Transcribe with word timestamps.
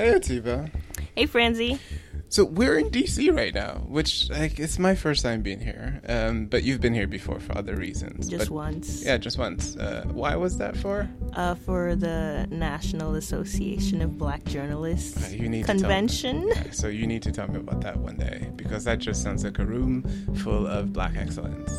Hey, 0.00 0.14
Atiba. 0.14 0.70
Hey, 1.14 1.26
Franzi. 1.26 1.78
So 2.30 2.46
we're 2.46 2.78
in 2.78 2.88
DC 2.88 3.36
right 3.36 3.52
now, 3.52 3.84
which 3.86 4.30
like 4.30 4.58
it's 4.58 4.78
my 4.78 4.94
first 4.94 5.22
time 5.22 5.42
being 5.42 5.60
here. 5.60 6.00
Um, 6.08 6.46
but 6.46 6.62
you've 6.62 6.80
been 6.80 6.94
here 6.94 7.06
before 7.06 7.38
for 7.38 7.58
other 7.58 7.76
reasons. 7.76 8.26
Just 8.26 8.48
but, 8.48 8.54
once. 8.54 9.04
Yeah, 9.04 9.18
just 9.18 9.36
once. 9.36 9.76
Uh, 9.76 10.04
why 10.12 10.36
was 10.36 10.56
that 10.56 10.74
for? 10.74 11.06
Uh, 11.34 11.54
for 11.54 11.96
the 11.96 12.46
National 12.50 13.16
Association 13.16 14.00
of 14.00 14.16
Black 14.16 14.42
Journalists 14.44 15.22
Uh, 15.22 15.36
you 15.36 15.50
need 15.50 15.66
convention. 15.66 16.48
To 16.48 16.54
tell 16.54 16.64
me. 16.64 16.70
So 16.70 16.88
you 16.88 17.06
need 17.06 17.22
to 17.24 17.32
tell 17.32 17.48
me 17.48 17.58
about 17.58 17.82
that 17.82 17.98
one 17.98 18.16
day 18.16 18.50
because 18.56 18.84
that 18.84 19.00
just 19.00 19.22
sounds 19.22 19.44
like 19.44 19.58
a 19.58 19.66
room 19.66 20.02
full 20.36 20.66
of 20.66 20.94
black 20.94 21.14
excellence. 21.16 21.70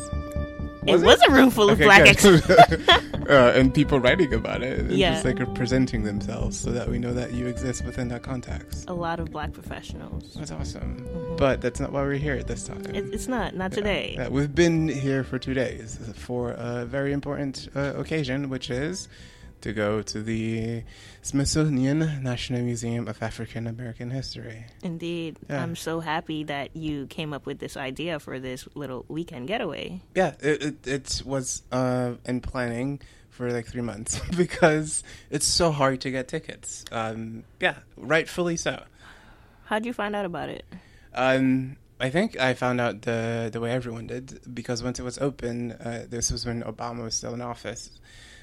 It 0.86 1.00
was 1.00 1.20
a 1.28 1.32
room 1.32 1.50
full 1.50 1.70
of 1.70 1.78
Okay, 1.78 1.84
black 1.84 2.04
good. 2.04 2.08
excellence. 2.08 2.48
uh, 3.28 3.52
and 3.56 3.72
people 3.74 4.00
writing 4.00 4.32
about 4.34 4.62
it, 4.62 4.80
and 4.80 4.92
Yeah. 4.92 5.12
just 5.12 5.24
like 5.24 5.54
presenting 5.54 6.02
themselves 6.04 6.58
so 6.58 6.70
that 6.70 6.88
we 6.88 6.98
know 6.98 7.12
that 7.14 7.32
you 7.32 7.46
exist 7.46 7.84
within 7.84 8.08
that 8.08 8.22
context. 8.22 8.88
a 8.88 8.94
lot 8.94 9.20
of 9.20 9.30
black 9.30 9.52
professionals. 9.52 10.34
That's 10.34 10.50
awesome. 10.50 11.06
But 11.36 11.60
that's 11.60 11.80
not 11.80 11.92
why 11.92 12.02
we're 12.02 12.14
here 12.14 12.34
at 12.34 12.46
this 12.46 12.64
time. 12.64 12.84
It, 12.94 13.12
it's 13.12 13.28
not, 13.28 13.54
not 13.54 13.72
today. 13.72 14.14
Yeah, 14.16 14.28
we've 14.28 14.54
been 14.54 14.88
here 14.88 15.24
for 15.24 15.38
two 15.38 15.54
days 15.54 15.98
for 16.14 16.52
a 16.52 16.84
very 16.84 17.12
important 17.12 17.68
uh, 17.74 17.94
occasion, 17.96 18.48
which 18.48 18.70
is 18.70 19.08
to 19.62 19.72
go 19.72 20.02
to 20.02 20.22
the 20.22 20.82
Smithsonian 21.22 22.22
National 22.22 22.62
Museum 22.62 23.08
of 23.08 23.22
African 23.22 23.66
American 23.66 24.10
History. 24.10 24.66
Indeed. 24.82 25.38
Yeah. 25.48 25.62
I'm 25.62 25.76
so 25.76 26.00
happy 26.00 26.44
that 26.44 26.76
you 26.76 27.06
came 27.06 27.32
up 27.32 27.46
with 27.46 27.58
this 27.58 27.76
idea 27.76 28.18
for 28.20 28.38
this 28.38 28.68
little 28.74 29.04
weekend 29.08 29.48
getaway. 29.48 30.00
Yeah, 30.14 30.34
it, 30.40 30.62
it, 30.62 30.86
it 30.86 31.22
was 31.24 31.62
uh, 31.72 32.14
in 32.24 32.40
planning 32.40 33.00
for 33.30 33.50
like 33.50 33.66
three 33.66 33.82
months 33.82 34.20
because 34.36 35.02
it's 35.30 35.46
so 35.46 35.72
hard 35.72 36.00
to 36.02 36.10
get 36.10 36.28
tickets. 36.28 36.84
Um, 36.92 37.44
yeah, 37.60 37.76
rightfully 37.96 38.56
so. 38.56 38.84
How'd 39.64 39.86
you 39.86 39.92
find 39.92 40.14
out 40.14 40.26
about 40.26 40.50
it? 40.50 40.64
Um, 41.14 41.76
I 41.98 42.10
think 42.10 42.38
I 42.38 42.54
found 42.54 42.80
out 42.80 43.02
the 43.02 43.48
the 43.52 43.60
way 43.60 43.70
everyone 43.70 44.08
did 44.08 44.40
because 44.52 44.82
once 44.82 44.98
it 44.98 45.04
was 45.04 45.18
open, 45.18 45.72
uh, 45.72 46.04
this 46.08 46.30
was 46.30 46.44
when 46.44 46.62
Obama 46.62 47.04
was 47.04 47.14
still 47.14 47.32
in 47.32 47.40
office, 47.40 47.90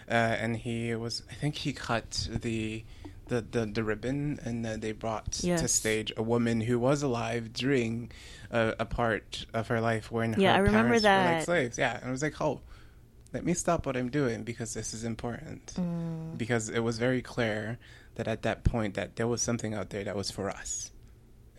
uh, 0.10 0.14
and 0.14 0.58
he 0.58 0.96
was. 0.96 1.24
I 1.30 1.34
think 1.36 1.56
he 1.56 1.74
cut 1.74 2.28
the. 2.42 2.84
The, 3.28 3.42
the, 3.42 3.68
the 3.68 3.84
ribbon 3.84 4.40
and 4.44 4.66
uh, 4.66 4.78
they 4.78 4.92
brought 4.92 5.44
to 5.60 5.68
stage 5.68 6.12
a 6.18 6.24
woman 6.24 6.62
who 6.62 6.80
was 6.80 7.04
alive 7.04 7.54
during 7.54 8.12
uh, 8.52 8.72
a 8.80 8.86
part 8.86 9.46
of 9.54 9.68
her 9.68 9.80
life 9.82 10.12
when 10.12 10.34
Yeah, 10.40 10.54
her 10.54 10.56
I 10.56 10.58
remember 10.62 11.00
parents 11.00 11.04
were 11.04 11.10
like 11.10 11.38
that. 11.38 11.46
slaves. 11.46 11.78
Yeah, 11.78 11.98
and 11.98 12.06
I 12.08 12.10
was 12.10 12.24
like, 12.24 12.42
oh, 12.42 12.62
let 13.32 13.46
me 13.46 13.54
stop 13.54 13.86
what 13.86 13.96
I'm 13.96 14.10
doing 14.10 14.42
because 14.42 14.74
this 14.74 14.96
is 14.96 15.04
important. 15.04 15.74
Mm. 15.76 16.40
Because 16.40 16.70
it 16.70 16.80
was 16.80 16.98
very 16.98 17.22
clear 17.22 17.78
that 18.16 18.28
at 18.28 18.42
that 18.42 18.64
point 18.64 18.96
that 18.96 19.16
there 19.16 19.28
was 19.28 19.44
something 19.44 19.76
out 19.76 19.92
there 19.92 20.04
that 20.06 20.16
was 20.16 20.32
for 20.32 20.50
us 20.50 20.90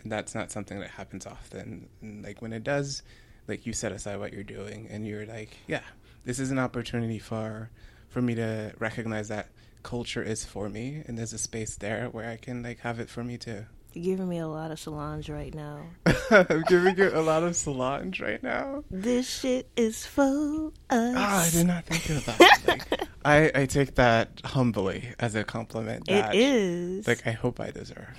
and 0.03 0.11
that's 0.11 0.35
not 0.35 0.51
something 0.51 0.81
that 0.81 0.91
happens 0.91 1.25
often 1.25 1.89
and 2.03 2.25
like 2.25 2.43
when 2.43 2.53
it 2.53 2.65
does 2.65 3.03
like 3.47 3.65
you 3.65 3.73
set 3.73 3.93
aside 3.93 4.19
what 4.19 4.33
you're 4.33 4.43
doing 4.43 4.89
and 4.91 5.07
you're 5.07 5.25
like 5.27 5.57
yeah 5.69 5.83
this 6.25 6.39
is 6.41 6.51
an 6.51 6.59
opportunity 6.59 7.19
for 7.21 7.71
for 8.11 8.21
me 8.21 8.35
to 8.35 8.73
recognize 8.79 9.29
that 9.29 9.49
culture 9.83 10.23
is 10.23 10.45
for 10.45 10.69
me 10.69 11.03
and 11.07 11.17
there's 11.17 11.33
a 11.33 11.39
space 11.39 11.77
there 11.77 12.09
where 12.11 12.29
i 12.29 12.37
can 12.37 12.63
like 12.63 12.81
have 12.81 13.01
it 13.01 13.09
for 13.09 13.25
me 13.25 13.39
too 13.39 13.65
You're 13.95 14.05
giving 14.17 14.29
me 14.29 14.39
a 14.39 14.47
lot 14.47 14.71
of 14.71 14.79
Solange 14.79 15.31
right 15.31 15.55
now. 15.55 15.83
i'm 16.31 16.63
giving 16.69 16.97
you 16.99 17.11
a 17.15 17.23
lot 17.23 17.43
of 17.43 17.57
solange 17.57 18.21
right 18.21 18.43
now 18.43 18.85
This 18.91 19.27
shit 19.41 19.71
is 19.77 20.05
for 20.05 20.71
us. 20.91 21.15
Ah, 21.17 21.47
I 21.47 21.51
did 21.51 21.67
not 21.67 21.87
think 21.87 22.09
of 22.19 22.25
that. 22.27 22.61
Like, 22.69 23.09
I, 23.25 23.51
I 23.63 23.67
take 23.67 23.95
that 23.97 24.41
humbly 24.45 25.09
as 25.19 25.35
a 25.35 25.45
compliment. 25.45 26.09
It 26.09 26.13
that, 26.23 26.35
is. 26.35 27.07
Like 27.09 27.27
I 27.27 27.33
hope 27.33 27.59
I 27.61 27.71
deserve. 27.71 28.17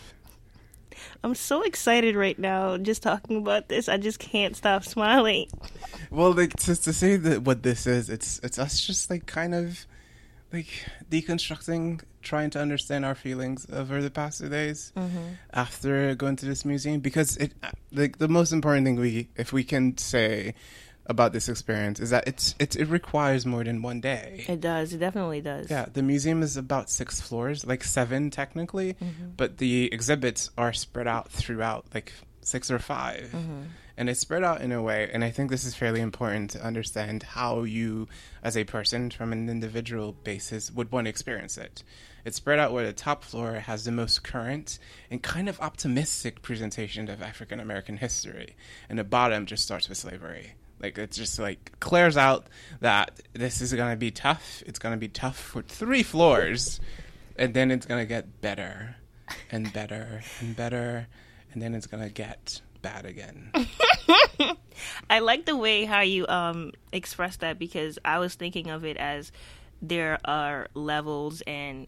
I'm 1.23 1.35
so 1.35 1.61
excited 1.61 2.15
right 2.15 2.37
now 2.37 2.77
just 2.77 3.03
talking 3.03 3.37
about 3.37 3.67
this. 3.67 3.87
I 3.87 3.97
just 3.97 4.19
can't 4.19 4.55
stop 4.55 4.83
smiling. 4.83 5.47
Well, 6.09 6.33
like 6.33 6.55
to, 6.61 6.75
to 6.75 6.93
say 6.93 7.15
that 7.15 7.43
what 7.43 7.63
this 7.63 7.85
is, 7.85 8.09
it's 8.09 8.39
it's 8.43 8.57
us 8.57 8.79
just 8.79 9.09
like 9.09 9.27
kind 9.27 9.53
of 9.53 9.85
like 10.51 10.85
deconstructing, 11.09 12.01
trying 12.21 12.49
to 12.51 12.59
understand 12.59 13.05
our 13.05 13.15
feelings 13.15 13.67
over 13.71 14.01
the 14.01 14.11
past 14.11 14.39
two 14.39 14.49
days 14.49 14.91
mm-hmm. 14.95 15.33
after 15.53 16.15
going 16.15 16.35
to 16.37 16.45
this 16.45 16.65
museum 16.65 16.99
because 16.99 17.37
it 17.37 17.53
like 17.91 18.17
the 18.17 18.27
most 18.27 18.51
important 18.51 18.85
thing 18.85 18.95
we 18.95 19.29
if 19.35 19.53
we 19.53 19.63
can 19.63 19.97
say 19.97 20.53
about 21.06 21.34
this 21.34 21.50
experience 21.50 22.00
is 22.00 22.12
that 22.12 22.28
it's 22.28 22.56
it, 22.59 22.75
it 22.75 22.88
requires 22.88 23.45
more 23.45 23.63
than 23.63 23.81
one 23.81 24.01
day. 24.01 24.45
It 24.47 24.62
does. 24.62 24.94
It 24.94 25.00
definitely 25.00 25.41
does. 25.41 25.69
Yeah, 25.69 25.85
the 25.91 26.03
museum 26.03 26.44
is 26.44 26.57
about 26.57 26.89
six 26.89 27.19
floors, 27.19 27.66
like 27.66 27.84
seven 27.84 28.29
technically, 28.29 28.94
mm-hmm. 28.94 29.31
but 29.35 29.57
the 29.57 29.91
exhibits 29.91 30.51
are 30.57 30.73
spread 30.73 31.07
out 31.07 31.29
throughout 31.29 31.85
like 31.94 32.13
six 32.41 32.72
or 32.72 32.79
5 32.79 33.31
mm-hmm. 33.34 33.61
And 33.97 34.09
it's 34.09 34.22
spread 34.22 34.44
out 34.44 34.61
in 34.61 34.72
a 34.72 34.81
way, 34.81 35.11
and 35.13 35.23
I 35.23 35.29
think 35.29 35.51
this 35.51 35.63
is 35.63 35.75
fairly 35.75 36.01
important 36.01 36.51
to 36.51 36.66
understand 36.66 37.22
how 37.22 37.63
you, 37.63 38.07
as 38.41 38.57
a 38.57 38.63
person 38.63 39.11
from 39.11 39.31
an 39.31 39.47
individual 39.47 40.13
basis, 40.13 40.72
would 40.72 40.91
want 40.91 41.06
to 41.06 41.09
experience 41.09 41.56
it. 41.56 41.84
It's 42.25 42.38
spread 42.38 42.57
out 42.57 42.72
where 42.72 42.85
the 42.85 42.94
top 42.94 43.23
floor 43.23 43.56
has 43.56 43.84
the 43.84 43.91
most 43.91 44.23
current 44.23 44.79
and 45.11 45.22
kind 45.22 45.47
of 45.50 45.59
optimistic 45.59 46.41
presentation 46.41 47.09
of 47.09 47.22
African 47.22 47.59
American 47.59 47.97
history, 47.97 48.56
and 48.90 48.97
the 48.97 49.03
bottom 49.03 49.45
just 49.45 49.63
starts 49.63 49.88
with 49.88 50.00
slavery. 50.00 50.53
Like 50.81 50.97
it's 50.97 51.17
just 51.17 51.39
like 51.39 51.79
clears 51.79 52.17
out 52.17 52.47
that 52.79 53.21
this 53.33 53.61
is 53.61 53.73
gonna 53.73 53.95
be 53.95 54.11
tough. 54.11 54.63
It's 54.65 54.79
gonna 54.79 54.97
be 54.97 55.07
tough 55.07 55.37
for 55.37 55.61
three 55.61 56.03
floors, 56.03 56.79
and 57.35 57.53
then 57.53 57.71
it's 57.71 57.85
gonna 57.85 58.05
get 58.05 58.41
better 58.41 58.95
and 59.51 59.71
better 59.71 60.21
and 60.39 60.55
better, 60.55 61.07
and 61.53 61.61
then 61.61 61.75
it's 61.75 61.87
gonna 61.87 62.09
get 62.09 62.61
bad 62.81 63.05
again. 63.05 63.51
I 65.09 65.19
like 65.19 65.45
the 65.45 65.55
way 65.55 65.85
how 65.85 66.01
you 66.01 66.27
um 66.27 66.71
express 66.91 67.37
that 67.37 67.59
because 67.59 67.99
I 68.03 68.19
was 68.19 68.33
thinking 68.35 68.69
of 68.69 68.83
it 68.85 68.97
as 68.97 69.31
there 69.81 70.19
are 70.25 70.67
levels 70.73 71.41
and 71.45 71.87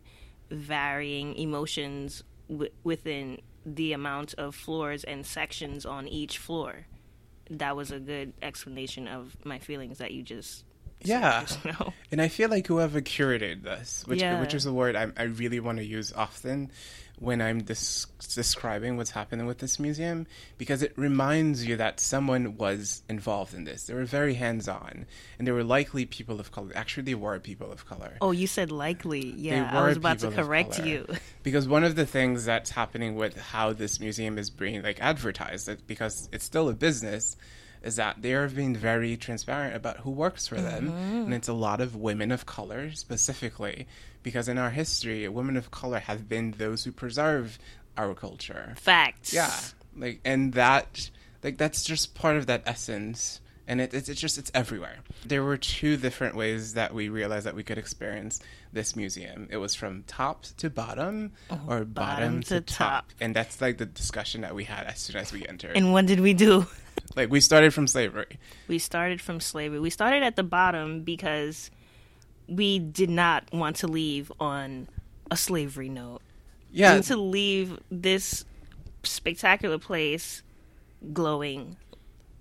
varying 0.50 1.36
emotions 1.36 2.24
w- 2.50 2.72
within 2.84 3.40
the 3.66 3.94
amount 3.94 4.34
of 4.36 4.56
floors 4.56 5.04
and 5.04 5.26
sections 5.26 5.86
on 5.86 6.08
each 6.08 6.38
floor. 6.38 6.86
That 7.50 7.76
was 7.76 7.92
a 7.92 8.00
good 8.00 8.34
explanation 8.42 9.08
of 9.08 9.36
my 9.46 9.60
feelings 9.60 9.98
that 10.00 10.12
you 10.12 10.24
just 10.24 10.64
Yeah. 11.04 11.42
just. 11.42 11.60
And 12.12 12.22
I 12.22 12.28
feel 12.30 12.50
like 12.50 12.68
whoever 12.68 13.02
curated 13.02 13.64
this, 13.64 14.04
which 14.08 14.22
Yeah. 14.22 14.40
which 14.40 14.54
is 14.54 14.66
a 14.66 14.74
word 14.74 14.96
I, 14.96 15.08
I 15.18 15.24
really 15.24 15.60
want 15.60 15.80
to 15.80 15.84
use 15.86 16.14
often 16.14 16.72
when 17.20 17.42
I'm 17.42 17.64
dis- 17.64 18.06
describing 18.34 18.98
what's 18.98 19.12
happening 19.12 19.46
with 19.46 19.60
this 19.60 19.80
museum, 19.80 20.28
because 20.58 20.82
it 20.82 20.94
reminds 20.98 21.66
you 21.66 21.78
that 21.78 22.00
someone 22.00 22.58
was 22.58 23.04
involved 23.08 23.54
in 23.54 23.64
this. 23.64 23.84
They 23.84 23.94
were 23.94 24.06
very 24.06 24.34
hands 24.34 24.68
on, 24.68 25.06
and 25.38 25.48
they 25.48 25.52
were 25.52 25.64
likely 25.64 26.06
people 26.06 26.40
of 26.40 26.52
color. 26.52 26.72
Actually, 26.76 27.04
they 27.04 27.16
were 27.16 27.40
people 27.40 27.72
of 27.72 27.86
color. 27.86 28.18
Oh, 28.22 28.32
you 28.32 28.48
said 28.48 28.72
likely. 28.72 29.34
Yeah, 29.38 29.70
I 29.72 29.88
was 29.88 29.98
about 29.98 30.20
to 30.20 30.32
correct 30.32 30.84
you. 30.84 31.08
because 31.44 31.68
one 31.68 31.84
of 31.84 31.96
the 31.96 32.06
things 32.06 32.46
that's 32.46 32.72
happening 32.72 33.16
with 33.16 33.38
how 33.38 33.74
this 33.74 34.00
museum 34.00 34.38
is 34.38 34.50
being 34.50 34.82
like 34.82 35.02
advertised 35.02 35.70
because 35.88 36.30
it's 36.32 36.44
still 36.46 36.70
a 36.70 36.74
business 36.74 37.36
is 37.84 37.98
that 37.98 38.22
they 38.22 38.34
are 38.34 38.48
being 38.48 38.76
very 38.76 39.18
transparent 39.18 39.76
about 39.76 39.98
who 39.98 40.10
works 40.12 40.48
for 40.48 40.60
them 40.60 40.88
mm-hmm. 40.88 41.16
and 41.26 41.34
it's 41.34 41.48
a 41.48 41.54
lot 41.54 41.82
of 41.82 41.96
women 41.96 42.32
of 42.32 42.46
color 42.46 42.92
specifically 42.94 43.88
because 44.24 44.48
in 44.48 44.58
our 44.58 44.72
history 44.72 45.28
women 45.28 45.58
of 45.58 45.72
color 45.72 46.00
have 46.00 46.28
been 46.28 46.52
those 46.58 46.84
who 46.84 46.92
preserve 46.92 47.60
our 47.98 48.14
culture 48.14 48.74
Facts. 48.78 49.34
yeah 49.34 49.54
like 49.98 50.20
and 50.26 50.54
that 50.54 51.10
like 51.44 51.58
that's 51.58 51.84
just 51.84 52.16
part 52.16 52.38
of 52.38 52.48
that 52.48 52.64
essence 52.66 53.42
and 53.66 53.80
it, 53.80 53.94
it's, 53.94 54.10
it's 54.10 54.20
just 54.20 54.38
it's 54.38 54.52
everywhere 54.54 54.98
there 55.26 55.44
were 55.44 55.58
two 55.58 55.96
different 55.98 56.36
ways 56.36 56.74
that 56.74 56.94
we 56.94 57.10
realized 57.10 57.46
that 57.46 57.56
we 57.56 57.64
could 57.64 57.78
experience 57.78 58.40
this 58.72 58.96
museum 58.96 59.48
it 59.52 59.58
was 59.58 59.76
from 59.76 60.04
top 60.08 60.44
to 60.58 60.70
bottom 60.70 61.32
oh, 61.50 61.60
or 61.68 61.86
bottom, 61.86 62.42
to, 62.42 62.56
to 62.56 62.62
top. 62.62 63.08
top. 63.08 63.12
and 63.20 63.36
that's 63.36 63.62
like 63.62 63.78
the 63.78 63.86
discussion 63.86 64.42
that 64.42 64.56
we 64.56 64.64
had 64.64 64.86
as 64.86 65.00
soon 65.00 65.16
as 65.18 65.32
we 65.32 65.48
entered 65.48 65.76
And 65.76 65.94
what 65.94 66.06
did 66.06 66.20
we 66.20 66.34
do? 66.34 66.66
Like 67.16 67.30
we 67.30 67.40
started 67.40 67.74
from 67.74 67.88
slavery 67.88 68.40
We 68.68 68.80
started 68.80 69.22
from 69.22 69.40
slavery. 69.40 69.80
We 69.80 69.90
started 69.90 70.24
at 70.24 70.36
the 70.36 70.44
bottom 70.44 71.04
because 71.04 71.70
we 72.48 72.80
did 72.80 73.10
not 73.10 73.46
want 73.54 73.78
to 73.78 73.88
leave 73.88 74.32
on 74.40 74.88
a 75.32 75.38
slavery 75.38 75.90
note. 75.90 76.22
We 76.72 76.80
yeah 76.80 77.02
to 77.02 77.18
leave 77.18 77.80
this 77.92 78.46
spectacular 79.04 79.78
place 79.78 80.44
glowing. 81.12 81.78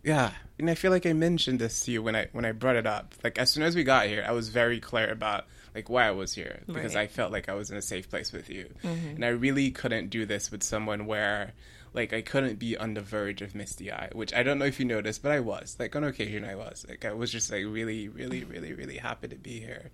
Yeah, 0.02 0.32
and 0.58 0.68
I 0.68 0.74
feel 0.74 0.90
like 0.90 1.06
I 1.06 1.12
mentioned 1.12 1.58
this 1.60 1.80
to 1.82 1.92
you 1.92 2.02
when 2.02 2.16
I 2.16 2.26
when 2.32 2.44
I 2.44 2.52
brought 2.52 2.76
it 2.76 2.86
up. 2.86 3.14
Like 3.22 3.38
as 3.38 3.50
soon 3.50 3.62
as 3.62 3.76
we 3.76 3.84
got 3.84 4.06
here, 4.06 4.24
I 4.26 4.32
was 4.32 4.48
very 4.48 4.80
clear 4.80 5.10
about 5.10 5.46
like 5.74 5.88
why 5.88 6.06
I 6.06 6.10
was 6.10 6.34
here 6.34 6.60
because 6.66 6.94
Right. 6.94 7.04
I 7.04 7.06
felt 7.06 7.32
like 7.32 7.48
I 7.48 7.54
was 7.54 7.70
in 7.70 7.76
a 7.76 7.82
safe 7.82 8.10
place 8.10 8.32
with 8.32 8.50
you, 8.50 8.68
mm-hmm. 8.82 9.16
and 9.16 9.24
I 9.24 9.28
really 9.28 9.70
couldn't 9.70 10.08
do 10.08 10.26
this 10.26 10.50
with 10.50 10.62
someone 10.62 11.06
where 11.06 11.52
like 11.94 12.12
I 12.12 12.22
couldn't 12.22 12.58
be 12.58 12.76
on 12.76 12.94
the 12.94 13.00
verge 13.00 13.42
of 13.42 13.54
misty 13.54 13.92
eye, 13.92 14.08
which 14.12 14.32
I 14.34 14.42
don't 14.42 14.58
know 14.58 14.64
if 14.64 14.78
you 14.80 14.86
noticed, 14.86 15.22
but 15.22 15.32
I 15.32 15.40
was. 15.40 15.76
Like 15.78 15.94
on 15.96 16.04
occasion, 16.04 16.44
I 16.44 16.54
was. 16.54 16.86
Like 16.88 17.04
I 17.04 17.12
was 17.12 17.30
just 17.30 17.50
like 17.50 17.64
really, 17.66 18.08
really, 18.08 18.44
really, 18.44 18.72
really 18.72 18.96
happy 18.98 19.28
to 19.28 19.36
be 19.36 19.60
here. 19.60 19.90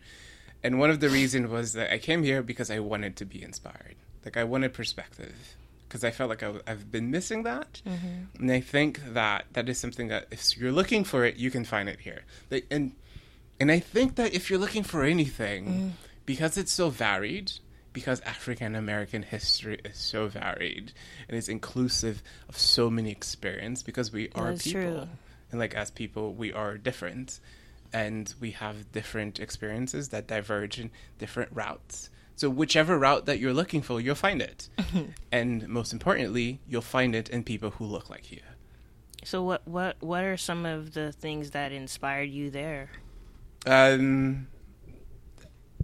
And 0.63 0.79
one 0.79 0.91
of 0.91 1.01
the 1.01 1.09
reasons 1.09 1.49
was 1.51 1.73
that 1.75 1.93
I 1.93 1.99
came 1.99 2.23
here 2.23 2.43
because 2.43 2.71
I 2.71 2.79
wanted 2.81 3.17
to 3.17 3.25
be 3.25 3.43
inspired. 3.43 3.97
Like 4.25 4.37
I 4.37 4.45
wanted 4.45 4.73
perspective. 4.75 5.57
because 5.89 6.05
I 6.05 6.11
felt 6.11 6.29
like 6.31 6.43
I, 6.43 6.53
have 6.67 6.91
been 6.93 7.11
missing 7.11 7.45
that, 7.45 7.81
Mm-hmm. 7.87 8.43
and 8.43 8.51
I 8.53 8.61
think 8.61 9.01
that 9.15 9.47
that 9.55 9.69
is 9.69 9.79
something 9.79 10.09
that 10.09 10.27
if 10.31 10.57
you're 10.59 10.73
looking 10.73 11.03
for 11.05 11.25
it, 11.25 11.37
you 11.37 11.51
can 11.51 11.65
find 11.65 11.89
it 11.89 12.01
here. 12.01 12.23
Like, 12.51 12.67
and 12.71 12.93
and 13.61 13.73
I 13.73 13.79
think 13.81 14.17
that 14.17 14.35
if 14.35 14.51
you're 14.51 14.59
looking 14.59 14.83
for 14.85 15.03
anything, 15.05 15.65
Mm. 15.67 15.91
because 16.27 16.59
it's 16.59 16.73
so 16.73 16.91
varied, 16.91 17.53
because 17.93 18.21
African 18.21 18.75
American 18.75 19.23
history 19.23 19.81
is 19.85 19.97
so 19.97 20.29
varied 20.29 20.93
and 21.29 21.37
it's 21.37 21.49
inclusive 21.49 22.23
of 22.49 22.59
so 22.59 22.91
many 22.91 23.11
experience, 23.11 23.83
because 23.83 24.13
we 24.13 24.29
are 24.35 24.53
people, 24.55 24.81
true. 24.81 25.09
and 25.51 25.61
like 25.61 25.75
as 25.75 25.91
people, 25.91 26.35
we 26.35 26.53
are 26.53 26.77
different, 26.77 27.41
and 27.93 28.35
we 28.41 28.53
have 28.53 28.93
different 28.93 29.41
experiences 29.41 30.11
that 30.11 30.27
diverge 30.27 30.79
in 30.79 30.91
different 31.19 31.51
routes. 31.53 32.11
So 32.37 32.49
whichever 32.49 32.97
route 32.99 33.27
that 33.27 33.41
you're 33.41 33.53
looking 33.53 33.83
for, 33.83 34.01
you'll 34.01 34.15
find 34.15 34.41
it, 34.41 34.69
and 35.33 35.67
most 35.69 35.93
importantly, 35.93 36.61
you'll 36.69 36.83
find 36.83 37.15
it 37.15 37.29
in 37.29 37.43
people 37.43 37.71
who 37.71 37.85
look 37.85 38.09
like 38.11 38.31
you. 38.31 38.41
So 39.25 39.43
what 39.43 39.67
what 39.67 39.97
what 40.01 40.23
are 40.25 40.37
some 40.37 40.65
of 40.65 40.95
the 40.95 41.13
things 41.13 41.51
that 41.51 41.73
inspired 41.73 42.31
you 42.31 42.51
there? 42.51 42.91
Um, 43.67 44.47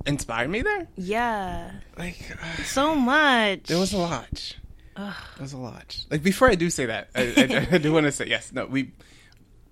inspired 0.07 0.49
me 0.51 0.63
there. 0.63 0.87
Yeah, 0.97 1.71
Like 1.99 2.37
uh, 2.43 2.63
so 2.65 2.95
much. 2.95 3.65
there 3.65 3.79
was 3.79 3.93
a 3.93 3.99
lot. 3.99 4.57
There 4.97 5.13
was 5.41 5.53
a 5.53 5.59
lot. 5.59 5.97
Like 6.11 6.23
before 6.23 6.49
I 6.49 6.55
do 6.55 6.71
say 6.71 6.87
that, 6.87 7.09
I, 7.15 7.23
I, 7.37 7.75
I 7.75 7.79
do 7.79 7.93
want 7.93 8.07
to 8.07 8.13
say 8.13 8.27
yes. 8.27 8.53
No, 8.53 8.67
we 8.67 8.93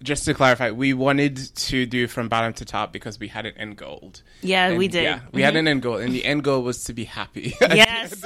just 0.02 0.24
to 0.24 0.34
clarify, 0.34 0.70
we 0.70 0.92
wanted 0.94 1.36
to 1.36 1.86
do 1.86 2.06
from 2.06 2.28
bottom 2.28 2.52
to 2.54 2.64
top 2.64 2.92
because 2.92 3.18
we 3.18 3.28
had 3.28 3.46
an 3.46 3.56
end 3.56 3.76
goal. 3.76 4.12
yeah, 4.40 4.68
And, 4.68 4.78
we 4.78 4.88
did. 4.88 5.04
Yeah, 5.04 5.20
we 5.32 5.42
had 5.42 5.56
an 5.56 5.68
end 5.68 5.82
goal, 5.82 5.96
and 5.96 6.12
the 6.12 6.24
end 6.24 6.44
goal 6.44 6.62
was 6.62 6.84
to 6.84 6.92
be 6.92 7.04
happy. 7.04 7.54
Yes. 7.72 8.22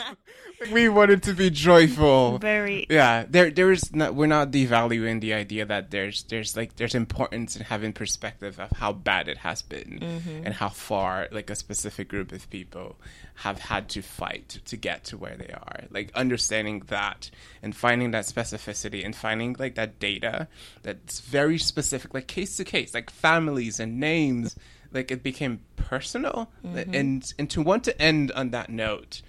we 0.72 0.88
wanted 0.88 1.22
to 1.24 1.32
be 1.32 1.50
joyful. 1.50 2.38
Very. 2.38 2.86
Yeah, 2.90 3.24
there 3.28 3.50
there 3.50 3.72
is 3.72 3.94
not 3.94 4.14
we're 4.14 4.26
not 4.26 4.50
devaluing 4.50 5.20
the 5.20 5.34
idea 5.34 5.64
that 5.64 5.90
there's 5.90 6.24
there's 6.24 6.56
like 6.56 6.76
there's 6.76 6.94
importance 6.94 7.56
in 7.56 7.62
having 7.62 7.92
perspective 7.92 8.58
of 8.58 8.70
how 8.76 8.92
bad 8.92 9.28
it 9.28 9.38
has 9.38 9.62
been 9.62 10.00
mm-hmm. 10.00 10.44
and 10.44 10.54
how 10.54 10.68
far 10.68 11.28
like 11.30 11.48
a 11.48 11.54
specific 11.54 12.08
group 12.08 12.32
of 12.32 12.48
people 12.50 12.96
have 13.36 13.58
had 13.58 13.88
to 13.90 14.02
fight 14.02 14.60
to 14.64 14.76
get 14.76 15.04
to 15.04 15.16
where 15.16 15.36
they 15.36 15.52
are. 15.52 15.84
Like 15.90 16.10
understanding 16.14 16.82
that 16.88 17.30
and 17.62 17.76
finding 17.76 18.12
that 18.12 18.24
specificity 18.24 19.04
and 19.04 19.14
finding 19.14 19.56
like 19.58 19.74
that 19.74 19.98
data 19.98 20.48
that's 20.82 21.20
very 21.20 21.58
specific, 21.58 22.14
like 22.14 22.26
case 22.26 22.56
to 22.56 22.64
case, 22.64 22.94
like 22.94 23.10
families 23.10 23.78
and 23.78 24.00
names. 24.00 24.56
Like 24.92 25.10
it 25.10 25.22
became 25.22 25.60
personal, 25.74 26.50
mm-hmm. 26.64 26.94
and 26.94 27.34
and 27.38 27.50
to 27.50 27.60
want 27.60 27.84
to 27.84 28.00
end 28.00 28.32
on 28.32 28.50
that 28.50 28.70
note, 28.70 29.20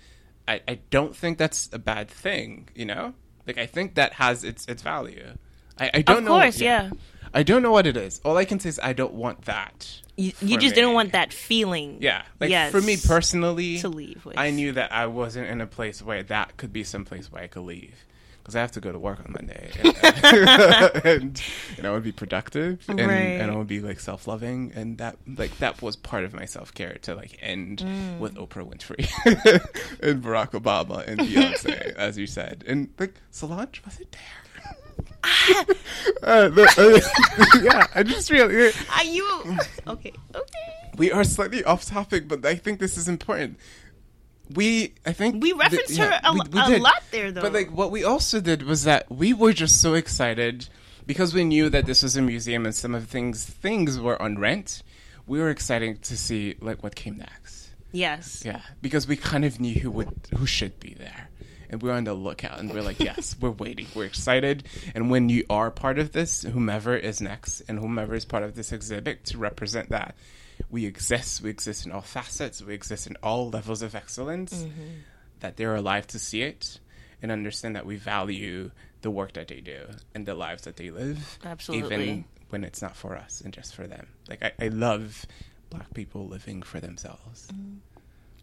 I, 0.48 0.62
I 0.68 0.80
don't 0.92 1.16
think 1.16 1.38
that's 1.38 1.70
a 1.74 1.80
bad 1.80 2.10
thing, 2.10 2.70
you 2.76 2.86
know? 2.86 3.14
Like 3.46 3.58
I 3.58 3.66
think 3.66 3.96
that 3.96 4.14
has 4.14 4.44
its 4.44 4.66
its 4.68 4.82
value. 4.84 5.34
I, 5.80 5.92
I 5.96 6.02
don't 6.02 6.20
Of 6.20 6.24
know 6.26 6.40
course, 6.40 6.62
yeah. 6.62 6.92
I 7.34 7.44
don't 7.44 7.62
know 7.62 7.72
what 7.72 7.86
it 7.88 7.98
is. 7.98 8.20
All 8.26 8.38
I 8.38 8.46
can 8.46 8.60
say 8.60 8.70
is 8.70 8.80
I 8.82 8.94
don't 8.94 9.14
want 9.14 9.46
that. 9.46 10.02
You, 10.16 10.32
you 10.42 10.58
just 10.58 10.72
me. 10.76 10.82
didn't 10.82 10.94
want 10.94 11.12
that 11.12 11.32
feeling. 11.32 11.98
Yeah. 12.02 12.24
Like 12.40 12.50
Yes. 12.50 12.72
for 12.72 12.82
me 12.82 12.98
personally 12.98 13.78
To 13.80 13.90
leave 13.90 14.26
with. 14.26 14.38
I 14.38 14.50
knew 14.50 14.72
that 14.74 14.92
I 14.92 15.06
wasn't 15.08 15.48
in 15.50 15.62
a 15.62 15.68
place 15.68 16.02
where 16.02 16.24
that 16.24 16.58
could 16.58 16.74
be 16.74 16.84
some 16.84 17.06
place 17.06 17.32
where 17.32 17.44
I 17.44 17.48
could 17.48 17.62
leave. 17.64 17.94
Because 18.42 18.56
I 18.56 18.62
have 18.62 18.72
to 18.72 18.80
go 18.80 18.94
to 18.94 18.98
work 18.98 19.20
on 19.20 19.34
Monday, 19.34 19.70
and, 19.84 19.94
and, 21.06 21.44
and 21.78 21.86
I 21.86 21.92
would 21.92 22.04
be 22.06 22.14
productive, 22.14 22.80
and, 22.88 22.98
Right. 22.98 23.12
and 23.42 23.52
I 23.52 23.56
would 23.58 23.68
be 23.68 23.82
like 23.82 24.00
self 24.00 24.26
loving, 24.26 24.72
and 24.74 24.98
that 25.00 25.18
like 25.28 25.58
that 25.58 25.82
was 25.82 25.98
part 25.98 26.24
of 26.24 26.34
my 26.34 26.46
self 26.46 26.74
care 26.74 26.98
to 27.02 27.14
like 27.14 27.38
end 27.42 27.80
Mm. 27.80 28.20
with 28.20 28.36
Oprah 28.36 28.66
Winfrey 28.66 29.06
and 30.02 30.24
Barack 30.24 30.52
Obama 30.52 31.06
and 31.06 31.20
Beyonce, 31.28 31.94
as 31.96 32.18
you 32.18 32.26
said, 32.26 32.64
and 32.66 32.88
like 32.98 33.16
Solange 33.32 33.82
was 33.84 34.00
it 34.00 34.14
there? 34.14 34.22
uh, 36.24 36.48
the- 36.50 37.02
uh, 37.54 37.60
yeah, 37.64 37.88
I 37.96 38.04
just 38.04 38.30
realized 38.32 38.78
Are 38.96 39.04
you 39.04 39.58
okay? 39.88 40.14
Okay. 40.36 40.92
we 40.98 41.12
are 41.12 41.24
slightly 41.24 41.64
off 41.64 41.86
topic, 41.86 42.28
but 42.28 42.46
I 42.46 42.56
think 42.56 42.80
this 42.80 42.98
is 42.98 43.08
important. 43.08 43.58
We, 44.54 44.94
I 45.06 45.12
think 45.12 45.42
We 45.44 45.52
referenced 45.52 45.88
th- 45.96 46.00
her 46.00 46.20
a, 46.24 46.34
we- 46.34 46.40
we 46.52 46.60
a 46.62 46.68
did. 46.68 46.82
lot 46.82 47.04
there, 47.12 47.32
though. 47.32 47.42
But 47.42 47.52
like, 47.54 47.70
what 47.72 47.92
we 47.92 48.04
also 48.06 48.40
did 48.40 48.64
was 48.64 48.86
that 48.86 49.12
we 49.12 49.34
were 49.34 49.52
just 49.52 49.82
so 49.82 49.94
excited 49.94 50.70
because 51.06 51.34
we 51.34 51.44
knew 51.44 51.70
that 51.70 51.86
this 51.86 52.02
was 52.04 52.16
a 52.16 52.22
museum 52.22 52.66
and 52.66 52.74
some 52.74 52.96
of 52.96 53.02
the 53.02 53.08
things 53.08 53.44
things 53.44 54.00
were 54.00 54.22
on 54.22 54.38
rent. 54.38 54.84
We 55.26 55.40
were 55.40 55.50
excited 55.50 56.02
to 56.04 56.16
see 56.18 56.56
like 56.62 56.82
what 56.82 56.96
came 56.96 57.18
next. 57.18 57.72
yes. 57.92 58.44
Yeah, 58.46 58.62
because 58.82 59.06
we 59.08 59.18
kind 59.18 59.44
of 59.44 59.60
knew 59.60 59.78
who 59.82 59.92
would 59.92 60.14
who 60.38 60.46
should 60.46 60.80
be 60.80 60.94
there, 60.94 61.27
and 61.70 61.82
we're 61.82 61.94
on 61.94 62.04
the 62.04 62.14
lookout, 62.14 62.60
and 62.60 62.74
we're 62.74 62.82
like, 62.82 63.00
yes, 63.00 63.36
we're 63.40 63.52
waiting, 63.52 63.88
we're 63.96 64.06
excited, 64.06 64.64
and 64.96 65.10
when 65.10 65.30
you 65.30 65.44
are 65.50 65.72
part 65.72 66.00
of 66.00 66.12
this, 66.12 66.44
whomever 66.44 66.96
is 66.96 67.22
next, 67.22 67.62
and 67.62 67.80
whomever 67.80 68.16
is 68.16 68.26
part 68.26 68.44
of 68.44 68.56
this 68.56 68.72
exhibit 68.72 69.26
to 69.26 69.38
represent 69.38 69.90
that, 69.90 70.16
we 70.70 70.86
exist, 70.86 71.42
we 71.42 71.50
exist 71.50 71.86
in 71.86 71.92
all 71.92 72.02
facets, 72.02 72.62
we 72.62 72.74
exist 72.74 73.08
in 73.08 73.16
all 73.22 73.50
levels 73.50 73.82
of 73.82 73.96
excellence, 73.96 74.54
mm-hmm. 74.54 75.02
that 75.40 75.58
they're 75.58 75.76
alive 75.76 76.08
to 76.08 76.20
see 76.20 76.42
it, 76.42 76.80
and 77.22 77.32
understand 77.32 77.76
that 77.76 77.86
we 77.86 77.96
value 77.96 78.72
the 79.02 79.12
work 79.12 79.34
that 79.34 79.48
they 79.48 79.62
do 79.62 79.86
and 80.16 80.26
the 80.26 80.34
lives 80.34 80.64
that 80.64 80.78
they 80.78 80.90
live, 80.90 81.40
Absolutely. 81.46 81.96
even 81.96 82.26
when 82.50 82.64
it's 82.64 82.82
not 82.82 82.96
for 82.96 83.16
us 83.16 83.42
and 83.42 83.54
just 83.54 83.76
for 83.76 83.88
them. 83.88 84.08
Like 84.30 84.44
I, 84.44 84.52
I 84.60 84.68
love 84.70 85.26
black 85.70 85.94
people 85.94 86.28
living 86.28 86.62
for 86.62 86.80
themselves. 86.80 87.48
Mm-hmm. 87.54 87.78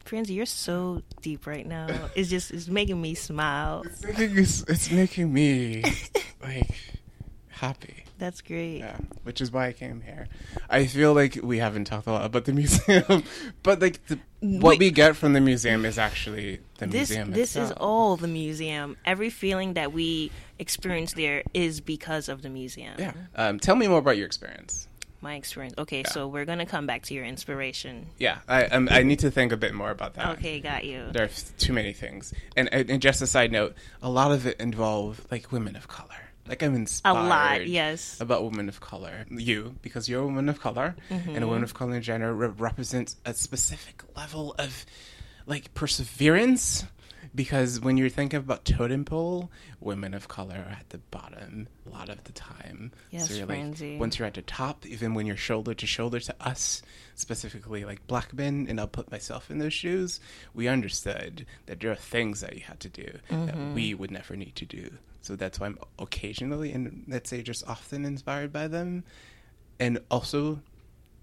Franzi, 0.05 0.35
you're 0.35 0.47
so 0.47 1.03
deep 1.23 1.47
right 1.47 1.67
now. 1.67 1.89
It's 2.15 2.29
just 2.29 2.51
it's 2.51 2.69
making 2.69 3.01
me 3.01 3.15
smile. 3.15 3.83
It's 3.87 4.03
making, 4.05 4.39
it's, 4.39 4.63
it's 4.63 4.91
making 4.91 5.33
me 5.33 5.83
like 6.43 6.75
happy. 7.49 8.05
That's 8.19 8.41
great. 8.43 8.79
Yeah, 8.79 8.97
which 9.25 9.41
is 9.41 9.51
why 9.51 9.67
I 9.69 9.73
came 9.73 10.01
here. 10.01 10.29
I 10.71 10.87
feel 10.87 11.15
like 11.15 11.39
we 11.43 11.59
haven't 11.59 11.87
talked 11.87 12.07
a 12.07 12.13
lot 12.13 12.25
about 12.25 12.45
the 12.45 12.53
museum, 12.53 13.25
but 13.63 13.81
like 13.81 14.07
the, 14.07 14.19
what 14.41 14.73
Wait. 14.73 14.79
we 14.79 14.91
get 14.91 15.17
from 15.17 15.33
the 15.33 15.41
museum 15.41 15.85
is 15.85 15.99
actually 15.99 16.61
the 16.79 16.87
This 16.87 17.11
museum. 17.11 17.31
this 17.33 17.57
is 17.57 17.73
all 17.73 18.17
the 18.17 18.29
museum. 18.29 18.97
Every 19.05 19.31
feeling 19.31 19.75
that 19.75 19.93
we 19.93 20.31
experience 20.59 21.15
there 21.15 21.43
is 21.55 21.81
because 21.81 22.29
of 22.29 22.43
the 22.43 22.51
museum. 22.51 22.95
Yeah. 22.99 23.15
Um, 23.35 23.59
tell 23.59 23.75
me 23.75 23.89
more 23.89 23.99
about 23.99 24.17
your 24.17 24.27
experience. 24.27 24.87
My 25.25 25.37
experience. 25.37 25.75
Okay, 25.79 26.05
so 26.05 26.29
we're 26.29 26.45
gonna 26.45 26.67
come 26.67 26.87
back 26.87 27.05
to 27.05 27.15
your 27.15 27.25
inspiration. 27.25 28.09
Yeah, 28.19 28.41
I 28.47 28.67
um, 28.67 28.89
I 28.91 29.03
need 29.05 29.21
to 29.21 29.31
think 29.31 29.53
a 29.53 29.57
bit 29.57 29.73
more 29.73 29.91
about 29.91 30.15
that. 30.15 30.37
Okay, 30.37 30.61
got 30.61 30.85
you. 30.85 31.07
There's 31.13 31.51
too 31.57 31.73
many 31.73 31.95
things, 31.95 32.35
and, 32.57 32.69
and 32.75 33.01
just 33.01 33.23
a 33.23 33.27
side 33.27 33.51
note, 33.51 33.75
a 34.03 34.11
lot 34.11 34.33
of 34.33 34.47
it 34.47 34.61
involve 34.61 35.27
like 35.31 35.51
women 35.51 35.77
of 35.77 35.89
color. 35.89 36.11
Like 36.47 36.63
I'm 36.63 36.75
inspired 36.75 37.25
A 37.25 37.27
lot, 37.27 37.67
yes. 37.67 38.21
about 38.21 38.45
women 38.45 38.69
of 38.69 38.81
color. 38.81 39.25
You, 39.31 39.77
because 39.81 40.11
you're 40.11 40.21
a 40.21 40.27
woman 40.27 40.51
of 40.51 40.61
color, 40.61 40.95
and 41.09 41.43
a 41.43 41.47
woman 41.47 41.63
of 41.63 41.73
color 41.73 41.95
in 41.95 42.03
general 42.03 42.35
re- 42.35 42.49
represents 42.49 43.17
a 43.25 43.33
specific 43.33 44.03
level 44.15 44.55
of 44.59 44.85
like 45.47 45.73
perseverance. 45.73 46.85
Because 47.35 47.81
when 47.81 47.97
you're 47.97 48.09
thinking 48.09 48.39
about 48.39 48.65
totem 48.65 49.05
pole, 49.05 49.51
women 49.81 50.15
of 50.15 50.29
color 50.29 50.55
are 50.55 50.73
at 50.73 50.91
the 50.91 50.99
bottom 50.99 51.67
a 51.87 51.91
lot 51.91 52.09
of 52.09 52.23
the 52.25 52.33
time. 52.33 52.93
Yes, 53.11 53.37
you're 53.37 53.47
Franzi. 53.47 53.93
like 53.93 54.01
once 54.01 54.19
you're 54.19 54.27
at 54.27 54.35
the 54.35 54.43
top, 54.43 54.87
even 54.87 55.15
when 55.15 55.27
you're 55.27 55.37
shoulder 55.37 55.75
to 55.75 55.87
shoulder 55.87 56.21
to 56.21 56.35
us, 56.41 56.83
specifically 57.17 57.85
like 57.85 58.07
black 58.07 58.33
men, 58.33 58.67
and 58.69 58.79
I'll 58.79 58.87
put 58.87 59.11
myself 59.11 59.51
in 59.51 59.59
those 59.59 59.75
shoes, 59.75 60.21
we 60.55 60.69
understood 60.69 61.45
that 61.67 61.81
there 61.81 61.91
are 61.91 61.97
things 61.97 62.41
that 62.41 62.55
you 62.55 62.63
had 62.63 62.79
to 62.81 62.89
do 62.89 63.11
that 63.31 63.55
mm-hmm. 63.55 63.75
we 63.75 63.95
would 63.95 64.13
never 64.13 64.37
need 64.37 64.55
to 64.57 64.65
do. 64.65 64.91
So 65.23 65.37
that's 65.37 65.59
why 65.59 65.67
I'm 65.67 65.79
occasionally 65.99 66.73
and 66.73 67.05
let's 67.09 67.31
say 67.31 67.43
just 67.43 67.67
often 67.67 68.05
inspired 68.05 68.53
by 68.53 68.69
them. 68.69 69.05
And 69.81 69.99
also 70.11 70.61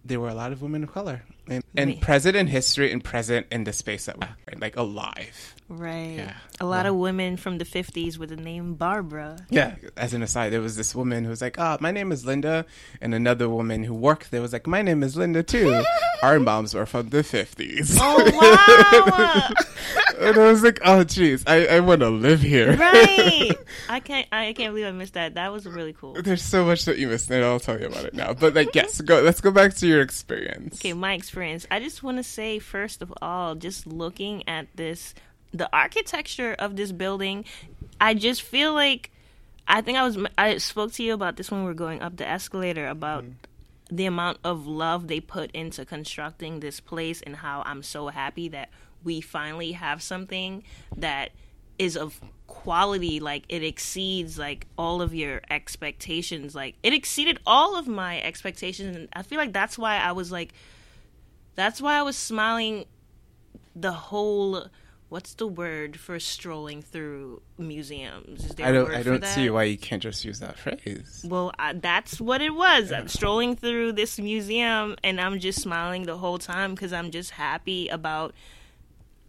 there 0.03 0.19
were 0.19 0.29
a 0.29 0.33
lot 0.33 0.51
of 0.51 0.61
women 0.61 0.83
of 0.83 0.91
color. 0.91 1.23
And, 1.47 1.63
and 1.75 2.01
present 2.01 2.35
in 2.35 2.47
history 2.47 2.91
and 2.91 3.03
present 3.03 3.47
in 3.51 3.63
the 3.63 3.73
space 3.73 4.05
that 4.05 4.17
we're 4.17 4.53
in, 4.53 4.59
like 4.59 4.77
alive. 4.77 5.55
Right. 5.71 6.15
Yeah. 6.17 6.33
A 6.59 6.65
lot 6.65 6.85
of 6.85 6.95
women 6.95 7.37
from 7.37 7.57
the 7.57 7.65
50s 7.65 8.17
with 8.17 8.29
the 8.29 8.35
name 8.35 8.75
Barbara. 8.75 9.37
Yeah. 9.49 9.75
As 9.95 10.13
an 10.13 10.21
aside, 10.21 10.51
there 10.51 10.59
was 10.59 10.75
this 10.75 10.93
woman 10.93 11.23
who 11.23 11.29
was 11.29 11.41
like, 11.41 11.57
ah, 11.57 11.77
my 11.79 11.91
name 11.91 12.11
is 12.11 12.25
Linda. 12.25 12.65
And 12.99 13.15
another 13.15 13.47
woman 13.47 13.83
who 13.83 13.93
worked 13.93 14.31
there 14.31 14.41
was 14.41 14.51
like, 14.51 14.67
my 14.67 14.81
name 14.81 15.01
is 15.01 15.15
Linda 15.15 15.43
too. 15.43 15.81
Our 16.23 16.39
moms 16.39 16.73
were 16.73 16.85
from 16.85 17.09
the 17.09 17.19
50s. 17.19 17.97
Oh, 17.99 18.17
wow. 20.19 20.19
and 20.19 20.37
I 20.37 20.51
was 20.51 20.61
like, 20.61 20.79
oh, 20.83 21.05
jeez, 21.05 21.43
I, 21.47 21.77
I 21.77 21.79
want 21.79 22.01
to 22.01 22.09
live 22.09 22.41
here. 22.41 22.75
right. 22.75 23.55
I 23.89 23.99
can't 23.99 24.27
I 24.31 24.53
can't 24.53 24.73
believe 24.73 24.85
I 24.85 24.91
missed 24.91 25.15
that. 25.15 25.35
That 25.35 25.51
was 25.51 25.65
really 25.65 25.93
cool. 25.93 26.15
There's 26.21 26.41
so 26.41 26.65
much 26.65 26.85
that 26.85 26.97
you 26.97 27.07
missed, 27.07 27.29
and 27.29 27.43
I'll 27.43 27.59
tell 27.59 27.79
you 27.79 27.87
about 27.87 28.05
it 28.05 28.13
now. 28.13 28.33
But 28.33 28.53
like, 28.53 28.73
yes, 28.73 29.01
go. 29.01 29.21
Let's 29.21 29.41
go 29.41 29.51
back 29.51 29.73
to 29.75 29.87
your 29.87 30.01
experience. 30.01 30.75
Okay, 30.75 30.93
my 30.93 31.13
experience. 31.13 31.30
I 31.35 31.79
just 31.79 32.03
want 32.03 32.17
to 32.17 32.23
say, 32.23 32.59
first 32.59 33.01
of 33.01 33.13
all, 33.21 33.55
just 33.55 33.87
looking 33.87 34.47
at 34.47 34.67
this, 34.75 35.13
the 35.53 35.69
architecture 35.73 36.55
of 36.57 36.75
this 36.75 36.91
building, 36.91 37.45
I 37.99 38.13
just 38.13 38.41
feel 38.41 38.73
like, 38.73 39.11
I 39.67 39.81
think 39.81 39.97
I 39.97 40.03
was, 40.03 40.17
I 40.37 40.57
spoke 40.57 40.91
to 40.93 41.03
you 41.03 41.13
about 41.13 41.37
this 41.37 41.51
when 41.51 41.61
we 41.61 41.67
were 41.67 41.73
going 41.73 42.01
up 42.01 42.17
the 42.17 42.27
escalator 42.27 42.87
about 42.87 43.23
mm-hmm. 43.23 43.95
the 43.95 44.05
amount 44.05 44.39
of 44.43 44.67
love 44.67 45.07
they 45.07 45.19
put 45.19 45.51
into 45.51 45.85
constructing 45.85 46.59
this 46.59 46.79
place 46.79 47.21
and 47.21 47.37
how 47.37 47.63
I'm 47.65 47.83
so 47.83 48.07
happy 48.09 48.49
that 48.49 48.69
we 49.03 49.21
finally 49.21 49.73
have 49.73 50.01
something 50.01 50.63
that 50.95 51.31
is 51.79 51.97
of 51.97 52.21
quality 52.45 53.19
like 53.19 53.43
it 53.49 53.63
exceeds 53.63 54.37
like 54.37 54.67
all 54.77 55.01
of 55.01 55.15
your 55.15 55.41
expectations 55.49 56.53
like 56.53 56.75
it 56.83 56.93
exceeded 56.93 57.39
all 57.45 57.75
of 57.75 57.87
my 57.87 58.21
expectations 58.21 58.95
and 58.95 59.07
i 59.13 59.23
feel 59.23 59.37
like 59.39 59.53
that's 59.53 59.79
why 59.79 59.97
i 59.97 60.11
was 60.11 60.31
like 60.31 60.53
that's 61.55 61.81
why 61.81 61.97
i 61.97 62.01
was 62.01 62.17
smiling 62.17 62.85
the 63.75 63.91
whole 63.91 64.67
what's 65.11 65.33
the 65.33 65.45
word 65.45 65.99
for 65.99 66.21
strolling 66.21 66.81
through 66.81 67.41
museums? 67.57 68.45
Is 68.45 68.55
there 68.55 68.65
I 68.65 68.69
a 68.69 68.73
don't. 68.73 68.91
I 68.91 69.03
don't 69.03 69.25
see 69.25 69.49
why 69.49 69.63
you 69.63 69.77
can't 69.77 70.01
just 70.01 70.23
use 70.23 70.39
that 70.39 70.57
phrase. 70.57 71.25
Well, 71.27 71.51
I, 71.59 71.73
that's 71.73 72.21
what 72.21 72.41
it 72.41 72.55
was. 72.55 72.93
I'm 72.93 73.09
strolling 73.09 73.57
through 73.57 73.91
this 73.91 74.17
museum, 74.17 74.95
and 75.03 75.19
I'm 75.19 75.37
just 75.39 75.61
smiling 75.61 76.03
the 76.03 76.17
whole 76.17 76.37
time 76.37 76.73
because 76.75 76.93
I'm 76.93 77.11
just 77.11 77.31
happy 77.31 77.89
about 77.89 78.33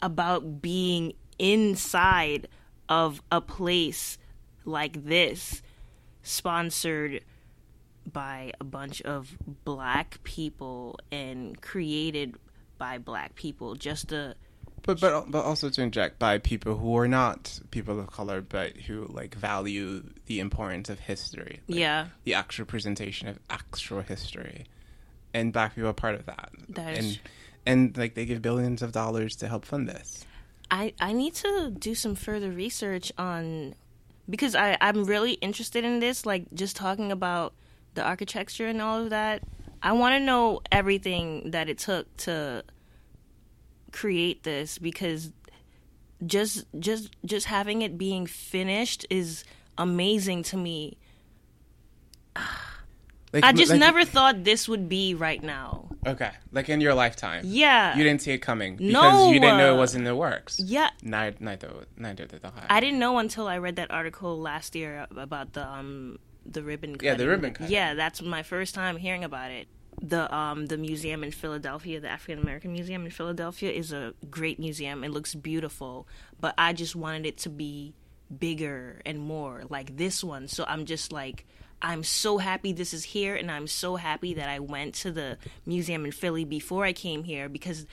about 0.00 0.62
being 0.62 1.14
inside 1.40 2.46
of 2.88 3.20
a 3.32 3.40
place 3.40 4.18
like 4.64 5.04
this, 5.04 5.62
sponsored 6.22 7.22
by 8.10 8.52
a 8.60 8.64
bunch 8.64 9.02
of 9.02 9.36
black 9.64 10.22
people 10.24 10.98
and 11.10 11.60
created 11.60 12.36
by 12.78 12.98
black 12.98 13.34
people. 13.34 13.74
Just 13.74 14.08
to 14.08 14.34
But 14.82 15.00
but 15.00 15.30
but 15.30 15.44
also 15.44 15.70
to 15.70 15.82
inject 15.82 16.18
by 16.18 16.38
people 16.38 16.76
who 16.76 16.96
are 16.98 17.08
not 17.08 17.60
people 17.70 18.00
of 18.00 18.08
color, 18.08 18.40
but 18.40 18.72
who 18.72 19.06
like 19.06 19.34
value 19.34 20.02
the 20.26 20.40
importance 20.40 20.88
of 20.88 21.00
history. 21.00 21.60
like, 21.68 21.78
yeah, 21.78 22.06
the 22.24 22.34
actual 22.34 22.66
presentation 22.66 23.28
of 23.28 23.38
actual 23.48 24.00
history, 24.02 24.66
and 25.32 25.52
black 25.52 25.74
people 25.74 25.90
are 25.90 25.94
part 25.94 26.14
of 26.16 26.26
that. 26.26 26.50
That 26.70 26.98
is 26.98 27.06
and 27.06 27.20
and 27.64 27.96
like 27.96 28.14
they 28.14 28.24
give 28.24 28.42
billions 28.42 28.82
of 28.82 28.92
dollars 28.92 29.36
to 29.36 29.48
help 29.48 29.64
fund 29.64 29.88
this. 29.88 30.26
I 30.70 30.94
I 31.00 31.12
need 31.12 31.34
to 31.36 31.70
do 31.70 31.94
some 31.94 32.14
further 32.14 32.50
research 32.50 33.12
on 33.18 33.74
because 34.28 34.54
I 34.54 34.76
I'm 34.80 35.04
really 35.04 35.34
interested 35.34 35.84
in 35.84 36.00
this 36.00 36.26
like 36.26 36.46
just 36.54 36.76
talking 36.76 37.12
about 37.12 37.52
the 37.94 38.02
architecture 38.02 38.66
and 38.66 38.80
all 38.80 39.02
of 39.02 39.10
that. 39.10 39.42
I 39.82 39.92
want 39.92 40.14
to 40.14 40.20
know 40.20 40.60
everything 40.70 41.50
that 41.50 41.68
it 41.68 41.78
took 41.78 42.14
to 42.18 42.64
create 43.92 44.42
this 44.44 44.78
because 44.78 45.32
just 46.24 46.64
just 46.78 47.10
just 47.24 47.46
having 47.46 47.82
it 47.82 47.98
being 47.98 48.26
finished 48.26 49.06
is 49.10 49.44
amazing 49.76 50.42
to 50.44 50.56
me. 50.56 50.96
Like, 53.34 53.44
I 53.44 53.52
just 53.54 53.70
like- 53.70 53.80
never 53.80 54.04
thought 54.04 54.44
this 54.44 54.68
would 54.68 54.90
be 54.90 55.14
right 55.14 55.42
now. 55.42 55.88
Okay, 56.06 56.32
like 56.50 56.68
in 56.68 56.82
your 56.82 56.92
lifetime. 56.92 57.44
Yeah. 57.46 57.96
You 57.96 58.04
didn't 58.04 58.20
see 58.20 58.32
it 58.32 58.40
coming 58.40 58.76
because 58.76 58.92
No. 58.92 59.28
you 59.32 59.40
didn't 59.40 59.56
know 59.56 59.74
it 59.74 59.78
was 59.78 59.94
in 59.94 60.04
the 60.04 60.14
works. 60.14 60.60
Yeah, 60.60 60.90
Neither, 61.02 61.36
neither, 61.40 61.70
neither 61.96 62.26
did 62.26 62.44
I. 62.44 62.50
I 62.68 62.80
didn't 62.80 62.98
know 62.98 63.16
until 63.16 63.48
I 63.48 63.56
read 63.56 63.76
that 63.76 63.90
article 63.90 64.38
last 64.38 64.74
year 64.76 65.06
about 65.16 65.54
the 65.54 65.66
um 65.66 66.18
the 66.44 66.62
ribbon 66.62 66.94
cutting. 66.94 67.06
Yeah, 67.06 67.14
the 67.14 67.28
ribbon 67.28 67.54
cutting. 67.54 67.72
Yeah, 67.72 67.94
that's 67.94 68.22
my 68.22 68.42
first 68.42 68.74
time 68.74 68.96
hearing 68.96 69.24
about 69.24 69.50
it. 69.50 69.68
The 70.00 70.34
um 70.34 70.66
the 70.66 70.78
museum 70.78 71.22
in 71.22 71.30
Philadelphia, 71.30 72.00
the 72.00 72.08
African 72.08 72.42
American 72.42 72.72
Museum 72.72 73.04
in 73.04 73.10
Philadelphia 73.10 73.70
is 73.70 73.92
a 73.92 74.14
great 74.30 74.58
museum. 74.58 75.04
It 75.04 75.10
looks 75.10 75.34
beautiful, 75.34 76.08
but 76.40 76.54
I 76.58 76.72
just 76.72 76.96
wanted 76.96 77.26
it 77.26 77.38
to 77.38 77.50
be 77.50 77.94
bigger 78.38 79.02
and 79.04 79.18
more 79.18 79.62
like 79.68 79.96
this 79.96 80.24
one. 80.24 80.48
So 80.48 80.64
I'm 80.66 80.86
just 80.86 81.12
like 81.12 81.46
I'm 81.82 82.04
so 82.04 82.38
happy 82.38 82.72
this 82.72 82.94
is 82.94 83.02
here 83.02 83.34
and 83.34 83.50
I'm 83.50 83.66
so 83.66 83.96
happy 83.96 84.34
that 84.34 84.48
I 84.48 84.60
went 84.60 84.94
to 84.96 85.10
the 85.10 85.36
museum 85.66 86.04
in 86.04 86.12
Philly 86.12 86.44
before 86.44 86.84
I 86.84 86.92
came 86.92 87.24
here 87.24 87.48
because 87.48 87.86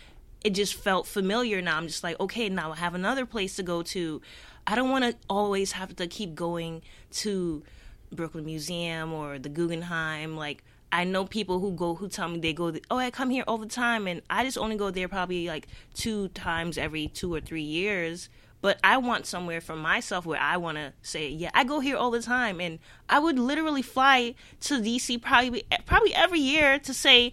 it 0.44 0.52
just 0.52 0.76
felt 0.76 1.08
familiar 1.08 1.62
now. 1.62 1.78
I'm 1.78 1.88
just 1.88 2.04
like, 2.04 2.20
okay, 2.20 2.48
now 2.50 2.72
I 2.72 2.76
have 2.76 2.94
another 2.94 3.26
place 3.26 3.56
to 3.58 3.64
go 3.64 3.82
to. 3.84 4.22
I 4.66 4.76
don't 4.76 4.90
want 4.90 5.06
to 5.06 5.16
always 5.30 5.74
have 5.74 5.96
to 5.96 6.08
keep 6.08 6.36
going 6.36 6.84
to 7.12 7.64
Brooklyn 8.12 8.46
Museum 8.46 9.14
or 9.14 9.40
the 9.40 9.50
Guggenheim. 9.50 10.36
Like, 10.36 10.64
I 10.92 11.04
know 11.04 11.26
people 11.26 11.60
who 11.60 11.72
go 11.72 11.96
who 11.96 12.08
tell 12.10 12.30
me 12.30 12.40
they 12.40 12.54
go, 12.54 12.74
oh, 12.90 12.98
I 12.98 13.12
come 13.12 13.30
here 13.30 13.44
all 13.48 13.58
the 13.58 13.68
time, 13.68 14.08
and 14.08 14.22
I 14.30 14.44
just 14.44 14.58
only 14.58 14.76
go 14.76 14.90
there 14.92 15.08
probably 15.08 15.48
like 15.48 15.68
two 15.94 16.30
times 16.30 16.78
every 16.78 17.08
two 17.08 17.34
or 17.34 17.42
three 17.42 17.62
years. 17.62 18.30
But 18.62 18.78
I 18.84 18.98
want 18.98 19.26
somewhere 19.26 19.62
for 19.62 19.76
myself 19.76 20.26
where 20.26 20.40
I 20.40 20.58
want 20.58 20.78
to 20.78 20.92
say, 21.02 21.30
yeah, 21.30 21.50
I 21.54 21.64
go 21.64 21.80
here 21.80 21.96
all 21.96 22.12
the 22.12 22.22
time, 22.22 22.60
and 22.60 22.80
I 23.08 23.20
would 23.20 23.40
literally 23.40 23.82
fly 23.82 24.36
to 24.62 24.80
DC 24.80 25.22
probably 25.22 25.64
probably 25.86 26.14
every 26.14 26.40
year 26.40 26.80
to 26.80 26.94
say, 26.94 27.32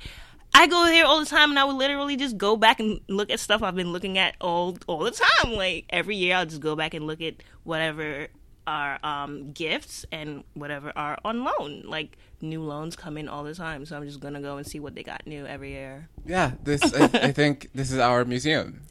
I 0.55 0.67
go 0.67 0.87
here 0.87 1.05
all 1.05 1.19
the 1.19 1.27
time, 1.27 1.51
and 1.51 1.59
I 1.59 1.65
would 1.65 1.77
literally 1.77 2.17
just 2.17 2.39
go 2.39 2.57
back 2.57 2.79
and 2.79 3.01
look 3.09 3.31
at 3.31 3.41
stuff 3.41 3.63
I've 3.63 3.75
been 3.75 3.93
looking 3.93 4.19
at 4.19 4.37
all 4.41 4.77
all 4.87 5.01
the 5.01 5.11
time. 5.11 5.53
Like 5.53 5.87
every 5.91 6.17
year, 6.17 6.37
I'll 6.37 6.47
just 6.47 6.61
go 6.61 6.77
back 6.77 6.95
and 6.95 7.07
look 7.07 7.21
at 7.21 7.37
whatever 7.65 8.29
are 8.67 8.99
um, 9.03 9.53
gifts 9.53 10.05
and 10.13 10.45
whatever 10.55 10.93
are 10.97 11.19
on 11.25 11.45
loan. 11.45 11.83
Like 11.85 12.19
new 12.41 12.63
loans 12.63 12.97
come 12.97 13.17
in 13.19 13.29
all 13.29 13.45
the 13.45 13.55
time, 13.55 13.87
so 13.87 13.97
I'm 13.97 14.07
just 14.07 14.21
gonna 14.21 14.41
go 14.41 14.57
and 14.57 14.67
see 14.67 14.81
what 14.81 14.95
they 14.95 15.03
got 15.03 15.27
new 15.27 15.47
every 15.47 15.73
year. 15.73 16.09
Yeah, 16.25 16.53
this. 16.63 16.83
I, 16.95 17.05
I 17.05 17.33
think 17.41 17.71
this 17.75 17.91
is 17.91 17.99
our 17.99 18.25
museum. 18.25 18.83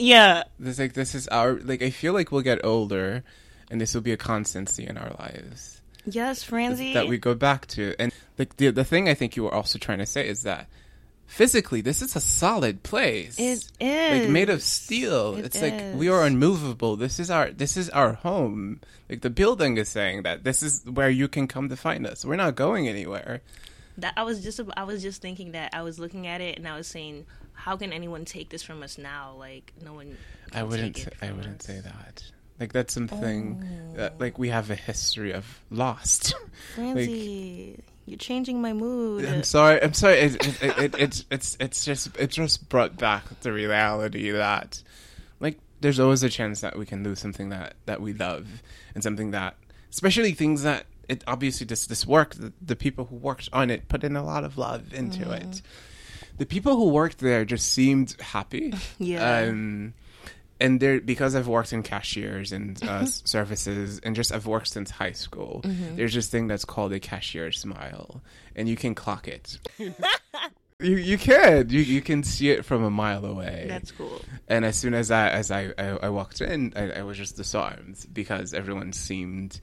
Yeah, 0.00 0.44
This 0.60 0.78
like 0.78 0.92
this 0.92 1.14
is 1.14 1.26
our 1.28 1.54
like. 1.54 1.82
I 1.82 1.90
feel 1.90 2.12
like 2.12 2.30
we'll 2.30 2.42
get 2.42 2.64
older, 2.64 3.24
and 3.70 3.80
this 3.80 3.94
will 3.94 4.00
be 4.00 4.12
a 4.12 4.16
constancy 4.16 4.86
in 4.86 4.96
our 4.96 5.10
lives 5.18 5.78
yes, 6.14 6.42
Franzi. 6.42 6.94
that 6.94 7.08
we 7.08 7.18
go 7.18 7.34
back 7.34 7.66
to. 7.68 7.94
And 7.98 8.12
like 8.38 8.56
the 8.56 8.70
the 8.70 8.84
thing 8.84 9.08
I 9.08 9.14
think 9.14 9.36
you 9.36 9.44
were 9.44 9.54
also 9.54 9.78
trying 9.78 9.98
to 9.98 10.06
say 10.06 10.26
is 10.26 10.42
that 10.42 10.68
physically 11.28 11.80
this 11.82 12.02
is 12.02 12.16
a 12.16 12.20
solid 12.20 12.82
place. 12.82 13.38
it 13.38 13.42
is 13.44 13.70
like 14.20 14.28
made 14.28 14.50
of 14.50 14.62
steel. 14.62 15.36
It 15.36 15.44
it's 15.44 15.62
like 15.62 15.94
we 15.94 16.08
are 16.08 16.24
unmovable. 16.24 16.96
This 16.96 17.20
is 17.20 17.30
our 17.30 17.50
this 17.50 17.76
is 17.76 17.88
our 17.90 18.14
home. 18.14 18.80
Like 19.08 19.20
the 19.20 19.30
building 19.30 19.76
is 19.76 19.88
saying 19.88 20.24
that 20.24 20.42
this 20.42 20.62
is 20.62 20.84
where 20.84 21.10
you 21.10 21.28
can 21.28 21.46
come 21.46 21.68
to 21.68 21.76
find 21.76 22.06
us. 22.06 22.24
We're 22.24 22.36
not 22.36 22.56
going 22.56 22.88
anywhere. 22.88 23.42
That 23.98 24.14
I 24.16 24.24
was 24.24 24.42
just 24.42 24.60
I 24.76 24.84
was 24.84 25.02
just 25.02 25.22
thinking 25.22 25.52
that 25.52 25.74
I 25.74 25.82
was 25.82 25.98
looking 25.98 26.26
at 26.26 26.40
it 26.40 26.58
and 26.58 26.66
I 26.66 26.76
was 26.76 26.86
saying, 26.86 27.26
how 27.52 27.76
can 27.76 27.92
anyone 27.92 28.24
take 28.24 28.48
this 28.48 28.62
from 28.62 28.82
us 28.82 28.98
now? 28.98 29.34
Like 29.38 29.72
no 29.84 29.92
one. 29.92 30.16
I 30.52 30.62
wouldn't. 30.62 30.96
take 30.96 31.04
Say, 31.04 31.10
it 31.22 31.28
I 31.28 31.32
wouldn't 31.32 31.60
us. 31.60 31.66
say 31.66 31.80
that. 31.80 32.22
Like 32.58 32.72
that's 32.72 32.92
something 32.92 33.64
that 33.94 34.14
oh. 34.14 34.16
like 34.18 34.38
we 34.38 34.48
have 34.48 34.70
a 34.70 34.74
history 34.74 35.32
of 35.32 35.60
lost. 35.70 36.34
Franzi, 36.74 37.78
you're 38.08 38.18
changing 38.18 38.60
my 38.62 38.72
mood. 38.72 39.24
I'm 39.24 39.42
sorry. 39.42 39.82
I'm 39.82 39.94
sorry. 39.94 40.18
It, 40.18 40.46
it, 40.46 40.62
it, 40.62 40.78
it, 40.78 40.94
it's 40.98 41.24
it's 41.30 41.56
it's 41.60 41.84
just 41.84 42.16
it 42.18 42.30
just 42.30 42.68
brought 42.68 42.96
back 42.96 43.24
the 43.40 43.52
reality 43.52 44.30
that 44.30 44.82
like 45.40 45.58
there's 45.80 46.00
always 46.00 46.22
a 46.22 46.28
chance 46.28 46.60
that 46.60 46.78
we 46.78 46.86
can 46.86 47.04
lose 47.04 47.18
something 47.20 47.50
that 47.50 47.74
that 47.86 48.00
we 48.00 48.12
love 48.12 48.62
and 48.94 49.02
something 49.02 49.30
that 49.32 49.56
especially 49.90 50.32
things 50.32 50.62
that 50.62 50.86
it 51.08 51.24
obviously 51.26 51.66
this 51.66 51.86
this 51.86 52.06
work 52.06 52.34
the, 52.34 52.52
the 52.60 52.76
people 52.76 53.04
who 53.06 53.16
worked 53.16 53.48
on 53.52 53.70
it 53.70 53.88
put 53.88 54.04
in 54.04 54.16
a 54.16 54.24
lot 54.24 54.44
of 54.44 54.58
love 54.58 54.92
into 54.92 55.30
it. 55.30 55.62
The 56.38 56.46
people 56.46 56.76
who 56.76 56.88
worked 56.90 57.18
there 57.18 57.44
just 57.44 57.72
seemed 57.72 58.14
happy. 58.20 58.72
Yeah. 58.98 59.40
Um, 59.48 59.94
and 60.60 60.80
there 60.80 61.00
because 61.00 61.34
I've 61.34 61.48
worked 61.48 61.72
in 61.72 61.82
cashiers 61.82 62.52
and 62.52 62.82
uh, 62.82 63.04
services 63.06 64.00
and 64.02 64.16
just 64.16 64.32
I've 64.32 64.46
worked 64.46 64.68
since 64.68 64.90
high 64.90 65.12
school. 65.12 65.62
Mm-hmm. 65.64 65.96
There's 65.96 66.14
this 66.14 66.28
thing 66.28 66.46
that's 66.48 66.64
called 66.64 66.92
a 66.92 67.00
cashier 67.00 67.52
smile, 67.52 68.22
and 68.56 68.68
you 68.68 68.76
can 68.76 68.94
clock 68.94 69.28
it. 69.28 69.58
you 69.78 70.96
you 70.96 71.18
can 71.18 71.68
you 71.70 71.80
you 71.80 72.00
can 72.00 72.22
see 72.22 72.50
it 72.50 72.64
from 72.64 72.84
a 72.84 72.90
mile 72.90 73.24
away. 73.24 73.66
That's 73.68 73.90
cool. 73.90 74.20
and 74.48 74.64
as 74.64 74.76
soon 74.76 74.94
as 74.94 75.10
I 75.10 75.28
as 75.28 75.50
I 75.50 75.72
I, 75.78 75.84
I 76.02 76.08
walked 76.10 76.40
in, 76.40 76.72
I, 76.76 77.00
I 77.00 77.02
was 77.02 77.16
just 77.18 77.36
disarmed 77.36 78.06
because 78.12 78.54
everyone 78.54 78.92
seemed 78.92 79.60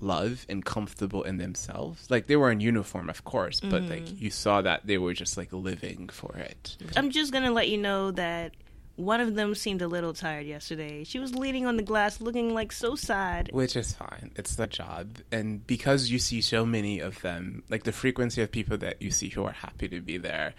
love 0.00 0.46
and 0.48 0.64
comfortable 0.64 1.24
in 1.24 1.38
themselves. 1.38 2.08
Like 2.10 2.28
they 2.28 2.36
were 2.36 2.50
in 2.52 2.60
uniform, 2.60 3.08
of 3.10 3.24
course, 3.24 3.60
but 3.60 3.82
Mm-hmm. 3.82 3.90
like 3.90 4.20
you 4.20 4.30
saw 4.30 4.62
that 4.62 4.86
they 4.86 4.98
were 4.98 5.12
just 5.14 5.36
like 5.36 5.52
living 5.52 6.08
for 6.08 6.36
it. 6.36 6.76
I'm 6.96 7.10
just 7.10 7.32
gonna 7.32 7.50
let 7.52 7.68
you 7.68 7.78
know 7.78 8.12
that 8.12 8.52
one 8.98 9.20
of 9.20 9.36
them 9.36 9.54
seemed 9.54 9.80
a 9.80 9.86
little 9.86 10.12
tired 10.12 10.44
yesterday. 10.44 11.04
She 11.04 11.20
was 11.20 11.32
leaning 11.32 11.66
on 11.66 11.76
the 11.76 11.84
glass, 11.84 12.20
looking 12.20 12.52
like 12.52 12.72
so 12.72 12.96
sad. 12.96 13.48
Which 13.52 13.76
is 13.76 13.92
fine. 13.92 14.32
It's 14.34 14.56
the 14.56 14.66
job. 14.66 15.18
And 15.30 15.64
because 15.68 16.10
you 16.10 16.18
see 16.18 16.40
so 16.40 16.66
many 16.66 16.98
of 16.98 17.22
them, 17.22 17.62
like 17.70 17.84
the 17.84 17.92
frequency 17.92 18.42
of 18.42 18.50
people 18.50 18.76
that 18.78 19.00
you 19.00 19.12
see 19.12 19.28
who 19.28 19.44
are 19.44 19.52
happy 19.52 19.86
to 19.86 20.00
be 20.00 20.18
there, 20.18 20.54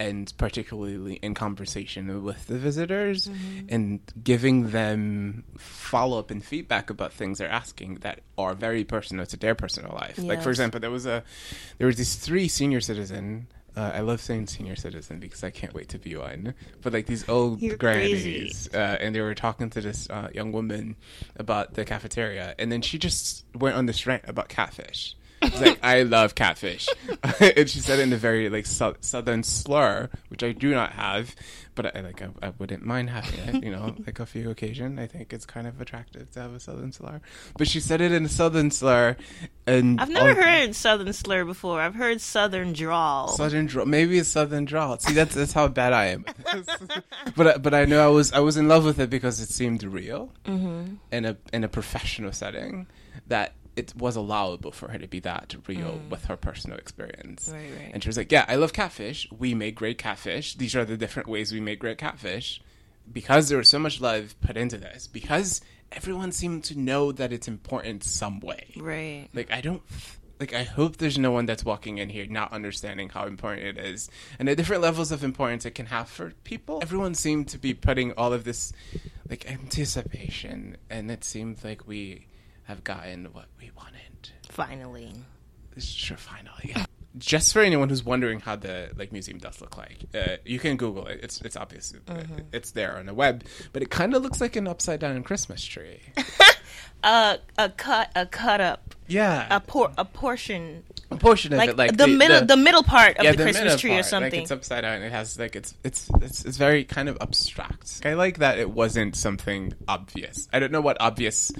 and 0.00 0.32
particularly 0.38 1.14
in 1.22 1.34
conversation 1.34 2.24
with 2.24 2.48
the 2.48 2.58
visitors, 2.58 3.28
mm-hmm. 3.28 3.66
and 3.68 4.00
giving 4.24 4.70
them 4.70 5.44
follow 5.56 6.18
up 6.18 6.32
and 6.32 6.44
feedback 6.44 6.90
about 6.90 7.12
things 7.12 7.38
they're 7.38 7.48
asking 7.48 7.98
that 8.00 8.22
are 8.36 8.54
very 8.54 8.82
personal 8.82 9.24
to 9.26 9.36
their 9.36 9.54
personal 9.54 9.94
life. 9.94 10.18
Like, 10.18 10.42
for 10.42 10.50
example, 10.50 10.80
there 10.80 10.90
was 10.90 11.06
a, 11.06 11.22
there 11.78 11.86
was 11.86 11.96
these 11.96 12.16
three 12.16 12.48
senior 12.48 12.80
citizen. 12.80 13.46
Uh, 13.76 13.90
I 13.94 14.00
love 14.00 14.20
saying 14.20 14.46
senior 14.46 14.76
citizen 14.76 15.18
because 15.18 15.42
I 15.42 15.50
can't 15.50 15.74
wait 15.74 15.88
to 15.90 15.98
be 15.98 16.16
one. 16.16 16.54
But 16.80 16.92
like 16.92 17.06
these 17.06 17.28
old 17.28 17.60
You're 17.60 17.76
grannies, 17.76 18.68
uh, 18.72 18.98
and 19.00 19.14
they 19.14 19.20
were 19.20 19.34
talking 19.34 19.68
to 19.70 19.80
this 19.80 20.08
uh, 20.10 20.28
young 20.32 20.52
woman 20.52 20.96
about 21.36 21.74
the 21.74 21.84
cafeteria, 21.84 22.54
and 22.58 22.70
then 22.70 22.82
she 22.82 22.98
just 22.98 23.44
went 23.54 23.76
on 23.76 23.86
this 23.86 24.06
rant 24.06 24.22
about 24.28 24.48
catfish. 24.48 25.16
She's 25.50 25.60
like, 25.60 25.78
I 25.84 26.02
love 26.02 26.34
catfish, 26.34 26.88
and 27.40 27.68
she 27.68 27.80
said 27.80 27.98
it 27.98 28.02
in 28.02 28.12
a 28.12 28.16
very 28.16 28.48
like 28.48 28.66
su- 28.66 28.96
southern 29.00 29.42
slur, 29.42 30.08
which 30.28 30.42
I 30.42 30.52
do 30.52 30.72
not 30.74 30.92
have, 30.92 31.34
but 31.74 31.94
I 31.96 32.00
like 32.00 32.22
I, 32.22 32.28
I 32.42 32.52
wouldn't 32.58 32.84
mind 32.84 33.10
having 33.10 33.40
it. 33.56 33.64
You 33.64 33.70
know, 33.72 33.94
like 34.06 34.20
a 34.20 34.26
few 34.26 34.50
occasion. 34.50 34.98
I 34.98 35.06
think 35.06 35.32
it's 35.32 35.46
kind 35.46 35.66
of 35.66 35.80
attractive 35.80 36.30
to 36.32 36.40
have 36.40 36.54
a 36.54 36.60
southern 36.60 36.92
slur. 36.92 37.20
But 37.58 37.68
she 37.68 37.80
said 37.80 38.00
it 38.00 38.12
in 38.12 38.24
a 38.24 38.28
southern 38.28 38.70
slur, 38.70 39.16
and 39.66 40.00
I've 40.00 40.08
never 40.10 40.30
all- 40.30 40.34
heard 40.46 40.74
southern 40.74 41.12
slur 41.12 41.44
before. 41.44 41.80
I've 41.80 41.94
heard 41.94 42.20
southern 42.20 42.72
drawl. 42.72 43.28
Southern 43.28 43.66
drawl, 43.66 43.86
maybe 43.86 44.18
it's 44.18 44.28
southern 44.28 44.64
drawl. 44.64 44.98
See, 44.98 45.14
that's 45.14 45.34
that's 45.34 45.52
how 45.52 45.68
bad 45.68 45.92
I 45.92 46.06
am. 46.06 46.24
but 47.36 47.46
I- 47.46 47.58
but 47.58 47.74
I 47.74 47.84
know 47.84 48.04
I 48.04 48.08
was 48.10 48.32
I 48.32 48.40
was 48.40 48.56
in 48.56 48.68
love 48.68 48.84
with 48.84 48.98
it 49.00 49.10
because 49.10 49.40
it 49.40 49.48
seemed 49.48 49.82
real 49.82 50.32
Mm-hmm. 50.46 50.94
in 51.12 51.24
a 51.24 51.36
in 51.52 51.64
a 51.64 51.68
professional 51.68 52.32
setting 52.32 52.86
that 53.28 53.54
it 53.76 53.94
was 53.96 54.16
allowable 54.16 54.72
for 54.72 54.88
her 54.88 54.98
to 54.98 55.08
be 55.08 55.20
that 55.20 55.54
real 55.66 56.00
with 56.08 56.26
her 56.26 56.36
personal 56.36 56.78
experience. 56.78 57.48
Mm. 57.48 57.52
Right, 57.52 57.70
right. 57.78 57.90
And 57.94 58.02
she 58.02 58.08
was 58.08 58.16
like, 58.16 58.30
"Yeah, 58.30 58.44
I 58.48 58.56
love 58.56 58.72
catfish. 58.72 59.28
We 59.36 59.54
make 59.54 59.74
great 59.74 59.98
catfish. 59.98 60.54
These 60.54 60.76
are 60.76 60.84
the 60.84 60.96
different 60.96 61.28
ways 61.28 61.52
we 61.52 61.60
make 61.60 61.80
great 61.80 61.98
catfish." 61.98 62.60
Because 63.12 63.50
there 63.50 63.58
was 63.58 63.68
so 63.68 63.78
much 63.78 64.00
love 64.00 64.34
put 64.40 64.56
into 64.56 64.78
this, 64.78 65.06
because 65.06 65.60
everyone 65.92 66.32
seemed 66.32 66.64
to 66.64 66.78
know 66.78 67.12
that 67.12 67.32
it's 67.32 67.48
important 67.48 68.04
some 68.04 68.40
way. 68.40 68.72
Right. 68.76 69.28
Like 69.34 69.52
I 69.52 69.60
don't 69.60 69.82
like 70.40 70.54
I 70.54 70.64
hope 70.64 70.96
there's 70.96 71.18
no 71.18 71.30
one 71.30 71.46
that's 71.46 71.64
walking 71.64 71.98
in 71.98 72.08
here 72.08 72.26
not 72.26 72.52
understanding 72.52 73.08
how 73.08 73.26
important 73.26 73.66
it 73.66 73.78
is 73.78 74.10
and 74.38 74.48
the 74.48 74.56
different 74.56 74.82
levels 74.82 75.12
of 75.12 75.22
importance 75.22 75.64
it 75.64 75.72
can 75.72 75.86
have 75.86 76.08
for 76.08 76.32
people. 76.44 76.80
Everyone 76.82 77.14
seemed 77.14 77.48
to 77.48 77.58
be 77.58 77.74
putting 77.74 78.12
all 78.12 78.32
of 78.32 78.44
this 78.44 78.72
like 79.28 79.50
anticipation 79.50 80.76
and 80.90 81.10
it 81.10 81.24
seemed 81.24 81.62
like 81.62 81.86
we 81.86 82.26
have 82.64 82.84
gotten 82.84 83.26
what 83.32 83.46
we 83.60 83.70
wanted. 83.76 84.30
Finally. 84.48 85.12
Sure, 85.78 86.16
finally. 86.16 86.74
Just 87.18 87.52
for 87.52 87.62
anyone 87.62 87.88
who's 87.88 88.04
wondering 88.04 88.40
how 88.40 88.56
the 88.56 88.90
like 88.96 89.12
museum 89.12 89.38
does 89.38 89.60
look 89.60 89.76
like, 89.76 89.98
uh, 90.14 90.36
you 90.44 90.58
can 90.58 90.76
Google 90.76 91.06
it. 91.06 91.20
It's 91.22 91.40
it's 91.42 91.56
obvious. 91.56 91.94
It's 92.52 92.72
there 92.72 92.98
on 92.98 93.06
the 93.06 93.14
web, 93.14 93.44
but 93.72 93.82
it 93.82 93.90
kind 93.90 94.14
of 94.14 94.24
looks 94.24 94.40
like 94.40 94.56
an 94.56 94.66
upside 94.66 94.98
down 94.98 95.22
Christmas 95.22 95.64
tree. 95.64 96.00
Uh, 97.04 97.36
a 97.58 97.68
cut, 97.68 98.10
a 98.16 98.24
cut 98.24 98.62
up, 98.62 98.94
Yeah, 99.08 99.46
a 99.50 99.60
por- 99.60 99.92
a 99.98 100.06
portion, 100.06 100.84
a 101.10 101.16
portion 101.18 101.52
of 101.52 101.58
like, 101.58 101.68
it, 101.68 101.76
like 101.76 101.96
the, 101.98 102.08
middle, 102.08 102.46
the, 102.46 102.56
middle 102.56 102.82
part 102.82 103.18
of 103.18 103.24
the, 103.24 103.30
middle 103.32 103.44
Christmas 103.44 103.78
tree 103.78 103.98
or 103.98 104.02
something. 104.02 104.32
Like 104.32 104.40
it's 104.40 104.50
upside 104.50 104.82
down. 104.82 105.02
It 105.02 105.12
has 105.12 105.38
like 105.38 105.54
it's 105.54 105.74
it's 105.84 106.08
it's 106.22 106.46
it's 106.46 106.56
very 106.56 106.82
kind 106.82 107.10
of 107.10 107.18
abstract. 107.20 108.00
I 108.06 108.14
like 108.14 108.38
that 108.38 108.58
it 108.58 108.70
wasn't 108.70 109.16
something 109.16 109.74
obvious. 109.86 110.48
I 110.50 110.60
don't 110.60 110.72
know 110.72 110.80
what 110.80 110.96
obvious 110.98 111.52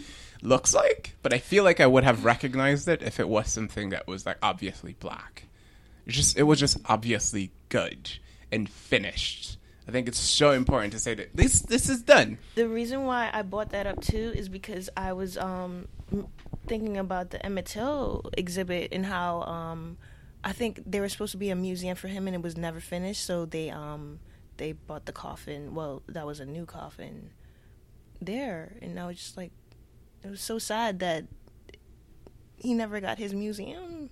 looks 0.44 0.74
like, 0.74 1.16
but 1.22 1.32
I 1.32 1.38
feel 1.38 1.64
like 1.64 1.80
I 1.80 1.86
would 1.86 2.04
have 2.04 2.24
recognized 2.24 2.86
it 2.88 3.02
if 3.02 3.18
it 3.18 3.28
was 3.28 3.50
something 3.50 3.90
that 3.90 4.06
was 4.06 4.26
like 4.26 4.38
obviously 4.42 4.94
black. 5.00 5.44
Just 6.06 6.36
it 6.38 6.42
was 6.42 6.60
just 6.60 6.78
obviously 6.86 7.50
good 7.68 8.18
and 8.52 8.68
finished. 8.68 9.58
I 9.88 9.90
think 9.90 10.08
it's 10.08 10.18
so 10.18 10.52
important 10.52 10.92
to 10.92 10.98
say 10.98 11.14
that 11.14 11.34
this 11.34 11.60
this 11.62 11.88
is 11.88 12.02
done. 12.02 12.38
The 12.54 12.68
reason 12.68 13.04
why 13.04 13.30
I 13.32 13.42
bought 13.42 13.70
that 13.70 13.86
up 13.86 14.00
too 14.00 14.32
is 14.34 14.48
because 14.48 14.88
I 14.96 15.12
was 15.12 15.36
um 15.38 15.88
thinking 16.66 16.96
about 16.96 17.30
the 17.30 17.44
Emmett 17.44 17.66
Till 17.66 18.30
exhibit 18.36 18.92
and 18.92 19.06
how 19.06 19.42
um 19.42 19.96
I 20.42 20.52
think 20.52 20.82
there 20.84 21.00
was 21.00 21.12
supposed 21.12 21.32
to 21.32 21.38
be 21.38 21.50
a 21.50 21.56
museum 21.56 21.96
for 21.96 22.08
him 22.08 22.26
and 22.26 22.36
it 22.36 22.42
was 22.42 22.56
never 22.56 22.80
finished, 22.80 23.24
so 23.24 23.46
they 23.46 23.70
um 23.70 24.20
they 24.58 24.72
bought 24.72 25.06
the 25.06 25.12
coffin. 25.12 25.74
Well, 25.74 26.02
that 26.08 26.26
was 26.26 26.38
a 26.38 26.46
new 26.46 26.66
coffin 26.66 27.30
there, 28.20 28.76
and 28.80 28.98
I 28.98 29.06
was 29.06 29.16
just 29.16 29.36
like, 29.36 29.52
it 30.24 30.30
was 30.30 30.40
so 30.40 30.58
sad 30.58 31.00
that 31.00 31.24
he 32.56 32.74
never 32.74 33.00
got 33.00 33.18
his 33.18 33.34
museum. 33.34 34.10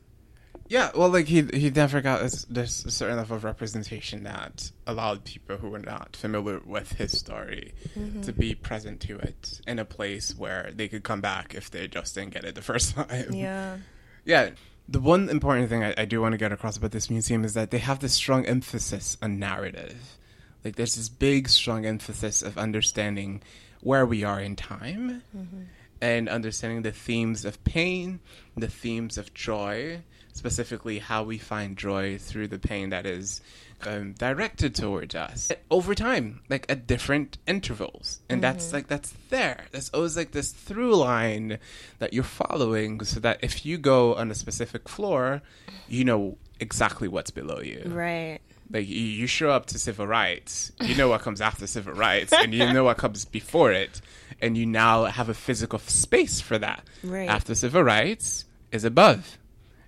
Yeah, 0.69 0.91
well, 0.95 1.09
like 1.09 1.27
he 1.27 1.43
he 1.53 1.71
never 1.71 2.01
got 2.01 2.23
this, 2.23 2.45
this 2.45 2.85
certain 2.89 3.17
level 3.17 3.37
of 3.37 3.45
representation 3.45 4.23
that 4.25 4.71
allowed 4.87 5.25
people 5.25 5.57
who 5.57 5.71
were 5.71 5.79
not 5.79 6.17
familiar 6.17 6.61
with 6.65 6.93
his 6.93 7.19
story 7.19 7.75
mm-hmm. 7.99 8.23
to 8.23 8.33
be 8.33 8.55
present 8.55 9.01
to 9.03 9.19
it 9.19 9.61
in 9.67 9.79
a 9.79 9.85
place 9.85 10.35
where 10.35 10.71
they 10.75 10.89
could 10.89 11.03
come 11.03 11.21
back 11.21 11.55
if 11.55 11.71
they 11.71 11.89
just 11.89 12.15
didn't 12.15 12.33
get 12.33 12.45
it 12.45 12.55
the 12.55 12.63
first 12.73 12.95
time. 12.95 13.33
Yeah. 13.33 13.79
Yeah. 14.25 14.51
The 14.89 15.01
one 15.01 15.29
important 15.29 15.69
thing 15.69 15.85
I, 15.85 15.95
I 15.97 16.05
do 16.05 16.21
want 16.21 16.33
to 16.33 16.39
get 16.39 16.53
across 16.53 16.77
about 16.77 16.91
this 16.91 17.11
museum 17.11 17.45
is 17.45 17.55
that 17.55 17.71
they 17.71 17.79
have 17.79 18.01
this 18.01 18.15
strong 18.15 18.47
emphasis 18.47 19.17
on 19.23 19.39
narrative. 19.39 20.19
Like, 20.65 20.77
there's 20.77 20.97
this 20.97 21.09
big, 21.09 21.49
strong 21.49 21.87
emphasis 21.87 22.43
of 22.43 22.57
understanding 22.59 23.43
where 23.81 24.07
we 24.07 24.25
are 24.25 24.41
in 24.41 24.57
time 24.57 25.23
mm-hmm. 25.37 25.63
And 26.03 26.29
understanding 26.29 26.83
the 26.83 26.91
themes 26.91 27.45
of 27.45 27.63
pain, 27.63 28.19
the 28.57 28.67
themes 28.67 29.17
of 29.17 29.33
joy, 29.33 30.03
specifically 30.33 30.99
how 30.99 31.23
we 31.23 31.39
find 31.39 31.79
joy 31.79 32.19
through 32.19 32.49
the 32.49 32.59
pain 32.59 32.91
that 32.91 33.07
is 33.07 33.41
um, 33.87 34.13
directed 34.15 34.75
towards 34.75 35.15
us 35.15 35.53
over 35.71 35.95
time, 35.95 36.41
like 36.51 36.67
at 36.69 36.89
different 36.89 37.39
intervals. 37.47 38.21
And 38.29 38.43
that's 38.43 38.73
like, 38.73 38.89
that's 38.89 39.15
there. 39.29 39.67
There's 39.71 39.91
always 39.91 40.17
like 40.17 40.33
this 40.33 40.51
through 40.51 40.97
line 40.97 41.59
that 42.01 42.13
you're 42.13 42.25
following 42.25 43.05
so 43.05 43.21
that 43.21 43.39
if 43.41 43.65
you 43.65 43.79
go 43.79 44.17
on 44.17 44.31
a 44.31 44.35
specific 44.35 44.89
floor, 44.89 45.41
you 45.89 46.05
know 46.05 46.37
exactly 46.59 47.07
what's 47.07 47.31
below 47.31 47.61
you. 47.61 47.83
Right. 47.87 48.41
Like 48.73 48.89
you, 48.89 48.97
you 49.01 49.27
show 49.27 49.51
up 49.51 49.67
to 49.67 49.79
civil 49.79 50.07
rights, 50.07 50.73
you 50.81 50.95
know 50.97 51.09
what 51.09 51.21
comes 51.21 51.41
after 51.43 51.67
civil 51.67 51.93
rights, 51.93 52.33
and 52.33 52.55
you 52.55 52.73
know 52.73 52.85
what 52.85 52.97
comes 52.97 53.25
before 53.27 53.71
it, 53.73 54.01
and 54.41 54.57
you 54.57 54.65
now 54.65 55.05
have 55.05 55.29
a 55.29 55.35
physical 55.35 55.79
space 55.79 56.41
for 56.41 56.59
that. 56.59 56.85
Right. 57.05 57.29
After 57.29 57.55
civil 57.55 57.83
rights 57.83 58.47
is 58.71 58.85
above, 58.85 59.39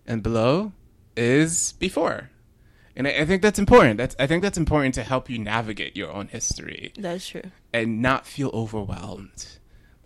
and 0.07 0.23
below 0.23 0.73
is 1.17 1.73
before, 1.79 2.31
and 2.97 3.09
I, 3.09 3.13
I 3.21 3.25
think 3.25 3.41
that's 3.43 3.59
important. 3.59 3.97
That's 3.97 4.15
I 4.19 4.27
think 4.27 4.43
that's 4.43 4.59
important 4.59 4.95
to 4.97 5.03
help 5.03 5.31
you 5.31 5.39
navigate 5.39 5.97
your 5.97 6.13
own 6.13 6.29
history 6.29 6.93
That's 6.99 7.27
true. 7.29 7.51
and 7.73 8.03
not 8.03 8.27
feel 8.27 8.51
overwhelmed. 8.53 9.47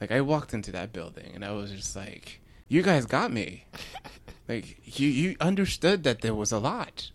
Like 0.00 0.12
I 0.12 0.20
walked 0.20 0.54
into 0.54 0.70
that 0.72 0.92
building 0.92 1.32
and 1.34 1.44
I 1.44 1.50
was 1.50 1.72
just 1.72 1.96
like, 1.96 2.40
"You 2.68 2.82
guys 2.82 3.06
got 3.06 3.32
me." 3.32 3.64
like 4.48 4.98
you 4.98 5.08
you 5.08 5.36
understood 5.40 6.04
that 6.04 6.20
there 6.20 6.34
was 6.34 6.52
a 6.52 6.58
lot, 6.58 7.10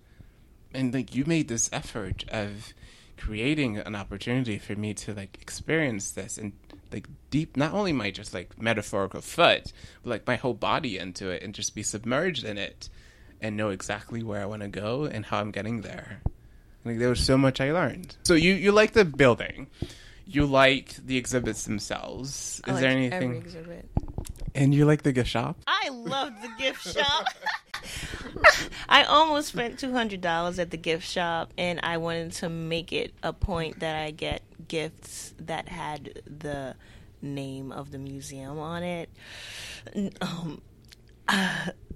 and 0.73 0.93
like 0.93 1.15
you 1.15 1.23
made 1.25 1.47
this 1.47 1.69
effort 1.73 2.25
of 2.29 2.73
creating 3.17 3.77
an 3.77 3.95
opportunity 3.95 4.57
for 4.57 4.75
me 4.75 4.93
to 4.93 5.13
like 5.13 5.38
experience 5.41 6.12
this 6.12 6.38
and 6.38 6.51
like 6.91 7.07
deep 7.29 7.55
not 7.55 7.73
only 7.73 7.93
my 7.93 8.12
just 8.12 8.33
like 8.33 8.62
metaphorical 8.62 9.21
foot 9.21 9.71
but 10.03 10.09
like 10.09 10.27
my 10.27 10.36
whole 10.36 10.53
body 10.53 10.97
into 10.97 11.29
it 11.29 11.41
and 11.41 11.53
just 11.53 11.73
be 11.73 11.83
submerged 11.83 12.43
in 12.43 12.57
it 12.57 12.89
and 13.41 13.55
know 13.57 13.69
exactly 13.69 14.23
where 14.23 14.41
I 14.41 14.45
want 14.45 14.62
to 14.62 14.67
go 14.67 15.05
and 15.05 15.25
how 15.25 15.39
I'm 15.39 15.51
getting 15.51 15.81
there. 15.81 16.21
Like 16.86 16.99
there 16.99 17.09
was 17.09 17.23
so 17.23 17.38
much 17.38 17.62
I 17.62 17.71
learned. 17.71 18.15
So 18.23 18.33
you 18.33 18.53
you 18.53 18.71
like 18.71 18.91
the 18.93 19.05
building, 19.05 19.67
you 20.25 20.45
like 20.45 20.95
the 21.05 21.17
exhibits 21.17 21.63
themselves. 21.65 22.62
I 22.65 22.71
Is 22.73 22.79
there 22.81 22.89
every 22.91 23.05
anything? 23.05 23.36
exhibit. 23.36 23.89
And 24.55 24.73
you 24.73 24.85
like 24.85 25.03
the 25.03 25.11
gift 25.11 25.29
shop? 25.29 25.57
I 25.65 25.89
love 25.89 26.33
the 26.41 26.49
gift 26.57 26.87
shop. 26.95 27.27
I 28.89 29.03
almost 29.03 29.49
spent 29.49 29.79
two 29.79 29.91
hundred 29.91 30.21
dollars 30.21 30.59
at 30.59 30.71
the 30.71 30.77
gift 30.77 31.07
shop, 31.07 31.53
and 31.57 31.79
I 31.83 31.97
wanted 31.97 32.33
to 32.33 32.49
make 32.49 32.93
it 32.93 33.13
a 33.23 33.33
point 33.33 33.79
that 33.79 33.95
I 33.95 34.11
get 34.11 34.43
gifts 34.67 35.33
that 35.39 35.67
had 35.67 36.21
the 36.25 36.75
name 37.21 37.71
of 37.71 37.91
the 37.91 37.97
museum 37.97 38.59
on 38.59 38.83
it. 38.83 39.09
Um, 40.21 40.61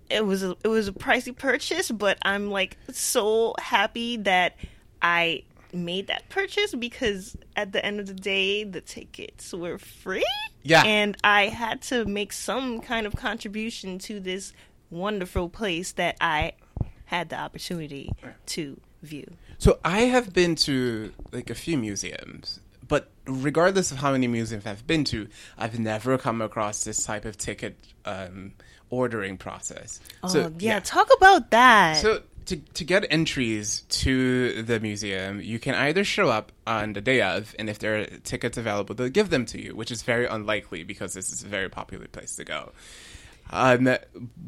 it 0.10 0.26
was 0.26 0.44
a, 0.44 0.56
it 0.64 0.68
was 0.68 0.88
a 0.88 0.94
pricey 0.94 1.36
purchase, 1.36 1.92
but 1.92 2.18
I'm 2.24 2.50
like 2.50 2.78
so 2.92 3.54
happy 3.60 4.18
that 4.18 4.56
I 5.02 5.44
made 5.74 6.08
that 6.08 6.30
purchase 6.30 6.74
because 6.74 7.36
at 7.56 7.72
the 7.72 7.84
end 7.86 8.00
of 8.00 8.08
the 8.08 8.14
day, 8.14 8.64
the 8.64 8.82
tickets 8.82 9.54
were 9.54 9.78
free. 9.78 10.26
Yeah. 10.64 10.84
And 10.84 11.18
I 11.24 11.48
had 11.48 11.82
to 11.84 12.06
make 12.06 12.34
some 12.34 12.80
kind 12.82 13.06
of 13.06 13.16
contribution 13.16 14.00
to 14.00 14.20
this 14.20 14.54
wonderful 14.90 15.50
place 15.50 15.94
that 15.94 16.18
I 16.22 16.54
had 17.06 17.30
the 17.30 17.40
opportunity 17.40 18.12
to 18.48 18.80
view. 19.02 19.32
So 19.58 19.80
I 19.84 20.02
have 20.02 20.34
been 20.34 20.56
to 20.56 21.14
like 21.32 21.50
a 21.50 21.56
few 21.56 21.78
museums, 21.78 22.60
but 22.88 23.10
regardless 23.26 23.92
of 23.92 23.98
how 23.98 24.12
many 24.12 24.28
museums 24.28 24.66
I've 24.66 24.86
been 24.86 25.04
to, 25.06 25.28
I've 25.58 25.80
never 25.80 26.18
come 26.18 26.42
across 26.42 26.84
this 26.84 27.04
type 27.04 27.26
of 27.26 27.38
ticket 27.38 27.78
um, 28.06 28.54
ordering 28.90 29.38
process. 29.38 30.00
Oh, 30.24 30.52
yeah, 30.60 30.80
talk 30.80 31.10
about 31.18 31.52
that. 31.52 31.98
So 31.98 32.22
to 32.48 32.58
to 32.58 32.84
get 32.84 33.06
entries 33.10 33.82
to 33.90 34.64
the 34.64 34.80
museum, 34.80 35.40
you 35.42 35.60
can 35.60 35.76
either 35.76 36.04
show 36.04 36.30
up 36.30 36.52
on 36.66 36.94
the 36.94 37.02
day 37.02 37.22
of, 37.22 37.56
and 37.60 37.70
if 37.70 37.80
there 37.80 38.02
are 38.02 38.06
tickets 38.06 38.58
available, 38.58 38.96
they'll 38.96 39.10
give 39.10 39.30
them 39.30 39.46
to 39.48 39.62
you, 39.62 39.76
which 39.76 39.92
is 39.92 40.02
very 40.02 40.26
unlikely 40.26 40.84
because 40.84 41.14
this 41.14 41.32
is 41.32 41.44
a 41.44 41.48
very 41.48 41.70
popular 41.70 42.08
place 42.08 42.36
to 42.38 42.44
go. 42.44 42.72
Um, 43.50 43.96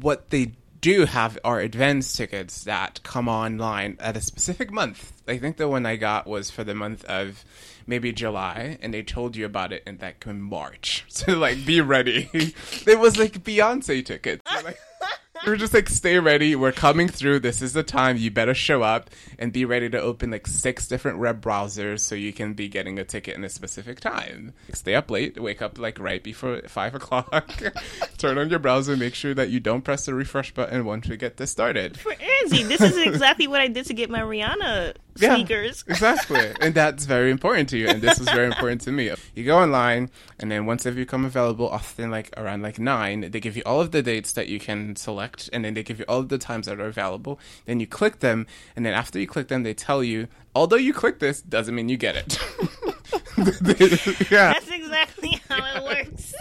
what 0.00 0.30
they 0.30 0.52
do 0.80 1.04
have 1.04 1.38
are 1.44 1.60
advance 1.60 2.16
tickets 2.16 2.64
that 2.64 3.02
come 3.02 3.28
online 3.28 3.96
at 4.00 4.16
a 4.16 4.20
specific 4.20 4.72
month. 4.72 5.12
I 5.28 5.38
think 5.38 5.56
the 5.56 5.68
one 5.68 5.86
I 5.86 5.96
got 5.96 6.26
was 6.26 6.50
for 6.50 6.64
the 6.64 6.74
month 6.74 7.04
of 7.04 7.44
maybe 7.86 8.12
July, 8.12 8.78
and 8.80 8.94
they 8.94 9.02
told 9.02 9.36
you 9.36 9.44
about 9.44 9.72
it 9.72 9.82
in 9.86 9.98
that 9.98 10.16
in 10.26 10.40
March. 10.40 11.04
So 11.20 11.36
like, 11.36 11.66
be 11.66 11.82
ready. 11.82 12.30
it 12.86 12.98
was 12.98 13.18
like 13.18 13.44
Beyonce 13.44 14.04
tickets. 14.04 14.42
Like, 14.64 14.78
we 15.44 15.50
were 15.50 15.56
just 15.56 15.74
like, 15.74 15.88
stay 15.88 16.18
ready. 16.18 16.54
We're 16.54 16.72
coming 16.72 17.08
through. 17.08 17.40
This 17.40 17.62
is 17.62 17.72
the 17.72 17.82
time. 17.82 18.16
You 18.16 18.30
better 18.30 18.54
show 18.54 18.82
up 18.82 19.10
and 19.38 19.52
be 19.52 19.64
ready 19.64 19.88
to 19.90 20.00
open 20.00 20.30
like 20.30 20.46
six 20.46 20.86
different 20.86 21.18
web 21.18 21.40
browsers 21.40 22.00
so 22.00 22.14
you 22.14 22.32
can 22.32 22.54
be 22.54 22.68
getting 22.68 22.98
a 22.98 23.04
ticket 23.04 23.36
in 23.36 23.44
a 23.44 23.48
specific 23.48 24.00
time. 24.00 24.52
Stay 24.72 24.94
up 24.94 25.10
late. 25.10 25.40
Wake 25.40 25.62
up 25.62 25.78
like 25.78 25.98
right 25.98 26.22
before 26.22 26.60
five 26.68 26.94
o'clock. 26.94 27.62
Turn 28.18 28.38
on 28.38 28.50
your 28.50 28.58
browser. 28.58 28.96
Make 28.96 29.14
sure 29.14 29.34
that 29.34 29.50
you 29.50 29.60
don't 29.60 29.82
press 29.82 30.06
the 30.06 30.14
refresh 30.14 30.52
button 30.52 30.84
once 30.84 31.08
we 31.08 31.16
get 31.16 31.36
this 31.36 31.50
started. 31.50 31.98
For 31.98 32.12
Angie, 32.12 32.64
this 32.64 32.80
is 32.80 32.98
exactly 32.98 33.46
what 33.46 33.60
I 33.60 33.68
did 33.68 33.86
to 33.86 33.94
get 33.94 34.10
my 34.10 34.20
Rihanna 34.20 34.94
Yeah, 35.20 35.34
sneakers. 35.34 35.84
exactly. 35.88 36.52
and 36.60 36.74
that's 36.74 37.04
very 37.04 37.30
important 37.30 37.68
to 37.70 37.78
you. 37.78 37.88
And 37.88 38.02
this 38.02 38.20
is 38.20 38.28
very 38.30 38.46
important 38.52 38.80
to 38.82 38.92
me. 38.92 39.10
You 39.34 39.44
go 39.44 39.58
online, 39.58 40.10
and 40.38 40.50
then 40.50 40.66
once 40.66 40.84
they 40.84 40.90
become 40.90 41.24
available, 41.24 41.68
often 41.68 42.10
like 42.10 42.32
around 42.36 42.62
like 42.62 42.78
nine, 42.78 43.30
they 43.30 43.40
give 43.40 43.56
you 43.56 43.62
all 43.66 43.80
of 43.80 43.90
the 43.90 44.02
dates 44.02 44.32
that 44.32 44.48
you 44.48 44.58
can 44.58 44.96
select, 44.96 45.50
and 45.52 45.64
then 45.64 45.74
they 45.74 45.82
give 45.82 45.98
you 45.98 46.04
all 46.08 46.20
of 46.20 46.28
the 46.28 46.38
times 46.38 46.66
that 46.66 46.80
are 46.80 46.86
available. 46.86 47.38
Then 47.66 47.80
you 47.80 47.86
click 47.86 48.20
them, 48.20 48.46
and 48.76 48.84
then 48.84 48.94
after 48.94 49.18
you 49.18 49.26
click 49.26 49.48
them, 49.48 49.62
they 49.62 49.74
tell 49.74 50.02
you, 50.02 50.28
although 50.54 50.76
you 50.76 50.92
click 50.92 51.18
this, 51.18 51.42
doesn't 51.42 51.74
mean 51.74 51.88
you 51.88 51.96
get 51.96 52.16
it. 52.16 52.38
yeah. 54.30 54.52
That's 54.52 54.70
exactly 54.70 55.40
how 55.48 55.64
it 55.76 55.82
works. 55.84 56.34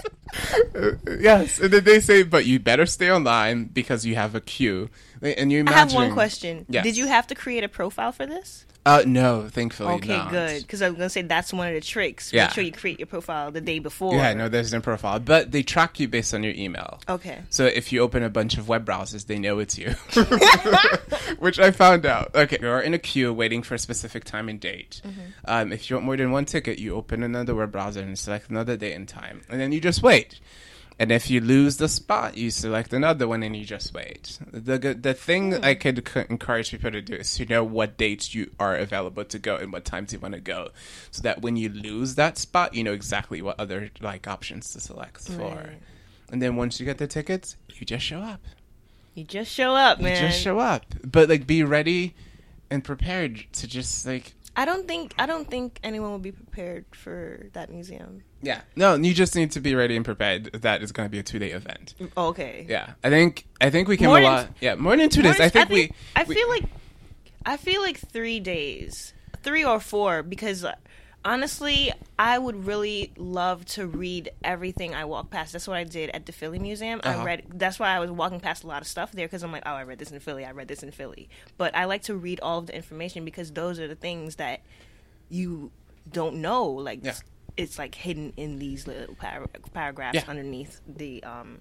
yes, 1.19 1.59
and 1.59 1.71
then 1.71 1.83
they 1.83 1.99
say, 1.99 2.23
but 2.23 2.45
you 2.45 2.59
better 2.59 2.85
stay 2.85 3.11
online 3.11 3.65
because 3.65 4.05
you 4.05 4.15
have 4.15 4.35
a 4.35 4.41
queue. 4.41 4.89
And 5.21 5.51
you 5.51 5.63
I 5.67 5.71
have 5.71 5.93
one 5.93 6.13
question. 6.13 6.65
Yes. 6.69 6.83
Did 6.83 6.97
you 6.97 7.07
have 7.07 7.27
to 7.27 7.35
create 7.35 7.63
a 7.63 7.69
profile 7.69 8.11
for 8.11 8.25
this? 8.25 8.65
Uh, 8.89 9.03
no, 9.05 9.47
thankfully 9.47 9.93
Okay, 9.95 10.19
good. 10.31 10.61
Because 10.63 10.81
I 10.81 10.89
was 10.89 10.97
gonna 10.97 11.09
say 11.09 11.21
that's 11.21 11.53
one 11.53 11.67
of 11.67 11.75
the 11.75 11.81
tricks. 11.81 12.33
Yeah. 12.33 12.45
Make 12.45 12.53
sure 12.53 12.63
you 12.63 12.71
create 12.71 12.97
your 12.97 13.05
profile 13.05 13.51
the 13.51 13.61
day 13.61 13.77
before. 13.77 14.15
Yeah, 14.15 14.33
no, 14.33 14.49
there's 14.49 14.73
no 14.73 14.81
profile, 14.81 15.19
but 15.19 15.51
they 15.51 15.61
track 15.61 15.99
you 15.99 16.07
based 16.07 16.33
on 16.33 16.41
your 16.41 16.53
email. 16.53 16.99
Okay. 17.07 17.39
So 17.49 17.65
if 17.65 17.91
you 17.91 17.99
open 18.01 18.23
a 18.23 18.29
bunch 18.29 18.57
of 18.57 18.67
web 18.67 18.85
browsers, 18.85 19.27
they 19.27 19.37
know 19.37 19.59
it's 19.59 19.77
you, 19.77 19.91
which 21.37 21.59
I 21.59 21.69
found 21.69 22.07
out. 22.07 22.33
Okay, 22.33 22.57
you're 22.59 22.81
in 22.81 22.95
a 22.95 22.99
queue 22.99 23.31
waiting 23.31 23.61
for 23.61 23.75
a 23.75 23.79
specific 23.79 24.23
time 24.23 24.49
and 24.49 24.59
date. 24.59 25.01
Um, 25.45 25.71
if 25.71 25.89
you 25.89 25.95
want 25.95 26.05
more 26.07 26.17
than 26.17 26.31
one 26.31 26.45
ticket, 26.45 26.79
you 26.79 26.95
open 26.95 27.21
another 27.21 27.53
web 27.53 27.71
browser 27.71 28.01
and 28.01 28.17
select 28.17 28.49
another 28.49 28.75
date 28.75 28.93
and 28.93 29.07
time, 29.07 29.41
and 29.49 29.61
then 29.61 29.71
you 29.71 29.79
just 29.79 30.01
wait. 30.01 30.39
And 30.99 31.13
if 31.13 31.29
you 31.29 31.39
lose 31.39 31.77
the 31.77 31.87
spot, 31.87 32.35
you 32.35 32.51
select 32.51 32.91
another 32.91 33.25
one 33.25 33.41
and 33.41 33.55
you 33.55 33.63
just 33.63 33.93
wait. 33.93 34.37
The 34.51 34.77
good- 34.77 35.01
the 35.01 35.13
thing 35.13 35.53
hmm. 35.53 35.63
I 35.63 35.73
could 35.73 36.05
c- 36.05 36.25
encourage 36.29 36.71
people 36.71 36.91
to 36.91 37.01
do 37.01 37.15
is 37.15 37.33
to 37.35 37.45
know 37.45 37.63
what 37.63 37.97
dates 37.97 38.35
you 38.35 38.51
are 38.59 38.75
available 38.75 39.23
to 39.23 39.39
go 39.39 39.55
and 39.55 39.71
what 39.71 39.85
times 39.85 40.11
you 40.11 40.19
want 40.19 40.33
to 40.33 40.41
go, 40.41 40.69
so 41.09 41.21
that 41.21 41.41
when 41.41 41.55
you 41.55 41.69
lose 41.69 42.15
that 42.15 42.37
spot, 42.37 42.73
you 42.73 42.83
know 42.83 42.91
exactly 42.91 43.41
what 43.41 43.57
other 43.57 43.89
like 44.01 44.27
options 44.27 44.73
to 44.73 44.81
select 44.81 45.21
for. 45.21 45.75
And 46.31 46.41
then 46.41 46.57
once 46.57 46.79
you 46.79 46.85
get 46.85 46.97
the 46.97 47.07
tickets, 47.07 47.55
you 47.73 47.85
just 47.85 48.05
show 48.05 48.19
up. 48.19 48.41
You 49.15 49.23
just 49.23 49.51
show 49.51 49.75
up, 49.75 50.01
man. 50.01 50.21
You 50.21 50.29
just 50.29 50.41
show 50.41 50.59
up. 50.59 50.85
But 51.03 51.29
like 51.29 51.47
be 51.47 51.63
ready 51.63 52.13
and 52.69 52.83
prepared 52.83 53.45
to 53.53 53.67
just 53.67 54.05
like 54.05 54.33
I 54.59 54.65
don't 54.65 54.85
think 54.87 55.13
I 55.17 55.25
don't 55.25 55.49
think 55.49 55.79
anyone 55.83 56.11
will 56.11 56.19
be 56.31 56.33
prepared 56.33 56.83
for 56.93 57.47
that 57.53 57.69
museum. 57.71 58.23
yeah. 58.41 58.61
No, 58.75 58.95
you 58.95 59.13
just 59.13 59.33
need 59.33 59.51
to 59.51 59.61
be 59.61 59.73
ready 59.73 59.95
and 59.95 60.03
prepared 60.03 60.51
that 60.51 60.81
it's 60.83 60.91
going 60.91 61.07
to 61.07 61.11
be 61.11 61.19
a 61.19 61.23
2-day 61.23 61.51
event. 61.51 61.95
Okay. 62.17 62.65
Yeah. 62.67 62.87
I 63.01 63.09
think 63.09 63.45
I 63.61 63.69
think 63.69 63.87
we 63.87 63.95
can 63.95 64.07
More 64.07 64.19
than- 64.19 64.53
Yeah, 64.59 64.75
more 64.75 64.97
than 64.97 65.09
2 65.09 65.21
days. 65.21 65.37
More- 65.39 65.45
I 65.45 65.49
think, 65.49 65.69
we 65.69 65.91
I 66.15 66.23
we- 66.23 66.35
feel 66.35 66.49
like 66.49 66.65
I 67.45 67.55
feel 67.55 67.81
like 67.81 67.97
three 68.15 68.41
days, 68.41 69.13
three 69.43 69.63
or 69.63 69.79
four, 69.79 70.23
because 70.23 70.65
uh, 70.65 70.75
honestly, 71.25 71.91
I 72.17 72.37
would 72.37 72.65
really 72.65 73.11
love 73.17 73.65
to 73.67 73.87
read 73.87 74.31
everything 74.43 74.95
I 74.95 75.05
walk 75.05 75.29
past. 75.29 75.53
That's 75.53 75.67
what 75.67 75.77
I 75.77 75.83
did 75.83 76.09
at 76.11 76.25
the 76.25 76.31
Philly 76.31 76.59
Museum. 76.59 77.01
Uh-huh. 77.03 77.21
I 77.21 77.23
read. 77.25 77.43
That's 77.53 77.79
why 77.79 77.89
I 77.95 77.99
was 77.99 78.09
walking 78.11 78.39
past 78.39 78.63
a 78.63 78.67
lot 78.67 78.81
of 78.81 78.87
stuff 78.87 79.11
there 79.11 79.27
because 79.27 79.43
I'm 79.43 79.51
like, 79.51 79.63
oh, 79.65 79.71
I 79.73 79.83
read 79.83 79.99
this 79.99 80.11
in 80.11 80.19
Philly. 80.19 80.45
I 80.45 80.51
read 80.51 80.67
this 80.67 80.83
in 80.83 80.91
Philly. 80.91 81.29
But 81.57 81.75
I 81.75 81.85
like 81.85 82.03
to 82.03 82.15
read 82.15 82.39
all 82.41 82.59
of 82.59 82.67
the 82.67 82.75
information 82.75 83.25
because 83.25 83.51
those 83.51 83.79
are 83.79 83.87
the 83.87 83.95
things 83.95 84.35
that 84.37 84.61
you 85.29 85.71
don't 86.11 86.37
know. 86.37 86.65
Like 86.67 86.99
Yeah. 87.03 87.15
it's 87.57 87.77
like 87.77 87.95
hidden 87.95 88.33
in 88.37 88.59
these 88.59 88.87
little 88.87 89.15
par- 89.15 89.47
paragraphs 89.73 90.15
Yeah. 90.15 90.23
underneath 90.27 90.81
the 90.87 91.23
um 91.23 91.59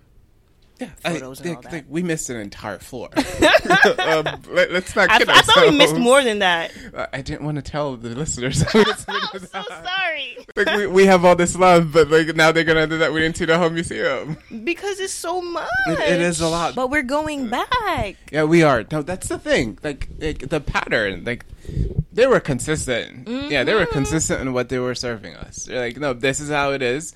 yeah, 0.81 0.89
photos 1.03 1.41
I, 1.41 1.45
and 1.49 1.57
all 1.57 1.63
that. 1.63 1.89
we 1.89 2.03
missed 2.03 2.31
an 2.31 2.37
entire 2.37 2.79
floor. 2.79 3.09
um, 3.17 4.27
let, 4.51 4.71
us 4.71 4.95
not 4.97 5.11
I, 5.11 5.19
kid 5.19 5.29
I 5.29 5.41
thought 5.43 5.71
we 5.71 5.77
missed 5.77 5.97
more 5.97 6.23
than 6.23 6.39
that. 6.41 6.73
Uh, 6.95 7.07
I 7.13 7.21
didn't 7.23 7.43
want 7.45 7.57
to 7.57 7.63
tell 7.63 7.97
the 7.97 8.11
listeners. 8.11 8.61
that 8.61 8.75
we 8.75 8.85
missed 8.85 9.09
more 9.09 9.19
I'm 9.35 9.41
so 9.41 9.63
sorry. 9.85 10.47
like 10.57 10.77
we, 10.77 10.87
we 10.87 11.07
have 11.07 11.25
all 11.25 11.37
this 11.37 11.57
love, 11.57 11.93
but 11.93 12.09
like 12.11 12.35
now 12.37 12.53
they're 12.53 12.65
gonna 12.65 12.87
do 12.87 12.99
that 12.99 13.13
we 13.13 13.21
didn't 13.21 13.37
see 13.37 13.45
the 13.45 13.59
whole 13.59 13.71
museum. 13.71 14.37
Because 14.65 15.01
it's 15.01 15.13
so 15.13 15.41
much. 15.43 15.69
It- 15.89 15.99
it 15.99 16.21
is 16.21 16.41
a 16.41 16.49
lot. 16.49 16.75
But 16.75 16.91
we're 16.91 17.03
going 17.03 17.49
back. 17.49 18.17
Yeah, 18.33 18.45
we 18.45 18.63
are. 18.63 18.85
No, 18.91 19.03
that's 19.03 19.29
the 19.29 19.39
thing. 19.39 19.79
Like, 19.83 20.09
like 20.19 20.49
the 20.49 20.61
pattern. 20.61 21.25
Like 21.25 21.45
they 22.13 22.27
were 22.27 22.41
consistent. 22.41 23.29
Yeah, 23.29 23.65
they 23.65 23.75
were 23.75 23.81
Mm-hmm. 23.81 23.93
consistent 23.93 24.41
in 24.41 24.53
what 24.53 24.69
they 24.69 24.79
were 24.79 24.95
serving 24.95 25.35
us. 25.37 25.65
They're 25.65 25.81
like, 25.81 25.97
no, 25.99 26.13
this 26.15 26.41
is 26.41 26.49
how 26.51 26.73
it 26.73 26.83
is. 26.83 27.15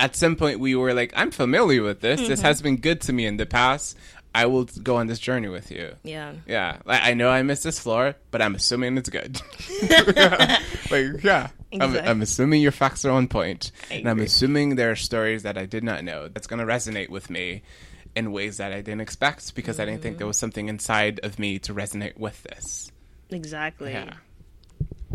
At 0.00 0.16
some 0.16 0.36
point, 0.36 0.60
we 0.60 0.74
were 0.74 0.94
like, 0.94 1.12
I'm 1.16 1.30
familiar 1.30 1.82
with 1.82 2.00
this. 2.00 2.20
Mm-hmm. 2.20 2.28
This 2.28 2.40
has 2.40 2.62
been 2.62 2.76
good 2.76 3.00
to 3.02 3.12
me 3.12 3.26
in 3.26 3.36
the 3.36 3.46
past. 3.46 3.96
I 4.34 4.46
will 4.46 4.64
go 4.64 4.96
on 4.96 5.06
this 5.06 5.18
journey 5.18 5.48
with 5.48 5.70
you. 5.70 5.94
Yeah. 6.04 6.34
Yeah, 6.46 6.78
like, 6.84 7.02
I 7.02 7.14
know 7.14 7.30
I 7.30 7.42
missed 7.42 7.64
this 7.64 7.78
floor, 7.78 8.14
but 8.30 8.42
I'm 8.42 8.54
assuming 8.54 8.96
it's 8.98 9.08
good. 9.08 9.40
like, 10.90 11.24
yeah, 11.24 11.48
I'm, 11.72 11.82
Exactly. 11.82 12.00
I'm 12.00 12.22
assuming 12.22 12.62
your 12.62 12.72
facts 12.72 13.04
are 13.04 13.10
on 13.10 13.28
point, 13.28 13.72
and 13.90 14.08
I'm 14.08 14.20
assuming 14.20 14.76
there 14.76 14.90
are 14.90 14.96
stories 14.96 15.42
that 15.42 15.58
I 15.58 15.66
did 15.66 15.82
not 15.82 16.04
know 16.04 16.28
that's 16.28 16.46
going 16.46 16.60
to 16.60 16.66
resonate 16.66 17.08
with 17.08 17.30
me 17.30 17.62
in 18.14 18.32
ways 18.32 18.56
that 18.56 18.72
I 18.72 18.80
didn't 18.80 19.00
expect 19.00 19.54
because 19.54 19.78
I 19.78 19.84
didn't 19.84 20.02
think 20.02 20.18
there 20.18 20.26
was 20.26 20.38
something 20.38 20.68
inside 20.68 21.20
of 21.22 21.38
me 21.38 21.58
to 21.60 21.74
resonate 21.74 22.16
with 22.18 22.42
this. 22.42 22.90
Exactly. 23.30 23.92
Yeah, 23.92 24.14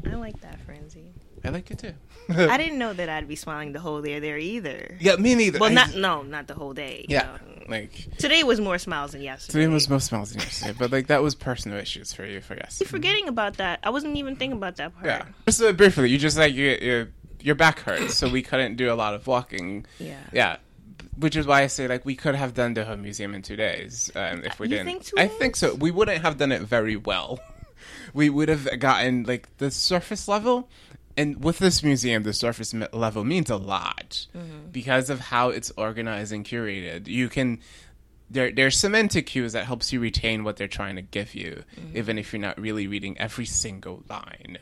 I 0.05 0.15
like 0.15 0.39
that, 0.41 0.59
Franzi. 0.61 1.11
I 1.43 1.49
like 1.49 1.69
it 1.71 1.79
too. 1.79 1.93
I 2.29 2.57
didn't 2.57 2.77
know 2.79 2.93
that 2.93 3.09
I'd 3.09 3.27
be 3.27 3.35
smiling 3.35 3.73
the 3.73 3.79
whole 3.79 4.01
day 4.01 4.19
there 4.19 4.37
either. 4.37 4.97
yeah, 4.99 5.15
me 5.17 5.35
neither. 5.35 5.59
Well, 5.59 5.69
I 5.71 5.73
not 5.73 5.95
no, 5.95 6.21
not 6.21 6.47
the 6.47 6.53
whole 6.53 6.73
day. 6.73 7.05
yeah, 7.09 7.37
No. 7.47 7.65
like 7.69 8.17
Today 8.17 8.43
was 8.43 8.59
more 8.61 8.77
smiles 8.77 9.11
than 9.11 9.21
yesterday. 9.21 9.59
today 9.63 9.73
was 9.73 9.89
more 9.89 9.99
smiles 9.99 10.31
than 10.31 10.41
yesterday, 10.41 10.75
but 10.77 10.91
like 10.91 11.07
that 11.07 11.21
was 11.21 11.35
personal 11.35 11.77
issues 11.79 12.13
for 12.13 12.25
you 12.25 12.41
for 12.41 12.55
yes. 12.55 12.77
You're 12.79 12.87
forgetting 12.89 13.27
about 13.27 13.57
that. 13.57 13.79
I 13.83 13.89
wasn't 13.89 14.15
even 14.17 14.35
thinking 14.35 14.57
about 14.57 14.75
that 14.77 14.93
part. 14.93 15.05
Yeah, 15.05 15.25
just 15.45 15.61
uh, 15.61 15.71
briefly, 15.73 16.09
you 16.09 16.17
just 16.17 16.37
like 16.37 16.53
your 16.53 16.75
your 16.75 17.07
your 17.41 17.55
back 17.55 17.79
hurts, 17.79 18.15
so 18.15 18.29
we 18.29 18.41
couldn't 18.41 18.75
do 18.77 18.91
a 18.91 18.95
lot 18.95 19.13
of 19.13 19.27
walking. 19.27 19.85
Yeah. 19.99 20.17
Yeah, 20.31 20.57
which 21.17 21.35
is 21.35 21.45
why 21.45 21.61
I 21.63 21.67
say 21.67 21.87
like 21.87 22.05
we 22.05 22.15
could 22.15 22.35
have 22.35 22.53
done 22.53 22.73
the 22.73 22.85
whole 22.85 22.95
museum 22.97 23.35
in 23.35 23.41
two 23.41 23.55
days 23.57 24.11
um, 24.15 24.43
if 24.45 24.59
we 24.59 24.67
You 24.67 24.77
didn't. 24.77 24.85
think 24.87 25.03
two 25.05 25.15
I 25.17 25.27
think 25.27 25.55
so. 25.57 25.75
We 25.75 25.91
wouldn't 25.91 26.21
have 26.21 26.37
done 26.37 26.51
it 26.53 26.61
very 26.61 26.95
well. 26.95 27.39
we 28.13 28.29
would 28.29 28.47
have 28.49 28.79
gotten 28.79 29.23
like 29.23 29.49
the 29.57 29.71
surface 29.71 30.27
level. 30.27 30.69
And 31.15 31.43
with 31.43 31.59
this 31.59 31.83
museum, 31.83 32.23
the 32.23 32.33
surface 32.33 32.73
level 32.91 33.23
means 33.23 33.49
a 33.49 33.57
lot 33.57 34.27
Mm-hmm. 34.35 34.69
because 34.71 35.09
of 35.09 35.19
how 35.19 35.49
it's 35.49 35.71
organized 35.77 36.31
and 36.33 36.43
curated. 36.45 37.07
You 37.07 37.29
can 37.29 37.59
there 38.29 38.51
there's 38.51 38.77
semantic 38.77 39.27
cues 39.27 39.53
that 39.53 39.65
helps 39.65 39.93
you 39.93 39.99
retain 39.99 40.43
what 40.43 40.57
they're 40.57 40.67
trying 40.67 40.95
to 40.95 41.01
give 41.03 41.35
you, 41.35 41.63
Mm-hmm. 41.79 41.97
even 41.97 42.17
if 42.17 42.33
you're 42.33 42.41
not 42.41 42.59
really 42.59 42.87
reading 42.87 43.17
every 43.19 43.45
single 43.45 44.03
line. 44.09 44.57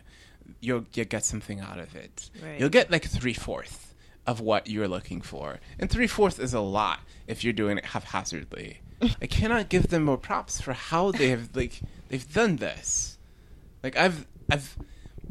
You'll 0.60 0.86
you 0.94 1.06
get 1.06 1.24
something 1.26 1.60
out 1.62 1.80
of 1.80 1.96
it. 1.96 2.30
Right. 2.44 2.60
You'll 2.60 2.70
get 2.70 2.92
like 2.92 3.06
three 3.06 3.34
fourths 3.34 3.94
of 4.28 4.40
what 4.42 4.68
you're 4.68 4.88
looking 4.88 5.22
for, 5.22 5.60
and 5.80 5.90
three 5.90 6.06
fourths 6.08 6.38
is 6.38 6.54
a 6.54 6.60
lot 6.60 7.00
if 7.28 7.44
you're 7.44 7.54
doing 7.54 7.78
it 7.78 7.86
haphazardly. 7.86 8.82
I 9.22 9.26
cannot 9.28 9.70
give 9.70 9.88
them 9.88 10.04
more 10.04 10.18
props 10.18 10.60
for 10.62 10.74
how 10.74 11.12
they 11.12 11.30
have 11.30 11.56
like 11.56 11.80
they've 12.10 12.32
done 12.34 12.58
this. 12.58 13.18
Like 13.82 13.96
I've 13.98 14.28
I've 14.52 14.78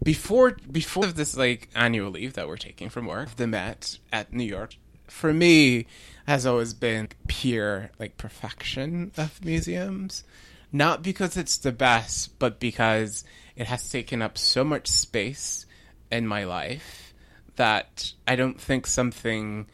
before 0.03 0.57
before 0.71 1.07
this 1.07 1.37
like 1.37 1.69
annual 1.75 2.11
leave 2.11 2.35
that 2.35 2.49
we're 2.49 2.57
taking 2.57 2.89
from 2.89 3.07
work, 3.07 3.37
the 3.37 3.47
Met 3.47 3.99
at 4.13 4.33
New 4.33 4.45
York, 4.45 4.77
for 5.07 5.33
me 5.33 5.87
has 6.27 6.47
always 6.47 6.75
been 6.75 7.09
pure 7.27 7.91
like 7.99 8.17
perfection 8.17 9.13
of 9.17 9.45
museums. 9.45 10.25
Not 10.73 11.03
because 11.03 11.37
it's 11.37 11.59
the 11.59 11.73
best, 11.73 12.39
but 12.39 12.61
because 12.61 13.25
it 13.57 13.67
has 13.67 13.91
taken 13.91 14.23
up 14.23 14.39
so 14.39 14.63
much 14.63 14.87
space 14.87 15.67
in 16.13 16.27
my 16.27 16.45
life 16.45 17.13
that 17.57 18.13
I 18.27 18.37
don't 18.37 18.61
think 18.61 18.87
something 18.87 19.67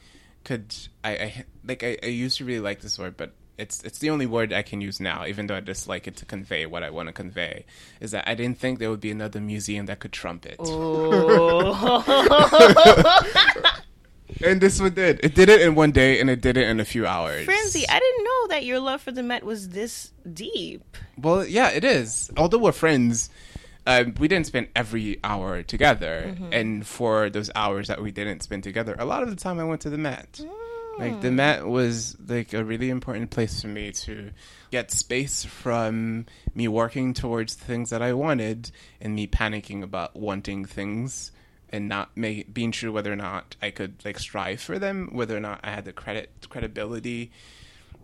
could 0.45 0.75
I, 1.05 1.11
I 1.11 1.45
like 1.65 1.85
I, 1.85 1.99
I 2.03 2.07
used 2.07 2.39
to 2.39 2.45
really 2.45 2.61
like 2.61 2.81
this 2.81 2.99
word, 2.99 3.17
but 3.17 3.33
it's 3.59 3.83
it's 3.83 3.99
the 3.99 4.11
only 4.11 4.27
word 4.27 4.53
I 4.53 4.63
can 4.63 4.81
use 4.81 5.01
now, 5.01 5.25
even 5.27 5.47
though 5.47 5.57
I 5.57 5.61
dislike 5.61 6.07
it 6.07 6.17
to 6.17 6.25
convey 6.25 6.67
what 6.67 6.83
I 6.83 6.91
want 6.91 7.09
to 7.09 7.13
convey. 7.13 7.65
Is 8.01 8.11
that 8.11 8.29
I 8.29 8.35
didn't 8.35 8.59
think 8.59 8.79
there 8.79 8.91
would 8.91 9.01
be 9.01 9.11
another 9.11 9.41
museum 9.41 9.87
that 9.87 10.01
could 10.01 10.13
trump 10.13 10.47
it, 10.47 10.59
and 14.45 14.61
this 14.61 14.81
one 14.81 14.93
did. 14.95 15.21
It 15.23 15.35
did 15.35 15.49
it 15.49 15.61
in 15.63 15.75
one 15.75 15.93
day, 15.93 16.21
and 16.21 16.29
it 16.29 16.41
did 16.41 16.57
it 16.57 16.69
in 16.69 16.81
a 16.81 16.85
few 16.85 17.07
hours. 17.07 17.45
Franzi, 17.45 17.89
I 17.89 17.99
didn't 17.99 18.25
know 18.25 18.47
that 18.49 18.65
your 18.65 18.81
love 18.81 19.01
for 19.01 19.13
the 19.13 19.23
Met 19.23 19.45
was 19.45 19.71
this 19.71 20.13
deep. 20.33 20.97
Well, 21.17 21.47
yeah, 21.47 21.71
it 21.71 21.85
is. 21.85 22.31
Although 22.37 22.59
we're 22.59 22.73
friends, 22.73 23.31
uh, 23.87 24.05
we 24.19 24.29
didn't 24.29 24.47
spend 24.47 24.69
every 24.75 25.19
hour 25.25 25.63
together, 25.63 26.25
Mm-hmm. 26.27 26.53
and 26.53 26.87
for 26.87 27.31
those 27.31 27.51
hours 27.55 27.89
that 27.89 28.03
we 28.03 28.11
didn't 28.11 28.43
spend 28.43 28.65
together, 28.65 28.97
a 28.99 29.05
lot 29.05 29.23
of 29.23 29.31
the 29.31 29.37
time 29.37 29.61
I 29.61 29.65
went 29.65 29.81
to 29.83 29.91
the 29.91 29.99
Met. 29.99 30.41
Like 30.99 31.21
the 31.21 31.31
Met 31.31 31.67
was 31.67 32.17
like 32.27 32.53
a 32.53 32.65
really 32.65 32.91
important 32.91 33.31
place 33.31 33.61
for 33.61 33.69
me 33.69 33.93
to 33.93 34.31
get 34.71 34.91
space 34.91 35.45
from 35.45 36.27
me 36.55 36.69
working 36.69 37.15
towards 37.15 37.55
things 37.55 37.91
that 37.91 38.03
I 38.03 38.13
wanted 38.13 38.71
and 39.01 39.15
me 39.15 39.27
panicking 39.27 39.83
about 39.83 40.17
wanting 40.17 40.65
things 40.65 41.33
and 41.71 41.89
not 41.89 42.17
make, 42.17 42.53
being 42.53 42.73
sure 42.73 42.91
whether 42.93 43.13
or 43.13 43.17
not 43.17 43.57
I 43.61 43.71
could 43.71 44.05
like 44.05 44.19
strive 44.19 44.61
for 44.61 44.79
them, 44.79 45.11
whether 45.13 45.37
or 45.37 45.41
not 45.41 45.61
I 45.63 45.71
had 45.71 45.85
the 45.85 45.93
credit 45.93 46.31
credibility 46.49 47.31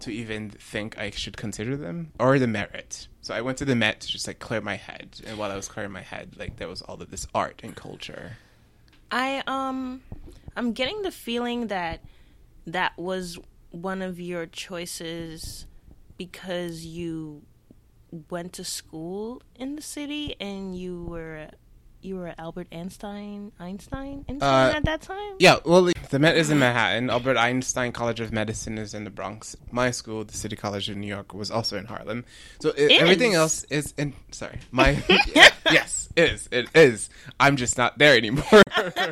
to 0.00 0.10
even 0.10 0.50
think 0.50 0.98
I 0.98 1.10
should 1.10 1.36
consider 1.36 1.76
them 1.76 2.12
or 2.18 2.38
the 2.38 2.46
merit. 2.46 3.06
So 3.20 3.34
I 3.34 3.40
went 3.40 3.58
to 3.58 3.64
the 3.64 3.76
Met 3.76 4.00
to 4.00 4.08
just 4.08 4.26
like 4.26 4.40
clear 4.40 4.60
my 4.60 4.76
head, 4.76 5.20
and 5.26 5.38
while 5.38 5.50
I 5.50 5.56
was 5.56 5.68
clearing 5.68 5.92
my 5.92 6.02
head, 6.02 6.36
like 6.36 6.56
there 6.56 6.68
was 6.68 6.82
all 6.82 7.00
of 7.00 7.10
this 7.10 7.26
art 7.34 7.60
and 7.62 7.74
culture. 7.74 8.36
I 9.10 9.42
um, 9.46 10.02
I'm 10.56 10.72
getting 10.72 11.02
the 11.02 11.12
feeling 11.12 11.68
that 11.68 12.00
that 12.66 12.96
was 12.96 13.38
one 13.70 14.02
of 14.02 14.20
your 14.20 14.46
choices 14.46 15.66
because 16.16 16.84
you 16.84 17.42
went 18.30 18.52
to 18.52 18.64
school 18.64 19.42
in 19.56 19.76
the 19.76 19.82
city 19.82 20.36
and 20.38 20.76
you 20.76 21.04
were 21.04 21.48
you 22.02 22.16
were 22.16 22.28
at 22.28 22.38
Albert 22.38 22.66
Einstein 22.72 23.52
Einstein 23.60 24.24
Einstein 24.28 24.42
Uh, 24.42 24.72
at 24.76 24.84
that 24.84 25.02
time. 25.02 25.34
Yeah, 25.38 25.56
well, 25.64 25.90
the 26.10 26.18
Met 26.18 26.36
is 26.36 26.50
in 26.50 26.58
Manhattan. 26.58 27.10
Albert 27.10 27.36
Einstein 27.36 27.92
College 27.92 28.20
of 28.20 28.32
Medicine 28.32 28.78
is 28.78 28.94
in 28.94 29.04
the 29.04 29.10
Bronx. 29.10 29.56
My 29.70 29.90
school, 29.90 30.24
the 30.24 30.36
City 30.36 30.56
College 30.56 30.88
of 30.88 30.96
New 30.96 31.06
York, 31.06 31.32
was 31.34 31.50
also 31.50 31.76
in 31.76 31.86
Harlem. 31.86 32.24
So 32.60 32.70
it, 32.76 33.00
everything 33.00 33.34
else 33.34 33.64
is 33.64 33.94
in. 33.96 34.12
Sorry, 34.30 34.58
my 34.70 35.02
yes, 35.70 36.08
it 36.16 36.30
is. 36.32 36.48
It 36.50 36.68
is. 36.74 37.08
I'm 37.40 37.56
just 37.56 37.78
not 37.78 37.98
there 37.98 38.16
anymore. 38.16 38.44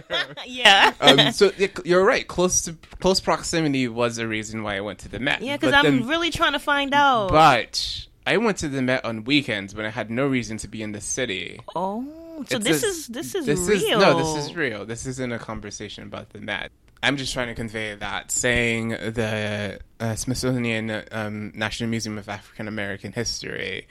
yeah. 0.47 0.93
um, 1.01 1.33
so 1.33 1.51
you're 1.85 2.05
right. 2.05 2.27
Close 2.27 2.63
to 2.63 2.77
close 3.01 3.21
proximity 3.21 3.89
was 3.89 4.19
a 4.19 4.27
reason 4.27 4.63
why 4.63 4.77
I 4.77 4.81
went 4.81 4.99
to 5.01 5.09
the 5.09 5.19
Met. 5.21 5.43
yeah, 5.43 5.57
because 5.57 5.73
I'm 5.75 5.85
then- 5.85 6.09
really 6.09 6.31
trying 6.31 6.53
to 6.53 6.59
find 6.59 6.93
out. 6.95 7.31
But 7.31 8.07
I 8.27 8.37
went 8.37 8.59
to 8.59 8.69
the 8.69 8.83
Met 8.83 9.05
on 9.05 9.25
weekends 9.25 9.75
when 9.75 9.87
I 9.87 9.91
had 9.91 10.11
no 10.11 10.27
reason 10.27 10.57
to 10.59 10.69
be 10.69 10.83
in 10.83 10.93
the 10.93 11.01
city. 11.01 11.61
oh, 11.75 12.05
so 12.49 12.57
It's 12.57 12.65
this 12.65 12.83
a- 12.83 12.87
is 12.87 13.07
this 13.09 13.35
is 13.35 13.47
this 13.47 13.61
real. 13.69 14.01
Is, 14.01 14.07
no, 14.07 14.17
this 14.35 14.45
is 14.47 14.55
real. 14.57 14.85
This 14.87 15.07
isn't 15.07 15.33
a 15.33 15.39
conversation 15.39 16.05
about 16.05 16.31
the 16.31 16.41
Met. 16.41 16.71
I'm 17.03 17.17
just 17.17 17.33
trying 17.33 17.49
to 17.49 17.55
convey 17.55 17.95
that 17.95 18.31
saying 18.31 18.91
the 18.91 19.81
uh, 20.01 20.15
Smithsonian 20.17 21.03
um, 21.13 21.51
National 21.55 21.89
Museum 21.89 22.19
of 22.19 22.29
African 22.29 22.69
American 22.69 23.13
History 23.13 23.89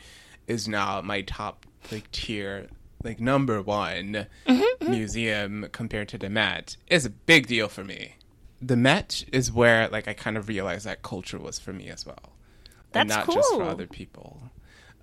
is 0.47 0.67
now 0.67 1.01
my 1.01 1.21
top 1.21 1.65
like 1.91 2.11
tier 2.11 2.67
like 3.03 3.19
number 3.19 3.61
one 3.61 4.27
Mm-hmm, 4.47 4.91
museum 4.91 5.67
compared 5.71 6.07
to 6.09 6.17
the 6.17 6.29
Met 6.29 6.77
is 6.87 7.05
a 7.05 7.09
big 7.09 7.47
deal 7.47 7.67
for 7.67 7.83
me. 7.83 8.15
The 8.61 8.75
Met 8.75 9.23
is 9.31 9.51
where 9.51 9.87
like 9.89 10.07
I 10.07 10.13
kind 10.13 10.37
of 10.37 10.47
realized 10.47 10.85
that 10.85 11.01
culture 11.01 11.39
was 11.39 11.57
for 11.59 11.73
me 11.73 11.89
as 11.89 12.05
well, 12.05 12.33
and 12.93 13.09
That's 13.09 13.27
not 13.27 13.35
just 13.35 13.53
for 13.53 13.63
other 13.63 13.87
people. 13.87 14.51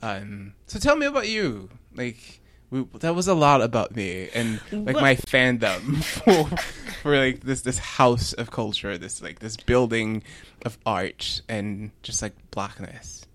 Um, 0.03 0.53
so 0.67 0.79
tell 0.79 0.95
me 0.97 1.07
about 1.07 1.29
you. 1.29 1.71
Like 1.95 2.41
we, 2.71 2.85
that 3.01 3.15
was 3.15 3.29
a 3.29 3.35
lot 3.35 3.63
about 3.63 3.95
me 3.95 4.29
and 4.35 4.61
like 4.73 4.95
What- 4.97 5.03
my 5.03 5.17
fandom 5.17 6.03
for, 6.25 6.57
for 7.03 7.17
like 7.17 7.41
this 7.41 7.63
this 7.63 7.79
house 7.79 8.33
of 8.33 8.51
culture, 8.51 8.99
this 8.99 9.23
like 9.23 9.39
this 9.39 9.57
building 9.57 10.23
of 10.65 10.79
art 10.85 11.43
and 11.49 11.91
just 12.03 12.23
like 12.23 12.35
blackness. 12.51 13.27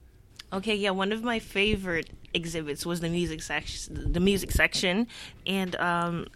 Okay, 0.54 0.76
yeah, 0.76 0.90
one 0.90 1.14
of 1.14 1.24
my 1.24 1.40
favorite 1.40 2.10
exhibits 2.34 2.86
was 2.86 3.00
the 3.00 3.08
music 3.10 3.42
section, 3.42 4.12
the 4.12 4.20
music 4.20 4.52
section, 4.52 5.08
and 5.48 5.76
um, 5.78 6.28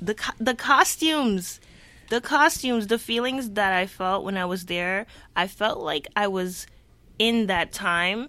the 0.00 0.14
co- 0.14 0.32
the 0.40 0.54
costumes, 0.56 1.60
the 2.08 2.20
costumes, 2.20 2.88
the 2.88 2.98
feelings 2.98 3.50
that 3.50 3.72
I 3.72 3.86
felt 3.86 4.24
when 4.24 4.36
I 4.36 4.44
was 4.44 4.66
there. 4.66 5.06
I 5.36 5.46
felt 5.46 5.78
like 5.78 6.08
I 6.16 6.26
was 6.26 6.66
in 7.20 7.46
that 7.46 7.70
time, 7.72 8.28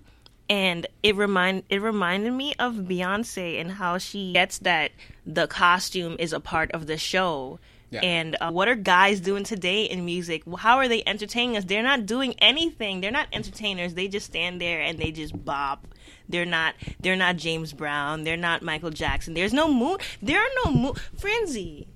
and 0.51 0.85
it 1.01 1.15
remind 1.15 1.63
it 1.69 1.81
reminded 1.81 2.33
me 2.33 2.53
of 2.59 2.73
Beyonce 2.73 3.59
and 3.61 3.71
how 3.71 3.97
she 3.97 4.33
gets 4.33 4.59
that 4.59 4.91
the 5.25 5.47
costume 5.47 6.17
is 6.19 6.33
a 6.33 6.41
part 6.41 6.71
of 6.73 6.87
the 6.87 6.97
show. 6.97 7.57
Yeah. 7.89 8.01
And 8.01 8.37
uh, 8.39 8.51
what 8.51 8.67
are 8.67 8.75
guys 8.75 9.21
doing 9.21 9.45
today 9.45 9.83
in 9.85 10.03
music? 10.03 10.43
How 10.57 10.77
are 10.77 10.89
they 10.89 11.03
entertaining 11.05 11.55
us? 11.55 11.63
They're 11.65 11.83
not 11.83 12.05
doing 12.05 12.35
anything. 12.39 12.99
They're 12.99 13.11
not 13.11 13.27
entertainers. 13.31 13.93
They 13.93 14.09
just 14.09 14.25
stand 14.25 14.59
there 14.59 14.81
and 14.81 14.99
they 14.99 15.11
just 15.11 15.43
bop. 15.45 15.87
They're 16.27 16.45
not. 16.45 16.75
They're 16.99 17.15
not 17.15 17.37
James 17.37 17.71
Brown. 17.71 18.25
They're 18.25 18.37
not 18.37 18.61
Michael 18.61 18.91
Jackson. 18.91 19.33
There's 19.33 19.53
no 19.53 19.71
moon. 19.71 19.97
There 20.21 20.39
are 20.39 20.49
no 20.65 20.73
moon. 20.73 20.93
Franzi. 21.17 21.87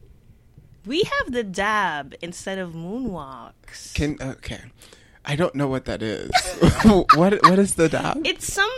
We 0.86 1.04
have 1.04 1.34
the 1.34 1.44
dab 1.44 2.16
instead 2.22 2.58
of 2.58 2.74
moonwalks. 2.74 3.94
Can 3.94 4.18
okay, 4.22 4.62
I 5.26 5.36
don't 5.36 5.56
know 5.56 5.68
what 5.68 5.86
that 5.86 6.02
is. 6.02 6.30
what 6.84 7.42
what 7.44 7.60
is 7.60 7.76
the 7.76 7.90
dab? 7.90 8.26
It's 8.26 8.52
some. 8.52 8.72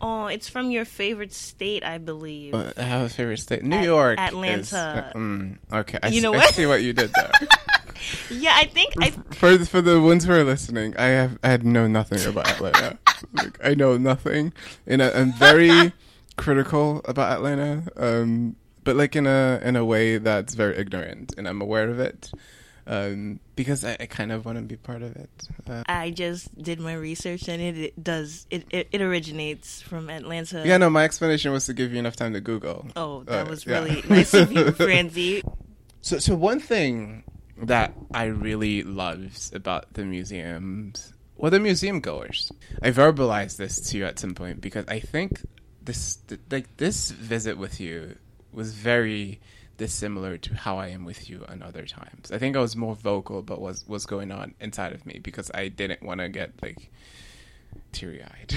Oh, 0.00 0.26
it's 0.26 0.48
from 0.48 0.70
your 0.70 0.84
favorite 0.84 1.32
state, 1.32 1.82
I 1.82 1.96
believe. 1.98 2.54
Uh, 2.54 2.72
I 2.76 2.82
have 2.82 3.02
a 3.06 3.08
favorite 3.08 3.38
state. 3.38 3.62
New 3.62 3.76
At- 3.76 3.84
York. 3.84 4.18
Atlanta. 4.20 4.60
Is, 4.60 4.72
uh, 4.74 5.12
mm, 5.14 5.56
okay, 5.72 5.98
I, 6.02 6.08
You 6.08 6.20
know 6.20 6.34
I 6.34 6.38
what? 6.38 6.54
see 6.54 6.66
what 6.66 6.82
you 6.82 6.92
did 6.92 7.10
there. 7.14 7.30
yeah, 8.30 8.52
I 8.54 8.66
think 8.66 8.92
I. 9.00 9.10
for 9.32 9.58
for 9.64 9.80
the 9.80 10.00
ones 10.00 10.24
who 10.24 10.32
are 10.32 10.44
listening, 10.44 10.94
I 10.98 11.06
have 11.06 11.38
I 11.42 11.48
had 11.48 11.64
know 11.64 11.86
nothing 11.86 12.22
about 12.26 12.48
Atlanta. 12.50 12.98
like, 13.32 13.58
I 13.64 13.74
know 13.74 13.96
nothing, 13.96 14.52
and 14.86 15.02
I, 15.02 15.10
I'm 15.12 15.32
very 15.32 15.92
critical 16.36 17.00
about 17.06 17.32
Atlanta. 17.32 17.84
Um, 17.96 18.56
but 18.84 18.96
like 18.96 19.16
in 19.16 19.26
a 19.26 19.60
in 19.64 19.76
a 19.76 19.84
way 19.84 20.18
that's 20.18 20.54
very 20.54 20.76
ignorant, 20.76 21.34
and 21.38 21.48
I'm 21.48 21.62
aware 21.62 21.88
of 21.88 21.98
it. 22.00 22.30
Um, 22.88 23.40
because 23.56 23.84
I, 23.84 23.96
I 23.98 24.06
kind 24.06 24.30
of 24.30 24.44
want 24.44 24.58
to 24.58 24.62
be 24.62 24.76
part 24.76 25.02
of 25.02 25.16
it. 25.16 25.28
Uh, 25.68 25.82
I 25.86 26.10
just 26.10 26.56
did 26.62 26.78
my 26.78 26.94
research 26.94 27.48
and 27.48 27.60
it, 27.60 27.76
it 27.76 28.04
does 28.04 28.46
it, 28.48 28.64
it 28.70 28.88
it 28.92 29.00
originates 29.02 29.82
from 29.82 30.08
Atlanta. 30.08 30.62
yeah, 30.64 30.76
no, 30.76 30.88
my 30.88 31.02
explanation 31.04 31.50
was 31.50 31.66
to 31.66 31.74
give 31.74 31.92
you 31.92 31.98
enough 31.98 32.14
time 32.14 32.32
to 32.34 32.40
Google. 32.40 32.86
Oh, 32.94 33.24
that 33.24 33.46
Uh, 33.46 33.50
was 33.50 33.66
yeah. 33.66 33.80
really 33.80 34.02
nice 34.08 34.32
of 34.34 34.52
you, 34.52 34.70
Franzi. 34.72 35.42
So, 36.02 36.18
so 36.18 36.36
one 36.36 36.60
thing 36.60 37.24
that 37.62 37.92
I 38.14 38.26
really 38.26 38.84
loved 38.84 39.52
about 39.52 39.94
the 39.94 40.04
museums, 40.04 41.12
well, 41.36 41.50
the 41.50 41.58
museum 41.58 41.98
goers, 42.00 42.52
I 42.82 42.90
verbalized 42.92 43.56
this 43.56 43.80
to 43.90 43.98
you 43.98 44.04
at 44.06 44.18
some 44.20 44.34
point 44.36 44.60
because 44.60 44.84
I 44.86 45.00
think 45.00 45.44
this, 45.82 46.16
th- 46.28 46.40
like 46.52 46.76
this 46.76 47.10
visit 47.10 47.58
with 47.58 47.80
you, 47.80 48.14
was 48.52 48.74
very 48.74 49.40
dissimilar 49.76 50.38
to 50.38 50.54
how 50.54 50.78
I 50.78 50.88
am 50.88 51.04
with 51.04 51.28
you 51.28 51.44
on 51.48 51.62
other 51.62 51.84
times. 51.86 52.30
I 52.32 52.38
think 52.38 52.56
I 52.56 52.60
was 52.60 52.76
more 52.76 52.94
vocal 52.94 53.38
about 53.38 53.60
what 53.60 53.82
was 53.86 54.06
going 54.06 54.32
on 54.32 54.54
inside 54.60 54.92
of 54.92 55.04
me 55.06 55.20
because 55.22 55.50
I 55.54 55.68
didn't 55.68 56.02
want 56.02 56.20
to 56.20 56.28
get 56.28 56.52
like 56.62 56.90
teary 57.92 58.22
eyed. 58.22 58.54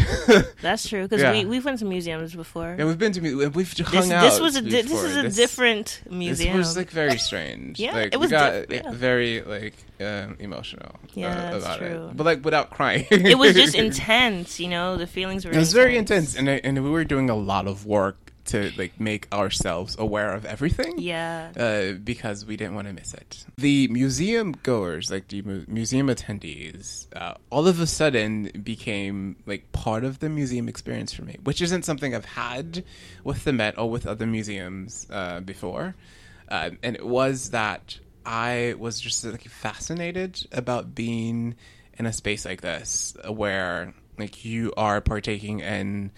That's 0.62 0.88
true 0.88 1.03
because 1.03 1.21
Yeah. 1.21 1.32
we 1.32 1.45
we've 1.45 1.63
went 1.65 1.79
to 1.79 1.86
museums 1.86 2.34
before. 2.36 2.75
yeah, 2.77 2.86
we've 2.86 2.97
been 2.97 3.12
to 3.13 3.21
mu- 3.21 3.49
we've 3.49 3.77
hung 3.77 3.91
this 4.01 4.12
out. 4.12 4.21
this 4.21 4.39
was 4.39 4.55
a 4.55 4.62
di- 4.62 4.82
this 4.82 4.91
is 5.03 5.17
a 5.17 5.21
This- 5.23 5.36
different 5.36 6.01
museum. 6.10 6.58
This 6.58 6.67
was 6.67 6.77
like 6.77 6.89
very 6.89 7.17
strange. 7.17 7.79
Yeah, 7.79 7.93
like, 7.93 8.13
it 8.13 8.17
we 8.17 8.21
was 8.25 8.32
got 8.32 8.67
diff- 8.67 8.82
yeah. 8.84 8.91
very 8.91 9.41
like 9.41 9.75
um, 10.01 10.38
emotional. 10.39 10.95
Yeah, 11.13 11.29
uh, 11.32 11.51
that's 11.51 11.65
about 11.65 11.77
true. 11.79 12.08
it, 12.10 12.17
but 12.17 12.25
like 12.25 12.45
without 12.45 12.69
crying. 12.69 13.05
it 13.12 13.38
was 13.38 13.53
just 13.55 13.75
intense, 13.86 14.60
you 14.60 14.67
know. 14.69 14.95
The 14.97 15.08
feelings 15.08 15.45
were. 15.45 15.51
It 15.51 15.58
was 15.58 15.73
very 15.73 15.97
intense, 15.97 16.36
and 16.36 16.49
I, 16.49 16.62
and 16.63 16.82
we 16.84 16.89
were 16.89 17.03
doing 17.05 17.29
a 17.29 17.36
lot 17.36 17.67
of 17.67 17.86
work 17.86 18.29
to 18.50 18.72
like 18.78 19.00
make 19.00 19.28
ourselves 19.34 19.96
aware 20.00 20.34
of 20.34 20.46
everything. 20.46 21.00
Yeah. 21.00 21.52
Uh, 21.56 21.94
because 21.94 22.46
we 22.46 22.58
didn't 22.58 22.76
want 22.76 22.88
to 22.88 22.94
miss 22.94 23.14
it. 23.14 23.46
The 23.58 23.88
museum 23.88 24.56
goers, 24.64 25.12
like 25.12 25.28
the 25.28 25.42
mu- 25.42 25.66
museum 25.68 26.08
attendees, 26.08 27.08
uh, 27.16 27.36
all 27.50 27.68
of 27.68 27.80
a 27.80 27.88
sudden 27.88 28.52
became 28.64 29.38
like 29.46 29.72
part 29.72 30.04
of 30.04 30.20
the 30.20 30.30
museum 30.30 30.68
experience 30.68 31.14
for 31.14 31.24
me, 31.24 31.38
which 31.44 31.62
isn't 31.62 31.86
something 31.86 32.16
I've 32.16 32.26
had 32.26 32.84
with 33.24 33.44
the 33.44 33.54
Met 33.54 33.78
or 33.78 33.90
with 33.90 34.08
other 34.08 34.26
museums 34.26 35.08
uh, 35.10 35.40
before. 35.42 35.96
Uh, 36.48 36.72
and 36.82 36.96
it 36.96 37.06
was 37.06 37.52
that 37.52 38.00
I 38.26 38.76
was 38.78 39.00
just 39.00 39.24
like 39.26 39.44
fascinated 39.44 40.48
about 40.52 40.96
being 40.96 41.56
in 41.98 42.06
a 42.06 42.14
space 42.14 42.46
like 42.46 42.62
this, 42.62 43.16
where 43.28 43.94
like 44.18 44.44
you 44.46 44.74
are 44.76 45.02
partaking 45.02 45.60
in 45.60 46.12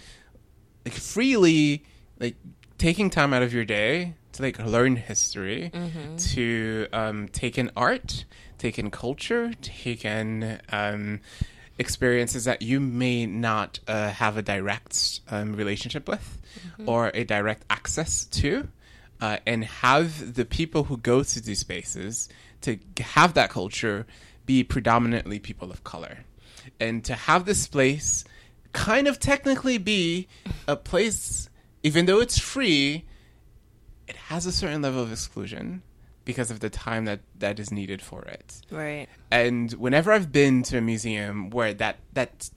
like 0.86 0.94
freely 0.96 1.84
like 2.22 2.36
taking 2.78 3.10
time 3.10 3.34
out 3.34 3.44
of 3.44 3.54
your 3.54 3.66
day 3.66 4.14
to 4.32 4.42
like 4.42 4.58
learn 4.60 4.96
history 4.96 5.72
to 6.18 6.88
um, 6.94 7.28
take 7.28 7.58
in 7.58 7.70
art 7.76 8.24
take 8.58 8.80
in 8.80 8.90
culture 8.90 9.52
take 9.62 10.06
in 10.06 10.60
um, 10.72 11.20
experiences 11.78 12.46
that 12.46 12.62
you 12.62 12.80
may 12.80 13.26
not 13.26 13.80
uh, 13.88 14.10
have 14.12 14.38
a 14.38 14.42
direct 14.42 15.20
um, 15.30 15.56
relationship 15.56 16.08
with 16.08 16.42
or 16.88 17.12
a 17.14 17.24
direct 17.26 17.66
access 17.70 18.24
to 18.26 18.68
uh, 19.22 19.38
and 19.46 19.64
have 19.66 20.34
the 20.36 20.46
people 20.46 20.84
who 20.86 20.98
go 20.98 21.24
to 21.24 21.42
these 21.42 21.60
spaces 21.60 22.28
to 22.62 22.78
have 23.00 23.34
that 23.36 23.50
culture 23.50 24.06
be 24.46 24.64
predominantly 24.64 25.40
people 25.40 25.72
of 25.72 25.84
color. 25.84 26.20
And 26.80 27.04
to 27.06 27.14
have 27.14 27.46
this 27.46 27.68
place 27.68 28.24
kind 28.74 29.08
of 29.08 29.20
technically 29.20 29.78
be 29.78 30.28
a 30.68 30.76
place 30.76 31.50
even 31.84 32.06
though 32.06 32.20
it's 32.20 32.40
free 32.40 33.06
it 34.08 34.16
has 34.16 34.46
a 34.46 34.52
certain 34.52 34.82
level 34.82 35.02
of 35.02 35.12
exclusion 35.12 35.82
because 36.26 36.52
of 36.52 36.60
the 36.60 36.70
time 36.70 37.06
that 37.06 37.22
that 37.40 37.60
is 37.60 37.72
needed 37.72 38.02
for 38.02 38.24
it. 38.24 38.62
Right. 38.70 39.08
And 39.32 39.72
whenever 39.74 40.12
I've 40.12 40.32
been 40.32 40.64
to 40.64 40.78
a 40.78 40.82
museum 40.82 41.50
where 41.50 41.74
that 41.76 41.98
that 42.14 42.50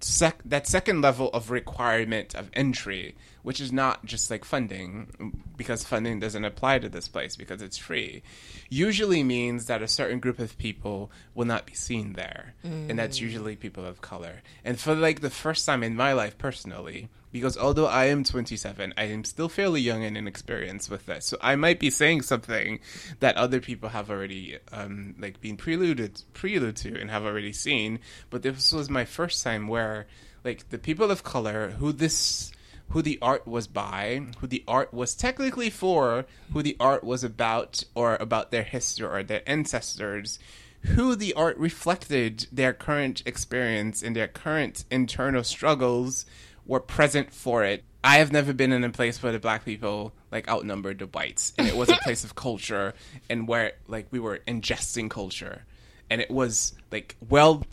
sec- 0.00 0.42
that 0.44 0.66
second 0.66 1.00
level 1.02 1.30
of 1.30 1.50
requirement 1.50 2.34
of 2.34 2.50
entry, 2.54 3.14
which 3.46 3.60
is 3.60 3.70
not 3.70 4.04
just 4.04 4.28
like 4.28 4.44
funding, 4.44 5.40
because 5.56 5.84
funding 5.84 6.18
doesn't 6.18 6.44
apply 6.44 6.80
to 6.80 6.88
this 6.88 7.06
place 7.06 7.36
because 7.36 7.62
it's 7.62 7.78
free, 7.78 8.20
usually 8.68 9.22
means 9.22 9.66
that 9.66 9.80
a 9.80 9.86
certain 9.86 10.18
group 10.18 10.40
of 10.40 10.58
people 10.58 11.12
will 11.32 11.44
not 11.44 11.64
be 11.64 11.72
seen 11.72 12.14
there, 12.14 12.54
mm. 12.64 12.90
and 12.90 12.98
that's 12.98 13.20
usually 13.20 13.54
people 13.54 13.86
of 13.86 14.00
color. 14.00 14.42
And 14.64 14.80
for 14.80 14.96
like 14.96 15.20
the 15.20 15.30
first 15.30 15.64
time 15.64 15.84
in 15.84 15.94
my 15.94 16.12
life 16.12 16.36
personally, 16.38 17.08
because 17.30 17.56
although 17.56 17.86
I 17.86 18.06
am 18.06 18.24
27, 18.24 18.94
I 18.96 19.04
am 19.04 19.22
still 19.22 19.48
fairly 19.48 19.80
young 19.80 20.02
and 20.02 20.16
inexperienced 20.16 20.90
with 20.90 21.06
this. 21.06 21.26
So 21.26 21.38
I 21.40 21.54
might 21.54 21.78
be 21.78 21.88
saying 21.88 22.22
something 22.22 22.80
that 23.20 23.36
other 23.36 23.60
people 23.60 23.90
have 23.90 24.10
already 24.10 24.58
um, 24.72 25.14
like 25.20 25.40
been 25.40 25.56
preluded 25.56 26.20
prelude 26.32 26.74
to 26.78 27.00
and 27.00 27.12
have 27.12 27.24
already 27.24 27.52
seen. 27.52 28.00
But 28.28 28.42
this 28.42 28.72
was 28.72 28.90
my 28.90 29.04
first 29.04 29.44
time 29.44 29.68
where 29.68 30.08
like 30.44 30.68
the 30.70 30.78
people 30.78 31.12
of 31.12 31.22
color 31.22 31.70
who 31.78 31.92
this 31.92 32.50
who 32.90 33.02
the 33.02 33.18
art 33.20 33.46
was 33.46 33.66
by, 33.66 34.22
who 34.38 34.46
the 34.46 34.64
art 34.66 34.94
was 34.94 35.14
technically 35.14 35.70
for, 35.70 36.24
who 36.52 36.62
the 36.62 36.76
art 36.78 37.02
was 37.04 37.24
about 37.24 37.82
or 37.94 38.16
about 38.16 38.50
their 38.50 38.62
history 38.62 39.06
or 39.06 39.22
their 39.22 39.42
ancestors 39.46 40.38
who 40.86 41.16
the 41.16 41.34
art 41.34 41.56
reflected 41.58 42.46
their 42.52 42.72
current 42.72 43.22
experience 43.26 44.02
and 44.02 44.14
their 44.14 44.28
current 44.28 44.84
internal 44.90 45.42
struggles 45.42 46.26
were 46.64 46.80
present 46.80 47.32
for 47.32 47.64
it. 47.64 47.84
I 48.04 48.18
have 48.18 48.32
never 48.32 48.52
been 48.52 48.72
in 48.72 48.84
a 48.84 48.90
place 48.90 49.22
where 49.22 49.32
the 49.32 49.40
black 49.40 49.64
people 49.64 50.12
like 50.30 50.48
outnumbered 50.48 51.00
the 51.00 51.06
whites, 51.06 51.52
and 51.58 51.66
it 51.66 51.76
was 51.76 51.88
a 51.88 51.98
place 52.02 52.22
of 52.24 52.34
culture, 52.36 52.94
and 53.28 53.48
where 53.48 53.72
like 53.88 54.06
we 54.10 54.20
were 54.20 54.40
ingesting 54.46 55.10
culture, 55.10 55.64
and 56.08 56.20
it 56.20 56.30
was 56.30 56.74
like 56.92 57.16
well 57.28 57.64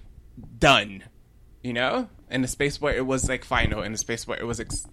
done, 0.57 1.03
you 1.63 1.73
know, 1.73 2.09
in 2.29 2.43
a 2.43 2.47
space 2.47 2.79
where 2.79 2.93
it 2.93 3.05
was 3.05 3.29
like 3.29 3.43
final, 3.43 3.81
in 3.81 3.93
a 3.93 3.97
space 3.97 4.27
where 4.27 4.39
it 4.39 4.45
was. 4.45 4.59
Ex- 4.59 4.85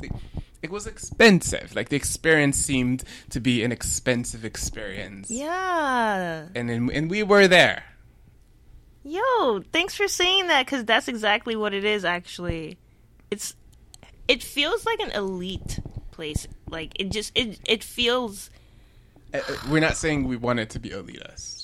it 0.62 0.70
was 0.70 0.86
expensive. 0.86 1.74
Like 1.74 1.88
the 1.88 1.96
experience 1.96 2.58
seemed 2.58 3.02
to 3.30 3.40
be 3.40 3.64
an 3.64 3.72
expensive 3.72 4.44
experience. 4.44 5.30
Yeah. 5.30 6.48
And 6.54 6.70
in, 6.70 6.90
and 6.92 7.10
we 7.10 7.22
were 7.22 7.48
there. 7.48 7.84
Yo, 9.02 9.62
thanks 9.72 9.94
for 9.94 10.06
saying 10.06 10.48
that 10.48 10.66
cuz 10.66 10.84
that's 10.84 11.08
exactly 11.08 11.56
what 11.56 11.72
it 11.72 11.84
is 11.84 12.04
actually. 12.04 12.76
It's 13.30 13.54
it 14.28 14.42
feels 14.42 14.84
like 14.84 15.00
an 15.00 15.10
elite 15.12 15.80
place. 16.10 16.46
Like 16.68 16.92
it 17.00 17.10
just 17.10 17.32
it 17.34 17.58
it 17.66 17.82
feels. 17.82 18.50
Uh, 19.32 19.38
uh, 19.38 19.56
we're 19.70 19.80
not 19.80 19.96
saying 19.96 20.28
we 20.28 20.36
want 20.36 20.58
it 20.58 20.68
to 20.70 20.78
be 20.78 20.90
elitist. 20.90 21.59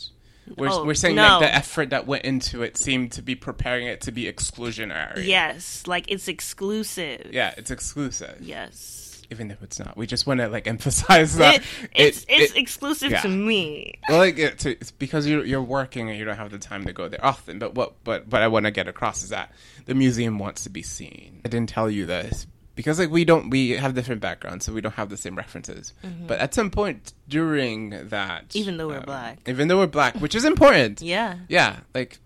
We're, 0.56 0.68
oh, 0.70 0.84
we're 0.84 0.94
saying 0.94 1.16
no. 1.16 1.22
like 1.22 1.40
the 1.40 1.54
effort 1.54 1.90
that 1.90 2.06
went 2.06 2.24
into 2.24 2.62
it 2.62 2.76
seemed 2.76 3.12
to 3.12 3.22
be 3.22 3.34
preparing 3.34 3.86
it 3.86 4.02
to 4.02 4.12
be 4.12 4.24
exclusionary. 4.24 5.26
Yes, 5.26 5.86
like 5.86 6.10
it's 6.10 6.28
exclusive. 6.28 7.30
Yeah, 7.32 7.54
it's 7.56 7.70
exclusive. 7.70 8.38
Yes. 8.40 9.24
Even 9.30 9.50
if 9.50 9.60
it's 9.60 9.80
not, 9.80 9.96
we 9.96 10.06
just 10.06 10.24
want 10.26 10.38
to 10.38 10.48
like 10.48 10.66
emphasize 10.68 11.36
that 11.36 11.56
it, 11.56 11.62
it's 11.92 12.22
it, 12.24 12.26
it's 12.28 12.52
it, 12.52 12.58
exclusive 12.58 13.10
yeah. 13.10 13.22
to 13.22 13.28
me. 13.28 13.98
Well, 14.08 14.18
like 14.18 14.38
it, 14.38 14.60
to, 14.60 14.70
it's 14.70 14.92
because 14.92 15.26
you're 15.26 15.44
you're 15.44 15.62
working 15.62 16.08
and 16.08 16.18
you 16.18 16.24
don't 16.24 16.36
have 16.36 16.52
the 16.52 16.58
time 16.58 16.84
to 16.84 16.92
go 16.92 17.08
there 17.08 17.24
often. 17.24 17.58
But 17.58 17.74
what 17.74 17.94
but 18.04 18.28
what 18.28 18.42
I 18.42 18.48
want 18.48 18.66
to 18.66 18.70
get 18.70 18.86
across 18.86 19.24
is 19.24 19.30
that 19.30 19.52
the 19.86 19.94
museum 19.94 20.38
wants 20.38 20.62
to 20.62 20.70
be 20.70 20.82
seen. 20.82 21.40
I 21.44 21.48
didn't 21.48 21.70
tell 21.70 21.90
you 21.90 22.06
this, 22.06 22.46
because 22.76 23.00
like 23.00 23.10
we 23.10 23.24
don't 23.24 23.50
we 23.50 23.70
have 23.70 23.94
different 23.94 24.20
backgrounds 24.20 24.64
so 24.64 24.72
we 24.72 24.80
don't 24.80 24.94
have 24.94 25.08
the 25.08 25.16
same 25.16 25.34
references. 25.34 25.92
Mm-hmm. 26.04 26.28
but 26.28 26.38
at 26.38 26.54
some 26.54 26.70
point 26.70 27.12
during 27.28 27.90
that 28.10 28.54
even 28.54 28.76
though 28.76 28.86
we're 28.86 28.98
um, 28.98 29.04
black. 29.04 29.40
even 29.48 29.66
though 29.66 29.78
we're 29.78 29.88
black 29.88 30.14
which 30.20 30.36
is 30.36 30.44
important. 30.44 31.02
Yeah. 31.02 31.38
Yeah 31.48 31.80
like 31.94 32.20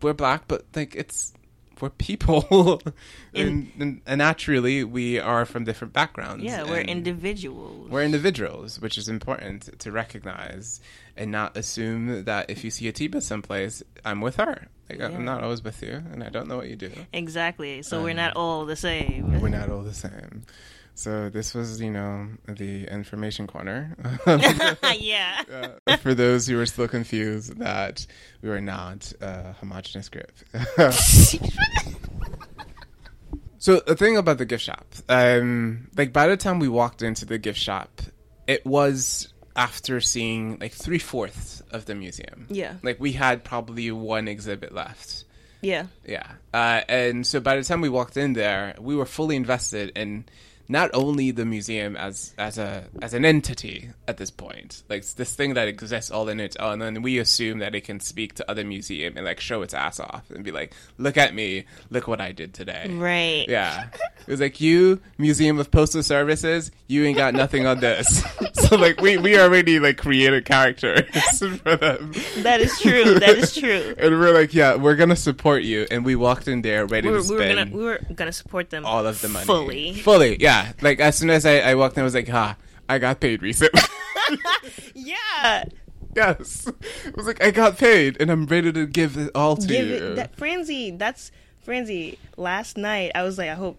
we're 0.00 0.14
black 0.14 0.48
but 0.48 0.64
like 0.74 0.94
it's 0.94 1.34
we're 1.80 1.90
people 1.90 2.80
and, 3.34 3.70
and, 3.78 4.00
and, 4.06 4.18
naturally 4.18 4.84
we 4.84 5.18
are 5.18 5.44
from 5.44 5.64
different 5.64 5.92
backgrounds 5.92 6.42
yeah 6.42 6.62
we're 6.62 6.80
individuals 6.80 7.90
we're 7.90 8.02
individuals 8.02 8.80
which 8.80 8.96
is 8.98 9.08
important 9.08 9.78
to 9.78 9.92
recognize 9.92 10.80
and 11.16 11.30
not 11.30 11.56
assume 11.56 12.24
that 12.24 12.48
if 12.50 12.64
you 12.64 12.70
see 12.70 12.88
Atiba 12.88 13.20
someplace 13.20 13.82
i'm 14.04 14.20
with 14.20 14.36
her 14.36 14.68
like, 14.88 15.00
yeah. 15.00 15.06
I'm 15.06 15.24
not 15.24 15.42
always 15.42 15.64
with 15.64 15.82
you, 15.82 16.00
and 16.12 16.22
I 16.22 16.28
don't 16.28 16.46
know 16.46 16.56
what 16.56 16.68
you 16.68 16.76
do. 16.76 16.92
Exactly. 17.12 17.82
So 17.82 17.98
um, 17.98 18.04
we're 18.04 18.14
not 18.14 18.36
all 18.36 18.66
the 18.66 18.76
same. 18.76 19.40
We're 19.40 19.48
not 19.48 19.68
all 19.68 19.82
the 19.82 19.94
same. 19.94 20.44
So 20.96 21.28
this 21.28 21.52
was, 21.54 21.78
you 21.78 21.90
know, 21.90 22.26
the 22.48 22.86
information 22.90 23.46
corner. 23.46 23.94
yeah. 24.98 25.42
uh, 25.86 25.96
for 25.98 26.14
those 26.14 26.46
who 26.46 26.58
are 26.58 26.64
still 26.64 26.88
confused 26.88 27.58
that 27.58 28.06
we 28.40 28.48
were 28.48 28.62
not 28.62 29.12
a 29.20 29.52
homogenous 29.52 30.08
group. 30.08 30.32
so 33.58 33.80
the 33.80 33.94
thing 33.94 34.16
about 34.16 34.38
the 34.38 34.46
gift 34.46 34.64
shop, 34.64 34.86
um, 35.10 35.88
like 35.98 36.14
by 36.14 36.28
the 36.28 36.36
time 36.38 36.60
we 36.60 36.68
walked 36.68 37.02
into 37.02 37.26
the 37.26 37.36
gift 37.36 37.58
shop, 37.58 38.00
it 38.46 38.64
was 38.64 39.28
after 39.54 40.00
seeing 40.00 40.58
like 40.60 40.72
three 40.72 40.98
fourths 40.98 41.62
of 41.72 41.84
the 41.84 41.94
museum. 41.94 42.46
Yeah. 42.48 42.76
Like 42.82 42.98
we 42.98 43.12
had 43.12 43.44
probably 43.44 43.90
one 43.90 44.28
exhibit 44.28 44.72
left. 44.74 45.24
Yeah. 45.60 45.88
Yeah. 46.06 46.26
Uh, 46.54 46.80
and 46.88 47.26
so 47.26 47.40
by 47.40 47.56
the 47.56 47.64
time 47.64 47.82
we 47.82 47.90
walked 47.90 48.16
in 48.16 48.32
there, 48.32 48.74
we 48.80 48.96
were 48.96 49.04
fully 49.04 49.36
invested 49.36 49.92
in 49.94 50.24
not 50.68 50.90
only 50.94 51.30
the 51.30 51.44
museum 51.44 51.96
as 51.96 52.34
as 52.38 52.58
a 52.58 52.84
as 53.00 53.14
an 53.14 53.24
entity 53.24 53.90
at 54.08 54.16
this 54.16 54.30
point, 54.30 54.82
like 54.88 55.06
this 55.06 55.34
thing 55.34 55.54
that 55.54 55.68
exists 55.68 56.10
all 56.10 56.28
in 56.28 56.40
its 56.40 56.56
own, 56.56 56.82
oh, 56.82 56.86
and 56.86 57.04
we 57.04 57.18
assume 57.18 57.58
that 57.58 57.74
it 57.74 57.82
can 57.82 58.00
speak 58.00 58.34
to 58.34 58.50
other 58.50 58.64
museum 58.64 59.16
and 59.16 59.24
like 59.24 59.40
show 59.40 59.62
its 59.62 59.74
ass 59.74 60.00
off 60.00 60.28
and 60.30 60.44
be 60.44 60.50
like, 60.50 60.74
"Look 60.98 61.16
at 61.16 61.34
me! 61.34 61.64
Look 61.90 62.08
what 62.08 62.20
I 62.20 62.32
did 62.32 62.54
today!" 62.54 62.88
Right? 62.90 63.46
Yeah. 63.48 63.88
It 64.20 64.30
was 64.30 64.40
like 64.40 64.60
you, 64.60 65.00
Museum 65.18 65.60
of 65.60 65.70
Postal 65.70 66.02
Services, 66.02 66.72
you 66.88 67.04
ain't 67.04 67.16
got 67.16 67.34
nothing 67.34 67.64
on 67.66 67.78
this. 67.78 68.24
so 68.54 68.76
like 68.76 69.00
we 69.00 69.18
we 69.18 69.38
already 69.38 69.78
like 69.78 69.98
created 69.98 70.44
characters 70.44 71.04
for 71.38 71.76
them. 71.76 72.12
That 72.38 72.60
is 72.60 72.78
true. 72.80 73.18
That 73.20 73.38
is 73.38 73.54
true. 73.56 73.94
and 73.98 74.18
we're 74.18 74.34
like, 74.34 74.52
yeah, 74.52 74.74
we're 74.74 74.96
gonna 74.96 75.16
support 75.16 75.62
you, 75.62 75.86
and 75.90 76.04
we 76.04 76.16
walked 76.16 76.48
in 76.48 76.62
there 76.62 76.86
ready 76.86 77.08
we 77.08 77.14
were, 77.14 77.20
to 77.20 77.24
spend. 77.24 77.40
We 77.40 77.46
were 77.46 77.54
gonna 77.54 77.76
we 77.76 77.84
were 77.84 78.00
gonna 78.14 78.32
support 78.32 78.70
them 78.70 78.84
all 78.84 79.06
of 79.06 79.20
the 79.20 79.28
money 79.28 79.46
fully, 79.46 79.94
fully. 79.94 80.36
Yeah 80.40 80.55
yeah, 80.56 80.72
like 80.80 81.00
as 81.00 81.16
soon 81.16 81.30
as 81.30 81.46
I, 81.46 81.58
I 81.58 81.74
walked 81.74 81.96
in, 81.96 82.02
I 82.02 82.04
was 82.04 82.14
like, 82.14 82.28
"Ha, 82.28 82.56
I 82.88 82.98
got 82.98 83.20
paid 83.20 83.42
recently." 83.42 83.80
yeah. 84.94 85.64
Yes, 86.14 86.66
I 87.06 87.10
was 87.14 87.26
like, 87.26 87.44
I 87.44 87.50
got 87.50 87.76
paid, 87.76 88.20
and 88.20 88.30
I'm 88.30 88.46
ready 88.46 88.72
to 88.72 88.86
give 88.86 89.18
it 89.18 89.30
all 89.34 89.56
to 89.56 89.66
give 89.66 89.86
you. 89.86 89.94
It, 89.94 90.16
that, 90.16 90.36
Franzi, 90.36 90.92
that's 90.92 91.30
Franzi. 91.60 92.18
Last 92.38 92.78
night, 92.78 93.12
I 93.14 93.22
was 93.22 93.36
like, 93.36 93.50
I 93.50 93.54
hope 93.54 93.78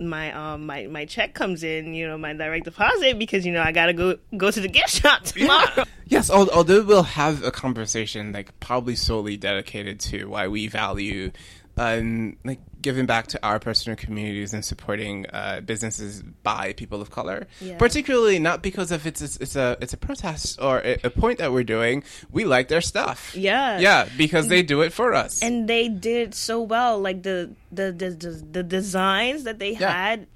my 0.00 0.32
um 0.32 0.66
my 0.66 0.86
my 0.86 1.04
check 1.04 1.34
comes 1.34 1.62
in, 1.62 1.94
you 1.94 2.06
know, 2.06 2.16
my 2.16 2.32
direct 2.32 2.64
deposit 2.64 3.18
because 3.18 3.44
you 3.44 3.52
know 3.52 3.62
I 3.62 3.72
gotta 3.72 3.92
go 3.92 4.18
go 4.36 4.50
to 4.50 4.60
the 4.60 4.68
gift 4.68 4.90
shop 5.02 5.24
tomorrow. 5.24 5.68
Yeah. 5.76 5.84
Yes, 6.06 6.30
although 6.30 6.82
we'll 6.82 7.02
have 7.02 7.42
a 7.42 7.50
conversation 7.50 8.32
like 8.32 8.58
probably 8.60 8.94
solely 8.94 9.36
dedicated 9.36 10.00
to 10.00 10.26
why 10.26 10.48
we 10.48 10.68
value 10.68 11.32
um, 11.76 12.36
like 12.44 12.60
giving 12.84 13.06
back 13.06 13.26
to 13.28 13.40
our 13.42 13.58
personal 13.58 13.96
communities 13.96 14.52
and 14.52 14.62
supporting 14.62 15.24
uh, 15.32 15.62
businesses 15.64 16.22
by 16.42 16.74
people 16.74 17.00
of 17.00 17.10
color. 17.10 17.48
Yeah. 17.60 17.78
Particularly 17.78 18.38
not 18.38 18.62
because 18.62 18.92
of 18.92 19.06
it's 19.06 19.22
a, 19.22 19.42
it's 19.42 19.56
a 19.56 19.76
it's 19.80 19.94
a 19.94 19.96
protest 19.96 20.60
or 20.60 20.82
a, 20.84 20.98
a, 21.02 21.10
point 21.10 21.38
that 21.38 21.50
we're 21.50 21.64
doing. 21.64 22.04
We 22.30 22.44
like 22.44 22.68
their 22.68 22.82
stuff. 22.82 23.34
Yeah, 23.34 23.78
yeah, 23.80 24.06
because 24.16 24.48
they 24.48 24.62
do 24.62 24.82
it 24.82 24.92
for 24.92 25.14
us, 25.14 25.42
and 25.42 25.66
they 25.66 25.88
did 25.88 26.34
so 26.34 26.60
well. 26.60 27.00
Like 27.00 27.22
the 27.22 27.50
the 27.72 27.90
the 27.90 28.10
the, 28.10 28.30
the 28.52 28.62
designs 28.62 29.44
that 29.44 29.58
they 29.58 29.72
yeah. 29.72 29.90
had, 29.90 30.26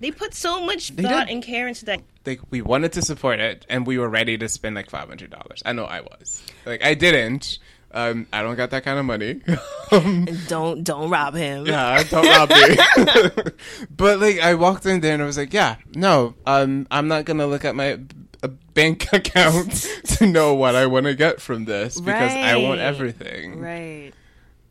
they 0.00 0.10
put 0.10 0.32
so 0.34 0.64
much 0.64 0.96
they 0.96 1.02
thought 1.02 1.26
did. 1.26 1.34
and 1.34 1.42
care 1.42 1.68
into 1.68 1.84
that. 1.84 2.00
Like 2.24 2.40
we 2.50 2.62
wanted 2.62 2.94
to 2.94 3.02
support 3.02 3.40
it, 3.40 3.66
and 3.68 3.86
we 3.86 3.98
were 3.98 4.08
ready 4.08 4.38
to 4.38 4.48
spend 4.48 4.74
like 4.74 4.88
five 4.88 5.08
hundred 5.08 5.30
dollars. 5.30 5.62
I 5.66 5.74
know 5.74 5.84
I 5.84 6.00
was. 6.00 6.42
Like 6.64 6.82
I 6.82 6.94
didn't 6.94 7.58
um, 7.94 8.26
I 8.32 8.42
don't 8.42 8.56
got 8.56 8.70
that 8.70 8.84
kind 8.84 8.98
of 8.98 9.04
money. 9.06 9.40
um, 9.90 10.26
don't 10.48 10.84
don't 10.84 11.08
rob 11.08 11.34
him. 11.34 11.66
Yeah, 11.66 12.02
don't 12.02 12.26
rob 12.26 12.50
me. 12.50 13.52
but 13.96 14.20
like, 14.20 14.40
I 14.40 14.54
walked 14.54 14.84
in 14.84 15.00
there 15.00 15.14
and 15.14 15.22
I 15.22 15.26
was 15.26 15.38
like, 15.38 15.52
yeah, 15.52 15.76
no, 15.94 16.34
um, 16.44 16.86
I'm 16.90 17.08
not 17.08 17.24
gonna 17.24 17.46
look 17.46 17.64
at 17.64 17.74
my 17.74 18.00
bank 18.74 19.12
account 19.12 19.72
to 20.04 20.26
know 20.26 20.54
what 20.54 20.74
I 20.74 20.86
want 20.86 21.06
to 21.06 21.14
get 21.14 21.40
from 21.40 21.64
this 21.64 21.98
because 22.00 22.34
right. 22.34 22.44
I 22.44 22.56
want 22.56 22.80
everything. 22.80 23.60
Right. 23.60 24.12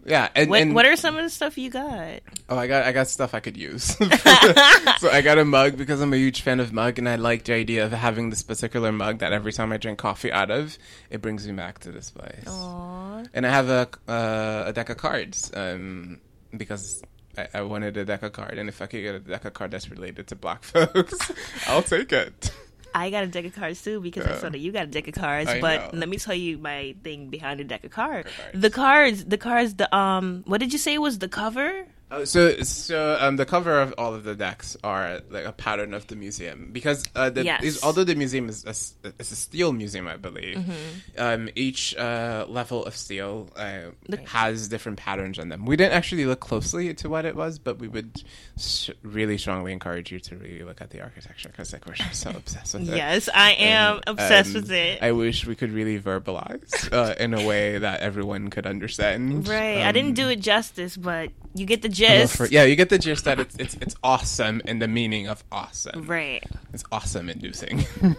Yeah, 0.06 0.30
and 0.36 0.50
what, 0.50 0.62
and 0.62 0.76
what 0.76 0.86
are 0.86 0.96
some 0.98 1.16
of 1.16 1.24
the 1.24 1.30
stuff 1.30 1.58
you 1.58 1.70
got? 1.70 2.20
Oh, 2.50 2.58
I 2.58 2.68
got 2.68 2.86
I 2.86 2.92
got 2.92 3.08
stuff 3.08 3.34
I 3.34 3.40
could 3.40 3.56
use. 3.56 3.84
so 3.98 5.10
I 5.10 5.22
got 5.24 5.38
a 5.38 5.46
mug 5.46 5.78
because 5.78 6.02
I'm 6.02 6.14
a 6.14 6.18
huge 6.18 6.42
fan 6.42 6.60
of 6.60 6.74
mug, 6.74 7.00
and 7.00 7.08
I 7.08 7.16
like 7.16 7.46
the 7.46 7.54
idea 7.54 7.86
of 7.86 7.94
having 7.94 8.30
this 8.30 8.44
particular 8.44 8.92
mug 8.92 9.20
that 9.20 9.32
every 9.32 9.54
time 9.54 9.72
I 9.72 9.78
drink 9.78 10.00
coffee 10.00 10.32
out 10.32 10.52
of, 10.52 10.78
it 11.10 11.22
brings 11.22 11.48
me 11.48 11.54
back 11.54 11.80
to 11.80 11.92
this 11.92 12.10
place. 12.10 12.46
Aww. 12.46 13.28
And 13.34 13.46
I 13.46 13.50
have 13.50 13.70
a 13.70 13.88
uh, 14.12 14.64
a 14.68 14.74
deck 14.74 14.90
of 14.90 14.98
cards 14.98 15.52
um, 15.54 16.20
because 16.56 17.02
I, 17.38 17.48
I, 17.54 17.62
wanted 17.62 17.96
a 17.96 18.04
deck 18.04 18.24
of 18.24 18.34
card, 18.34 18.58
and 18.58 18.68
if 18.68 18.82
I 18.82 18.88
could 18.88 19.02
get 19.02 19.16
a 19.16 19.20
deck 19.20 19.46
of 19.46 19.54
card 19.54 19.72
that's 19.72 19.90
related 19.90 20.28
to 20.28 20.36
black 20.36 20.64
folks, 20.64 21.32
I'll 21.68 21.84
take 21.84 22.12
it. 22.12 22.52
I 22.94 23.10
got 23.10 23.24
a 23.24 23.28
deck 23.28 23.46
of 23.46 23.56
cards 23.56 23.82
too 23.84 24.00
because 24.02 24.26
I 24.26 24.38
saw 24.38 24.50
that 24.50 24.60
you 24.60 24.72
got 24.72 24.84
a 24.84 24.88
deck 24.88 25.08
of 25.08 25.14
cards. 25.14 25.50
I 25.50 25.60
but 25.60 25.94
know. 25.94 26.00
let 26.00 26.10
me 26.10 26.18
tell 26.18 26.36
you 26.36 26.58
my 26.58 26.96
thing 27.04 27.30
behind 27.30 27.60
the 27.60 27.64
deck 27.64 27.84
of 27.84 27.92
cards. 27.92 28.30
cards. 28.36 28.62
The 28.62 28.70
cards, 28.70 29.26
the 29.26 29.38
cards, 29.38 29.76
the 29.76 29.94
um, 29.96 30.44
what 30.46 30.60
did 30.60 30.74
you 30.74 30.80
say 30.80 30.98
was 30.98 31.20
the 31.20 31.28
cover? 31.28 31.88
Oh, 32.16 32.26
so, 32.26 32.58
so 32.62 33.18
um, 33.20 33.38
the 33.38 33.46
cover 33.46 33.82
of 33.82 33.94
all 33.98 34.14
of 34.14 34.24
the 34.24 34.36
decks 34.36 34.78
are 34.84 35.22
like 35.32 35.46
a 35.46 35.52
pattern 35.52 35.96
of 35.96 36.06
the 36.06 36.16
museum 36.16 36.70
because 36.72 37.04
uh, 37.16 37.32
the, 37.32 37.44
Yes. 37.44 37.64
is, 37.64 37.84
although 37.84 38.04
the 38.04 38.14
museum 38.14 38.50
is 38.50 38.64
a, 38.66 38.70
s- 38.70 38.94
is 39.18 39.32
a 39.32 39.36
steel 39.36 39.72
museum, 39.74 40.08
I 40.08 40.18
believe, 40.18 40.58
Mm-hmm. 40.58 40.72
um, 41.18 41.50
each 41.56 41.96
uh, 41.96 42.46
level 42.48 42.86
of 42.86 42.96
steel 42.96 43.50
uh, 43.56 43.90
has 44.28 44.68
different 44.68 45.00
patterns 45.00 45.40
on 45.40 45.50
them. 45.50 45.66
We 45.66 45.76
didn't 45.76 45.94
actually 45.94 46.26
look 46.26 46.40
closely 46.40 46.94
to 46.94 47.10
what 47.10 47.26
it 47.26 47.36
was, 47.36 47.58
but 47.58 47.80
we 47.80 47.88
would 47.88 48.22
sh- 48.60 48.92
really 49.02 49.40
strongly 49.40 49.72
encourage 49.74 50.12
you 50.12 50.20
to 50.20 50.36
really 50.38 50.62
look 50.64 50.82
at 50.82 50.92
the 50.92 51.02
architecture 51.02 51.50
because 51.50 51.74
like 51.74 51.88
we're 51.88 51.96
so 52.12 52.30
obsessed 52.36 52.76
with 52.76 52.90
it. 52.90 52.96
Yes, 52.96 53.28
I 53.34 53.54
am 53.54 53.96
And, 53.96 54.04
obsessed 54.06 54.50
um, 54.56 54.62
with 54.62 54.72
it. 54.72 55.02
I 55.02 55.14
wish 55.14 55.48
we 55.48 55.56
could 55.56 55.72
really 55.72 56.00
verbalize 56.00 56.94
uh, 56.94 57.16
in 57.20 57.34
a 57.34 57.44
way 57.48 57.80
that 57.80 58.02
everyone 58.02 58.52
could 58.52 58.68
understand. 58.68 59.48
right, 59.48 59.78
I 59.80 59.88
Um, 59.88 59.94
didn't 59.96 60.14
do 60.14 60.30
it 60.30 60.40
justice, 60.42 60.96
but 60.96 61.32
you 61.56 61.66
get 61.66 61.82
the 61.82 61.88
love 61.90 61.96
gist. 62.08 62.38
for- 62.38 62.46
yeah, 62.48 62.64
you 62.64 62.76
get 62.76 62.90
the 62.90 62.98
gist 62.98 63.26
that 63.26 63.40
it's 63.40 63.56
it's 63.58 63.76
it's 63.82 63.96
awesome 64.04 64.62
and 64.66 64.82
the 64.82 64.88
meaning 64.88 65.28
of 65.28 65.44
awesome. 65.52 66.06
Right. 66.06 66.44
It's 66.74 66.84
awesome 66.92 67.30
inducing. 67.30 67.86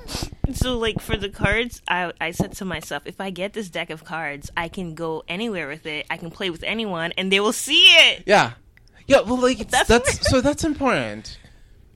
So, 0.53 0.76
like 0.78 1.01
for 1.01 1.16
the 1.16 1.30
cards, 1.30 1.80
I 1.89 2.12
I 2.20 2.30
said 2.32 2.53
to 2.57 2.64
myself, 2.66 3.05
if 3.07 3.18
I 3.20 3.30
get 3.30 3.55
this 3.55 3.70
deck 3.70 3.89
of 3.91 4.05
cards, 4.05 4.51
I 4.57 4.68
can 4.68 4.95
go 4.95 5.24
anywhere 5.26 5.66
with 5.68 5.87
it. 5.87 6.07
I 6.11 6.18
can 6.18 6.30
play 6.30 6.51
with 6.51 6.62
anyone, 6.62 7.12
and 7.16 7.32
they 7.32 7.41
will 7.41 7.55
see 7.55 7.85
it. 7.87 8.24
yeah, 8.26 8.53
yeah. 9.07 9.20
Well, 9.20 9.39
like 9.41 9.59
That's- 9.70 9.89
that's, 9.89 10.28
so 10.28 10.43
that's 10.43 10.62
important. 10.62 11.39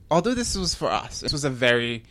Although 0.09 0.33
this 0.33 0.57
was 0.57 0.73
for 0.73 0.89
us, 0.89 1.19
this 1.19 1.31
was 1.31 1.45
a 1.45 1.49
very 1.51 2.03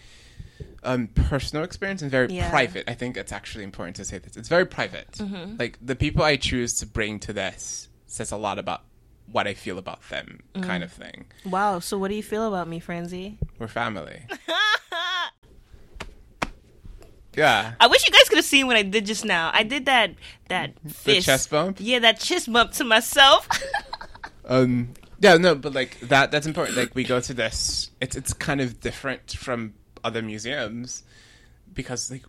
um, 0.85 1.09
personal 1.09 1.65
experience 1.65 2.03
and 2.03 2.11
very 2.11 2.29
Yeah. 2.33 2.49
private. 2.51 2.85
I 2.89 2.95
think 2.95 3.17
it's 3.17 3.33
actually 3.33 3.65
important 3.65 3.97
to 3.97 4.05
say 4.05 4.19
this. 4.19 4.37
It's 4.37 4.49
very 4.49 4.65
private. 4.65 5.11
Mm-hmm. 5.19 5.57
Like 5.59 5.77
the 5.83 5.97
people 5.97 6.23
I 6.23 6.37
choose 6.37 6.75
to 6.79 6.87
bring 6.87 7.19
to 7.21 7.33
this 7.33 7.89
says 8.07 8.31
a 8.31 8.37
lot 8.37 8.61
about 8.61 8.83
what 9.33 9.47
I 9.47 9.55
feel 9.55 9.79
about 9.79 10.01
them, 10.09 10.41
Mm. 10.55 10.63
kind 10.65 10.83
of 10.83 10.91
thing. 10.93 11.27
Wow. 11.45 11.81
So, 11.81 11.99
what 11.99 12.09
do 12.09 12.15
you 12.15 12.23
feel 12.23 12.47
about 12.49 12.69
me, 12.69 12.81
Franzi? 12.81 13.39
We're 13.59 13.69
family. 13.69 14.23
yeah. 17.37 17.75
I 17.81 17.87
wish 17.87 18.07
you 18.07 18.13
guys 18.13 18.29
could 18.29 18.39
have 18.39 18.45
seen 18.45 18.67
what 18.67 18.77
I 18.77 18.83
did 18.83 19.07
just 19.07 19.25
now. 19.25 19.51
I 19.53 19.63
did 19.63 19.87
that 19.87 20.15
that 20.49 20.73
The 21.05 21.21
chest 21.21 21.51
bump. 21.51 21.79
Yeah, 21.81 21.99
that 22.01 22.21
chest 22.21 22.53
bump 22.53 22.73
to 22.73 22.85
myself. 22.85 23.49
Um. 24.51 24.95
Yeah. 25.21 25.37
No. 25.37 25.55
But 25.55 25.75
like 25.75 26.01
that. 26.01 26.31
That's 26.31 26.47
important. 26.47 26.79
Like 26.79 26.95
we 26.95 27.05
go 27.05 27.21
to 27.21 27.35
this. 27.35 27.91
It's 28.01 28.17
it's 28.17 28.33
kind 28.33 28.63
of 28.63 28.81
different 28.81 29.33
from 29.33 29.75
other 30.03 30.23
museums 30.23 31.03
because 31.75 32.11
like 32.11 32.23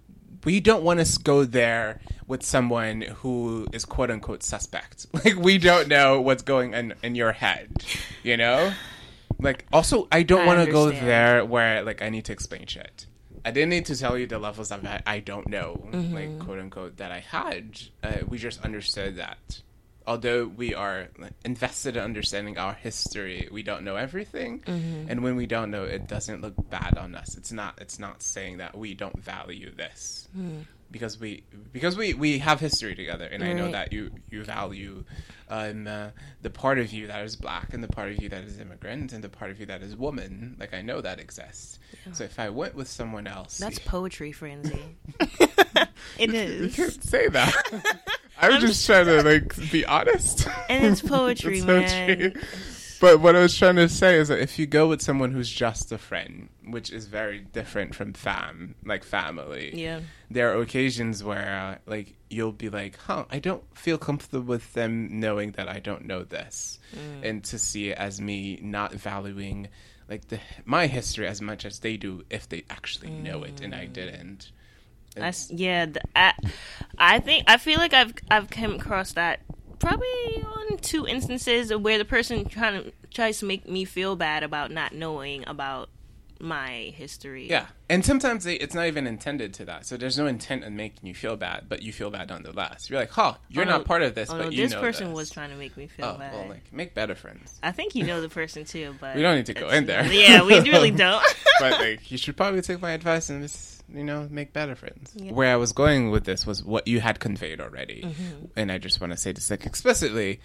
we 0.46 0.60
don't 0.60 0.84
want 0.84 1.06
to 1.06 1.20
go 1.24 1.44
there 1.46 2.00
with 2.28 2.44
someone 2.44 3.02
who 3.02 3.68
is 3.74 3.86
quote 3.86 4.12
unquote 4.12 4.44
suspect. 4.44 5.06
Like 5.14 5.36
we 5.36 5.58
don't 5.58 5.88
know 5.88 6.22
what's 6.22 6.44
going 6.44 6.74
on 6.76 6.94
in 7.04 7.16
your 7.16 7.32
head. 7.34 7.72
You 8.24 8.38
know. 8.38 8.74
Like 9.42 9.66
also, 9.72 10.08
I 10.12 10.24
don't 10.24 10.46
want 10.46 10.66
to 10.66 10.72
go 10.72 10.90
there 10.92 11.46
where 11.46 11.84
like 11.84 12.02
I 12.02 12.10
need 12.10 12.26
to 12.26 12.34
explain 12.34 12.66
shit. 12.68 13.06
I 13.46 13.52
didn't 13.52 13.70
need 13.70 13.86
to 13.86 13.96
tell 13.98 14.18
you 14.18 14.28
the 14.28 14.38
levels 14.38 14.70
of 14.70 14.86
I, 14.86 15.02
I 15.06 15.20
don't 15.20 15.48
know, 15.48 15.88
Mm-hmm. 15.94 16.14
like 16.14 16.40
quote 16.40 16.60
unquote, 16.60 16.98
that 16.98 17.12
I 17.12 17.20
had. 17.20 17.80
Uh, 18.04 18.18
we 18.28 18.38
just 18.38 18.62
understood 18.66 19.16
that 19.16 19.62
although 20.10 20.48
we 20.48 20.74
are 20.74 21.08
invested 21.46 21.96
in 21.96 22.04
understanding 22.04 22.58
our 22.58 22.74
history, 22.74 23.48
we 23.52 23.62
don't 23.62 23.84
know 23.84 23.96
everything. 23.96 24.60
Mm-hmm. 24.62 25.06
And 25.10 25.22
when 25.24 25.36
we 25.36 25.46
don't 25.46 25.70
know, 25.70 25.84
it 25.84 26.08
doesn't 26.08 26.42
look 26.42 26.56
bad 26.70 26.98
on 26.98 27.14
us. 27.14 27.38
It's 27.38 27.52
not. 27.52 27.78
It's 27.80 28.00
not 28.00 28.24
saying 28.24 28.58
that 28.58 28.76
we 28.76 28.96
don't 28.96 29.18
value 29.24 29.70
this 29.74 30.28
Hmm. 30.34 30.62
because 30.92 31.20
we 31.20 31.44
because 31.72 31.96
we 31.96 32.16
we 32.16 32.40
have 32.40 32.60
history 32.60 32.96
together, 32.96 33.26
and 33.26 33.44
I 33.44 33.54
know 33.54 33.72
that 33.72 33.94
you 33.94 34.10
you 34.32 34.44
value 34.44 35.04
um, 35.48 35.86
uh, 35.88 36.10
the 36.42 36.50
part 36.50 36.80
of 36.80 36.92
you 36.92 37.06
that 37.08 37.24
is 37.24 37.36
black 37.36 37.74
and 37.76 37.84
the 37.84 37.88
part 37.88 38.12
of 38.12 38.22
you 38.22 38.30
that 38.30 38.44
is 38.44 38.60
immigrant 38.60 39.14
and 39.14 39.24
the 39.24 39.30
part 39.30 39.52
of 39.52 39.60
you 39.60 39.68
that 39.68 39.84
is 39.84 39.96
woman. 39.96 40.56
Like 40.60 40.74
I 40.74 40.82
know 40.82 41.02
that 41.02 41.20
exists. 41.20 41.78
So 42.14 42.24
if 42.24 42.40
I 42.40 42.50
went 42.50 42.74
with 42.74 42.88
someone 42.88 43.28
else, 43.28 43.60
That's 43.60 43.78
poetry, 43.78 44.32
Franzi. 44.32 44.98
it 46.18 46.34
is. 46.34 46.62
you 46.78 46.84
can't 46.84 47.04
say 47.04 47.28
that. 47.30 47.54
I 48.42 48.50
was 48.50 48.62
just 48.62 48.86
trying 48.86 49.06
to 49.08 49.22
like 49.24 49.72
be 49.72 49.86
honest. 49.86 50.48
and 50.70 50.86
it's 50.86 51.02
poetry, 51.18 51.58
It's 51.60 51.66
man. 51.68 52.18
poetry. 52.18 52.42
But 53.02 53.22
what 53.22 53.34
I 53.36 53.40
was 53.40 53.58
trying 53.58 53.78
to 53.78 53.88
say 53.88 54.18
is 54.18 54.28
that 54.28 54.40
if 54.40 54.60
you 54.60 54.66
go 54.68 54.90
with 54.90 55.02
someone 55.02 55.32
who's 55.32 55.50
just 55.50 55.90
a 55.94 55.98
friend, 55.98 56.50
which 56.68 56.92
is 56.92 57.06
very 57.06 57.40
different 57.40 57.96
from 57.96 58.12
fam, 58.12 58.76
like 58.84 59.06
family, 59.06 59.72
Yeah. 59.74 60.02
there 60.30 60.54
are 60.54 60.62
occasions 60.62 61.24
where 61.24 61.58
uh, 61.58 61.78
like 61.90 62.16
you'll 62.30 62.52
be 62.52 62.70
like, 62.70 62.98
"Huh, 62.98 63.24
I 63.32 63.40
don't 63.40 63.64
feel 63.78 63.98
comfortable 63.98 64.42
with 64.44 64.74
them 64.74 65.20
knowing 65.22 65.52
that 65.52 65.70
I 65.70 65.80
don't 65.80 66.06
know 66.06 66.24
this," 66.26 66.78
and 67.24 67.42
to 67.46 67.58
see 67.58 67.90
it 67.92 67.98
as 67.98 68.20
me 68.20 68.60
not 68.62 68.94
valuing 68.94 69.70
like 70.10 70.28
the 70.28 70.40
my 70.66 70.88
history 70.88 71.26
as 71.28 71.42
much 71.42 71.64
as 71.66 71.80
they 71.80 71.96
do 71.96 72.26
if 72.30 72.50
they 72.50 72.64
actually 72.70 73.12
know 73.12 73.44
it 73.44 73.62
and 73.62 73.74
I 73.74 73.86
didn't. 73.86 74.52
I 75.18 75.34
yeah, 75.50 75.86
the, 75.88 76.02
I, 76.16 76.34
I 76.98 77.20
think 77.20 77.46
I 77.48 77.58
feel 77.58 77.80
like 77.80 77.94
I've 77.94 78.14
I've 78.30 78.50
come 78.50 78.76
across 78.76 79.14
that 79.14 79.40
probably 79.80 80.08
on 80.46 80.78
two 80.78 81.08
instances 81.08 81.74
where 81.76 81.98
the 81.98 82.06
person 82.06 82.46
trying 82.46 82.84
to 82.84 82.92
tries 83.12 83.40
to 83.40 83.46
make 83.46 83.68
me 83.68 83.86
feel 83.86 84.16
bad 84.16 84.44
about 84.44 84.72
not 84.72 84.94
knowing 84.94 85.44
about 85.48 85.90
my 86.42 86.94
history. 86.96 87.50
Yeah, 87.50 87.66
and 87.90 88.06
sometimes 88.06 88.46
they, 88.46 88.54
it's 88.56 88.74
not 88.74 88.86
even 88.88 89.06
intended 89.08 89.54
to 89.56 89.66
that. 89.66 89.86
So 89.86 89.98
there's 89.98 90.18
no 90.18 90.26
intent 90.26 90.64
in 90.64 90.76
making 90.78 91.06
you 91.08 91.14
feel 91.14 91.36
bad, 91.36 91.66
but 91.68 91.82
you 91.82 91.92
feel 91.92 92.10
bad 92.12 92.30
nonetheless. 92.30 92.90
You're 92.90 93.00
like, 93.00 93.12
"Huh, 93.12 93.34
you're 93.50 93.66
Oh, 93.66 93.68
not 93.70 93.84
part 93.86 94.04
of 94.04 94.16
this, 94.16 94.30
Oh, 94.30 94.38
but 94.38 94.44
no, 94.46 94.50
you 94.52 94.64
this 94.64 94.72
know 94.72 94.80
person 94.80 95.08
this." 95.10 95.16
was 95.16 95.30
trying 95.32 95.50
to 95.50 95.58
make 95.58 95.76
me 95.76 95.88
feel 95.88 96.06
Oh, 96.06 96.18
bad. 96.18 96.34
well, 96.34 96.48
like 96.48 96.72
make 96.72 96.94
better 96.94 97.14
friends. 97.16 97.60
I 97.62 97.72
think 97.74 97.94
you 97.94 98.06
know 98.06 98.22
the 98.22 98.30
person 98.30 98.64
too, 98.64 98.96
but 99.02 99.16
We 99.18 99.22
don't 99.22 99.36
need 99.36 99.48
to 99.48 99.54
go 99.54 99.70
in 99.70 99.86
there. 99.86 100.06
Yeah, 100.06 100.44
we 100.46 100.60
really 100.62 100.92
don't. 101.06 101.22
but 101.60 101.74
like, 101.80 102.10
you 102.10 102.18
should 102.18 102.38
probably 102.38 102.62
take 102.62 102.80
my 102.82 102.92
advice 102.92 103.30
and 103.30 103.42
just, 103.42 103.79
you 103.94 104.04
know, 104.04 104.28
make 104.30 104.54
better 104.54 104.76
friends. 104.76 105.14
Yeah. 105.16 105.32
Where 105.34 105.52
I 105.54 105.56
was 105.58 105.72
going 105.74 106.12
with 106.12 106.26
this 106.26 106.46
was 106.46 106.64
what 106.64 106.88
you 106.88 107.00
had 107.00 107.20
conveyed 107.20 107.60
already, 107.62 108.04
Mm-hmm. 108.06 108.46
and 108.56 108.72
I 108.72 108.78
just 108.78 109.00
want 109.02 109.12
to 109.14 109.18
say 109.18 109.32
this 109.32 109.50
like 109.50 109.66
explicitly. 109.66 110.40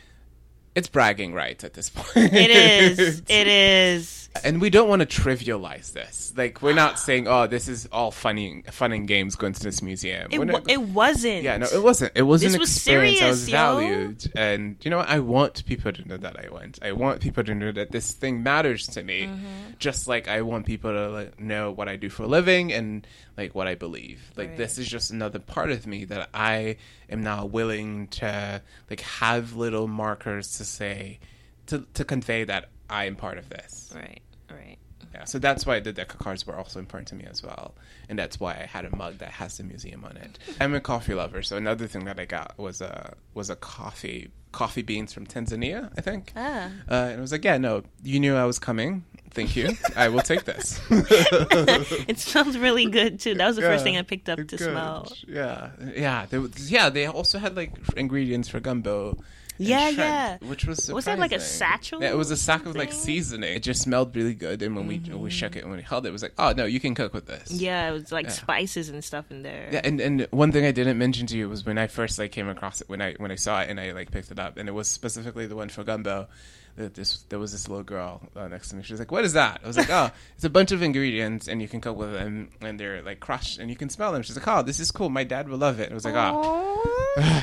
It's 0.77 0.89
bragging 0.89 1.35
rights 1.35 1.63
at 1.63 1.75
this 1.75 1.89
point. 1.95 2.17
it 2.35 2.51
is. 2.51 3.23
It 3.29 3.47
is. 3.47 4.29
and 4.43 4.61
we 4.61 4.71
don't 4.71 4.89
want 4.89 5.03
to 5.03 5.23
trivialize 5.23 5.93
this. 5.93 6.35
Like 6.37 6.63
we're 6.63 6.75
not 6.75 6.99
saying, 6.99 7.29
"Oh, 7.29 7.47
this 7.47 7.69
is 7.69 7.87
all 7.93 8.11
funny, 8.11 8.65
fun 8.73 8.91
and 8.91 9.07
games 9.07 9.37
going 9.37 9.53
to 9.53 9.63
this 9.63 9.83
museum." 9.83 10.27
It, 10.33 10.45
not- 10.45 10.69
it 10.69 10.81
wasn't. 10.83 11.45
Yeah, 11.45 11.59
no, 11.59 11.67
it 11.73 11.81
wasn't. 11.81 12.11
It 12.17 12.23
was 12.23 12.41
This 12.43 12.55
an 12.55 12.59
was 12.59 12.75
experience. 12.77 13.23
I 13.23 13.29
was 13.29 13.49
yo. 13.49 13.57
valued, 13.57 14.33
and 14.35 14.75
you 14.83 14.91
know 14.91 14.97
what? 14.97 15.09
I 15.09 15.21
want 15.21 15.65
people 15.65 15.93
to 15.93 16.09
know 16.09 16.17
that 16.17 16.45
I 16.45 16.49
went. 16.53 16.81
I 16.83 16.91
want 16.91 17.21
people 17.21 17.45
to 17.45 17.55
know 17.55 17.71
that 17.71 17.93
this 17.93 18.11
thing 18.11 18.43
matters 18.43 18.89
to 18.89 19.05
me, 19.05 19.27
Mm-hmm. 19.27 19.45
just 19.79 20.09
like 20.09 20.27
I 20.27 20.43
want 20.43 20.67
people 20.67 20.91
to 20.91 21.09
like, 21.11 21.39
know 21.39 21.71
what 21.71 21.89
I 21.89 21.95
do 21.95 22.09
for 22.11 22.25
a 22.25 22.27
living 22.27 22.73
and 22.73 23.07
like 23.37 23.55
what 23.55 23.67
I 23.67 23.75
believe. 23.75 24.21
Like 24.37 24.51
Right. 24.51 24.57
this 24.57 24.79
is 24.79 24.87
just 24.89 25.11
another 25.11 25.39
part 25.39 25.71
of 25.71 25.87
me 25.87 26.05
that 26.07 26.29
I 26.35 26.77
am 27.11 27.23
now 27.23 27.47
willing 27.47 28.09
to 28.09 28.63
like 28.91 29.01
have 29.01 29.55
little 29.57 29.89
markers 29.89 30.59
to 30.59 30.65
say 30.65 31.19
to 31.67 31.87
to 31.95 32.05
convey 32.05 32.45
that 32.45 32.69
I 32.89 33.07
am 33.07 33.17
part 33.17 33.39
of 33.39 33.49
this. 33.49 33.93
Right. 33.95 34.21
Right. 34.51 34.79
Yeah, 35.15 35.25
so 35.25 35.39
that's 35.39 35.65
why 35.65 35.79
the 35.79 35.93
deck 35.93 36.13
of 36.13 36.19
cards 36.19 36.45
were 36.45 36.57
also 36.57 36.81
important 36.81 37.07
to 37.09 37.15
me 37.15 37.25
as 37.31 37.41
well, 37.41 37.77
and 38.09 38.19
that's 38.19 38.41
why 38.41 38.55
I 38.55 38.67
had 38.67 38.85
a 38.85 38.95
mug 38.97 39.19
that 39.19 39.31
has 39.31 39.59
the 39.59 39.63
museum 39.63 40.05
on 40.05 40.17
it. 40.17 40.41
I'm 40.61 40.75
a 40.75 40.81
coffee 40.81 41.15
lover, 41.15 41.41
so 41.43 41.57
another 41.57 41.87
thing 41.87 42.05
that 42.07 42.19
I 42.19 42.25
got 42.25 42.59
was 42.59 42.81
a 42.81 43.15
was 43.33 43.49
a 43.49 43.55
coffee 43.55 44.31
coffee 44.51 44.83
beans 44.83 45.13
from 45.13 45.25
Tanzania, 45.27 45.93
I 45.97 46.01
think. 46.01 46.33
Ah. 46.37 46.67
Uh, 46.91 46.95
and 46.95 47.19
I 47.19 47.21
was 47.21 47.31
like, 47.31 47.45
yeah, 47.45 47.59
no, 47.59 47.85
you 48.03 48.19
knew 48.19 48.35
I 48.35 48.45
was 48.45 48.59
coming. 48.59 49.05
Thank 49.35 49.57
you. 49.57 49.77
I 49.97 50.09
will 50.09 50.21
take 50.21 50.45
this. 50.45 50.81
It 52.09 52.19
smells 52.19 52.57
really 52.57 52.87
good 52.87 53.19
too. 53.21 53.35
That 53.35 53.47
was 53.47 53.57
the 53.57 53.63
first 53.63 53.83
thing 53.85 53.97
I 53.97 54.03
picked 54.03 54.29
up 54.29 54.39
to 54.39 54.45
good. 54.45 54.59
smell. 54.61 55.13
Yeah, 55.27 55.71
yeah, 55.97 56.27
was, 56.37 56.71
yeah. 56.71 56.89
They 56.91 57.07
also 57.07 57.39
had 57.39 57.57
like 57.57 57.73
ingredients 57.97 58.49
for 58.49 58.61
gumbo. 58.61 59.19
Yeah, 59.57 59.85
shrimp, 59.87 59.99
yeah. 59.99 60.39
Which 60.43 60.65
was 60.65 60.93
Was 60.93 61.05
that 61.05 61.19
like 61.19 61.33
a 61.33 61.39
satchel 61.39 62.03
Yeah, 62.03 62.11
it 62.11 62.17
was 62.17 62.31
a 62.31 62.37
sack 62.37 62.67
of 62.67 62.75
like 62.75 62.93
seasoning. 62.93 63.55
It 63.55 63.63
just 63.63 63.83
smelled 63.83 64.15
really 64.17 64.35
good, 64.35 64.63
and 64.63 64.75
when 64.75 64.87
we 64.87 64.99
we 64.99 65.31
shook 65.31 65.53
mm-hmm. 65.53 65.59
it 65.59 65.63
and 65.63 65.71
when 65.71 65.79
we 65.79 65.85
held 65.85 66.07
it, 66.07 66.09
it 66.09 66.13
was 66.13 66.23
like, 66.23 66.35
oh 66.39 66.53
no, 66.53 66.65
you 66.65 66.81
can 66.81 66.95
cook 66.95 67.15
with 67.15 67.27
this. 67.27 67.51
Yeah, 67.51 67.89
it 67.89 67.93
was 67.93 68.13
like 68.13 68.27
Yeah. 68.27 68.33
spices 68.33 68.89
and 68.89 69.03
stuff 69.05 69.31
in 69.31 69.43
there. 69.43 69.69
Yeah, 69.73 69.81
and, 69.85 70.01
and 70.01 70.27
one 70.31 70.51
thing 70.53 70.65
I 70.65 70.73
didn't 70.73 70.99
mention 70.99 71.27
to 71.29 71.37
you 71.37 71.49
was 71.49 71.65
when 71.65 71.79
I 71.79 71.87
first 71.87 72.19
like 72.19 72.33
came 72.33 72.49
across 72.49 72.81
it 72.81 72.89
when 72.89 73.01
I 73.01 73.15
when 73.15 73.31
I 73.31 73.37
saw 73.37 73.61
it 73.61 73.71
and 73.71 73.79
I 73.79 73.93
like 73.93 74.11
picked 74.11 74.31
it 74.31 74.39
up 74.39 74.57
and 74.57 74.69
it 74.69 74.73
was 74.73 74.89
specifically 74.89 75.47
the 75.47 75.57
one 75.57 75.69
for 75.69 75.85
gumbo. 75.85 76.29
That 76.77 76.95
this 76.95 77.23
there 77.29 77.39
was 77.39 77.53
this 77.53 77.69
little 77.69 77.85
girl 77.85 78.21
uh, 78.35 78.49
next 78.49 78.71
to 78.71 78.77
me. 78.77 78.83
She 78.83 78.93
was 78.93 79.01
like, 79.01 79.13
"What 79.13 79.25
is 79.25 79.35
that?" 79.35 79.61
I 79.63 79.67
was 79.67 79.77
like, 79.77 79.91
"Oh, 79.91 80.11
it's 80.35 80.45
a 80.45 80.51
bunch 80.51 80.73
of 80.73 80.83
ingredients 80.83 81.47
and 81.47 81.63
you 81.63 81.69
can 81.69 81.81
cook 81.81 81.97
with 81.97 82.13
them 82.13 82.51
and 82.61 82.81
they're 82.81 83.01
like 83.03 83.21
crushed 83.21 83.59
and 83.59 83.71
you 83.71 83.77
can 83.77 83.89
smell 83.91 84.13
them." 84.13 84.23
She's 84.23 84.37
like, 84.37 84.49
"Oh, 84.49 84.63
this 84.63 84.81
is 84.81 84.91
cool. 84.91 85.09
My 85.09 85.25
dad 85.25 85.49
will 85.49 85.59
love 85.59 85.79
it." 85.79 85.91
I 85.91 85.95
was 85.95 86.05
like, 86.05 86.15
"Oh." 86.17 86.81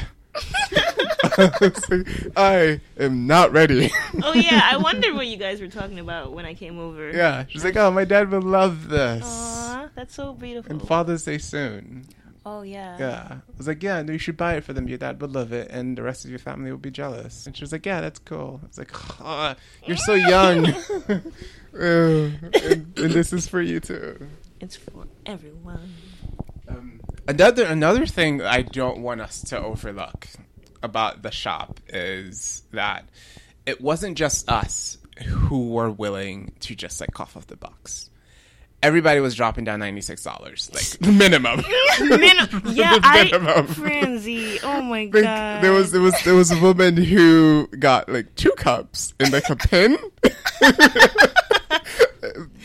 I 2.36 2.82
am 3.00 3.28
not 3.28 3.52
ready. 3.52 3.92
oh 4.24 4.34
yeah, 4.34 4.62
I 4.64 4.78
wondered 4.78 5.14
what 5.14 5.28
you 5.28 5.38
guys 5.38 5.62
were 5.62 5.68
talking 5.68 6.00
about 6.00 6.34
when 6.34 6.46
I 6.46 6.54
came 6.54 6.80
over. 6.80 7.12
yeah, 7.12 7.46
she's 7.48 7.64
like, 7.64 7.76
"Oh, 7.78 7.92
my 7.92 8.06
dad 8.06 8.32
will 8.32 8.42
love 8.42 8.90
this." 8.90 9.24
Aw. 9.26 9.90
that's 9.96 10.16
so 10.16 10.34
beautiful. 10.34 10.72
And 10.72 10.82
Father's 10.86 11.24
Day 11.24 11.38
soon. 11.38 12.06
Oh 12.46 12.62
yeah. 12.62 12.98
Yeah. 13.00 13.28
I 13.32 13.58
was 13.58 13.68
like, 13.68 13.84
yeah, 13.84 14.02
no, 14.02 14.14
you 14.14 14.20
should 14.20 14.38
buy 14.38 14.56
it 14.56 14.64
for 14.64 14.74
them. 14.74 14.88
Your 14.88 14.98
dad 14.98 15.22
would 15.22 15.32
love 15.32 15.54
it, 15.54 15.70
and 15.72 15.98
the 15.98 16.04
rest 16.04 16.26
of 16.26 16.32
your 16.32 16.40
family 16.40 16.72
will 16.72 16.78
be 16.78 16.92
jealous. 16.92 17.46
And 17.46 17.56
she 17.56 17.64
was 17.64 17.72
like, 17.72 17.86
yeah, 17.86 18.02
that's 18.02 18.20
cool. 18.20 18.60
I 18.64 18.68
was 18.68 18.78
like, 18.78 19.22
ah, 19.22 19.56
you're 19.86 19.98
so 19.98 20.14
young. 20.16 20.68
And, 21.74 22.54
and 22.54 22.94
this 22.96 23.32
is 23.32 23.48
for 23.48 23.62
you 23.62 23.80
too. 23.80 24.28
It's 24.60 24.76
for 24.76 25.06
everyone. 25.26 25.94
Um, 26.68 27.00
another 27.30 27.64
another 27.66 28.06
thing 28.06 28.42
I 28.42 28.62
don't 28.62 29.02
want 29.02 29.22
us 29.22 29.42
to 29.44 29.58
overlook 29.58 30.28
about 30.84 31.22
the 31.22 31.32
shop 31.32 31.80
is 31.88 32.64
that 32.74 33.08
it 33.66 33.80
wasn't 33.80 34.18
just 34.18 34.50
us 34.50 34.98
who 35.26 35.70
were 35.70 35.90
willing 35.90 36.52
to 36.62 36.76
just 36.76 37.00
like 37.00 37.14
cough 37.14 37.38
off 37.38 37.48
the 37.48 37.56
box. 37.56 38.10
Everybody 38.84 39.20
was 39.20 39.36
dropping 39.36 39.64
down 39.66 39.80
ninety 39.80 40.02
six 40.02 40.24
dollars, 40.24 40.70
like 40.74 40.84
the 41.00 41.12
minimum. 41.18 41.64
Min- 42.00 42.76
yeah, 42.76 42.98
I 43.04 43.26
minimum. 43.26 43.68
Franzi. 43.68 44.60
Oh 44.64 44.82
my 44.82 45.10
Like, 45.14 45.24
god. 45.24 45.64
there 45.64 45.72
was 45.72 45.92
there 45.92 46.02
was 46.02 46.16
there 46.24 46.34
was 46.34 46.50
a 46.52 46.60
woman 46.60 46.98
who 46.98 47.68
got 47.80 48.10
like 48.10 48.34
two 48.36 48.52
cups 48.58 49.14
and 49.20 49.32
like 49.32 49.50
a 49.50 49.56
pin. 49.56 49.98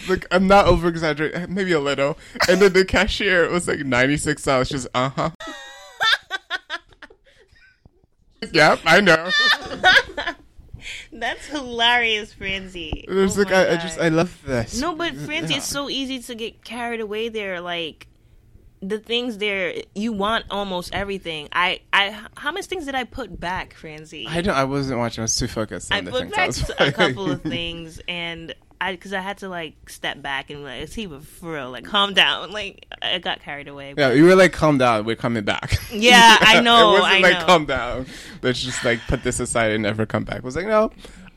like 0.09 0.27
I'm 0.31 0.47
not 0.47 0.67
over 0.67 0.89
exaggerating, 0.89 1.53
maybe 1.53 1.73
a 1.73 1.81
little. 1.81 2.17
And 2.49 2.61
then 2.61 2.73
the 2.73 2.85
cashier 2.85 3.51
was 3.51 3.69
like 3.69 3.81
ninety 3.81 4.17
six 4.17 4.43
dollars. 4.45 4.69
Just 4.71 4.89
uh 4.95 5.11
huh. 5.11 5.31
yep, 8.53 8.79
I 8.87 9.01
know. 9.01 9.31
That's 11.21 11.47
hilarious, 11.47 12.33
Franzi. 12.33 13.05
It 13.09 13.13
was 13.13 13.37
Oh 13.39 13.43
like 13.43 13.53
I, 13.53 13.73
I 13.73 13.77
just 13.77 13.99
I 13.99 14.09
love 14.09 14.37
this. 14.45 14.81
No, 14.81 14.95
but 14.95 15.15
Franzi, 15.15 15.55
Yeah. 15.55 15.59
it's 15.59 15.67
so 15.69 15.89
easy 15.89 16.21
to 16.21 16.35
get 16.35 16.65
carried 16.65 17.01
away 17.01 17.29
there. 17.29 17.61
Like 17.61 18.07
the 18.83 18.99
things 18.99 19.39
there, 19.39 19.75
you 19.95 20.13
want 20.13 20.45
almost 20.51 20.95
everything. 20.95 21.49
I, 21.53 21.81
I, 21.93 22.27
how 22.37 22.53
much 22.53 22.67
things 22.67 22.85
did 22.85 22.95
I 22.95 23.05
put 23.05 23.41
back, 23.41 23.75
Franzi? 23.75 24.27
I 24.29 24.43
don't. 24.43 24.55
I 24.55 24.65
wasn't 24.65 24.99
watching. 24.99 25.23
I 25.23 25.25
was 25.25 25.37
too 25.37 25.49
focused 25.49 25.91
on 25.91 25.99
I 25.99 26.01
the 26.03 26.11
put 26.11 26.31
things 26.35 26.71
I 26.71 26.77
back 26.77 26.89
a 26.89 26.93
couple 26.93 27.31
of 27.31 27.43
things, 27.43 28.01
and 28.07 28.55
I 28.81 28.93
because 28.93 29.13
I 29.13 29.21
had 29.21 29.39
to 29.39 29.49
like 29.49 29.89
step 29.89 30.21
back 30.23 30.51
and 30.51 30.63
like, 30.63 30.89
see, 30.89 31.07
but 31.07 31.25
for 31.25 31.55
real, 31.55 31.71
like 31.71 31.85
calm 31.85 32.15
down. 32.15 32.53
Like 32.53 32.87
I 33.03 33.19
got 33.19 33.41
carried 33.41 33.69
away. 33.69 33.95
Yeah, 33.97 34.13
you 34.13 34.25
were 34.25 34.37
like, 34.37 34.53
"Calm 34.53 34.79
down, 34.79 35.05
we're 35.05 35.17
coming 35.17 35.45
back." 35.45 35.79
Yeah, 35.93 36.37
I 36.41 36.61
know, 36.67 36.97
it 36.97 37.01
wasn't 37.01 37.15
I 37.15 37.19
like, 37.21 37.39
know. 37.41 37.47
"Calm 37.47 37.65
down." 37.67 38.07
Let's 38.43 38.63
just 38.63 38.85
like 38.85 39.01
put 39.09 39.23
this 39.23 39.41
aside 39.41 39.73
and 39.73 39.83
never 39.83 40.05
come 40.07 40.25
back. 40.25 40.39
It 40.39 40.45
was 40.45 40.57
like, 40.57 40.67
no, 40.67 40.91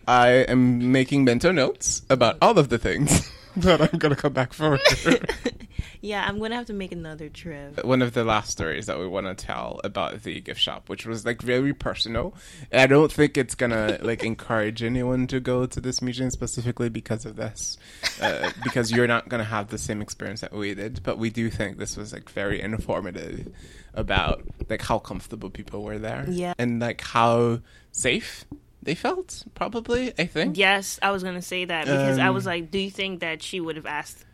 I 0.07 0.29
am 0.47 0.91
making 0.91 1.23
mental 1.23 1.53
notes 1.53 2.01
about 2.09 2.37
all 2.41 2.57
of 2.57 2.69
the 2.69 2.77
things 2.77 3.31
that 3.63 3.81
I'm 3.81 3.99
gonna 3.99 4.15
come 4.15 4.33
back 4.33 4.53
for. 4.53 4.75
It. 4.81 5.31
Yeah, 6.01 6.25
I'm 6.25 6.39
gonna 6.39 6.55
have 6.55 6.67
to 6.67 6.73
make 6.73 6.93
another 6.93 7.27
trip. 7.27 7.83
One 7.83 8.01
of 8.01 8.13
the 8.13 8.23
last 8.23 8.51
stories 8.51 8.85
that 8.85 8.97
we 8.99 9.05
want 9.07 9.27
to 9.27 9.35
tell 9.45 9.81
about 9.83 10.23
the 10.23 10.39
gift 10.39 10.61
shop, 10.61 10.87
which 10.87 11.05
was 11.05 11.25
like 11.25 11.41
very 11.41 11.73
personal. 11.73 12.33
I 12.71 12.87
don't 12.87 13.11
think 13.11 13.37
it's 13.37 13.53
gonna 13.55 13.97
like 14.01 14.23
encourage 14.23 14.81
anyone 14.81 15.27
to 15.27 15.41
go 15.41 15.65
to 15.65 15.81
this 15.81 16.01
museum 16.01 16.29
specifically 16.31 16.87
because 16.87 17.25
of 17.25 17.35
this, 17.35 17.77
uh, 18.21 18.49
because 18.63 18.91
you're 18.93 19.07
not 19.07 19.27
gonna 19.27 19.43
have 19.43 19.69
the 19.69 19.77
same 19.77 20.01
experience 20.01 20.39
that 20.39 20.53
we 20.53 20.73
did. 20.73 21.03
But 21.03 21.17
we 21.17 21.29
do 21.29 21.49
think 21.49 21.77
this 21.77 21.97
was 21.97 22.13
like 22.13 22.29
very 22.29 22.61
informative 22.61 23.53
about 23.93 24.41
like 24.69 24.81
how 24.81 24.99
comfortable 24.99 25.49
people 25.49 25.83
were 25.83 25.97
there, 25.99 26.25
Yeah. 26.29 26.53
and 26.57 26.79
like 26.79 27.01
how 27.01 27.59
safe 27.91 28.45
they 28.89 28.95
felt. 28.95 29.43
Probably, 29.53 30.13
I 30.17 30.25
think. 30.25 30.57
Yes, 30.57 30.99
I 31.01 31.11
was 31.11 31.21
gonna 31.23 31.41
say 31.53 31.65
that 31.65 31.85
because 31.85 32.17
I 32.17 32.27
Um, 32.29 32.33
was 32.33 32.45
like, 32.45 32.71
do 32.71 32.79
you 32.79 32.89
think 32.91 33.19
that 33.21 33.43
she 33.43 33.59
would 33.59 33.75
have 33.75 33.85
asked? 33.85 34.25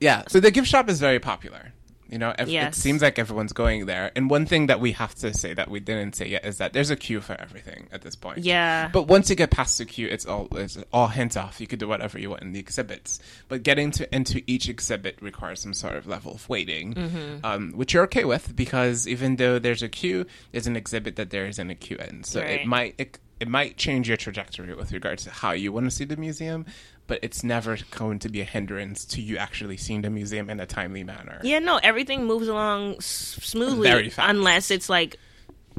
Yeah. 0.00 0.24
So 0.28 0.40
the 0.40 0.50
gift 0.50 0.68
shop 0.68 0.88
is 0.90 0.98
very 0.98 1.20
popular. 1.20 1.72
You 2.08 2.18
know, 2.18 2.34
ev- 2.36 2.48
Yes. 2.48 2.76
it 2.76 2.80
seems 2.80 3.02
like 3.02 3.20
everyone's 3.20 3.52
going 3.52 3.86
there. 3.86 4.10
And 4.16 4.28
one 4.28 4.44
thing 4.44 4.66
that 4.66 4.80
we 4.80 4.90
have 5.02 5.14
to 5.22 5.32
say 5.32 5.54
that 5.54 5.70
we 5.70 5.78
didn't 5.78 6.16
say 6.16 6.26
yet 6.26 6.44
is 6.44 6.58
that 6.58 6.72
there's 6.72 6.90
a 6.90 6.96
queue 6.96 7.20
for 7.20 7.40
everything 7.40 7.86
at 7.92 8.02
this 8.02 8.16
point. 8.16 8.38
Yeah, 8.38 8.88
But 8.92 9.04
once 9.06 9.30
you 9.30 9.36
get 9.36 9.52
past 9.52 9.78
the 9.78 9.84
queue, 9.84 10.08
it's 10.08 10.26
all 10.26 10.48
it's 10.56 10.76
all 10.92 11.06
hands 11.06 11.36
off. 11.36 11.60
You 11.60 11.68
could 11.68 11.78
do 11.78 11.86
whatever 11.86 12.18
you 12.18 12.30
want 12.30 12.42
in 12.42 12.50
the 12.52 12.58
exhibits. 12.58 13.20
But 13.46 13.62
getting 13.62 13.92
to 13.92 14.12
into 14.12 14.42
each 14.48 14.68
exhibit 14.68 15.18
requires 15.22 15.60
some 15.60 15.72
sort 15.74 15.94
of 15.94 16.08
level 16.08 16.32
of 16.34 16.48
waiting, 16.48 16.94
Mm-hmm. 16.94 17.44
um, 17.46 17.62
which 17.78 17.94
you're 17.94 18.04
okay 18.10 18.24
with 18.24 18.56
because 18.56 19.06
even 19.06 19.36
though 19.36 19.60
there's 19.60 19.82
a 19.84 19.88
queue, 19.88 20.26
there's 20.50 20.66
an 20.66 20.74
exhibit 20.76 21.14
that 21.14 21.30
there 21.30 21.46
isn't 21.46 21.70
a 21.70 21.76
queue 21.76 21.98
in. 22.08 22.24
So 22.24 22.40
Right. 22.40 22.62
it 22.62 22.66
might 22.66 22.94
it, 22.98 23.18
it 23.40 23.48
might 23.48 23.76
change 23.76 24.06
your 24.08 24.16
trajectory 24.16 24.74
with 24.74 24.92
regards 24.92 25.24
to 25.24 25.30
how 25.30 25.52
you 25.52 25.72
want 25.72 25.86
to 25.86 25.90
see 25.90 26.04
the 26.04 26.16
museum. 26.16 26.66
But 27.06 27.18
it's 27.22 27.42
never 27.42 27.76
going 27.90 28.20
to 28.20 28.28
be 28.28 28.40
a 28.40 28.44
hindrance 28.44 29.04
to 29.06 29.20
you 29.20 29.36
actually 29.36 29.76
seeing 29.78 30.02
the 30.02 30.10
museum 30.10 30.48
in 30.48 30.60
a 30.60 30.66
timely 30.66 31.02
manner. 31.02 31.40
yeah, 31.42 31.58
no, 31.58 31.78
everything 31.82 32.24
moves 32.26 32.46
along 32.46 32.94
s- 32.98 33.38
smoothly 33.42 33.88
Very 33.88 34.10
fast. 34.10 34.30
unless 34.30 34.70
it's 34.70 34.88
like 34.88 35.18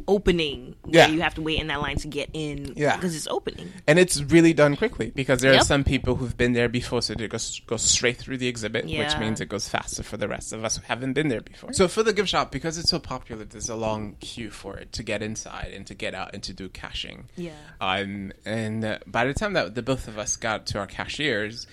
opening. 0.08 0.76
where 0.84 1.08
Yeah. 1.08 1.08
you 1.08 1.22
have 1.22 1.36
to 1.36 1.42
wait 1.42 1.60
in 1.60 1.68
that 1.68 1.82
line 1.82 1.98
to 1.98 2.08
get 2.08 2.30
in. 2.34 2.74
Yeah. 2.76 2.96
because 2.96 3.16
it's 3.16 3.28
opening. 3.28 3.72
and 3.88 3.98
it's 4.00 4.22
really 4.24 4.54
done 4.54 4.76
quickly 4.76 5.12
because 5.16 5.42
there 5.42 5.54
are 5.56 5.64
some 5.64 5.84
people 5.84 6.16
who've 6.16 6.36
been 6.38 6.54
there 6.54 6.70
before, 6.70 7.02
so 7.02 7.14
they 7.14 7.28
go 7.28 7.38
go 7.68 7.78
straight 7.78 8.18
through 8.18 8.38
the 8.38 8.48
exhibit, 8.48 8.86
which 8.86 9.18
means 9.18 9.42
it 9.42 9.50
goes 9.50 9.68
faster 9.70 10.04
for 10.04 10.18
the 10.18 10.28
rest 10.28 10.54
of 10.54 10.64
us 10.64 10.78
who 10.78 10.84
haven't 10.84 11.14
been 11.14 11.28
there 11.28 11.42
before. 11.42 11.74
So 11.74 11.88
for 11.88 12.04
the 12.04 12.14
gift 12.14 12.30
shop, 12.30 12.52
because 12.52 12.78
it's 12.78 12.90
so 12.90 13.00
popular, 13.00 13.44
there's 13.46 13.70
a 13.70 13.76
long 13.76 14.16
queue 14.20 14.50
for 14.52 14.78
it 14.78 14.92
to 14.94 15.04
get 15.04 15.22
inside 15.22 15.72
and 15.74 15.86
to 15.88 15.94
get 15.94 16.14
out 16.14 16.34
and 16.34 16.42
to 16.44 16.54
do 16.54 16.70
cashing. 16.70 17.30
Yeah. 17.36 17.52
Um, 17.80 18.32
and 18.46 18.84
uh, 18.86 19.00
by 19.08 19.26
the 19.26 19.34
time 19.34 19.54
that 19.54 19.76
the 19.76 19.82
both 19.82 20.08
of 20.08 20.18
us 20.18 20.36
got 20.38 20.66
to 20.68 20.80
our 20.80 20.88
cashiers, 20.88 21.68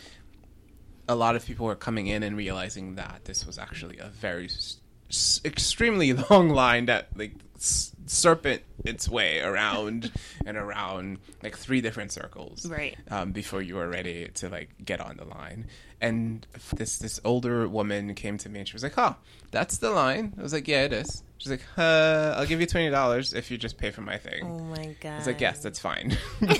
a 1.08 1.14
lot 1.14 1.36
of 1.36 1.44
people 1.46 1.66
were 1.66 1.74
coming 1.74 2.06
in 2.06 2.22
and 2.22 2.36
realizing 2.36 2.96
that 2.96 3.22
this 3.24 3.46
was 3.46 3.58
actually 3.58 3.98
a 3.98 4.08
very 4.08 4.44
s- 4.46 4.78
s- 5.08 5.40
extremely 5.44 6.12
long 6.30 6.50
line 6.50 6.86
that 6.86 7.08
like 7.16 7.32
s- 7.56 7.92
serpent 8.08 8.62
its 8.84 9.08
way 9.08 9.40
around 9.40 10.10
and 10.46 10.56
around 10.56 11.18
like 11.42 11.56
three 11.56 11.80
different 11.80 12.10
circles 12.12 12.66
Right. 12.66 12.96
um, 13.10 13.32
before 13.32 13.62
you 13.62 13.74
were 13.76 13.88
ready 13.88 14.28
to 14.34 14.48
like 14.48 14.70
get 14.84 15.00
on 15.00 15.16
the 15.16 15.24
line 15.24 15.66
and 16.00 16.46
this 16.74 16.98
this 16.98 17.18
older 17.24 17.68
woman 17.68 18.14
came 18.14 18.38
to 18.38 18.48
me 18.48 18.60
and 18.60 18.68
she 18.68 18.74
was 18.74 18.82
like 18.82 18.96
oh 18.98 19.16
that's 19.50 19.78
the 19.78 19.90
line 19.90 20.32
i 20.38 20.42
was 20.42 20.52
like 20.52 20.68
yeah 20.68 20.84
it 20.84 20.92
is 20.92 21.22
she's 21.38 21.50
like 21.50 21.62
uh, 21.76 22.34
i'll 22.36 22.46
give 22.46 22.60
you 22.60 22.66
$20 22.66 23.34
if 23.34 23.50
you 23.50 23.58
just 23.58 23.78
pay 23.78 23.90
for 23.90 24.02
my 24.02 24.16
thing 24.16 24.44
Oh 24.44 24.58
my 24.60 24.94
god. 25.00 25.12
I 25.12 25.16
was 25.18 25.26
like, 25.26 25.40
yes, 25.40 25.62
that's 25.62 25.78
fine. 25.78 26.16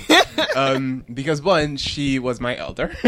um, 0.55 1.03
because 1.13 1.41
one, 1.41 1.77
she 1.77 2.17
was 2.19 2.39
my 2.39 2.55
elder, 2.57 2.95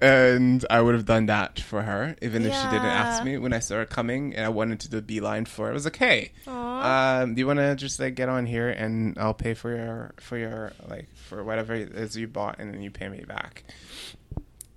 and 0.00 0.64
I 0.70 0.80
would 0.80 0.94
have 0.94 1.04
done 1.06 1.26
that 1.26 1.60
for 1.60 1.82
her, 1.82 2.16
even 2.22 2.44
if 2.44 2.54
she 2.54 2.62
didn't 2.64 2.84
ask 2.86 3.24
me 3.24 3.38
when 3.38 3.52
I 3.52 3.58
saw 3.60 3.76
her 3.76 3.84
coming, 3.86 4.34
and 4.34 4.44
I 4.44 4.48
wanted 4.48 4.80
to 4.80 4.88
do 4.88 5.00
beeline 5.00 5.44
for 5.46 5.66
her. 5.66 5.70
I 5.70 5.74
was 5.74 5.84
like, 5.84 5.96
hey, 5.96 6.32
um, 6.46 7.34
do 7.34 7.40
you 7.40 7.46
want 7.46 7.58
to 7.58 7.74
just 7.76 7.98
like 8.00 8.14
get 8.14 8.28
on 8.28 8.46
here, 8.46 8.68
and 8.68 9.16
I'll 9.18 9.34
pay 9.34 9.54
for 9.54 9.74
your 9.74 10.12
for 10.20 10.36
your 10.36 10.72
like 10.88 11.08
for 11.14 11.42
whatever 11.44 11.74
it 11.74 11.92
is 11.92 12.16
you 12.16 12.28
bought, 12.28 12.58
and 12.58 12.72
then 12.72 12.82
you 12.82 12.90
pay 12.90 13.08
me 13.08 13.24
back. 13.26 13.64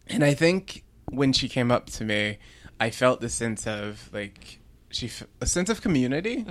And 0.10 0.24
I 0.24 0.34
think 0.34 0.84
when 1.12 1.34
she 1.34 1.48
came 1.50 1.72
up 1.72 1.88
to 1.92 2.04
me, 2.06 2.38
I 2.80 2.90
felt 2.92 3.22
the 3.22 3.30
sense 3.30 3.68
of 3.68 4.10
like 4.14 4.58
she 4.92 5.06
f- 5.06 5.24
a 5.40 5.46
sense 5.46 5.70
of 5.70 5.82
community 5.84 6.44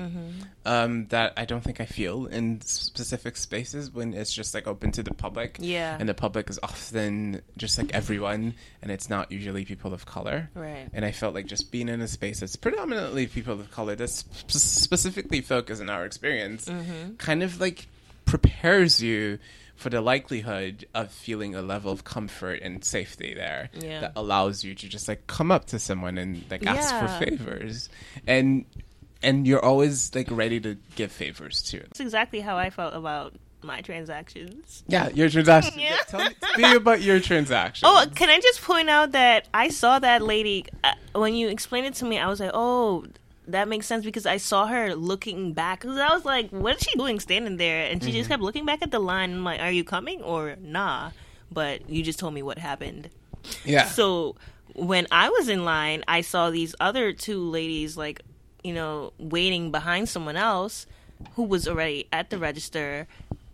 um, 0.64 1.06
that 1.08 1.32
I 1.36 1.44
don't 1.44 1.62
think 1.64 1.80
I 1.80 1.86
feel 1.86 2.26
in 2.26 2.60
specific 2.60 3.36
spaces 3.36 3.90
when 3.90 4.14
it's 4.14 4.32
just 4.32 4.54
like 4.54 4.68
open 4.68 4.92
to 4.92 5.02
the 5.02 5.12
public. 5.12 5.56
Yeah. 5.58 5.96
and 5.98 6.08
the 6.08 6.14
public 6.14 6.48
is 6.48 6.58
often 6.62 7.40
just 7.56 7.78
like 7.78 7.92
everyone, 7.94 8.54
and 8.80 8.92
it's 8.92 9.10
not 9.10 9.32
usually 9.32 9.64
people 9.64 9.92
of 9.92 10.06
color. 10.06 10.50
Right. 10.54 10.88
And 10.92 11.04
I 11.04 11.10
felt 11.10 11.34
like 11.34 11.46
just 11.46 11.72
being 11.72 11.88
in 11.88 12.00
a 12.00 12.06
space 12.06 12.38
that's 12.40 12.54
predominantly 12.54 13.26
people 13.26 13.54
of 13.54 13.70
color, 13.72 13.96
that's 13.96 14.22
sp- 14.22 14.50
specifically 14.52 15.40
focused 15.40 15.82
on 15.82 15.90
our 15.90 16.04
experience, 16.04 16.66
Mm-hmm. 16.68 17.14
kind 17.16 17.42
of 17.42 17.60
like 17.60 17.88
prepares 18.24 19.02
you 19.02 19.38
for 19.78 19.88
the 19.90 20.00
likelihood 20.00 20.84
of 20.92 21.10
feeling 21.10 21.54
a 21.54 21.62
level 21.62 21.90
of 21.92 22.02
comfort 22.04 22.60
and 22.62 22.84
safety 22.84 23.32
there 23.32 23.70
Yeah. 23.72 24.00
that 24.00 24.12
allows 24.16 24.64
you 24.64 24.74
to 24.74 24.88
just 24.88 25.06
like 25.08 25.26
come 25.28 25.50
up 25.52 25.66
to 25.66 25.78
someone 25.78 26.18
and 26.18 26.44
like 26.50 26.66
ask 26.66 26.90
Yeah. 26.92 27.00
for 27.18 27.24
favors 27.24 27.88
and 28.26 28.64
and 29.22 29.46
you're 29.46 29.64
always 29.64 30.14
like 30.14 30.28
ready 30.30 30.60
to 30.60 30.76
give 30.96 31.10
favors 31.12 31.62
too 31.62 31.78
That's 31.80 32.00
exactly 32.00 32.40
how 32.40 32.56
I 32.56 32.70
felt 32.70 32.92
about 32.94 33.34
my 33.62 33.80
transactions. 33.80 34.82
yeah 34.88 35.08
your 35.10 35.28
transaction 35.28 35.78
Yeah. 35.88 35.96
tell 36.08 36.20
me, 36.24 36.30
tell 36.40 36.70
me 36.70 36.76
about 36.76 37.00
your 37.00 37.20
transaction 37.20 37.88
Oh, 37.88 38.04
can 38.14 38.28
I 38.30 38.38
just 38.40 38.60
point 38.62 38.88
out 38.90 39.12
that 39.12 39.46
I 39.54 39.68
saw 39.70 39.98
that 40.00 40.22
lady 40.22 40.66
uh, 40.84 40.92
when 41.14 41.34
you 41.34 41.48
explained 41.48 41.86
it 41.86 41.94
to 41.94 42.04
me? 42.04 42.18
I 42.18 42.28
was 42.28 42.38
like, 42.40 42.50
oh, 42.54 43.06
that 43.48 43.66
makes 43.68 43.86
sense 43.86 44.04
because 44.04 44.26
I 44.26 44.36
saw 44.36 44.66
her 44.66 44.94
looking 44.94 45.52
back. 45.52 45.80
Because 45.80 45.98
I 45.98 46.12
was 46.14 46.24
like, 46.24 46.50
what 46.50 46.76
is 46.76 46.82
she 46.82 46.96
doing 46.98 47.18
standing 47.20 47.56
there? 47.56 47.90
And 47.90 48.02
she 48.02 48.10
Mm-hmm. 48.10 48.18
just 48.18 48.28
kept 48.30 48.42
looking 48.42 48.64
back 48.66 48.82
at 48.82 48.90
the 48.90 48.98
line. 48.98 49.32
I'm 49.32 49.44
like, 49.44 49.60
are 49.60 49.70
you 49.70 49.84
coming 49.84 50.22
or 50.22 50.56
nah? 50.60 51.10
But 51.50 51.88
you 51.88 52.02
just 52.02 52.18
told 52.18 52.34
me 52.34 52.42
what 52.42 52.58
happened. 52.58 53.08
yeah 53.64 53.86
So 53.86 54.36
when 54.74 55.06
I 55.10 55.30
was 55.30 55.48
in 55.48 55.64
line, 55.64 56.04
I 56.06 56.20
saw 56.20 56.50
these 56.50 56.74
other 56.78 57.12
two 57.12 57.40
ladies, 57.50 57.96
like, 57.96 58.20
you 58.62 58.74
know, 58.74 59.12
waiting 59.18 59.70
behind 59.70 60.08
someone 60.08 60.36
else 60.36 60.86
who 61.34 61.42
was 61.44 61.66
already 61.66 62.06
at 62.12 62.30
the 62.30 62.38
register. 62.38 63.06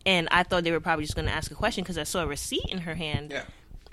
And 0.05 0.29
I 0.31 0.43
thought 0.43 0.65
they 0.65 0.73
were 0.73 0.81
probably 0.81 1.05
just 1.05 1.15
going 1.15 1.29
to 1.29 1.33
ask 1.33 1.51
a 1.51 1.55
question 1.55 1.83
because 1.85 1.97
I 1.99 2.03
saw 2.03 2.23
a 2.25 2.27
receipt 2.27 2.67
in 2.69 2.79
her 2.79 2.95
hand. 2.97 3.31
yeah 3.33 3.45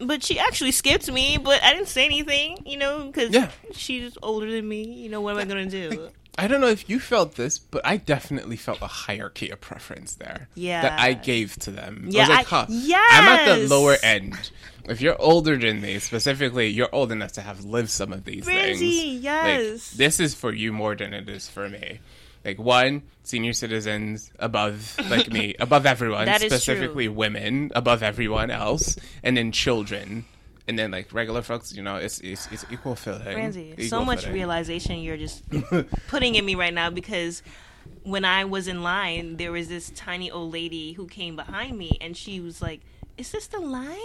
but 0.05 0.23
she 0.23 0.39
actually 0.39 0.71
skipped 0.71 1.11
me, 1.11 1.37
but 1.37 1.61
I 1.63 1.73
didn't 1.73 1.87
say 1.89 2.05
anything, 2.05 2.57
you 2.65 2.77
know, 2.77 3.05
because 3.07 3.31
Yeah. 3.31 3.49
she's 3.73 4.17
older 4.21 4.49
than 4.51 4.67
me. 4.67 4.83
You 4.83 5.09
know, 5.09 5.21
what 5.21 5.31
am 5.33 5.39
I 5.39 5.45
gonna 5.45 5.65
do? 5.65 6.09
I 6.37 6.47
don't 6.47 6.61
know 6.61 6.67
if 6.67 6.89
you 6.89 6.99
felt 6.99 7.35
this, 7.35 7.59
but 7.59 7.81
I 7.85 7.97
definitely 7.97 8.55
felt 8.55 8.81
a 8.81 8.87
hierarchy 8.87 9.49
of 9.49 9.59
preference 9.59 10.13
there. 10.15 10.47
Yeah. 10.55 10.81
That 10.81 10.99
I 10.99 11.13
gave 11.13 11.55
to 11.59 11.71
them. 11.71 12.05
Yeah, 12.09 12.21
I 12.21 12.21
was 12.21 12.29
like, 12.29 12.53
I- 12.53 12.65
huh. 12.65 12.65
I'm 13.11 13.27
at 13.27 13.45
the 13.59 13.67
lower 13.67 13.97
end. 14.01 14.51
If 14.85 15.01
you're 15.01 15.21
older 15.21 15.57
than 15.57 15.81
me, 15.81 15.99
specifically, 15.99 16.67
you're 16.69 16.89
old 16.93 17.11
enough 17.11 17.33
to 17.33 17.41
have 17.41 17.65
lived 17.65 17.89
some 17.89 18.11
of 18.13 18.23
these 18.23 18.47
Ramsey, 18.47 19.11
things. 19.11 19.23
yes. 19.23 19.91
Like, 19.91 19.97
this 19.97 20.19
is 20.19 20.33
for 20.33 20.53
you 20.53 20.71
more 20.73 20.95
than 20.95 21.13
it 21.13 21.29
is 21.29 21.47
for 21.49 21.67
me. 21.69 21.99
Like 22.43 22.57
one, 22.57 23.03
senior 23.23 23.53
citizens 23.53 24.31
above 24.39 24.95
like 25.09 25.31
me, 25.31 25.55
above 25.59 25.85
everyone, 25.85 26.25
That 26.25 26.41
specifically 26.41 27.07
women 27.07 27.71
above 27.75 28.01
everyone 28.01 28.49
else, 28.49 28.97
and 29.23 29.37
then 29.37 29.51
children. 29.51 30.25
And 30.67 30.77
then 30.77 30.91
like 30.91 31.13
regular 31.13 31.41
folks, 31.41 31.73
you 31.73 31.83
know, 31.83 31.97
it's 31.97 32.19
it's, 32.19 32.47
it's 32.51 32.65
equal 32.71 32.95
footing. 32.95 33.35
Ramsey, 33.35 33.87
so 33.87 34.05
much 34.05 34.21
footing. 34.21 34.33
realization 34.33 34.99
you're 34.99 35.17
just 35.17 35.43
putting 36.07 36.35
in 36.35 36.45
me 36.45 36.55
right 36.55 36.73
now 36.73 36.89
because 36.89 37.43
when 38.03 38.25
I 38.25 38.45
was 38.45 38.67
in 38.67 38.81
line, 38.83 39.37
there 39.37 39.51
was 39.51 39.67
this 39.67 39.91
tiny 39.91 40.31
old 40.31 40.53
lady 40.53 40.93
who 40.93 41.07
came 41.07 41.35
behind 41.35 41.77
me 41.77 41.97
and 42.01 42.15
she 42.15 42.39
was 42.39 42.61
like, 42.61 42.81
Is 43.17 43.31
this 43.31 43.47
the 43.47 43.59
line? 43.59 43.97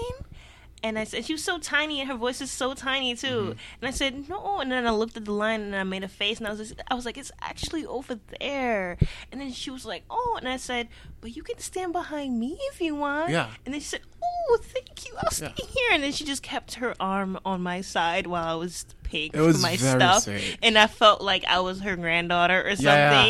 And 0.86 0.98
I 0.98 1.04
said, 1.04 1.24
she 1.24 1.32
was 1.34 1.42
so 1.44 1.58
tiny 1.58 2.00
and 2.00 2.08
her 2.10 2.16
voice 2.16 2.40
is 2.40 2.50
so 2.50 2.72
tiny 2.74 3.14
too. 3.14 3.26
Mm-hmm. 3.26 3.50
And 3.80 3.88
I 3.88 3.90
said, 3.90 4.28
no. 4.28 4.60
And 4.60 4.70
then 4.70 4.86
I 4.86 4.90
looked 4.90 5.16
at 5.16 5.24
the 5.24 5.32
line 5.32 5.60
and 5.62 5.74
I 5.76 5.82
made 5.82 6.04
a 6.04 6.08
face 6.08 6.38
and 6.38 6.46
I 6.46 6.50
was, 6.50 6.60
just, 6.60 6.80
I 6.88 6.94
was 6.94 7.04
like, 7.04 7.18
it's 7.18 7.32
actually 7.42 7.84
over 7.84 8.18
there. 8.40 8.96
And 9.32 9.40
then 9.40 9.50
she 9.52 9.70
was 9.70 9.84
like, 9.84 10.04
oh. 10.08 10.36
And 10.38 10.48
I 10.48 10.56
said, 10.56 10.88
but 11.20 11.34
you 11.34 11.42
can 11.42 11.58
stand 11.58 11.92
behind 11.92 12.38
me 12.38 12.58
if 12.72 12.80
you 12.80 12.94
want. 12.94 13.30
Yeah. 13.30 13.48
And 13.64 13.74
then 13.74 13.80
she 13.80 13.88
said, 13.88 14.02
oh, 14.22 14.58
thank 14.62 15.06
you. 15.06 15.14
I'll 15.22 15.30
stay 15.30 15.52
Yeah. 15.58 15.66
here. 15.66 15.90
And 15.92 16.02
then 16.02 16.12
she 16.12 16.24
just 16.24 16.42
kept 16.42 16.74
her 16.74 16.94
arm 17.00 17.38
on 17.44 17.62
my 17.62 17.80
side 17.80 18.26
while 18.26 18.46
I 18.46 18.54
was 18.54 18.86
paying 19.02 19.30
It 19.34 19.40
was 19.40 19.56
for 19.56 19.62
my 19.62 19.76
very 19.76 19.98
stuff. 20.00 20.22
sweet. 20.24 20.58
And 20.62 20.78
I 20.78 20.86
felt 20.86 21.20
like 21.20 21.44
I 21.46 21.60
was 21.60 21.80
her 21.80 21.96
granddaughter 21.96 22.62
or 22.66 22.76
something. 22.76 22.84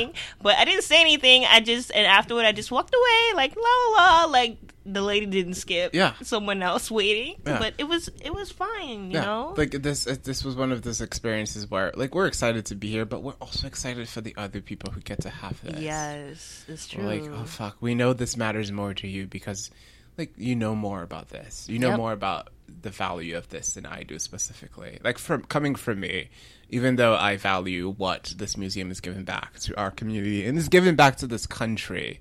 Yeah. 0.09 0.13
But 0.43 0.57
I 0.57 0.65
didn't 0.65 0.85
say 0.85 1.01
anything. 1.01 1.45
I 1.45 1.61
just, 1.61 1.91
and 1.95 2.07
afterward, 2.07 2.45
I 2.45 2.53
just 2.53 2.71
walked 2.71 2.95
away 2.95 3.35
like, 3.37 3.57
la 3.57 3.63
la 3.63 4.25
la. 4.25 4.25
Like, 4.31 4.57
the 4.87 5.03
lady 5.03 5.27
didn't 5.27 5.55
skip. 5.55 5.95
Yeah. 5.95 6.15
Someone 6.23 6.63
else 6.63 6.91
waiting. 6.91 7.35
Yeah. 7.47 7.59
But 7.59 7.75
it 7.79 7.85
was, 7.85 8.09
it 8.25 8.33
was 8.35 8.51
fine, 8.53 9.11
you 9.11 9.21
know? 9.21 9.55
like 9.57 9.73
this. 9.73 10.07
uh, 10.07 10.17
This 10.23 10.45
was 10.45 10.55
one 10.57 10.73
of 10.73 10.83
those 10.83 11.01
experiences 11.01 11.71
where, 11.71 11.93
like, 11.97 12.15
we're 12.15 12.27
excited 12.27 12.67
to 12.67 12.75
be 12.75 12.89
here, 12.89 13.05
but 13.05 13.23
we're 13.23 13.35
also 13.41 13.67
excited 13.67 14.09
for 14.09 14.21
the 14.21 14.35
other 14.37 14.61
people 14.61 14.93
who 14.93 15.01
get 15.01 15.23
to 15.23 15.31
have 15.31 15.61
this. 15.63 15.81
Yes, 15.81 16.65
it's 16.69 16.87
true. 16.89 17.05
We're 17.05 17.21
like, 17.21 17.31
oh 17.31 17.45
fuck, 17.45 17.77
we 17.81 17.95
know 17.95 18.13
this 18.13 18.37
matters 18.37 18.71
more 18.73 18.95
to 18.95 19.09
you 19.09 19.27
because, 19.27 19.71
like, 20.19 20.33
you 20.37 20.57
know 20.57 20.75
more 20.75 21.03
about 21.03 21.29
this. 21.29 21.67
You 21.69 21.79
know 21.79 21.91
Yep. 21.91 21.97
more 21.99 22.13
about 22.13 22.49
the 22.83 22.91
value 22.91 23.37
of 23.37 23.49
this 23.49 23.75
than 23.75 23.87
I 23.87 24.03
do 24.03 24.19
specifically. 24.19 24.99
Like, 25.03 25.19
from 25.19 25.43
coming 25.45 25.75
from 25.75 26.01
me, 26.01 26.31
even 26.69 26.97
though 26.97 27.15
I 27.15 27.37
value 27.37 27.91
what 27.91 28.35
this 28.37 28.57
museum 28.57 28.91
is 28.91 29.01
giving 29.01 29.25
back 29.25 29.59
to 29.61 29.79
our 29.79 29.91
community 29.91 30.47
and 30.47 30.59
is 30.59 30.69
giving 30.69 30.97
back 30.97 31.17
to 31.17 31.27
this 31.27 31.47
country. 31.47 32.21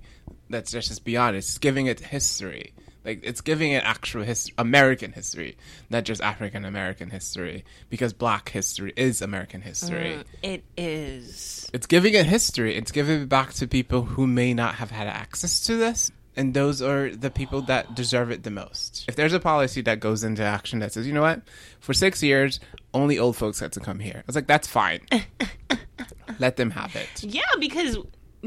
Let's 0.49 0.71
just, 0.71 0.89
just 0.89 1.03
be 1.03 1.17
honest. 1.17 1.49
It's 1.49 1.57
giving 1.57 1.87
it 1.87 1.99
history. 1.99 2.73
Like 3.03 3.19
it's 3.23 3.41
giving 3.41 3.71
it 3.71 3.83
actual 3.83 4.23
history, 4.23 4.55
American 4.57 5.11
history, 5.11 5.57
not 5.91 6.05
just 6.05 6.21
African 6.21 6.65
American 6.65 7.11
history, 7.11 7.63
because 7.89 8.13
Black 8.13 8.49
history 8.49 8.93
is 8.97 9.21
American 9.21 9.61
history. 9.61 10.17
Mm, 10.17 10.25
it 10.41 10.63
is. 10.75 11.69
It's 11.71 11.85
giving 11.85 12.15
it 12.15 12.25
history. 12.25 12.75
It's 12.75 12.91
giving 12.91 13.21
it 13.21 13.29
back 13.29 13.53
to 13.53 13.67
people 13.67 14.01
who 14.01 14.25
may 14.25 14.55
not 14.55 14.75
have 14.75 14.89
had 14.89 15.05
access 15.07 15.61
to 15.67 15.77
this. 15.77 16.11
And 16.37 16.53
those 16.53 16.81
are 16.81 17.09
the 17.09 17.29
people 17.29 17.61
that 17.63 17.95
deserve 17.95 18.31
it 18.31 18.43
the 18.43 18.51
most. 18.51 19.05
If 19.07 19.15
there's 19.15 19.33
a 19.33 19.39
policy 19.39 19.81
that 19.81 19.99
goes 19.99 20.23
into 20.23 20.43
action 20.43 20.79
that 20.79 20.93
says, 20.93 21.07
you 21.07 21.13
know 21.13 21.21
what, 21.21 21.41
for 21.79 21.93
six 21.93 22.21
years, 22.21 22.59
only 22.93 23.17
old 23.17 23.37
folks 23.37 23.59
had 23.59 23.71
to 23.73 23.79
come 23.79 23.99
here. 23.99 24.17
I 24.17 24.23
was 24.27 24.35
like, 24.35 24.47
that's 24.47 24.67
fine. 24.67 25.01
Let 26.39 26.57
them 26.57 26.71
have 26.71 26.95
it. 26.95 27.23
Yeah, 27.23 27.43
because 27.59 27.97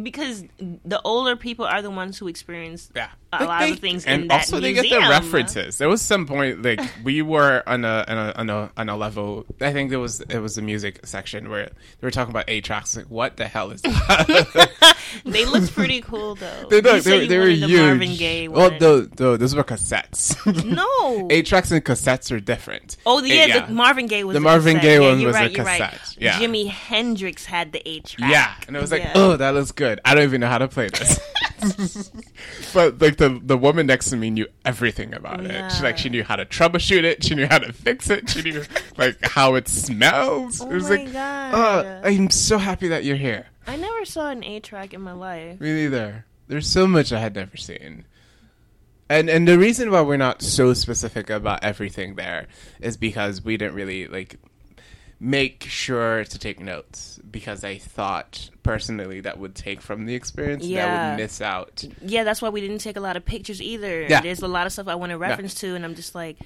because 0.02 0.44
the 0.58 1.00
older 1.04 1.34
people 1.34 1.64
are 1.64 1.82
the 1.82 1.90
ones 1.90 2.18
who 2.18 2.28
experience 2.28 2.90
Yeah, 2.94 3.10
a 3.32 3.40
Like, 3.40 3.48
lot 3.48 3.60
they- 3.60 3.72
of 3.72 3.78
things 3.78 4.06
and 4.06 4.22
in 4.22 4.28
that 4.28 4.34
also 4.40 4.58
they 4.60 4.72
museum. 4.72 5.00
get 5.00 5.04
the 5.04 5.10
references. 5.10 5.78
There 5.78 5.88
was 5.88 6.00
some 6.00 6.26
point 6.26 6.62
like 6.62 6.80
we 7.04 7.20
were 7.22 7.62
on 7.66 7.84
a 7.84 8.04
on 8.08 8.16
a 8.18 8.32
on 8.36 8.50
a, 8.50 8.70
on 8.76 8.88
a 8.88 8.96
level. 8.96 9.44
I 9.60 9.72
think 9.72 9.90
there 9.90 9.98
was 10.00 10.20
it 10.22 10.38
was 10.38 10.54
the 10.54 10.62
music 10.62 11.04
section 11.06 11.50
where 11.50 11.66
they 11.66 12.06
were 12.06 12.10
talking 12.10 12.30
about 12.30 12.44
eight 12.48 12.64
tracks. 12.64 12.96
Like, 12.96 13.06
what 13.10 13.36
the 13.36 13.46
hell 13.46 13.70
is 13.70 13.82
that? 13.82 14.70
They 15.24 15.46
looked 15.46 15.72
pretty 15.74 16.02
cool 16.02 16.34
though. 16.34 16.66
they 16.68 16.76
You 16.76 16.82
look, 16.82 17.02
said 17.02 17.12
they, 17.12 17.18
were- 17.20 17.26
they 17.26 17.38
were 17.38 17.46
the 17.46 17.54
huge. 17.66 17.80
Marvin 17.80 18.14
Gaye 18.16 18.46
oh, 18.48 18.50
one. 18.50 18.78
no, 18.78 19.08
no, 19.18 19.36
those 19.38 19.54
were 19.54 19.64
cassettes. 19.64 20.36
no. 20.64 21.28
eight 21.30 21.46
tracks 21.46 21.70
and 21.70 21.82
cassettes 21.82 22.30
are 22.30 22.40
different. 22.40 22.96
Oh 23.06 23.22
yeah, 23.22 23.34
Eh, 23.48 23.66
the 23.66 23.72
Marvin 23.72 24.06
Gaye 24.06 24.24
was 24.24 24.34
The 24.34 24.40
Marvin 24.40 24.74
cassette. 24.76 24.82
Gaye 24.82 24.94
Yeah, 25.02 25.10
one 25.10 25.20
you're 25.20 25.26
was 25.28 25.36
a 25.36 25.38
right, 25.40 25.50
you're 25.56 25.64
right. 25.64 25.80
cassette. 25.92 26.16
Yeah. 26.18 26.38
Jimi 26.38 26.68
Hendrix 26.68 27.46
had 27.46 27.72
the 27.72 27.86
eight 27.88 28.04
track. 28.04 28.30
Yeah, 28.30 28.52
and 28.66 28.76
it 28.76 28.80
was 28.80 28.90
like, 28.92 29.02
Yeah. 29.02 29.12
oh, 29.16 29.36
that 29.38 29.54
looks 29.54 29.72
good. 29.72 29.98
I 30.04 30.14
don't 30.14 30.24
even 30.24 30.40
know 30.42 30.48
how 30.48 30.58
to 30.58 30.68
play 30.68 30.88
this. 30.88 31.18
but 32.74 33.00
like 33.00 33.16
the 33.18 33.40
the 33.42 33.58
woman 33.58 33.86
next 33.86 34.10
to 34.10 34.16
me 34.16 34.30
knew 34.30 34.46
everything 34.64 35.12
about 35.14 35.44
it. 35.44 35.72
She 35.72 35.82
like 35.82 35.98
she 35.98 36.08
knew 36.08 36.24
how 36.24 36.36
to 36.36 36.46
troubleshoot 36.46 37.04
it. 37.04 37.22
She 37.22 37.34
knew 37.34 37.46
how 37.46 37.58
to 37.58 37.72
fix 37.72 38.08
it. 38.10 38.30
She 38.30 38.42
knew 38.42 38.64
like 38.96 39.18
how 39.22 39.54
it 39.54 39.68
smells. 39.68 40.60
Oh 40.60 40.70
it 40.70 40.74
was 40.74 40.88
my 40.88 40.96
like, 40.96 41.12
God. 41.12 41.54
oh, 41.54 42.08
I'm 42.08 42.30
so 42.30 42.58
happy 42.58 42.88
that 42.88 43.04
you're 43.04 43.16
here. 43.16 43.46
I 43.66 43.76
never 43.76 44.04
saw 44.04 44.30
an 44.30 44.42
eight 44.42 44.64
track 44.64 44.94
in 44.94 45.02
my 45.02 45.12
life. 45.12 45.60
Me 45.60 45.72
neither. 45.74 46.24
There's 46.46 46.66
so 46.66 46.86
much 46.86 47.12
I 47.12 47.20
had 47.20 47.34
never 47.34 47.56
seen. 47.56 48.06
And 49.10 49.28
and 49.28 49.46
the 49.46 49.58
reason 49.58 49.90
why 49.90 50.02
we're 50.02 50.16
not 50.16 50.42
so 50.42 50.72
specific 50.74 51.30
about 51.30 51.64
everything 51.64 52.14
there 52.14 52.46
is 52.80 52.96
because 52.96 53.42
we 53.44 53.56
didn't 53.56 53.74
really 53.74 54.06
like 54.06 54.38
make 55.20 55.64
sure 55.64 56.24
to 56.24 56.38
take 56.38 56.60
notes 56.60 57.18
because 57.28 57.64
I 57.64 57.78
thought 57.78 58.50
personally 58.62 59.20
that 59.22 59.38
would 59.38 59.54
take 59.54 59.80
from 59.80 60.06
the 60.06 60.14
experience 60.14 60.64
yeah. 60.64 60.86
that 60.86 60.92
Yeah. 60.92 61.10
would 61.10 61.16
miss 61.22 61.40
out. 61.40 61.84
Yeah, 62.02 62.22
that's 62.24 62.40
why 62.40 62.50
we 62.50 62.60
didn't 62.60 62.78
take 62.78 62.96
a 62.96 63.00
lot 63.00 63.16
of 63.16 63.24
pictures 63.24 63.60
either. 63.60 64.02
Yeah. 64.02 64.20
There's 64.20 64.42
a 64.42 64.48
lot 64.48 64.66
of 64.66 64.72
stuff 64.72 64.86
I 64.86 64.94
want 64.94 65.10
to 65.10 65.18
reference 65.18 65.54
to, 65.56 65.74
and 65.74 65.84
I'm 65.84 65.96
just 65.96 66.14
like, 66.14 66.36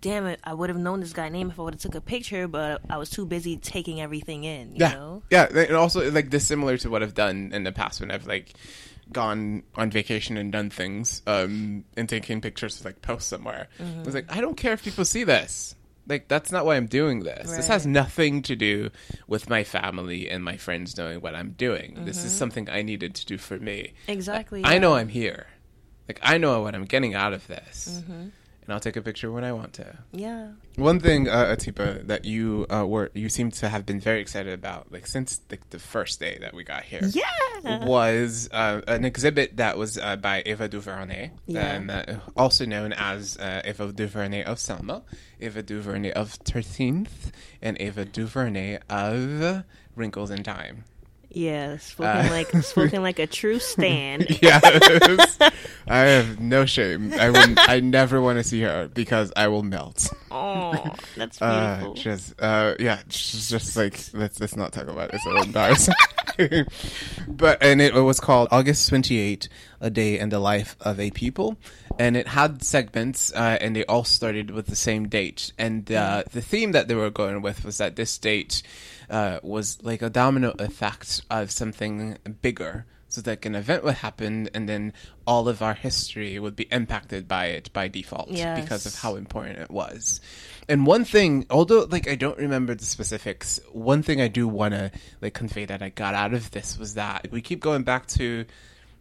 damn 0.00 0.26
it, 0.26 0.38
I 0.44 0.54
would 0.54 0.70
have 0.70 0.78
known 0.78 1.00
this 1.00 1.12
guy 1.12 1.28
name 1.28 1.50
if 1.50 1.58
I 1.58 1.62
would 1.64 1.74
have 1.74 1.80
took 1.82 1.94
a 1.96 2.00
picture, 2.00 2.46
but 2.46 2.80
I 2.88 2.96
was 2.98 3.10
too 3.10 3.26
busy 3.26 3.56
taking 3.56 4.00
everything 4.00 4.44
in. 4.44 4.70
You 4.70 4.76
Yeah. 4.80 4.92
know? 4.92 5.22
Yeah, 5.30 5.46
and 5.52 5.74
also 5.76 6.08
like 6.10 6.30
this 6.30 6.46
similar 6.46 6.76
to 6.78 6.88
what 6.88 7.02
I've 7.02 7.14
done 7.14 7.50
in 7.52 7.64
the 7.64 7.72
past 7.72 8.00
when 8.00 8.10
I've 8.12 8.26
like 8.26 8.54
gone 9.12 9.64
on 9.74 9.90
vacation 9.90 10.36
and 10.36 10.52
done 10.52 10.70
things 10.70 11.20
um 11.26 11.84
and 11.96 12.08
taking 12.08 12.40
pictures 12.40 12.78
to 12.78 12.84
like 12.84 13.02
post 13.02 13.28
somewhere. 13.28 13.66
I 13.80 14.02
was 14.04 14.14
like, 14.14 14.26
I 14.34 14.40
don't 14.40 14.56
care 14.56 14.72
if 14.72 14.84
people 14.84 15.04
see 15.04 15.24
this. 15.24 15.74
Like 16.10 16.26
that's 16.26 16.50
not 16.50 16.66
why 16.66 16.74
I'm 16.74 16.88
doing 16.88 17.20
this. 17.20 17.52
This 17.52 17.68
has 17.68 17.86
nothing 17.86 18.42
to 18.42 18.56
do 18.56 18.90
with 19.28 19.48
my 19.48 19.62
family 19.62 20.28
and 20.28 20.42
my 20.42 20.56
friends 20.56 20.98
knowing 20.98 21.20
what 21.20 21.36
I'm 21.36 21.52
doing. 21.52 22.04
This 22.04 22.18
is 22.18 22.32
mm-hmm. 22.32 22.38
something 22.38 22.68
I 22.68 22.82
needed 22.82 23.14
to 23.14 23.26
do 23.26 23.38
for 23.38 23.58
me. 23.58 23.92
Exactly. 24.08 24.64
I 24.64 24.72
yeah. 24.72 24.78
know 24.80 24.94
I'm 24.94 25.06
here. 25.08 25.46
Like 26.08 26.18
I 26.20 26.36
know 26.38 26.62
what 26.62 26.74
I'm 26.74 26.84
getting 26.84 27.14
out 27.14 27.32
of 27.32 27.46
this. 27.46 28.02
Mm-hmm. 28.02 28.28
And 28.66 28.74
I'll 28.74 28.80
take 28.80 28.96
a 28.96 29.02
picture 29.02 29.32
when 29.32 29.42
I 29.42 29.52
want 29.52 29.72
to. 29.74 29.98
Yeah. 30.12 30.48
One 30.76 31.00
thing, 31.00 31.28
uh, 31.28 31.56
Atiba, 31.56 32.02
that 32.04 32.24
you 32.24 32.66
uh, 32.70 32.86
were 32.86 33.10
you 33.14 33.28
seem 33.28 33.50
to 33.52 33.68
have 33.68 33.84
been 33.86 33.98
very 33.98 34.20
excited 34.20 34.52
about, 34.52 34.92
like 34.92 35.06
since 35.06 35.38
the, 35.48 35.58
the 35.70 35.78
first 35.78 36.20
day 36.20 36.38
that 36.40 36.54
we 36.54 36.62
got 36.62 36.84
here, 36.84 37.00
Yeah. 37.02 37.84
was 37.86 38.48
uh, 38.52 38.82
an 38.86 39.04
exhibit 39.04 39.56
that 39.56 39.76
was 39.76 39.98
uh, 39.98 40.16
by 40.16 40.42
Ava 40.46 40.68
DuVernay, 40.68 41.30
Yeah. 41.46 41.76
um, 41.76 41.90
uh, 41.90 42.02
also 42.36 42.64
known 42.66 42.92
as 42.92 43.36
uh, 43.38 43.62
Ava 43.64 43.92
DuVernay 43.92 44.44
of 44.44 44.58
Selma, 44.60 45.02
Ava 45.40 45.62
DuVernay 45.62 46.12
of 46.12 46.32
Thirteenth, 46.32 47.32
and 47.60 47.76
Ava 47.80 48.04
DuVernay 48.04 48.78
of 48.88 49.64
Wrinkles 49.96 50.30
in 50.30 50.42
Time. 50.44 50.84
Yeah. 51.30 51.76
Spoken 51.78 52.26
Uh, 52.26 52.28
like 52.30 52.50
spoken 52.64 53.02
like 53.02 53.18
a 53.18 53.26
true 53.26 53.58
stan. 53.58 54.26
Yes, 54.42 55.38
I 55.88 55.98
have 55.98 56.40
no 56.40 56.64
shame. 56.66 57.12
I 57.14 57.30
will. 57.30 57.54
I 57.58 57.80
never 57.80 58.20
want 58.20 58.38
to 58.38 58.44
see 58.44 58.60
her 58.62 58.88
because 58.92 59.32
I 59.36 59.48
will 59.48 59.62
melt. 59.62 60.12
Oh, 60.30 60.74
that's 61.16 61.40
Uh, 61.42 61.76
beautiful. 61.78 61.94
just 61.94 62.34
uh, 62.42 62.74
yeah, 62.78 63.00
just, 63.08 63.50
just 63.50 63.76
like 63.76 63.98
let's 64.12 64.40
let's 64.40 64.56
not 64.56 64.72
talk 64.72 64.88
about 64.88 65.10
it. 65.10 65.14
It's 65.14 65.24
so 65.24 65.36
embarrassing. 65.42 65.94
but 67.28 67.62
and 67.62 67.80
it 67.80 67.94
was 67.94 68.20
called 68.20 68.48
August 68.50 68.88
twenty 68.88 69.18
eight, 69.18 69.48
a 69.80 69.90
day 69.90 70.18
in 70.18 70.28
the 70.30 70.38
life 70.38 70.76
of 70.80 70.98
a 71.00 71.10
people, 71.10 71.56
and 71.98 72.16
it 72.16 72.28
had 72.28 72.62
segments, 72.62 73.32
uh, 73.34 73.58
and 73.60 73.74
they 73.76 73.84
all 73.86 74.04
started 74.04 74.50
with 74.50 74.66
the 74.66 74.76
same 74.76 75.08
date. 75.08 75.52
And 75.58 75.90
uh, 75.92 76.24
the 76.32 76.42
theme 76.42 76.72
that 76.72 76.88
they 76.88 76.94
were 76.94 77.10
going 77.10 77.42
with 77.42 77.64
was 77.64 77.78
that 77.78 77.96
this 77.96 78.16
date 78.18 78.62
uh, 79.10 79.40
was 79.42 79.78
like 79.82 80.02
a 80.02 80.10
domino 80.10 80.54
effect 80.58 81.22
of 81.30 81.50
something 81.50 82.16
bigger. 82.42 82.86
So 83.08 83.22
like 83.26 83.44
an 83.44 83.56
event 83.56 83.82
would 83.82 83.94
happen, 83.96 84.48
and 84.54 84.68
then 84.68 84.92
all 85.26 85.48
of 85.48 85.62
our 85.62 85.74
history 85.74 86.38
would 86.38 86.54
be 86.54 86.68
impacted 86.70 87.26
by 87.26 87.46
it 87.46 87.72
by 87.72 87.88
default 87.88 88.30
because 88.54 88.86
of 88.86 88.94
how 88.94 89.16
important 89.16 89.58
it 89.58 89.70
was. 89.70 90.20
And 90.68 90.86
one 90.86 91.04
thing, 91.04 91.44
although 91.50 91.88
like 91.90 92.08
I 92.08 92.14
don't 92.14 92.38
remember 92.38 92.72
the 92.76 92.84
specifics, 92.84 93.58
one 93.72 94.04
thing 94.04 94.20
I 94.20 94.28
do 94.28 94.46
want 94.46 94.74
to 94.74 94.92
like 95.20 95.34
convey 95.34 95.64
that 95.64 95.82
I 95.82 95.88
got 95.88 96.14
out 96.14 96.34
of 96.34 96.52
this 96.52 96.78
was 96.78 96.94
that 96.94 97.26
we 97.32 97.40
keep 97.40 97.58
going 97.58 97.82
back 97.82 98.06
to 98.08 98.44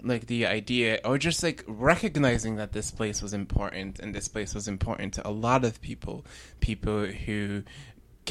like 0.01 0.27
the 0.27 0.45
idea 0.45 0.99
or 1.03 1.17
just 1.17 1.43
like 1.43 1.63
recognizing 1.67 2.55
that 2.55 2.71
this 2.71 2.91
place 2.91 3.21
was 3.21 3.33
important 3.33 3.99
and 3.99 4.15
this 4.15 4.27
place 4.27 4.53
was 4.55 4.67
important 4.67 5.13
to 5.13 5.27
a 5.27 5.29
lot 5.29 5.65
of 5.65 5.81
people 5.81 6.25
people 6.61 7.05
who 7.05 7.63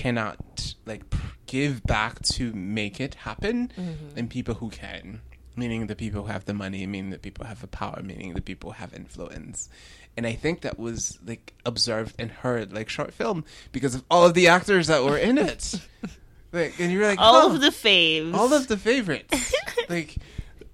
cannot 0.03 0.75
like 0.91 1.03
pr- 1.11 1.33
give 1.47 1.83
back 1.85 2.15
to 2.23 2.53
make 2.53 2.97
it 3.07 3.15
happen 3.29 3.57
Mm-hmm. 3.77 4.17
and 4.19 4.25
people 4.31 4.55
who 4.61 4.69
can 4.71 5.21
meaning 5.57 5.87
the 5.89 5.97
people 5.97 6.23
who 6.23 6.29
have 6.37 6.45
the 6.45 6.55
money 6.55 6.87
meaning 6.87 7.11
the 7.11 7.19
people 7.19 7.45
who 7.45 7.49
have 7.49 7.61
the 7.61 7.67
power 7.83 8.01
meaning 8.11 8.35
the 8.35 8.41
people 8.51 8.71
who 8.71 8.77
have 8.83 8.93
influence 8.95 9.69
and 10.17 10.25
i 10.27 10.33
think 10.33 10.61
that 10.61 10.79
was 10.79 11.19
like 11.31 11.53
observed 11.67 12.15
and 12.21 12.31
heard 12.31 12.73
like 12.73 12.89
short 12.89 13.13
film 13.13 13.45
because 13.73 13.95
of 13.97 14.05
all 14.11 14.25
of 14.25 14.35
the 14.35 14.47
actors 14.47 14.87
that 14.87 15.03
were 15.03 15.19
in 15.19 15.37
it 15.37 15.81
like 16.53 16.79
and 16.79 16.93
you're 16.93 17.07
like 17.13 17.19
All 17.19 17.49
"Huh." 17.49 17.55
of 17.55 17.61
the 17.61 17.71
faves. 17.71 18.35
all 18.35 18.53
of 18.55 18.69
the 18.69 18.77
favorites, 18.77 19.53
like 19.89 20.17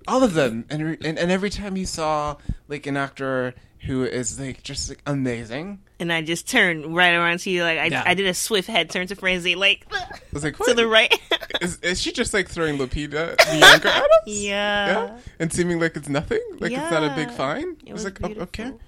all 0.06 0.22
of 0.22 0.34
them, 0.34 0.64
and, 0.70 0.80
re- 0.84 0.98
and 1.02 1.18
and 1.18 1.30
every 1.32 1.48
time 1.50 1.76
you 1.78 1.86
saw 1.86 2.36
like 2.68 2.84
an 2.86 2.96
actor 2.96 3.54
who 3.86 4.04
is 4.04 4.38
like 4.38 4.62
just 4.62 4.88
like 4.90 5.00
amazing, 5.06 5.80
and 6.04 6.12
I 6.12 6.22
just 6.22 6.48
turned 6.48 6.94
right 6.94 7.14
around 7.14 7.40
to 7.40 7.50
you, 7.50 7.62
like 7.62 7.78
I, 7.78 7.86
Yeah. 7.86 8.02
I 8.06 8.14
did 8.14 8.26
a 8.26 8.34
swift 8.34 8.68
head 8.68 8.90
turn 8.90 9.06
to 9.08 9.16
Franzi, 9.16 9.54
like 9.54 9.86
I 9.92 10.04
was 10.32 10.44
like, 10.44 10.56
to 10.58 10.74
the 10.74 10.86
right. 10.86 11.12
Is, 11.60 11.78
is 11.80 12.00
she 12.00 12.12
just 12.12 12.34
like 12.34 12.48
throwing 12.48 12.78
Lupita 12.78 13.36
the 13.36 13.58
Bianca 13.60 13.88
at 13.88 14.02
us? 14.02 14.08
Yeah. 14.26 14.86
Yeah, 14.86 15.18
and 15.38 15.52
seeming 15.52 15.80
like 15.80 15.96
it's 15.96 16.08
nothing, 16.08 16.40
like 16.60 16.72
it's 16.72 16.90
not 16.90 17.02
a 17.02 17.14
big 17.14 17.30
fine. 17.30 17.76
It 17.86 17.90
I 17.90 17.92
was 17.92 18.04
was 18.04 18.04
like, 18.04 18.18
oh, 18.22 18.42
okay, 18.42 18.64
beautiful. 18.64 18.80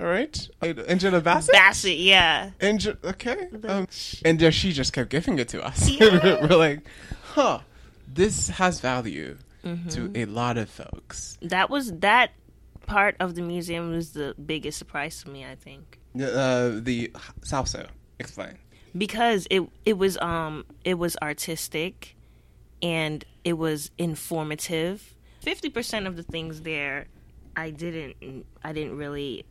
all 0.00 0.06
right, 0.06 0.48
Uh, 0.62 0.66
Angela 0.88 1.20
Bassett. 1.20 1.52
Bassett, 1.52 1.96
yeah. 1.98 2.50
Angel, 2.60 2.94
okay, 3.04 3.48
um, 3.68 3.86
and 4.24 4.42
uh, 4.42 4.50
she 4.50 4.72
just 4.72 4.92
kept 4.92 5.10
giving 5.10 5.38
it 5.38 5.48
to 5.50 5.64
us. 5.64 5.88
Yeah. 5.88 6.40
We're 6.48 6.56
like, 6.56 6.80
huh, 7.34 7.60
this 8.12 8.48
has 8.50 8.80
value 8.80 9.38
Mm-hmm. 9.64 9.88
to 9.88 10.12
a 10.14 10.26
lot 10.26 10.58
of 10.58 10.70
folks. 10.70 11.38
That 11.42 11.70
was 11.70 11.90
that 11.94 12.30
part 12.86 13.16
of 13.20 13.34
the 13.34 13.42
museum 13.42 13.90
was 13.92 14.12
the 14.12 14.34
biggest 14.44 14.78
surprise 14.78 15.22
to 15.24 15.30
me, 15.30 15.44
I 15.44 15.54
think. 15.54 15.98
Uh, 16.14 16.80
the 16.80 17.12
salsa. 17.40 17.88
Explain. 18.18 18.56
because 18.96 19.46
it 19.50 19.62
it 19.84 19.98
was 19.98 20.16
um 20.18 20.64
it 20.84 20.94
was 20.94 21.18
artistic 21.20 22.16
and 22.82 23.24
it 23.44 23.52
was 23.58 23.90
informative. 23.98 25.14
Fifty 25.42 25.68
percent 25.68 26.06
of 26.06 26.16
the 26.16 26.22
things 26.22 26.62
there, 26.62 27.06
I 27.54 27.70
didn't 27.70 28.46
I 28.64 28.72
didn't 28.72 28.96
really 28.96 29.44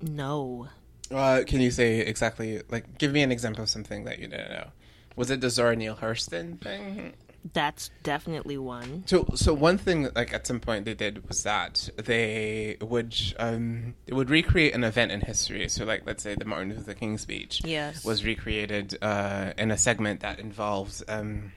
know. 0.00 0.68
Uh, 1.10 1.42
can 1.46 1.60
you 1.60 1.70
say 1.70 1.98
exactly, 2.00 2.62
like, 2.70 2.96
give 2.96 3.12
me 3.12 3.20
an 3.22 3.32
example 3.32 3.64
of 3.64 3.68
something 3.68 4.04
that 4.04 4.18
you 4.20 4.28
didn't 4.28 4.50
know? 4.50 4.68
Was 5.16 5.30
it 5.30 5.40
the 5.40 5.50
Zora 5.50 5.74
Neale 5.76 5.96
Hurston 5.96 6.60
thing? 6.60 7.14
That's 7.52 7.90
definitely 8.02 8.58
one. 8.58 9.04
So, 9.06 9.26
so 9.34 9.54
one 9.54 9.78
thing, 9.78 10.08
like 10.14 10.34
at 10.34 10.46
some 10.46 10.60
point 10.60 10.84
they 10.84 10.94
did 10.94 11.26
was 11.28 11.42
that 11.44 11.88
they 11.96 12.76
would 12.80 13.14
um 13.38 13.94
they 14.06 14.14
would 14.14 14.28
recreate 14.30 14.74
an 14.74 14.84
event 14.84 15.10
in 15.10 15.22
history. 15.22 15.68
So, 15.68 15.84
like 15.84 16.02
let's 16.06 16.22
say 16.22 16.34
the 16.34 16.44
Martin 16.44 16.70
Luther 16.70 16.94
King 16.94 17.16
speech 17.18 17.62
Yes. 17.64 18.04
was 18.04 18.24
recreated 18.24 18.98
uh, 19.02 19.52
in 19.56 19.70
a 19.70 19.78
segment 19.78 20.20
that 20.20 20.38
involves 20.38 21.02
um 21.08 21.52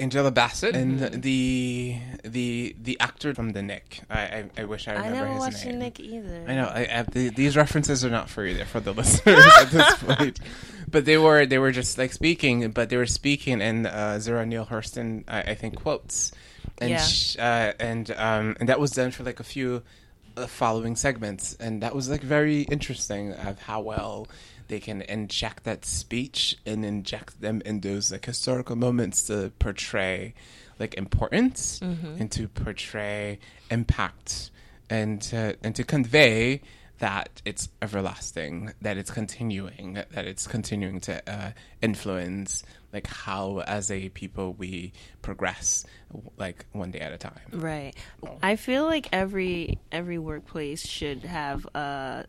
Angela 0.00 0.30
Bassett 0.32 0.74
Mm-hmm. 0.74 1.02
and 1.04 1.22
the 1.22 1.96
the 2.24 2.74
the 2.82 2.98
actor 3.00 3.32
from 3.34 3.50
The 3.50 3.62
Knick. 3.62 4.00
I 4.10 4.20
I, 4.20 4.50
I 4.58 4.64
wish 4.64 4.88
I 4.88 4.92
I 4.92 4.96
remember 4.96 5.16
never 5.18 5.28
his 5.30 5.38
watched 5.38 5.64
name. 5.66 5.78
Knick 5.78 6.00
either. 6.00 6.44
I 6.48 6.54
know. 6.54 6.64
I, 6.66 6.88
I, 6.92 7.02
the, 7.02 7.28
these 7.30 7.56
references 7.56 8.04
are 8.04 8.10
not 8.10 8.28
for 8.28 8.44
you; 8.44 8.56
they're 8.56 8.66
for 8.66 8.80
the 8.80 8.92
listeners 9.00 9.44
at 9.60 9.70
this 9.70 9.94
point. 10.02 10.40
But 10.90 11.04
they 11.04 11.16
were 11.18 11.46
they 11.46 11.58
were 11.58 11.70
just 11.72 11.96
like 11.98 12.12
speaking, 12.12 12.70
but 12.72 12.88
they 12.88 12.96
were 12.96 13.06
speaking 13.06 13.60
and 13.62 13.86
uh, 13.86 14.18
Zora 14.18 14.44
Neale 14.46 14.66
Hurston, 14.66 15.24
I, 15.28 15.40
I 15.42 15.54
think, 15.54 15.76
quotes, 15.76 16.32
and 16.78 16.90
Yeah. 16.90 16.98
sh- 17.00 17.36
uh, 17.38 17.72
and 17.78 18.10
um, 18.16 18.56
and 18.60 18.68
that 18.68 18.80
was 18.80 18.90
done 18.90 19.10
for 19.12 19.22
like 19.22 19.38
a 19.40 19.44
few 19.44 19.82
uh, 20.36 20.46
following 20.48 20.96
segments, 20.96 21.54
and 21.60 21.82
that 21.82 21.94
was 21.94 22.08
like 22.10 22.20
very 22.20 22.62
interesting 22.62 23.32
of 23.32 23.60
how 23.60 23.80
well 23.80 24.26
they 24.68 24.80
can 24.80 25.02
inject 25.02 25.64
that 25.64 25.84
speech 25.84 26.56
and 26.64 26.84
inject 26.84 27.40
them 27.40 27.62
in 27.64 27.80
those 27.80 28.12
like 28.12 28.24
historical 28.24 28.76
moments 28.76 29.24
to 29.24 29.52
portray 29.58 30.34
like 30.78 30.94
importance 30.94 31.80
and 32.18 32.30
to 32.32 32.48
portray 32.48 33.38
impact 33.70 34.50
and 34.90 35.22
to, 35.22 35.56
and 35.62 35.74
to 35.76 35.84
convey 35.84 36.60
that 36.98 37.42
it's 37.44 37.68
everlasting, 37.82 38.72
that 38.80 38.96
it's 38.96 39.10
continuing, 39.10 39.94
that 40.12 40.26
it's 40.26 40.46
continuing 40.46 41.00
to 41.00 41.30
uh, 41.30 41.50
influence 41.82 42.62
like 42.92 43.06
how 43.08 43.58
as 43.66 43.90
a 43.90 44.08
people 44.10 44.52
we 44.52 44.92
progress 45.20 45.84
like 46.38 46.64
one 46.72 46.92
day 46.92 47.00
at 47.00 47.12
a 47.12 47.18
time. 47.18 47.40
Right. 47.52 47.94
I 48.42 48.56
feel 48.56 48.84
like 48.84 49.08
every 49.12 49.78
every 49.90 50.18
workplace 50.18 50.86
should 50.86 51.24
have 51.24 51.66
a 51.74 52.24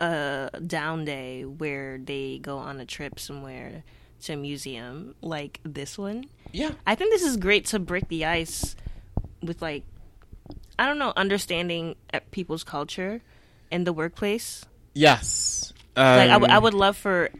a 0.00 0.50
down 0.66 1.04
day 1.04 1.44
where 1.44 1.98
they 1.98 2.38
go 2.42 2.58
on 2.58 2.80
a 2.80 2.86
trip 2.86 3.18
somewhere 3.20 3.84
to 4.22 4.32
a 4.32 4.36
museum 4.36 5.14
like 5.22 5.60
this 5.64 5.96
one. 5.98 6.24
Yeah. 6.52 6.72
I 6.86 6.94
think 6.94 7.12
this 7.12 7.22
is 7.22 7.36
great 7.36 7.66
to 7.66 7.78
break 7.78 8.08
the 8.08 8.24
ice 8.26 8.74
with 9.42 9.62
like 9.62 9.84
I 10.78 10.86
don't 10.86 10.98
know 10.98 11.12
understanding 11.16 11.94
uh, 12.12 12.20
people's 12.30 12.64
culture 12.64 13.20
in 13.70 13.84
the 13.84 13.92
workplace. 13.92 14.64
Yes. 14.94 15.72
Like 15.96 16.30
I, 16.30 16.38
w- 16.40 16.52
I 16.52 16.56
Um, 16.56 16.62
would 16.64 16.74
love 16.74 16.96
for 16.96 17.30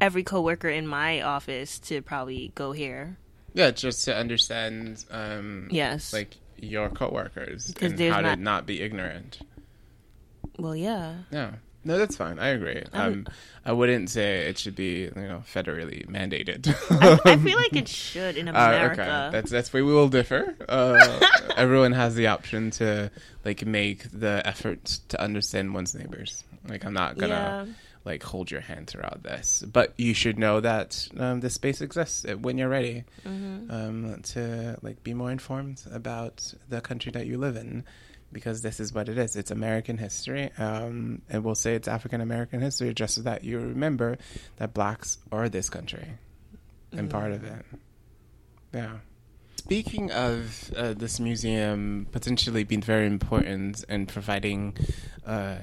every 0.00 0.22
coworker 0.24 0.68
in 0.68 0.86
my 0.86 1.22
office 1.22 1.78
to 1.90 2.02
probably 2.02 2.52
go 2.54 2.72
here. 2.72 3.16
Yeah, 3.54 3.70
just 3.70 4.04
to 4.06 4.14
understand 4.16 5.04
um 5.10 5.68
Yes. 5.70 6.12
like 6.12 6.36
your 6.60 6.88
coworkers 6.90 7.72
and 7.80 7.98
how 7.98 8.16
to 8.20 8.22
not- 8.22 8.38
not 8.40 8.66
be 8.66 8.80
ignorant. 8.82 9.38
well, 10.58 10.74
yeah. 10.76 11.22
Yeah. 11.30 11.52
No, 11.88 11.98
that's 11.98 12.16
fine. 12.16 12.38
I 12.38 12.48
agree. 12.48 12.84
Um, 12.92 13.26
I 13.64 13.72
wouldn't 13.72 14.10
say 14.10 14.46
it 14.48 14.58
should 14.58 14.76
be, 14.76 15.04
you 15.04 15.28
know, 15.30 15.42
federally 15.52 16.06
mandated. 16.06 16.68
I, 17.02 17.32
I 17.32 17.36
feel 17.44 17.56
like 17.56 17.74
it 17.74 17.88
should 17.88 18.36
in 18.36 18.46
Uh, 18.48 18.52
America. 18.52 19.00
okay, 19.02 19.28
that's 19.32 19.50
that's 19.50 19.72
where 19.72 19.84
we 19.84 19.92
will 19.92 20.08
differ. 20.08 20.54
Uh, 20.68 21.20
everyone 21.56 21.92
has 21.92 22.14
the 22.14 22.26
option 22.28 22.70
to 22.72 23.10
like 23.44 23.64
make 23.66 24.04
the 24.12 24.42
effort 24.44 24.84
to 25.08 25.20
understand 25.20 25.74
one's 25.74 25.94
neighbors. 25.94 26.44
Like 26.68 26.84
I'm 26.84 26.94
not 26.94 27.16
gonna 27.18 27.64
Yeah. 27.66 27.72
like 28.04 28.22
hold 28.22 28.50
your 28.50 28.60
hand 28.60 28.86
throughout 28.88 29.22
this, 29.22 29.64
but 29.66 29.94
you 29.96 30.12
should 30.14 30.38
know 30.38 30.60
that 30.60 31.08
um, 31.18 31.40
this 31.40 31.54
space 31.54 31.80
exists 31.80 32.24
uh, 32.26 32.34
when 32.36 32.58
you're 32.58 32.68
ready 32.68 33.04
Mm-hmm. 33.26 33.70
um, 33.70 34.20
to 34.34 34.76
like 34.82 35.02
be 35.02 35.14
more 35.14 35.30
informed 35.32 35.82
about 35.92 36.52
the 36.68 36.80
country 36.80 37.12
that 37.12 37.26
you 37.26 37.38
live 37.38 37.56
in. 37.56 37.84
Because 38.30 38.60
this 38.60 38.78
is 38.78 38.92
what 38.92 39.08
it 39.08 39.16
is. 39.16 39.36
It's 39.36 39.50
American 39.50 39.96
history, 39.96 40.50
um, 40.58 41.22
and 41.30 41.42
we'll 41.42 41.54
say 41.54 41.74
it's 41.74 41.88
African 41.88 42.20
American 42.20 42.60
history, 42.60 42.92
just 42.92 43.14
so 43.14 43.22
that 43.22 43.42
you 43.42 43.58
remember 43.58 44.18
that 44.56 44.74
blacks 44.74 45.16
are 45.32 45.48
this 45.48 45.70
country 45.70 46.06
and 46.92 47.10
part 47.10 47.32
of 47.32 47.44
it. 47.44 47.64
Yeah. 48.74 48.98
Speaking 49.56 50.10
of 50.12 50.72
uh, 50.76 50.94
this 50.94 51.20
museum 51.20 52.06
potentially 52.12 52.64
being 52.64 52.80
very 52.80 53.06
important 53.06 53.84
in 53.88 54.06
providing 54.06 54.76
uh, 55.26 55.56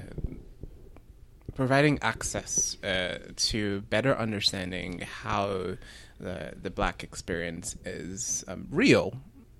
providing 1.54 1.98
access 2.02 2.76
uh, 2.84 3.18
to 3.36 3.80
better 3.82 4.16
understanding 4.16 5.00
how 5.00 5.76
the 6.20 6.52
the 6.60 6.70
black 6.70 7.02
experience 7.02 7.76
is 7.84 8.44
um, 8.46 8.68
real. 8.70 9.14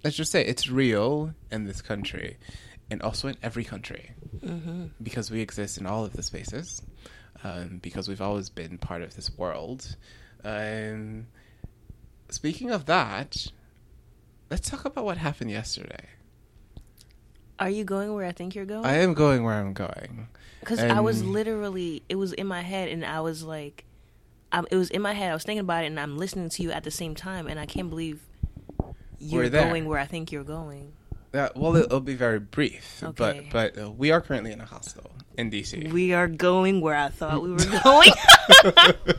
Let's 0.05 0.17
just 0.17 0.31
say 0.31 0.45
it's 0.45 0.69
real 0.69 1.35
in 1.51 1.65
this 1.65 1.83
country, 1.83 2.37
and 2.91 3.03
also 3.03 3.29
in 3.29 3.37
every 3.43 3.65
country, 3.65 4.13
because 5.03 5.31
we 5.31 5.41
exist 5.41 5.79
in 5.79 5.87
all 5.87 6.05
of 6.05 6.13
the 6.13 6.23
spaces, 6.23 6.83
um, 7.43 7.79
because 7.83 8.09
we've 8.09 8.21
always 8.21 8.49
been 8.49 8.79
part 8.79 9.03
of 9.03 9.17
this 9.17 9.31
world. 9.37 9.97
Um, 10.45 11.27
speaking 12.29 12.71
of 12.71 12.87
that, 12.87 13.49
let's 14.51 14.71
talk 14.71 14.85
about 14.85 15.05
what 15.05 15.19
happened 15.19 15.51
yesterday. 15.51 16.07
Are 17.59 17.71
you 17.71 17.85
going 17.85 18.15
where 18.15 18.27
I 18.27 18.33
think 18.33 18.55
you're 18.55 18.67
going? 18.67 18.85
I 18.85 18.99
am 18.99 19.15
going 19.15 19.43
where 19.43 19.55
I'm 19.55 19.73
going. 19.73 20.29
Because 20.61 20.79
I 20.81 21.01
was 21.01 21.23
literally, 21.25 22.03
it 22.09 22.17
was 22.17 22.33
in 22.33 22.47
my 22.47 22.61
head, 22.61 22.89
and 22.89 23.05
I 23.05 23.21
was 23.21 23.43
like, 23.43 23.85
um, 24.53 24.67
it 24.71 24.77
was 24.77 24.91
in 24.91 25.01
my 25.01 25.13
head. 25.13 25.31
I 25.31 25.35
was 25.35 25.43
thinking 25.43 25.61
about 25.61 25.85
it, 25.85 25.89
and 25.89 25.99
I'm 25.99 26.19
listening 26.19 26.51
to 26.51 26.63
you 26.63 26.71
at 26.71 26.85
the 26.85 26.91
same 26.91 27.15
time, 27.15 27.47
and 27.47 27.59
I 27.59 27.67
can't 27.67 27.89
believe 27.89 28.21
you're 29.19 29.49
going 29.49 29.87
where 29.87 29.99
I 29.99 30.05
think 30.05 30.33
you're 30.33 30.45
going. 30.45 30.93
Uh, 31.37 31.49
well, 31.55 31.77
it'll 31.77 32.01
be 32.01 32.15
very 32.15 32.39
brief, 32.41 33.03
Okay. 33.03 33.13
but 33.51 33.75
but 33.77 33.83
uh, 33.83 33.91
we 33.91 34.11
are 34.11 34.21
currently 34.21 34.53
in 34.53 34.61
a 34.61 34.65
hostel 34.65 35.11
in 35.37 35.51
DC. 35.51 35.93
We 35.93 36.15
are 36.15 36.29
going 36.29 36.81
where 36.81 36.95
I 36.97 37.09
thought 37.09 37.43
we 37.43 37.51
were 37.51 37.81
going. 37.85 38.11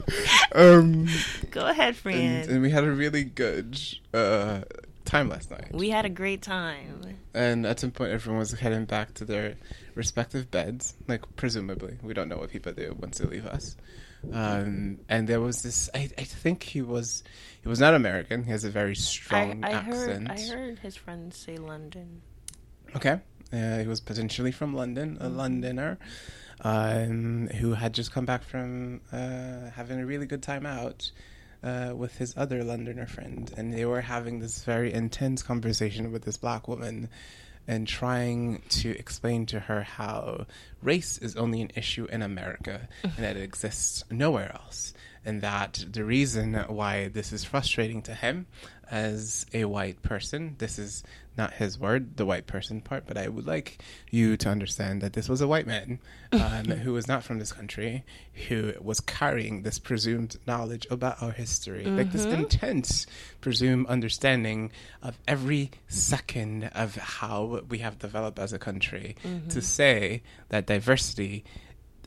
um, 0.55 1.07
Go 1.51 1.67
ahead, 1.67 1.95
and, 2.05 2.49
and 2.49 2.61
we 2.61 2.71
had 2.71 2.83
a 2.83 2.91
really 2.91 3.23
good 3.23 3.79
uh, 4.13 4.61
time 5.05 5.29
last 5.29 5.51
night. 5.51 5.73
we 5.73 5.89
had 5.89 6.05
a 6.05 6.09
great 6.09 6.41
time. 6.41 7.17
And 7.33 7.65
at 7.67 7.79
some 7.79 7.91
point, 7.91 8.11
everyone 8.11 8.39
was 8.39 8.51
heading 8.51 8.85
back 8.85 9.13
to 9.15 9.25
their 9.25 9.55
respective 9.93 10.49
beds, 10.49 10.95
like 11.07 11.21
presumably. 11.35 11.97
We 12.01 12.13
don't 12.13 12.29
know 12.29 12.37
what 12.37 12.49
people 12.49 12.73
do 12.73 12.95
once 12.99 13.19
they 13.19 13.25
leave 13.25 13.45
us. 13.45 13.77
Um, 14.31 14.99
and 15.07 15.27
there 15.27 15.41
was 15.41 15.61
this. 15.61 15.89
I, 15.93 16.09
I 16.17 16.23
think 16.23 16.63
he 16.63 16.81
was 16.81 17.23
he 17.61 17.69
was 17.69 17.79
not 17.79 17.93
American. 17.93 18.43
He 18.43 18.51
has 18.51 18.63
a 18.63 18.69
very 18.69 18.95
strong 18.95 19.63
I 19.63 19.73
heard. 19.73 20.09
accent. 20.09 20.31
I 20.31 20.55
heard 20.55 20.79
his 20.79 20.95
friends 20.95 21.37
say 21.37 21.57
London. 21.57 22.21
Okay. 22.95 23.19
Uh, 23.53 23.79
he 23.79 23.87
was 23.87 24.01
potentially 24.01 24.51
from 24.51 24.73
London, 24.73 25.17
a 25.21 25.29
Londoner 25.29 25.97
um, 26.61 27.47
who 27.47 27.73
had 27.73 27.93
just 27.93 28.11
come 28.11 28.25
back 28.25 28.43
from 28.43 29.01
uh, 29.11 29.69
having 29.71 29.99
a 29.99 30.05
really 30.05 30.25
good 30.25 30.43
time 30.43 30.65
out 30.65 31.11
uh, 31.63 31.93
with 31.95 32.17
his 32.17 32.35
other 32.35 32.63
Londoner 32.63 33.05
friend. 33.05 33.53
And 33.55 33.73
they 33.73 33.85
were 33.85 34.01
having 34.01 34.39
this 34.39 34.63
very 34.63 34.93
intense 34.93 35.43
conversation 35.43 36.11
with 36.11 36.23
this 36.23 36.37
black 36.37 36.67
woman 36.67 37.09
and 37.67 37.87
trying 37.87 38.61
to 38.69 38.91
explain 38.91 39.45
to 39.47 39.59
her 39.59 39.83
how 39.83 40.45
race 40.81 41.17
is 41.17 41.35
only 41.35 41.61
an 41.61 41.71
issue 41.75 42.05
in 42.05 42.21
America 42.21 42.87
and 43.03 43.17
that 43.17 43.35
it 43.35 43.43
exists 43.43 44.03
nowhere 44.09 44.51
else. 44.53 44.93
And 45.27 45.41
that 45.41 45.83
the 45.91 46.05
reason 46.05 46.53
why 46.53 47.09
this 47.09 47.33
is 47.33 47.43
frustrating 47.43 48.01
to 48.03 48.13
him 48.13 48.47
as 48.89 49.45
a 49.53 49.65
white 49.65 50.01
person, 50.01 50.55
this 50.57 50.79
is 50.79 51.03
not 51.37 51.51
his 51.51 51.77
word, 51.77 52.15
the 52.15 52.25
white 52.25 52.47
person 52.47 52.79
part, 52.79 53.03
but 53.05 53.17
I 53.17 53.27
would 53.27 53.45
like 53.45 53.83
you 54.09 54.37
to 54.37 54.47
understand 54.47 55.01
that 55.01 55.11
this 55.11 55.27
was 55.27 55.41
a 55.41 55.47
white 55.47 55.67
man 55.67 55.99
um, 56.31 56.65
who 56.83 56.93
was 56.93 57.09
not 57.09 57.25
from 57.25 57.39
this 57.39 57.51
country, 57.51 58.05
who 58.47 58.71
was 58.79 59.01
carrying 59.01 59.63
this 59.63 59.79
presumed 59.79 60.37
knowledge 60.47 60.87
about 60.89 61.21
our 61.21 61.31
history, 61.31 61.83
mm-hmm. 61.83 61.97
like 61.97 62.13
this 62.13 62.25
mm-hmm. 62.25 62.43
intense 62.43 63.05
presumed 63.41 63.87
understanding 63.87 64.71
of 65.01 65.19
every 65.27 65.71
second 65.89 66.71
of 66.73 66.95
how 66.95 67.61
we 67.67 67.79
have 67.79 67.99
developed 67.99 68.39
as 68.39 68.53
a 68.53 68.59
country, 68.59 69.17
mm-hmm. 69.25 69.49
to 69.49 69.61
say 69.61 70.23
that 70.47 70.67
diversity 70.67 71.43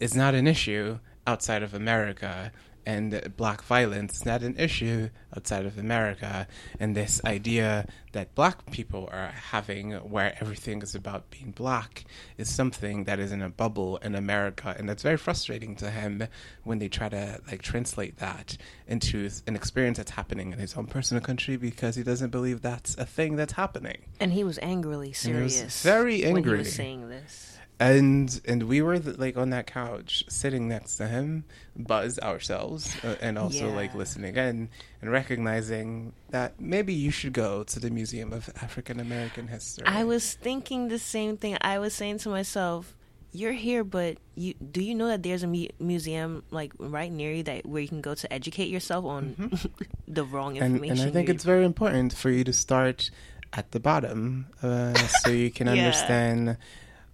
is 0.00 0.16
not 0.16 0.34
an 0.34 0.46
issue 0.46 0.98
outside 1.26 1.62
of 1.62 1.74
America 1.74 2.50
and 2.86 3.32
black 3.36 3.62
violence 3.62 4.16
is 4.16 4.26
not 4.26 4.42
an 4.42 4.56
issue 4.58 5.10
outside 5.36 5.66
of 5.66 5.78
America. 5.78 6.46
And 6.78 6.96
this 6.96 7.20
idea 7.24 7.86
that 8.12 8.34
black 8.34 8.70
people 8.70 9.08
are 9.12 9.28
having, 9.28 9.92
where 9.92 10.36
everything 10.40 10.82
is 10.82 10.94
about 10.94 11.30
being 11.30 11.52
black, 11.52 12.04
is 12.36 12.48
something 12.48 13.04
that 13.04 13.18
is 13.18 13.32
in 13.32 13.42
a 13.42 13.48
bubble 13.48 13.98
in 13.98 14.14
America, 14.14 14.74
and 14.78 14.88
that's 14.88 15.02
very 15.02 15.16
frustrating 15.16 15.76
to 15.76 15.90
him 15.90 16.26
when 16.64 16.78
they 16.78 16.88
try 16.88 17.08
to 17.08 17.40
like 17.50 17.62
translate 17.62 18.18
that 18.18 18.56
into 18.86 19.30
an 19.46 19.54
experience 19.54 19.98
that's 19.98 20.12
happening 20.12 20.52
in 20.52 20.58
his 20.58 20.74
own 20.74 20.86
personal 20.86 21.22
country 21.22 21.56
because 21.56 21.96
he 21.96 22.02
doesn't 22.02 22.30
believe 22.30 22.62
that's 22.62 22.96
a 22.96 23.06
thing 23.06 23.36
that's 23.36 23.52
happening. 23.52 23.98
And 24.18 24.32
he 24.32 24.44
was 24.44 24.58
angrily 24.62 25.12
serious, 25.12 25.82
very 25.82 26.24
angry 26.24 26.42
when 26.42 26.44
he 26.44 26.58
was 26.58 26.74
saying 26.74 27.08
this 27.08 27.49
and 27.80 28.42
and 28.44 28.64
we 28.64 28.82
were 28.82 28.98
like 28.98 29.36
on 29.36 29.50
that 29.50 29.66
couch 29.66 30.22
sitting 30.28 30.68
next 30.68 30.96
to 30.96 31.08
him 31.08 31.44
buzz 31.74 32.18
ourselves 32.18 32.94
uh, 33.02 33.16
and 33.22 33.38
also 33.38 33.68
yeah. 33.68 33.74
like 33.74 33.94
listening 33.94 34.36
and 34.36 34.68
and 35.00 35.10
recognizing 35.10 36.12
that 36.28 36.60
maybe 36.60 36.92
you 36.92 37.10
should 37.10 37.32
go 37.32 37.64
to 37.64 37.80
the 37.80 37.90
museum 37.90 38.32
of 38.32 38.50
african 38.62 39.00
american 39.00 39.48
history 39.48 39.86
i 39.86 40.04
was 40.04 40.34
thinking 40.34 40.88
the 40.88 40.98
same 40.98 41.36
thing 41.36 41.56
i 41.62 41.78
was 41.78 41.94
saying 41.94 42.18
to 42.18 42.28
myself 42.28 42.94
you're 43.32 43.52
here 43.52 43.82
but 43.82 44.18
you 44.34 44.52
do 44.54 44.82
you 44.82 44.94
know 44.94 45.08
that 45.08 45.22
there's 45.22 45.42
a 45.42 45.46
mu- 45.46 45.68
museum 45.78 46.42
like 46.50 46.72
right 46.78 47.10
near 47.10 47.32
you 47.32 47.42
that 47.42 47.64
where 47.64 47.80
you 47.80 47.88
can 47.88 48.02
go 48.02 48.14
to 48.14 48.30
educate 48.30 48.68
yourself 48.68 49.04
on 49.06 49.34
mm-hmm. 49.38 49.84
the 50.08 50.24
wrong 50.24 50.56
information 50.56 50.90
and, 50.90 51.00
and 51.00 51.08
i 51.08 51.12
think 51.12 51.30
it's 51.30 51.44
very 51.44 51.64
important 51.64 52.12
for 52.12 52.28
you 52.28 52.44
to 52.44 52.52
start 52.52 53.10
at 53.52 53.70
the 53.72 53.80
bottom 53.80 54.46
uh, 54.62 54.94
so 54.94 55.30
you 55.30 55.50
can 55.50 55.66
yeah. 55.66 55.72
understand 55.72 56.56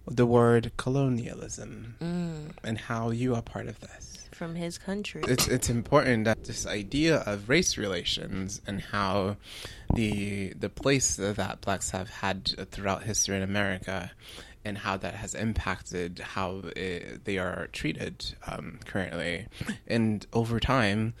the 0.09 0.25
word 0.25 0.71
colonialism 0.77 1.95
mm. 2.01 2.51
and 2.63 2.77
how 2.77 3.11
you 3.11 3.35
are 3.35 3.41
part 3.41 3.67
of 3.67 3.79
this 3.79 4.17
from 4.37 4.55
his 4.55 4.77
country. 4.77 5.23
It's 5.27 5.47
it's 5.47 5.69
important 5.69 6.25
that 6.25 6.43
this 6.43 6.67
idea 6.67 7.17
of 7.17 7.49
race 7.49 7.77
relations 7.77 8.61
and 8.67 8.79
how 8.79 9.37
the 9.93 10.53
the 10.53 10.69
place 10.69 11.15
that 11.15 11.61
blacks 11.61 11.89
have 11.89 12.09
had 12.09 12.69
throughout 12.71 13.03
history 13.03 13.35
in 13.35 13.43
America 13.43 14.11
and 14.63 14.77
how 14.77 14.97
that 14.97 15.15
has 15.15 15.33
impacted 15.33 16.19
how 16.19 16.61
it, 16.75 17.25
they 17.25 17.37
are 17.37 17.67
treated 17.71 18.35
um, 18.45 18.79
currently 18.85 19.47
and 19.87 20.25
over 20.33 20.59
time 20.59 21.13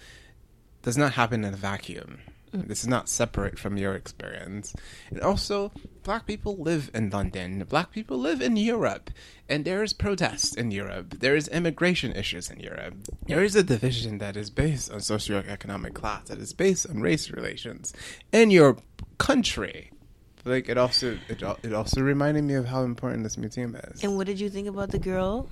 does 0.83 0.97
not 0.97 1.13
happen 1.13 1.43
in 1.43 1.53
a 1.53 1.57
vacuum. 1.57 2.19
This 2.65 2.81
is 2.81 2.87
not 2.87 3.09
separate 3.09 3.59
from 3.59 3.77
your 3.77 3.93
experience. 3.93 4.73
And 5.09 5.21
also, 5.21 5.71
black 6.03 6.25
people 6.25 6.57
live 6.57 6.89
in 6.93 7.09
London. 7.09 7.65
Black 7.69 7.91
people 7.91 8.17
live 8.17 8.41
in 8.41 8.55
Europe. 8.55 9.11
And 9.49 9.65
there 9.65 9.83
is 9.83 9.93
protest 9.93 10.57
in 10.57 10.71
Europe. 10.71 11.19
There 11.19 11.35
is 11.35 11.47
immigration 11.49 12.13
issues 12.13 12.49
in 12.49 12.59
Europe. 12.59 12.95
There 13.27 13.43
is 13.43 13.55
a 13.55 13.63
division 13.63 14.17
that 14.17 14.35
is 14.35 14.49
based 14.49 14.91
on 14.91 14.99
socioeconomic 14.99 15.93
class, 15.93 16.29
that 16.29 16.39
is 16.39 16.53
based 16.53 16.89
on 16.89 17.01
race 17.01 17.29
relations 17.29 17.93
in 18.31 18.51
your 18.51 18.77
country. 19.17 19.91
Like 20.45 20.69
it 20.69 20.77
also 20.77 21.17
it, 21.27 21.43
it 21.63 21.73
also 21.73 22.01
reminded 22.01 22.43
me 22.45 22.53
of 22.53 22.65
how 22.65 22.83
important 22.83 23.23
this 23.23 23.37
museum 23.37 23.75
is. 23.75 24.03
And 24.03 24.15
what 24.15 24.27
did 24.27 24.39
you 24.39 24.49
think 24.49 24.67
about 24.67 24.91
the 24.91 24.99
girl? 24.99 25.49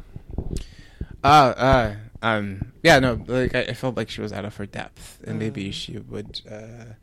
Uh, 1.24 1.54
uh, 1.58 1.96
um, 2.26 2.72
yeah, 2.82 2.98
no, 2.98 3.24
like 3.28 3.54
I, 3.54 3.62
I, 3.62 3.74
felt 3.74 3.96
like 3.96 4.10
she 4.10 4.20
was 4.20 4.34
out 4.34 4.46
of 4.46 4.56
her 4.56 4.66
depth, 4.66 5.20
and 5.28 5.36
mm. 5.36 5.40
maybe 5.40 5.70
she 5.70 6.00
would 6.00 6.42
uh, 6.50 6.94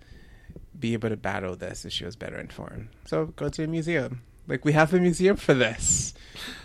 be 0.77 0.95
able 0.95 1.11
to 1.11 1.17
battle 1.17 1.55
this 1.55 1.85
if 1.85 1.93
she 1.93 2.05
was 2.05 2.17
better 2.17 2.41
informed. 2.41 2.89
So 3.05 3.27
go 3.27 3.49
to 3.49 3.63
a 3.63 3.69
museum. 3.69 4.23
Like 4.49 4.65
we 4.65 4.73
have 4.73 4.93
a 4.93 4.99
museum 4.99 5.37
for 5.37 5.55
this. 5.55 6.13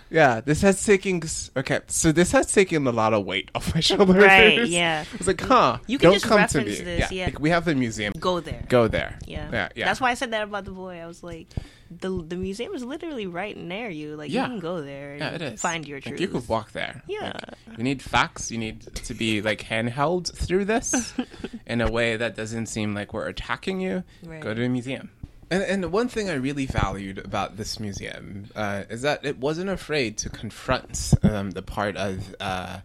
Yeah, 0.10 0.41
this 0.41 0.62
has 0.62 0.84
taken 0.86 1.22
okay. 1.55 1.82
So 1.88 2.12
this 2.12 2.32
has 2.32 2.51
taken 2.51 2.88
a 2.88 2.91
lot 2.91 3.14
of 3.14 3.26
weight 3.26 3.51
off 3.53 3.74
my 3.74 3.80
shoulders. 3.82 4.16
Right. 4.16 4.66
Yeah. 4.66 5.05
It's 5.14 5.28
like, 5.28 5.41
huh? 5.41 5.80
You 5.88 5.97
can 5.97 6.08
don't 6.08 6.14
just 6.14 6.26
come 6.26 6.38
reference 6.38 6.78
to 6.78 6.84
me. 6.84 6.86
This, 6.86 7.12
yeah. 7.12 7.20
yeah. 7.20 7.26
Like 7.26 7.39
we 7.39 7.49
have 7.49 7.68
a 7.68 7.76
museum. 7.76 8.14
Go 8.20 8.39
there. 8.39 8.64
Go 8.70 8.88
there. 8.88 9.20
Yeah. 9.26 9.49
Yeah. 9.51 9.70
Yeah. 9.76 9.86
That's 9.86 9.99
why 9.99 10.12
I 10.12 10.14
said 10.14 10.32
that 10.32 10.43
about 10.43 10.66
the 10.66 10.72
boy. 10.72 10.99
I 10.99 11.08
was 11.08 11.24
like, 11.24 11.47
the 11.89 12.10
the 12.22 12.36
museum 12.36 12.74
is 12.74 12.84
literally 12.84 13.28
right 13.28 13.55
near 13.55 13.89
you. 13.89 14.16
Like 14.16 14.32
yeah. 14.32 14.43
you 14.43 14.51
can 14.51 14.60
go 14.60 14.82
there. 14.82 15.18
yeah, 15.18 15.30
it 15.32 15.41
is. 15.41 15.62
Find 15.62 15.88
your 15.88 15.99
truth. 15.99 16.14
Like, 16.14 16.22
you 16.22 16.28
could 16.28 16.47
walk 16.47 16.72
there. 16.72 17.03
Yeah. 17.08 17.34
Like, 17.34 17.78
you 17.78 17.84
need 17.84 18.01
facts. 18.01 18.51
You 18.51 18.58
need 18.58 18.82
to 18.82 19.14
be 19.14 19.41
like 19.41 19.62
handheld 19.62 20.34
through 20.34 20.66
this 20.66 21.14
in 21.66 21.82
a 21.82 21.91
way 21.91 22.18
that 22.18 22.36
doesn't 22.36 22.68
seem 22.68 22.93
like 22.93 23.14
we're 23.14 23.28
attacking 23.28 23.82
you. 23.82 24.03
Right. 24.24 24.41
Go 24.41 24.53
to 24.53 24.64
a 24.64 24.70
museum. 24.70 25.10
And, 25.50 25.64
and 25.64 25.91
one 25.91 26.10
thing 26.10 26.30
I 26.30 26.34
really 26.34 26.66
valued 26.66 27.20
about 27.20 27.56
this 27.56 27.80
museum 27.80 28.48
uh, 28.56 28.84
is 28.89 29.04
that 29.04 29.26
it 29.26 29.38
wasn't 29.38 29.70
afraid 29.70 30.18
to 30.20 30.30
confront 30.30 31.14
um, 31.24 31.52
the 31.52 31.62
part 31.62 31.95
of 31.95 32.36
uh, 32.39 32.80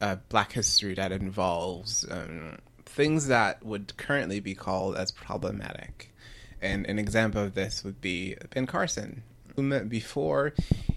uh, 0.00 0.16
Black 0.28 0.52
history 0.52 0.94
that 0.94 1.12
involves 1.12 2.04
um, 2.10 2.58
things 2.84 3.28
that 3.28 3.64
would 3.64 3.96
currently 3.96 4.40
be 4.40 4.54
called 4.54 4.96
as 4.96 5.12
problematic. 5.12 6.12
And 6.60 6.86
an 6.86 6.98
example 6.98 7.42
of 7.42 7.54
this 7.54 7.84
would 7.84 8.00
be 8.00 8.36
Ben 8.52 8.66
Carson. 8.66 9.22
Who, 9.54 9.80
before 9.84 10.54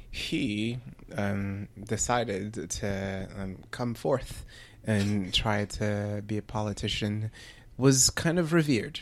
he 0.10 0.80
um, 1.16 1.68
decided 1.84 2.70
to 2.72 3.28
um, 3.38 3.58
come 3.70 3.93
forth 3.93 4.45
and 4.86 5.34
try 5.34 5.66
to 5.66 6.24
be 6.26 6.38
a 6.38 6.41
politician, 6.41 7.32
was 7.78 8.10
kind 8.10 8.39
of 8.39 8.53
revered 8.53 9.01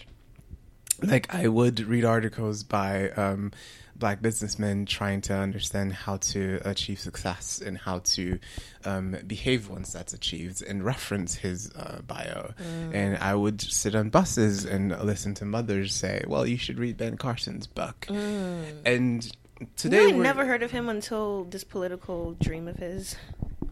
like 1.03 1.33
I 1.33 1.47
would 1.47 1.79
read 1.81 2.05
articles 2.05 2.63
by 2.63 3.09
um, 3.11 3.51
black 3.95 4.21
businessmen 4.21 4.85
trying 4.85 5.21
to 5.21 5.33
understand 5.33 5.93
how 5.93 6.17
to 6.17 6.59
achieve 6.65 6.99
success 6.99 7.61
and 7.63 7.77
how 7.77 7.99
to 7.99 8.39
um, 8.85 9.15
behave 9.27 9.69
once 9.69 9.93
that's 9.93 10.13
achieved 10.13 10.61
and 10.63 10.83
reference 10.83 11.35
his 11.35 11.71
uh, 11.75 12.01
bio. 12.05 12.53
Mm. 12.61 12.93
And 12.93 13.17
I 13.17 13.35
would 13.35 13.61
sit 13.61 13.95
on 13.95 14.09
buses 14.09 14.65
and 14.65 14.89
listen 15.03 15.33
to 15.35 15.45
mothers 15.45 15.93
say, 15.93 16.23
"Well, 16.27 16.45
you 16.45 16.57
should 16.57 16.79
read 16.79 16.97
Ben 16.97 17.17
Carson's 17.17 17.67
book." 17.67 18.07
Mm. 18.09 18.65
And 18.85 19.37
today, 19.75 20.07
I 20.07 20.11
never 20.11 20.45
heard 20.45 20.63
of 20.63 20.71
him 20.71 20.89
until 20.89 21.45
this 21.45 21.63
political 21.63 22.33
dream 22.33 22.67
of 22.67 22.77
his 22.77 23.15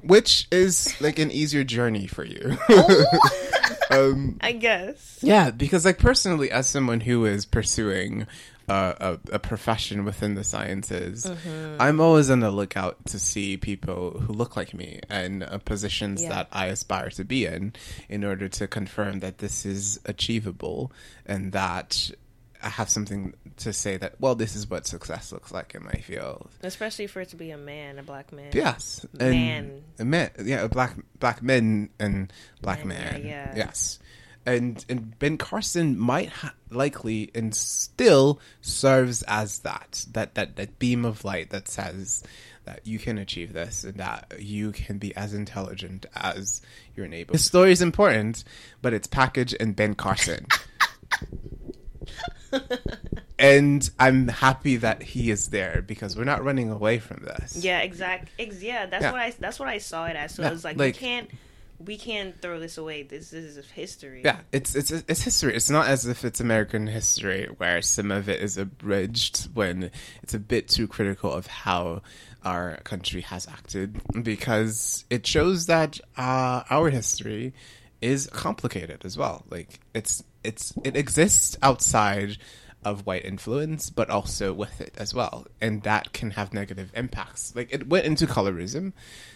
which 0.03 0.47
is 0.51 0.99
like 1.01 1.19
an 1.19 1.31
easier 1.31 1.63
journey 1.63 2.07
for 2.07 2.23
you. 2.23 2.57
Oh. 2.69 3.05
um, 3.91 4.37
I 4.41 4.53
guess. 4.53 5.19
Yeah, 5.21 5.51
because 5.51 5.85
like 5.85 5.99
personally, 5.99 6.51
as 6.51 6.67
someone 6.67 7.01
who 7.01 7.25
is 7.25 7.45
pursuing 7.45 8.27
a, 8.67 9.19
a, 9.31 9.39
profession 9.39 10.05
within 10.05 10.35
the 10.35 10.43
sciences, 10.43 11.25
mm-hmm. 11.25 11.81
I'm 11.81 11.99
always 11.99 12.29
on 12.29 12.39
the 12.39 12.51
lookout 12.51 13.05
to 13.07 13.19
see 13.19 13.57
people 13.57 14.11
who 14.11 14.33
look 14.33 14.55
like 14.55 14.73
me 14.73 15.01
and 15.09 15.43
uh, 15.43 15.57
positions 15.59 16.21
yeah. 16.21 16.29
that 16.29 16.47
I 16.51 16.67
aspire 16.67 17.09
to 17.11 17.25
be 17.25 17.45
in, 17.45 17.73
in 18.07 18.23
order 18.23 18.47
to 18.49 18.67
confirm 18.67 19.19
that 19.19 19.39
this 19.39 19.65
is 19.65 19.99
achievable 20.05 20.91
and 21.25 21.51
that 21.51 22.11
I 22.63 22.69
have 22.69 22.89
something 22.89 23.33
to 23.57 23.73
say 23.73 23.97
that 23.97 24.19
well, 24.19 24.35
this 24.35 24.55
is 24.55 24.69
what 24.69 24.87
success 24.87 25.31
looks 25.31 25.51
like 25.51 25.75
in 25.75 25.83
my 25.83 25.93
field. 25.93 26.49
Especially 26.63 27.07
for 27.07 27.21
it 27.21 27.29
to 27.29 27.35
be 27.35 27.51
a 27.51 27.57
man, 27.57 27.99
a 27.99 28.03
black 28.03 28.31
man. 28.31 28.51
Yes, 28.53 29.05
man, 29.13 29.83
a 29.99 30.05
man, 30.05 30.31
yeah, 30.43 30.63
a 30.63 30.69
black 30.69 30.95
black 31.19 31.41
men 31.41 31.89
and 31.99 32.31
black 32.61 32.85
man. 32.85 33.21
Yeah, 33.23 33.27
yeah. 33.27 33.53
Yes, 33.55 33.99
and 34.45 34.83
and 34.89 35.17
Ben 35.19 35.37
Carson 35.37 35.97
might 35.99 36.29
ha- 36.29 36.53
likely 36.69 37.31
and 37.35 37.53
still 37.53 38.39
serves 38.61 39.23
as 39.23 39.59
that 39.59 40.05
that 40.11 40.35
that 40.35 40.55
that 40.55 40.79
beam 40.79 41.05
of 41.05 41.23
light 41.23 41.49
that 41.51 41.67
says 41.67 42.23
that 42.65 42.85
you 42.85 42.99
can 42.99 43.17
achieve 43.17 43.53
this 43.53 43.83
and 43.83 43.95
that 43.95 44.33
you 44.39 44.71
can 44.71 44.97
be 44.97 45.15
as 45.15 45.33
intelligent 45.33 46.05
as 46.15 46.61
your 46.95 47.07
neighbor. 47.07 47.33
The 47.33 47.39
story 47.39 47.71
is 47.71 47.81
important, 47.81 48.43
but 48.81 48.93
it's 48.93 49.07
packaged 49.07 49.53
in 49.55 49.73
Ben 49.73 49.95
Carson. 49.95 50.45
and 53.39 53.89
I'm 53.99 54.27
happy 54.27 54.77
that 54.77 55.01
he 55.01 55.31
is 55.31 55.47
there 55.49 55.81
because 55.85 56.15
we're 56.15 56.23
not 56.23 56.43
running 56.43 56.69
away 56.71 56.99
from 56.99 57.23
this. 57.23 57.63
Yeah, 57.63 57.79
exact. 57.79 58.29
Ex- 58.39 58.61
yeah, 58.61 58.85
that's 58.85 59.03
Yeah. 59.03 59.11
what 59.11 59.21
I 59.21 59.33
that's 59.39 59.59
what 59.59 59.67
I 59.69 59.77
saw 59.79 60.05
it 60.05 60.15
as. 60.15 60.35
So 60.35 60.43
Yeah, 60.43 60.51
it's 60.51 60.63
like, 60.63 60.77
like- 60.77 60.95
we 60.95 60.99
can't 60.99 61.29
we 61.83 61.97
can't 61.97 62.39
throw 62.39 62.59
this 62.59 62.77
away. 62.77 63.01
This, 63.01 63.31
this 63.31 63.43
is 63.57 63.65
history. 63.71 64.21
Yeah, 64.23 64.41
it's 64.51 64.75
it's 64.75 64.91
it's 64.91 65.21
history. 65.23 65.55
It's 65.55 65.69
not 65.71 65.87
as 65.87 66.05
if 66.05 66.23
it's 66.23 66.39
American 66.39 66.85
history 66.85 67.47
where 67.57 67.81
some 67.81 68.11
of 68.11 68.29
it 68.29 68.39
is 68.41 68.57
abridged 68.57 69.45
when 69.55 69.89
it's 70.21 70.35
a 70.35 70.39
bit 70.39 70.67
too 70.67 70.87
critical 70.87 71.31
of 71.33 71.47
how 71.47 72.03
our 72.43 72.77
country 72.83 73.21
has 73.21 73.47
acted 73.47 73.99
because 74.23 75.05
it 75.09 75.25
shows 75.25 75.65
that 75.67 75.99
uh, 76.17 76.63
our 76.69 76.89
history 76.89 77.53
is 77.99 78.27
complicated 78.33 79.03
as 79.05 79.17
well. 79.17 79.43
Like 79.49 79.79
it's 79.95 80.23
it's 80.43 80.73
it 80.83 80.95
exists 80.95 81.57
outside 81.61 82.37
of 82.83 83.05
white 83.05 83.23
influence, 83.25 83.89
but 83.89 84.09
also 84.09 84.53
with 84.53 84.81
it 84.81 84.93
as 84.97 85.13
well, 85.13 85.45
and 85.61 85.83
that 85.83 86.13
can 86.13 86.31
have 86.31 86.53
negative 86.53 86.91
impacts. 86.95 87.55
Like 87.55 87.71
it 87.71 87.87
went 87.87 88.05
into 88.05 88.25
colorism, 88.25 88.93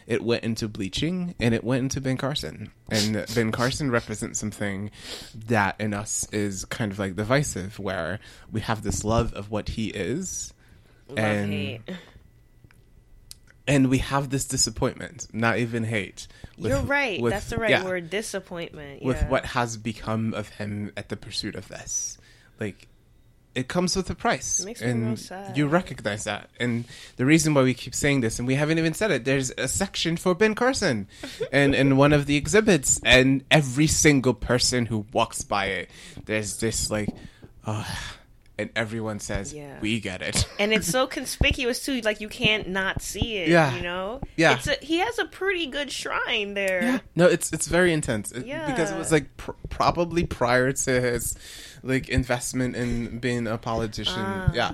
it 0.07 0.23
went 0.23 0.43
into 0.43 0.67
bleaching, 0.67 1.35
and 1.39 1.53
it 1.53 1.63
went 1.63 1.83
into 1.83 2.01
Ben 2.01 2.17
Carson. 2.17 2.71
And 2.89 3.25
Ben 3.35 3.51
Carson 3.51 3.91
represents 3.91 4.39
something 4.39 4.89
that 5.47 5.75
in 5.79 5.93
us 5.93 6.27
is 6.31 6.65
kind 6.65 6.91
of 6.91 6.97
like 6.99 7.15
divisive, 7.15 7.77
where 7.77 8.19
we 8.51 8.61
have 8.61 8.83
this 8.83 9.03
love 9.03 9.33
of 9.33 9.51
what 9.51 9.69
he 9.69 9.89
is, 9.89 10.53
Love 11.09 11.19
and 11.19 11.51
hate. 11.51 11.81
And 13.67 13.89
we 13.89 13.97
have 13.99 14.29
this 14.29 14.45
disappointment, 14.45 15.27
not 15.33 15.57
even 15.57 15.83
hate. 15.83 16.27
with- 16.57 16.71
You're 16.71 16.81
right. 16.81 17.19
with- 17.21 17.33
That's 17.33 17.49
the 17.49 17.57
right 17.57 17.69
yeah, 17.69 17.83
word. 17.83 18.09
Disappointment. 18.09 19.03
With 19.03 19.21
what 19.27 19.45
has 19.47 19.75
become 19.77 20.33
of 20.33 20.49
him 20.49 20.91
at 20.95 21.09
the 21.09 21.17
pursuit 21.17 21.55
of 21.55 21.67
this, 21.67 22.17
like 22.59 22.87
it 23.55 23.67
comes 23.69 23.95
with 23.95 24.09
a 24.09 24.15
price, 24.15 24.59
It 24.59 24.65
makes 24.65 24.81
me 24.81 24.89
and 24.89 25.05
real 25.07 25.15
sad. 25.17 25.57
you 25.57 25.65
recognize 25.67 26.25
that. 26.25 26.49
And 26.59 26.83
the 27.15 27.25
reason 27.25 27.53
why 27.53 27.63
we 27.63 27.73
keep 27.73 27.95
saying 27.95 28.19
this, 28.21 28.37
and 28.37 28.45
we 28.47 28.55
haven't 28.55 28.79
even 28.79 28.93
said 28.93 29.11
it, 29.11 29.23
there's 29.25 29.49
a 29.57 29.67
section 29.69 30.17
for 30.17 30.35
Ben 30.35 30.55
Carson, 30.55 31.07
and 31.53 31.73
in 31.73 31.95
one 31.95 32.11
of 32.11 32.25
the 32.25 32.35
exhibits, 32.35 32.99
and 33.05 33.43
every 33.49 33.87
single 33.87 34.33
person 34.33 34.85
who 34.87 35.05
walks 35.13 35.41
by 35.41 35.67
it, 35.67 35.89
there's 36.25 36.57
this 36.57 36.91
like, 36.91 37.07
oh, 37.65 37.87
and 38.57 38.69
everyone 38.75 39.19
says, 39.19 39.53
Yeah. 39.53 39.79
"We 39.81 39.99
get 39.99 40.21
it." 40.21 40.47
and 40.59 40.73
it's 40.73 40.87
so 40.87 41.07
conspicuous 41.07 41.83
too. 41.85 42.01
Like 42.01 42.21
you 42.21 42.29
can't 42.29 42.67
not 42.69 43.01
see 43.01 43.37
it. 43.37 43.49
Yeah. 43.49 43.75
You 43.75 43.81
know. 43.81 44.21
Yeah. 44.35 44.55
It's 44.55 44.67
a, 44.67 44.75
he 44.81 44.99
has 44.99 45.19
a 45.19 45.25
pretty 45.25 45.67
good 45.67 45.91
shrine 45.91 46.53
there. 46.53 46.81
Yeah, 46.83 46.99
no, 47.15 47.25
it's 47.27 47.51
it's 47.53 47.67
very 47.67 47.91
intense 47.93 48.31
It- 48.31 48.45
because 48.45 48.91
it 48.91 48.97
was 48.97 49.11
like 49.11 49.35
pr- 49.37 49.51
probably 49.69 50.25
prior 50.25 50.71
to 50.71 51.01
his 51.01 51.35
like 51.83 52.09
investment 52.09 52.75
in 52.75 53.19
being 53.19 53.47
a 53.47 53.57
politician. 53.57 54.15
Ah. 54.17 54.51
Yeah, 54.53 54.71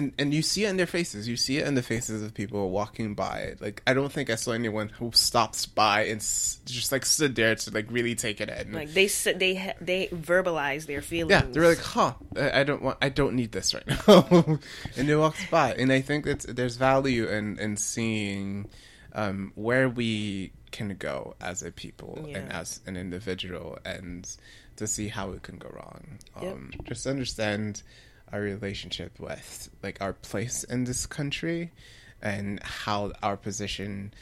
and 0.00 0.12
and 0.18 0.32
you 0.34 0.42
see 0.42 0.64
it 0.64 0.70
in 0.70 0.76
their 0.76 0.86
faces. 0.86 1.28
You 1.28 1.36
see 1.36 1.58
it 1.58 1.66
in 1.66 1.74
the 1.74 1.82
faces 1.82 2.22
of 2.22 2.32
people 2.34 2.70
walking 2.70 3.14
by. 3.14 3.54
Like 3.60 3.82
I 3.86 3.92
don't 3.94 4.10
think 4.12 4.30
I 4.30 4.34
saw 4.36 4.52
anyone 4.52 4.88
who 4.88 5.10
stops 5.12 5.66
by 5.66 6.04
and 6.04 6.20
s- 6.20 6.58
just 6.64 6.90
like 6.92 7.04
stood 7.04 7.34
there 7.34 7.54
to 7.54 7.70
like 7.70 7.86
really 7.90 8.14
take 8.14 8.40
it 8.40 8.48
in. 8.48 8.72
Like 8.72 8.92
they 8.92 9.06
they 9.06 9.74
they 9.80 10.06
verbalize 10.08 10.86
their 10.86 11.02
feelings. 11.02 11.30
yeah, 11.30 11.42
they're 11.52 11.68
like, 11.68 11.78
"Huh, 11.82 12.14
I 12.36 12.64
don't 12.64 12.82
want, 12.82 12.98
I 13.02 13.08
don't 13.10 13.34
need 13.34 13.52
this 13.52 13.74
right 13.74 13.86
now," 13.86 14.58
and 14.96 15.08
they 15.08 15.14
walks 15.16 15.44
by. 15.50 15.74
And 15.74 15.92
I 15.92 16.00
think 16.00 16.24
that 16.24 16.40
there's 16.56 16.76
value 16.76 17.28
in 17.28 17.58
in 17.58 17.76
seeing 17.76 18.68
um, 19.12 19.52
where 19.54 19.88
we 19.88 20.52
can 20.70 20.94
go 20.96 21.34
as 21.40 21.62
a 21.62 21.70
people 21.72 22.30
and 22.34 22.50
as 22.52 22.80
an 22.86 22.96
individual, 22.96 23.78
and 23.84 24.26
to 24.76 24.86
see 24.86 25.08
how 25.08 25.32
it 25.32 25.42
can 25.42 25.58
go 25.58 25.68
wrong. 25.74 26.18
Yep. 26.40 26.52
Um, 26.52 26.70
Just 26.84 27.06
understand 27.06 27.82
our 28.32 28.40
relationship 28.40 29.18
with 29.18 29.70
like 29.82 30.00
our 30.00 30.12
place 30.12 30.64
in 30.64 30.84
this 30.84 31.06
country, 31.06 31.70
and 32.22 32.62
how 32.62 33.12
our 33.22 33.36
position 33.36 34.12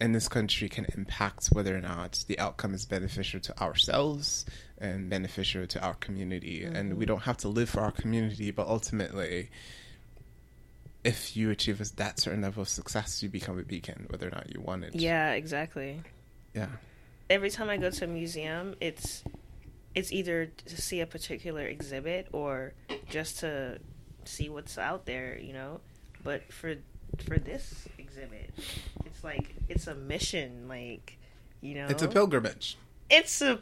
in 0.00 0.12
this 0.12 0.26
country 0.26 0.68
can 0.68 0.86
impact 0.96 1.48
whether 1.52 1.76
or 1.76 1.80
not 1.80 2.24
the 2.26 2.38
outcome 2.38 2.74
is 2.74 2.84
beneficial 2.84 3.38
to 3.38 3.60
ourselves 3.60 4.44
and 4.78 5.08
beneficial 5.08 5.64
to 5.66 5.80
our 5.80 5.94
community. 5.94 6.64
And 6.64 6.94
we 6.94 7.04
mm-hmm. 7.04 7.12
don't 7.12 7.22
have 7.22 7.36
to 7.38 7.48
live 7.48 7.68
for 7.68 7.80
our 7.80 7.92
community, 7.92 8.50
but 8.50 8.66
ultimately, 8.66 9.50
if 11.04 11.36
you 11.36 11.50
achieve 11.50 11.78
that 11.96 12.18
certain 12.18 12.42
level 12.42 12.62
of 12.62 12.68
success, 12.68 13.22
you 13.22 13.28
become 13.28 13.58
a 13.58 13.62
beacon, 13.62 14.06
whether 14.10 14.26
or 14.26 14.30
not 14.30 14.52
you 14.52 14.60
want 14.60 14.84
it. 14.84 14.96
Yeah, 14.96 15.32
exactly. 15.32 16.02
Yeah. 16.54 16.68
Every 17.30 17.50
time 17.50 17.70
I 17.70 17.76
go 17.76 17.90
to 17.90 18.04
a 18.04 18.08
museum, 18.08 18.74
it's 18.80 19.22
it's 19.94 20.12
either 20.12 20.46
to 20.46 20.80
see 20.80 21.00
a 21.00 21.06
particular 21.06 21.66
exhibit 21.66 22.28
or 22.32 22.72
just 23.08 23.40
to 23.40 23.78
see 24.24 24.48
what's 24.48 24.78
out 24.78 25.06
there, 25.06 25.38
you 25.38 25.52
know. 25.52 25.80
But 26.24 26.52
for 26.52 26.76
for 27.26 27.38
this 27.38 27.86
exhibit, 27.98 28.50
it's 29.04 29.22
like 29.24 29.54
it's 29.68 29.86
a 29.86 29.94
mission, 29.94 30.68
like 30.68 31.18
you 31.60 31.74
know. 31.74 31.86
It's 31.88 32.02
a 32.02 32.08
pilgrimage. 32.08 32.78
It's 33.10 33.42
a. 33.42 33.58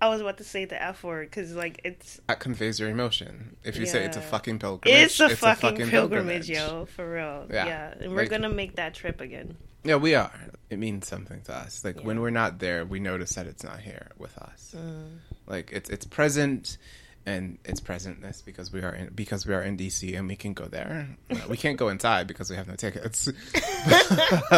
I 0.00 0.08
was 0.10 0.20
about 0.20 0.36
to 0.38 0.44
say 0.44 0.66
the 0.66 0.80
F 0.82 1.02
word 1.04 1.28
because 1.30 1.54
like 1.54 1.80
it's 1.84 2.20
That 2.28 2.38
conveys 2.40 2.78
your 2.78 2.90
emotion. 2.90 3.56
If 3.64 3.76
you 3.78 3.86
say 3.86 4.04
it's 4.04 4.16
a 4.16 4.20
fucking 4.20 4.58
pilgrimage, 4.58 5.02
it's 5.04 5.20
a, 5.20 5.34
fucking, 5.34 5.76
pilgrimage, 5.88 5.90
pilgrimage. 5.90 6.50
yo, 6.50 6.84
for 6.84 7.10
real. 7.10 7.46
Yeah, 7.50 7.66
Yeah, 7.66 7.94
and 8.00 8.12
we're 8.12 8.22
like- 8.22 8.30
gonna 8.30 8.50
make 8.50 8.76
that 8.76 8.94
trip 8.94 9.20
again. 9.20 9.56
Yeah, 9.86 9.96
we 9.96 10.14
are. 10.14 10.32
It 10.68 10.78
means 10.78 11.06
something 11.06 11.42
to 11.42 11.54
us. 11.54 11.84
Like 11.84 12.00
when 12.00 12.20
we're 12.20 12.30
not 12.30 12.58
there, 12.58 12.84
we 12.84 12.98
notice 12.98 13.34
that 13.34 13.46
it's 13.46 13.62
not 13.62 13.80
here 13.80 14.08
with 14.18 14.36
us. 14.38 14.74
Mm. 14.76 15.18
Like 15.46 15.70
it's 15.72 15.88
it's 15.88 16.04
present, 16.04 16.76
and 17.24 17.58
it's 17.64 17.80
presentness 17.80 18.44
because 18.44 18.72
we 18.72 18.82
are 18.82 18.94
in 18.94 19.10
because 19.14 19.46
we 19.46 19.54
are 19.54 19.62
in 19.62 19.76
DC 19.76 20.16
and 20.18 20.26
we 20.28 20.36
can 20.36 20.54
go 20.54 20.64
there. 20.66 21.08
We 21.48 21.56
can't 21.56 21.76
go 21.76 21.88
inside 21.88 22.26
because 22.26 22.50
we 22.50 22.56
have 22.56 22.66
no 22.68 22.74
tickets. 22.74 23.28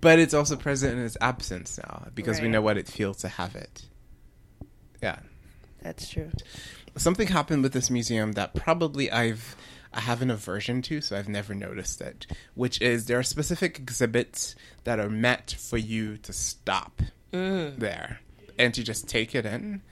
but 0.00 0.18
it's 0.18 0.34
also 0.34 0.56
present 0.56 0.98
in 0.98 1.04
its 1.04 1.16
absence 1.20 1.78
now 1.78 2.08
because 2.14 2.40
we 2.40 2.48
know 2.48 2.60
what 2.62 2.78
it 2.78 2.88
feels 2.88 3.18
to 3.18 3.28
have 3.28 3.54
it. 3.54 3.82
Yeah 5.02 5.20
That's 5.82 6.08
true. 6.08 6.30
something 6.96 7.28
happened 7.28 7.62
with 7.62 7.72
this 7.72 7.90
museum 7.90 8.32
that 8.32 8.54
probably 8.54 9.10
I've 9.10 9.56
I 9.92 10.00
have 10.00 10.22
an 10.22 10.30
aversion 10.30 10.82
to, 10.82 11.00
so 11.00 11.16
I've 11.16 11.28
never 11.28 11.54
noticed 11.54 12.00
it. 12.00 12.26
Which 12.54 12.80
is 12.82 13.06
there 13.06 13.18
are 13.18 13.22
specific 13.22 13.78
exhibits 13.78 14.54
that 14.84 14.98
are 15.00 15.10
meant 15.10 15.56
for 15.58 15.78
you 15.78 16.16
to 16.18 16.32
stop 16.32 17.00
there 17.30 18.20
and 18.58 18.74
to 18.74 18.82
just 18.82 19.08
take 19.08 19.34
it 19.34 19.46
in. 19.46 19.82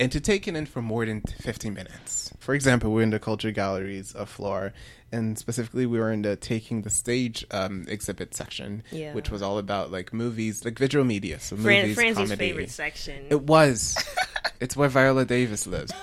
And 0.00 0.10
to 0.10 0.18
take 0.18 0.48
it 0.48 0.56
in 0.56 0.66
for 0.66 0.82
more 0.82 1.06
than 1.06 1.20
15 1.20 1.72
minutes. 1.72 2.32
For 2.40 2.52
example, 2.52 2.90
we're 2.90 3.02
in 3.04 3.10
the 3.10 3.20
culture 3.20 3.52
galleries 3.52 4.12
of 4.12 4.28
Floor, 4.28 4.72
and 5.12 5.38
specifically, 5.38 5.86
we 5.86 6.00
were 6.00 6.10
in 6.10 6.22
the 6.22 6.34
taking 6.34 6.82
the 6.82 6.90
stage 6.90 7.46
um, 7.52 7.84
exhibit 7.86 8.34
section, 8.34 8.82
Yeah. 8.90 9.14
which 9.14 9.30
was 9.30 9.40
all 9.40 9.56
about 9.56 9.92
like 9.92 10.12
movies, 10.12 10.64
like 10.64 10.80
visual 10.80 11.04
media, 11.04 11.38
so 11.38 11.54
Fran- 11.56 11.82
movies, 11.82 11.94
Franzi's 11.94 12.16
comedy. 12.30 12.36
favorite 12.48 12.70
section. 12.70 13.26
It 13.30 13.42
was. 13.42 13.96
it's 14.60 14.76
where 14.76 14.88
Viola 14.88 15.24
Davis 15.24 15.64
lives. 15.68 15.92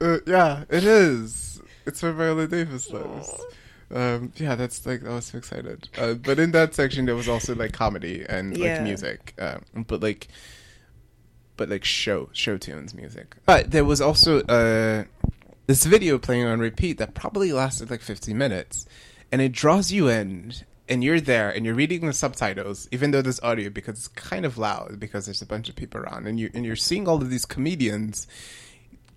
Uh, 0.00 0.18
yeah, 0.28 0.62
it 0.70 0.84
is. 0.84 1.47
It's 1.88 2.02
where 2.02 2.12
Viola 2.12 2.46
Davis 2.46 2.90
lives. 2.90 3.30
Um, 3.90 4.32
yeah, 4.36 4.54
that's 4.54 4.84
like 4.84 5.04
I 5.06 5.14
was 5.14 5.24
so 5.26 5.38
excited. 5.38 5.88
Uh, 5.96 6.12
but 6.14 6.38
in 6.38 6.52
that 6.52 6.74
section, 6.74 7.06
there 7.06 7.16
was 7.16 7.28
also 7.28 7.54
like 7.54 7.72
comedy 7.72 8.24
and 8.28 8.52
like 8.52 8.60
Yeah. 8.74 8.82
music, 8.82 9.34
um, 9.38 9.84
but 9.86 10.02
like, 10.02 10.28
but 11.56 11.70
like 11.70 11.84
show 11.84 12.28
show 12.34 12.58
tunes 12.58 12.94
music. 12.94 13.36
But 13.46 13.70
there 13.70 13.86
was 13.86 14.00
also 14.02 14.42
uh, 14.42 15.04
this 15.66 15.84
video 15.86 16.18
playing 16.18 16.44
on 16.44 16.60
repeat 16.60 16.98
that 16.98 17.14
probably 17.14 17.52
lasted 17.52 17.90
like 17.90 18.02
15 18.02 18.36
minutes, 18.36 18.84
and 19.32 19.40
it 19.40 19.52
draws 19.52 19.90
you 19.90 20.08
in. 20.08 20.52
And 20.90 21.04
you're 21.04 21.20
there, 21.20 21.50
and 21.50 21.66
you're 21.66 21.74
reading 21.74 22.06
the 22.06 22.14
subtitles, 22.14 22.88
even 22.90 23.10
though 23.10 23.20
there's 23.20 23.40
audio, 23.40 23.68
because 23.68 23.98
it's 23.98 24.08
kind 24.08 24.46
of 24.46 24.56
loud 24.56 24.98
because 24.98 25.26
there's 25.26 25.42
a 25.42 25.46
bunch 25.46 25.68
of 25.68 25.76
people 25.76 26.00
around, 26.00 26.26
and 26.26 26.40
you 26.40 26.48
and 26.54 26.64
you're 26.64 26.76
seeing 26.76 27.06
all 27.06 27.20
of 27.20 27.28
these 27.28 27.44
comedians 27.44 28.26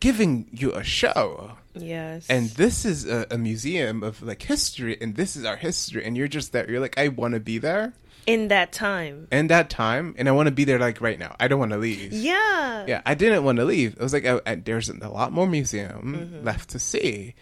giving 0.01 0.47
you 0.51 0.73
a 0.73 0.83
show 0.83 1.53
yes. 1.73 2.27
and 2.29 2.49
this 2.51 2.83
is 2.83 3.07
a, 3.07 3.25
a 3.31 3.37
museum 3.37 4.03
of 4.03 4.21
like 4.21 4.41
history 4.41 4.97
and 4.99 5.15
this 5.15 5.37
is 5.37 5.45
our 5.45 5.55
history 5.55 6.03
and 6.03 6.17
you're 6.17 6.27
just 6.27 6.51
there 6.51 6.69
you're 6.69 6.81
like 6.81 6.97
i 6.99 7.07
want 7.07 7.33
to 7.33 7.39
be 7.39 7.57
there 7.57 7.93
in 8.27 8.49
that 8.49 8.71
time. 8.73 9.27
in 9.31 9.47
that 9.47 9.69
time 9.69 10.13
and 10.17 10.27
i 10.27 10.31
want 10.31 10.47
to 10.47 10.51
be 10.51 10.63
there 10.65 10.77
like 10.79 10.99
right 11.01 11.17
now 11.17 11.33
i 11.39 11.47
don't 11.47 11.59
want 11.59 11.71
to 11.71 11.77
leave 11.77 12.11
Yeah. 12.13 12.85
yeah 12.87 13.01
i 13.05 13.13
didn't 13.15 13.43
want 13.43 13.57
to 13.59 13.65
leave 13.65 13.95
i 13.99 14.03
was 14.03 14.11
like 14.13 14.25
I, 14.25 14.41
I- 14.45 14.55
there's 14.55 14.89
a 14.89 15.07
lot 15.09 15.31
more 15.31 15.47
museum 15.47 16.15
Mm-hmm. 16.19 16.45
left 16.45 16.69
to 16.71 16.79
see 16.79 17.33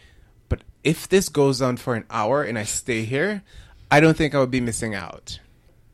but 0.50 0.62
if 0.84 1.08
this 1.10 1.28
goes 1.30 1.62
on 1.62 1.78
for 1.78 1.96
an 1.96 2.06
hour 2.10 2.44
and 2.44 2.58
i 2.60 2.64
stay 2.64 3.04
here 3.04 3.42
i 3.90 4.00
don't 4.00 4.16
think 4.16 4.36
i 4.36 4.40
would 4.40 4.52
be 4.52 4.62
missing 4.62 4.94
out 4.96 5.40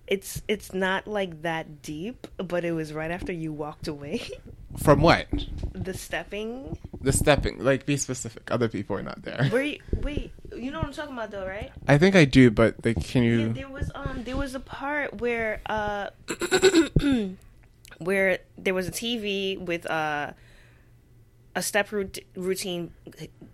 It's 0.08 0.42
it's 0.48 0.74
not 0.74 1.08
like 1.08 1.42
that 1.42 1.82
deep, 1.82 2.28
but 2.38 2.64
it 2.64 2.74
was 2.74 2.94
right 2.94 3.10
after 3.12 3.34
you 3.34 3.52
walked 3.54 3.88
away. 3.88 4.22
from 4.84 5.02
what 5.02 5.28
the 5.72 5.94
stepping. 5.94 6.78
the 7.00 7.14
stepping 7.14 7.64
like 7.64 7.86
be 7.86 7.96
specific 7.96 8.52
other 8.52 8.68
people 8.68 8.94
are 8.98 9.02
not 9.02 9.22
there 9.24 9.46
Where 9.50 9.64
you, 9.64 9.80
wait, 10.02 10.34
you 10.54 10.70
know 10.70 10.80
what 10.80 10.88
I'm 10.88 10.92
talking 10.94 11.14
about 11.14 11.32
though, 11.32 11.48
right? 11.48 11.72
i 11.88 11.98
think 11.98 12.14
i 12.14 12.26
do 12.26 12.52
but 12.52 12.76
like 12.84 13.02
can 13.02 13.24
Yeah, 13.24 13.30
you 13.30 13.54
there 13.54 13.70
was 13.70 13.90
um 13.96 14.24
there 14.26 14.36
was 14.36 14.54
a 14.54 14.60
part 14.60 15.22
where 15.22 15.62
uh 15.68 16.10
where 18.00 18.40
there 18.58 18.74
was 18.74 18.88
a 18.88 18.92
TV 18.92 19.58
with 19.60 19.90
uh 19.90 20.34
a 21.56 21.62
step 21.62 21.92
rout- 21.94 22.20
routine 22.36 22.92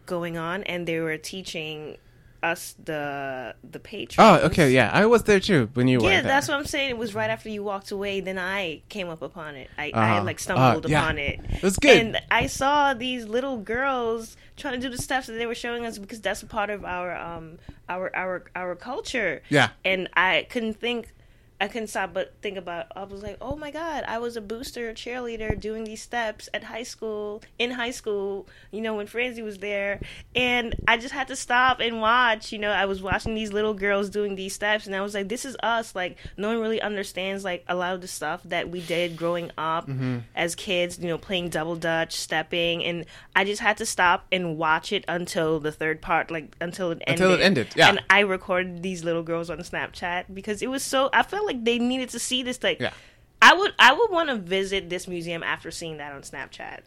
going 0.08 0.38
on, 0.38 0.64
and 0.64 0.88
they 0.88 0.99
were 0.99 1.18
teaching 1.18 1.97
us 2.44 2.76
the 2.84 3.56
the 3.70 3.80
patrons. 3.80 4.18
Oh, 4.20 4.46
okay, 4.48 4.72
yeah, 4.72 4.89
I 4.94 5.06
was 5.06 5.24
there 5.24 5.39
too 5.39 5.70
when 5.74 5.88
you 5.88 6.00
were. 6.00 6.10
Yeah, 6.10 6.22
that's 6.22 6.48
what 6.48 6.58
I'm 6.58 6.66
saying. 6.66 6.89
It 6.89 6.98
was 6.98 7.14
right 7.14 7.30
after 7.30 7.50
you 7.50 7.64
walked 7.64 7.92
away. 7.92 8.20
Then 8.20 8.38
I 8.39 8.82
came 8.89 9.10
up 9.10 9.22
upon 9.22 9.56
it. 9.56 9.70
I, 9.78 9.92
I 9.94 10.18
Uh-huh. 10.18 10.24
like 10.24 10.39
stumbled 10.39 10.86
Uh, 10.86 10.89
yeah. 10.89 11.02
upon 11.04 11.18
it. 11.20 11.39
It 11.50 11.62
was 11.64 11.78
good. 11.78 11.98
And 11.98 12.22
I 12.32 12.48
saw 12.48 12.94
these 12.94 13.26
little 13.28 13.58
girls 13.58 14.38
trying 14.58 14.74
to 14.74 14.80
do 14.80 14.89
the 14.96 15.02
stuff 15.02 15.28
that 15.28 15.34
they 15.34 15.46
were 15.46 15.56
showing 15.56 15.86
us 15.86 15.98
because 15.98 16.22
that's 16.22 16.42
a 16.44 16.48
part 16.48 16.70
of 16.70 16.84
our 16.86 17.16
um 17.16 17.60
our 17.89 18.10
our 18.16 18.44
our 18.56 18.76
culture. 18.76 19.42
Yeah. 19.50 19.70
And 19.86 20.10
I 20.16 20.48
couldn't 20.50 20.80
think. 20.80 21.14
I 21.62 21.68
couldn't 21.68 21.89
stop 21.89 22.12
but 22.12 22.34
think 22.41 22.57
about. 22.57 22.88
I 22.95 23.03
was 23.03 23.22
like, 23.22 23.38
"Oh 23.39 23.55
my 23.55 23.70
god! 23.70 24.03
I 24.07 24.18
was 24.18 24.36
a 24.36 24.41
booster 24.41 24.91
cheerleader 24.93 25.57
doing 25.57 25.84
these 25.84 26.01
steps 26.01 26.49
at 26.55 26.64
high 26.64 26.82
school. 26.82 27.43
In 27.59 27.70
high 27.70 27.91
school, 27.91 28.47
you 28.72 28.82
know, 28.82 28.95
when 28.95 29.05
Franzi 29.05 29.43
was 29.43 29.59
there, 29.59 30.01
and 30.36 30.76
I 30.88 30.97
just 30.97 31.14
had 31.14 31.28
to 31.28 31.36
stop 31.36 31.80
and 31.80 32.01
watch. 32.01 32.51
You 32.51 32.57
know, 32.57 32.72
I 32.72 32.86
was 32.86 33.03
watching 33.03 33.36
these 33.36 33.53
little 33.53 33.76
girls 33.76 34.09
doing 34.09 34.36
these 34.36 34.55
steps, 34.55 34.88
and 34.88 34.95
I 34.95 35.01
was 35.01 35.14
like, 35.14 35.30
"This 35.30 35.45
is 35.45 35.55
us." 35.62 35.93
Like, 35.93 36.18
no 36.36 36.47
one 36.47 36.59
really 36.59 36.82
understands 36.82 37.43
like 37.43 37.64
a 37.68 37.76
lot 37.76 37.93
of 37.93 38.01
the 38.01 38.07
stuff 38.07 38.41
that 38.45 38.72
we 38.72 38.82
did 38.82 39.16
growing 39.16 39.51
up 39.55 39.88
mm-hmm. 39.88 40.20
as 40.36 40.55
kids. 40.55 40.97
You 40.97 41.09
know, 41.09 41.20
playing 41.20 41.49
double 41.49 41.76
dutch, 41.76 42.14
stepping, 42.14 42.84
and 42.84 43.05
I 43.36 43.45
just 43.45 43.62
had 43.62 43.78
to 43.78 43.86
stop 43.86 44.26
and 44.32 44.57
watch 44.57 44.91
it 44.91 45.05
until 45.07 45.59
the 45.59 45.72
third 45.72 46.01
part, 46.01 46.32
like 46.32 46.55
until 46.59 46.89
it 46.89 47.03
ended. 47.05 47.22
Until 47.22 47.39
it 47.39 47.43
ended, 47.43 47.68
yeah. 47.76 47.89
And 47.89 48.01
I 48.09 48.22
recorded 48.22 48.82
these 48.82 49.03
little 49.03 49.22
girls 49.22 49.51
on 49.51 49.59
Snapchat 49.59 50.26
because 50.34 50.64
it 50.64 50.68
was 50.68 50.82
so. 50.82 51.12
I 51.14 51.22
felt 51.22 51.45
like 51.45 51.51
they 51.54 51.80
needed 51.80 52.10
to 52.10 52.20
see 52.20 52.43
this. 52.43 52.62
Like, 52.64 52.80
Yeah. 52.80 52.93
I 53.41 53.54
would, 53.56 53.74
I 53.80 53.93
would 53.93 54.12
want 54.12 54.30
to 54.30 54.36
visit 54.36 54.89
this 54.89 55.08
museum 55.08 55.41
after 55.43 55.72
seeing 55.72 55.97
that 55.97 56.14
on 56.14 56.22
Snapchat. 56.22 56.82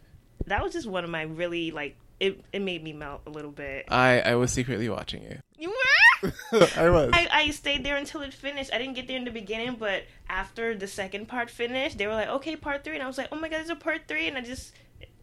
That 0.47 0.63
was 0.63 0.73
just 0.73 0.87
one 0.87 1.03
of 1.03 1.09
my 1.09 1.23
really 1.23 1.71
like. 1.71 1.95
It, 2.17 2.39
it 2.53 2.61
made 2.61 2.81
me 2.81 2.93
melt 2.93 3.23
a 3.27 3.29
little 3.29 3.51
bit. 3.51 3.85
I 3.89 4.21
I 4.21 4.35
was 4.35 4.51
secretly 4.51 4.87
watching 4.89 5.23
you. 5.23 5.39
You 5.57 5.69
were? 6.21 6.31
I 6.77 6.89
was. 6.89 7.11
I, 7.13 7.27
I 7.31 7.49
stayed 7.51 7.83
there 7.85 7.95
until 7.97 8.21
it 8.21 8.33
finished. 8.33 8.71
I 8.73 8.77
didn't 8.77 8.93
get 8.95 9.07
there 9.07 9.17
in 9.17 9.23
the 9.25 9.31
beginning, 9.31 9.75
but 9.79 10.03
after 10.29 10.75
the 10.75 10.87
second 10.87 11.27
part 11.27 11.49
finished, 11.49 11.97
they 11.97 12.07
were 12.07 12.13
like, 12.13 12.27
"Okay, 12.27 12.55
part 12.55 12.83
three. 12.83 12.95
and 12.95 13.03
I 13.03 13.07
was 13.07 13.17
like, 13.17 13.29
"Oh 13.31 13.35
my 13.37 13.47
god, 13.49 13.57
there's 13.59 13.69
a 13.69 13.75
part 13.75 14.01
three. 14.07 14.27
and 14.27 14.37
I 14.37 14.41
just, 14.41 14.73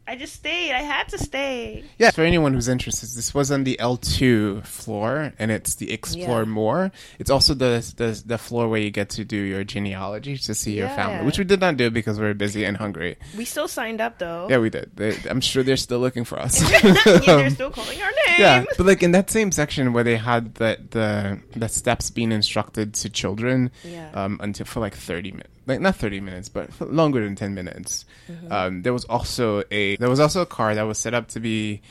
I 0.06 0.16
just 0.16 0.34
stayed. 0.34 0.72
I 0.72 0.82
had 0.82 1.08
to 1.10 1.18
stay. 1.18 1.84
Yeah, 1.96 2.10
for 2.10 2.22
anyone 2.22 2.54
who's 2.54 2.66
interested, 2.68 3.08
this 3.16 3.32
was 3.32 3.52
on 3.52 3.62
the 3.64 3.76
L2 3.80 4.66
floor, 4.66 5.32
and 5.38 5.50
it's 5.52 5.76
the 5.76 5.92
Explore 5.92 6.40
Yeah. 6.40 6.44
More. 6.44 6.92
It's 7.20 7.30
also 7.30 7.54
the, 7.54 7.80
the 7.96 8.20
the 8.26 8.36
floor 8.38 8.68
where 8.68 8.80
you 8.80 8.90
get 8.90 9.10
to 9.10 9.24
do 9.24 9.36
your 9.36 9.62
genealogy 9.62 10.36
to 10.38 10.54
see 10.54 10.76
your 10.76 10.88
family, 10.88 11.14
Yeah. 11.18 11.24
which 11.24 11.38
we 11.38 11.44
did 11.44 11.60
not 11.60 11.76
do 11.76 11.88
because 11.90 12.18
we 12.18 12.24
were 12.26 12.34
busy 12.34 12.64
and 12.64 12.76
hungry. 12.76 13.16
We 13.36 13.44
still 13.44 13.68
signed 13.68 14.00
up 14.00 14.18
though. 14.18 14.48
Yeah, 14.50 14.58
we 14.58 14.70
did. 14.70 14.90
They, 14.96 15.16
I'm 15.30 15.40
sure 15.40 15.62
they're 15.62 15.76
still 15.76 16.00
looking 16.00 16.24
for 16.24 16.38
us. 16.38 16.60
yeah, 16.82 16.92
they're 17.04 17.50
still 17.60 17.70
calling 17.70 18.02
our 18.02 18.10
name. 18.26 18.40
yeah, 18.40 18.64
but 18.76 18.86
like 18.86 19.02
in 19.04 19.12
that 19.12 19.30
same 19.30 19.52
section 19.52 19.92
where 19.92 20.04
they 20.04 20.16
had 20.16 20.56
the 20.56 20.78
the 20.90 21.40
the 21.58 21.68
steps 21.68 22.10
being 22.10 22.32
instructed 22.32 22.94
to 22.94 23.08
children, 23.08 23.70
Yeah. 23.84 24.10
um, 24.14 24.40
until 24.42 24.66
for 24.66 24.80
like 24.80 24.94
thirty 24.96 25.30
minutes, 25.30 25.48
like 25.66 25.80
not 25.80 25.96
thirty 25.96 26.20
minutes, 26.20 26.48
but 26.48 26.68
longer 26.80 27.24
than 27.24 27.34
ten 27.36 27.54
minutes. 27.54 28.04
Mm-hmm. 28.28 28.52
Um, 28.52 28.82
there 28.82 28.92
was 28.92 29.04
also 29.06 29.62
a 29.70 29.96
there 29.96 30.08
was 30.10 30.20
also 30.20 30.42
a 30.42 30.46
car 30.46 30.74
that 30.74 30.82
was 30.82 30.98
set 30.98 31.14
up 31.14 31.28
to 31.28 31.40
be. 31.40 31.82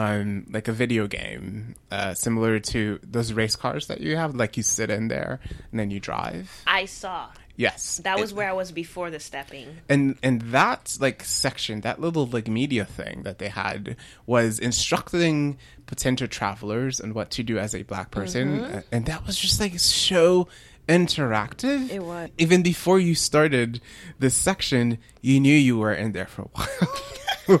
Um, 0.00 0.46
like 0.52 0.68
a 0.68 0.72
video 0.72 1.08
game, 1.08 1.74
uh, 1.90 2.14
similar 2.14 2.60
to 2.60 3.00
those 3.02 3.32
race 3.32 3.56
cars 3.56 3.88
that 3.88 4.00
you 4.00 4.16
have, 4.16 4.32
like 4.36 4.56
you 4.56 4.62
sit 4.62 4.90
in 4.90 5.08
there 5.08 5.40
and 5.72 5.80
then 5.80 5.90
you 5.90 5.98
drive. 5.98 6.62
I 6.68 6.84
saw. 6.84 7.30
Yes, 7.56 8.00
That 8.04 8.20
was 8.20 8.30
It- 8.30 8.36
where 8.36 8.48
I 8.48 8.52
was 8.52 8.70
before 8.70 9.10
the 9.10 9.18
stepping. 9.18 9.66
and 9.88 10.16
and 10.22 10.40
that 10.52 10.96
like 11.00 11.24
section 11.24 11.80
that 11.80 12.00
little 12.00 12.26
like 12.26 12.46
media 12.46 12.84
thing 12.84 13.24
that 13.24 13.40
they 13.40 13.48
had 13.48 13.96
was 14.24 14.60
instructing 14.60 15.58
potential 15.86 16.28
travelers 16.28 17.00
on 17.00 17.12
what 17.12 17.32
to 17.32 17.42
do 17.42 17.58
as 17.58 17.74
a 17.74 17.82
black 17.82 18.12
person 18.12 18.60
uh, 18.60 18.82
and 18.92 19.06
that 19.06 19.26
was 19.26 19.36
just 19.36 19.58
like 19.58 19.80
so 19.80 20.46
interactive. 20.88 21.90
It 21.90 22.02
was. 22.02 22.30
even 22.38 22.62
before 22.62 22.98
you 22.98 23.14
started 23.14 23.80
this 24.18 24.34
section 24.34 24.98
you 25.20 25.38
knew 25.38 25.54
you 25.54 25.78
were 25.78 25.92
in 25.92 26.12
there 26.12 26.26
for 26.26 26.42
a 26.42 26.48
while 26.52 27.60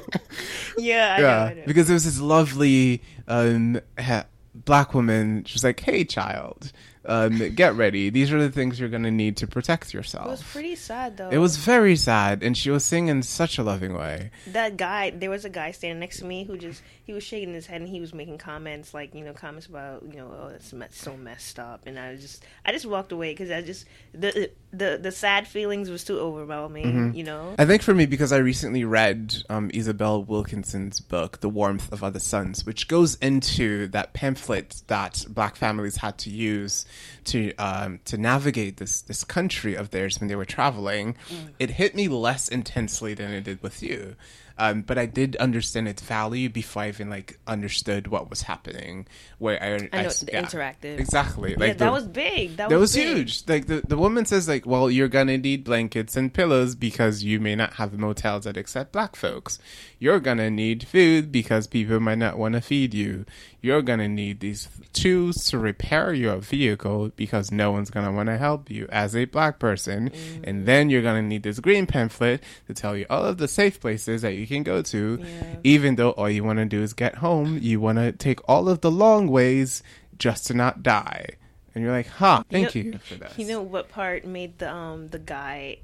Yeah, 0.78 1.14
I 1.16 1.20
know. 1.20 1.26
yeah 1.26 1.44
I 1.44 1.54
know. 1.54 1.62
because 1.66 1.86
there 1.86 1.94
was 1.94 2.04
this 2.04 2.20
lovely 2.20 3.02
um 3.26 3.80
ha- 3.98 4.26
black 4.54 4.94
woman 4.94 5.44
She 5.44 5.54
was 5.54 5.64
like 5.64 5.80
hey 5.80 6.04
child 6.04 6.72
um 7.08 7.54
get 7.54 7.74
ready 7.74 8.10
these 8.10 8.30
are 8.32 8.38
the 8.40 8.50
things 8.50 8.78
you're 8.78 8.88
gonna 8.88 9.10
need 9.10 9.36
to 9.38 9.46
protect 9.46 9.92
yourself 9.94 10.26
It 10.26 10.30
was 10.30 10.42
pretty 10.42 10.74
sad 10.76 11.16
though. 11.16 11.30
it 11.30 11.38
was 11.38 11.56
very 11.56 11.96
sad, 11.96 12.42
and 12.42 12.56
she 12.56 12.70
was 12.70 12.84
singing 12.84 13.08
in 13.08 13.22
such 13.22 13.58
a 13.58 13.62
loving 13.62 13.94
way. 13.94 14.30
that 14.48 14.76
guy. 14.76 15.10
There 15.10 15.30
was 15.30 15.44
a 15.44 15.50
guy 15.50 15.70
standing 15.72 16.00
next 16.00 16.18
to 16.18 16.24
me 16.26 16.44
who 16.44 16.56
just 16.58 16.82
he 17.04 17.12
was 17.12 17.24
shaking 17.24 17.54
his 17.54 17.66
head 17.66 17.80
and 17.80 17.88
he 17.88 18.00
was 18.00 18.12
making 18.12 18.38
comments 18.38 18.92
like 18.92 19.14
you 19.14 19.24
know 19.24 19.32
comments 19.32 19.66
about 19.66 20.02
you 20.02 20.16
know 20.18 20.30
oh 20.38 20.48
it's 20.48 20.74
so 20.98 21.16
messed 21.16 21.58
up 21.58 21.80
and 21.86 21.98
I 21.98 22.16
just 22.16 22.44
I 22.64 22.72
just 22.72 22.86
walked 22.86 23.12
away 23.12 23.32
because 23.32 23.50
I 23.50 23.62
just 23.62 23.86
the 24.12 24.50
the 24.72 24.98
the 25.00 25.10
sad 25.10 25.46
feelings 25.46 25.90
was 25.90 26.04
too 26.04 26.18
overwhelming. 26.18 26.86
Mm-hmm. 26.86 27.16
You 27.16 27.24
know. 27.24 27.54
I 27.58 27.64
think 27.64 27.82
for 27.82 27.94
me, 27.94 28.06
because 28.06 28.32
I 28.32 28.38
recently 28.38 28.84
read 28.84 29.34
um, 29.48 29.70
Isabel 29.72 30.22
Wilkerson's 30.22 31.00
book, 31.00 31.40
The 31.40 31.48
Warmth 31.48 31.92
of 31.92 32.04
Other 32.04 32.20
Suns, 32.20 32.66
which 32.66 32.88
goes 32.88 33.16
into 33.16 33.88
that 33.88 34.12
pamphlet 34.12 34.82
that 34.88 35.24
black 35.28 35.56
families 35.56 35.96
had 35.96 36.18
to 36.18 36.30
use 36.30 36.84
to 37.24 37.54
um, 37.56 38.00
to 38.04 38.18
navigate 38.18 38.76
this 38.76 39.00
this 39.00 39.24
country 39.24 39.74
of 39.74 39.90
theirs 39.90 40.20
when 40.20 40.28
they 40.28 40.36
were 40.36 40.44
traveling. 40.44 41.16
It 41.58 41.70
hit 41.70 41.94
me 41.94 42.08
less 42.08 42.48
intensely 42.48 43.14
than 43.14 43.32
it 43.32 43.44
did 43.44 43.62
with 43.62 43.82
you. 43.82 44.16
Um, 44.60 44.82
but 44.82 44.98
I 44.98 45.06
did 45.06 45.36
understand 45.36 45.86
its 45.86 46.02
value 46.02 46.48
before 46.50 46.82
I 46.82 46.88
even 46.88 47.08
like 47.08 47.38
understood 47.46 48.08
what 48.08 48.28
was 48.28 48.42
happening. 48.42 49.06
Where 49.38 49.62
I, 49.62 49.74
I 49.96 50.02
know 50.02 50.08
s- 50.08 50.20
the 50.20 50.32
yeah. 50.32 50.42
interactive. 50.42 50.98
exactly 50.98 51.52
yeah, 51.52 51.56
like 51.60 51.78
that 51.78 51.86
the- 51.86 51.92
was 51.92 52.06
big. 52.08 52.56
That, 52.56 52.68
that 52.70 52.78
was 52.78 52.94
big. 52.94 53.16
huge. 53.16 53.44
Like 53.46 53.66
the, 53.68 53.82
the 53.86 53.96
woman 53.96 54.24
says, 54.24 54.48
like, 54.48 54.66
well, 54.66 54.90
you're 54.90 55.06
gonna 55.08 55.38
need 55.38 55.62
blankets 55.62 56.16
and 56.16 56.34
pillows 56.34 56.74
because 56.74 57.22
you 57.22 57.38
may 57.38 57.54
not 57.54 57.74
have 57.74 57.96
motels 57.98 58.44
that 58.44 58.56
accept 58.56 58.90
black 58.92 59.14
folks. 59.14 59.60
You're 60.00 60.18
gonna 60.20 60.50
need 60.50 60.86
food 60.88 61.30
because 61.30 61.66
people 61.68 62.00
might 62.00 62.18
not 62.18 62.36
want 62.36 62.54
to 62.54 62.60
feed 62.60 62.94
you. 62.94 63.24
You're 63.60 63.82
gonna 63.82 64.08
need 64.08 64.40
these 64.40 64.68
tools 64.92 65.44
to 65.50 65.58
repair 65.58 66.12
your 66.12 66.36
vehicle 66.36 67.10
because 67.16 67.50
no 67.50 67.72
one's 67.72 67.90
gonna 67.90 68.12
want 68.12 68.28
to 68.28 68.38
help 68.38 68.70
you 68.70 68.86
as 68.90 69.16
a 69.16 69.24
black 69.24 69.58
person. 69.58 70.12
And 70.44 70.64
then 70.66 70.90
you're 70.90 71.02
gonna 71.02 71.22
need 71.22 71.42
this 71.42 71.58
green 71.58 71.86
pamphlet 71.86 72.42
to 72.68 72.74
tell 72.74 72.96
you 72.96 73.06
all 73.10 73.24
of 73.24 73.38
the 73.38 73.48
safe 73.48 73.80
places 73.80 74.22
that 74.22 74.34
you 74.34 74.46
can 74.46 74.62
go 74.62 74.82
to. 74.82 75.18
Yeah. 75.20 75.56
Even 75.64 75.96
though 75.96 76.10
all 76.10 76.30
you 76.30 76.44
want 76.44 76.60
to 76.60 76.66
do 76.66 76.82
is 76.82 76.92
get 76.92 77.16
home, 77.16 77.58
you 77.60 77.80
want 77.80 77.98
to 77.98 78.12
take 78.12 78.40
all 78.48 78.68
of 78.68 78.80
the 78.80 78.90
long 78.90 79.26
ways 79.28 79.82
just 80.18 80.46
to 80.46 80.54
not 80.54 80.82
die. 80.82 81.26
And 81.74 81.84
you're 81.84 81.92
like, 81.92 82.08
huh, 82.08 82.44
thank 82.50 82.74
know- 82.74 82.80
you, 82.80 82.98
for 82.98 83.14
that. 83.16 83.38
You 83.38 83.46
know 83.46 83.62
what 83.62 83.88
part 83.88 84.24
made 84.24 84.58
the 84.58 84.72
um 84.72 85.08
the 85.08 85.18
guy 85.18 85.78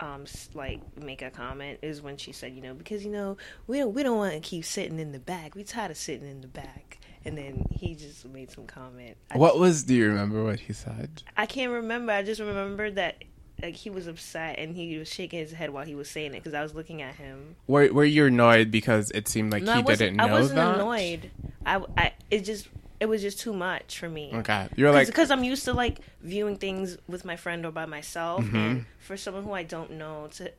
um 0.00 0.24
like 0.54 0.80
make 1.02 1.22
a 1.22 1.30
comment 1.30 1.78
is 1.82 2.02
when 2.02 2.16
she 2.16 2.32
said, 2.32 2.54
you 2.54 2.62
know, 2.62 2.74
because 2.74 3.04
you 3.04 3.10
know 3.10 3.36
we 3.66 3.78
don't 3.78 3.94
we 3.94 4.02
don't 4.02 4.16
want 4.18 4.34
to 4.34 4.40
keep 4.40 4.64
sitting 4.64 4.98
in 4.98 5.12
the 5.12 5.18
back. 5.18 5.54
We 5.54 5.64
tired 5.64 5.90
of 5.90 5.96
sitting 5.96 6.28
in 6.28 6.40
the 6.40 6.48
back. 6.48 6.98
And 7.24 7.36
then 7.36 7.66
he 7.70 7.94
just 7.94 8.24
made 8.26 8.50
some 8.50 8.66
comment. 8.66 9.16
I 9.30 9.36
what 9.36 9.58
was, 9.58 9.82
do 9.82 9.94
you 9.94 10.06
remember 10.06 10.44
what 10.44 10.60
he 10.60 10.72
said? 10.72 11.22
I 11.36 11.46
can't 11.46 11.72
remember. 11.72 12.12
I 12.12 12.22
just 12.22 12.40
remember 12.40 12.90
that 12.92 13.22
like 13.60 13.74
he 13.74 13.90
was 13.90 14.06
upset 14.06 14.58
and 14.58 14.74
he 14.74 14.96
was 14.98 15.08
shaking 15.08 15.40
his 15.40 15.52
head 15.52 15.70
while 15.70 15.84
he 15.84 15.94
was 15.94 16.08
saying 16.08 16.32
it 16.32 16.42
because 16.42 16.54
I 16.54 16.62
was 16.62 16.74
looking 16.74 17.02
at 17.02 17.16
him. 17.16 17.56
Were, 17.66 17.92
were 17.92 18.04
you 18.04 18.26
annoyed 18.26 18.70
because 18.70 19.10
it 19.10 19.26
seemed 19.28 19.52
like 19.52 19.64
No, 19.64 19.74
he 19.74 19.82
didn't 19.82 20.16
know 20.16 20.26
I 20.26 20.30
wasn't 20.30 20.56
that? 20.56 20.74
annoyed. 20.76 21.30
I, 21.66 21.82
I 21.96 22.12
it 22.30 22.44
just 22.44 22.68
it 23.00 23.06
was 23.06 23.22
just 23.22 23.38
too 23.40 23.52
much 23.52 23.98
for 23.98 24.08
me. 24.08 24.30
Okay. 24.34 24.68
You're 24.76 24.90
like, 24.92 25.06
because 25.06 25.30
I'm 25.30 25.44
used 25.44 25.64
to 25.66 25.72
like 25.72 26.00
viewing 26.20 26.56
things 26.56 26.96
with 27.08 27.24
my 27.24 27.36
friend 27.36 27.64
or 27.64 27.70
by 27.72 27.86
myself, 27.86 28.44
Mm-hmm. 28.44 28.56
and 28.56 28.84
for 28.98 29.16
someone 29.16 29.44
who 29.44 29.52
I 29.52 29.62
don't 29.62 29.92
know 29.92 30.28
to 30.34 30.50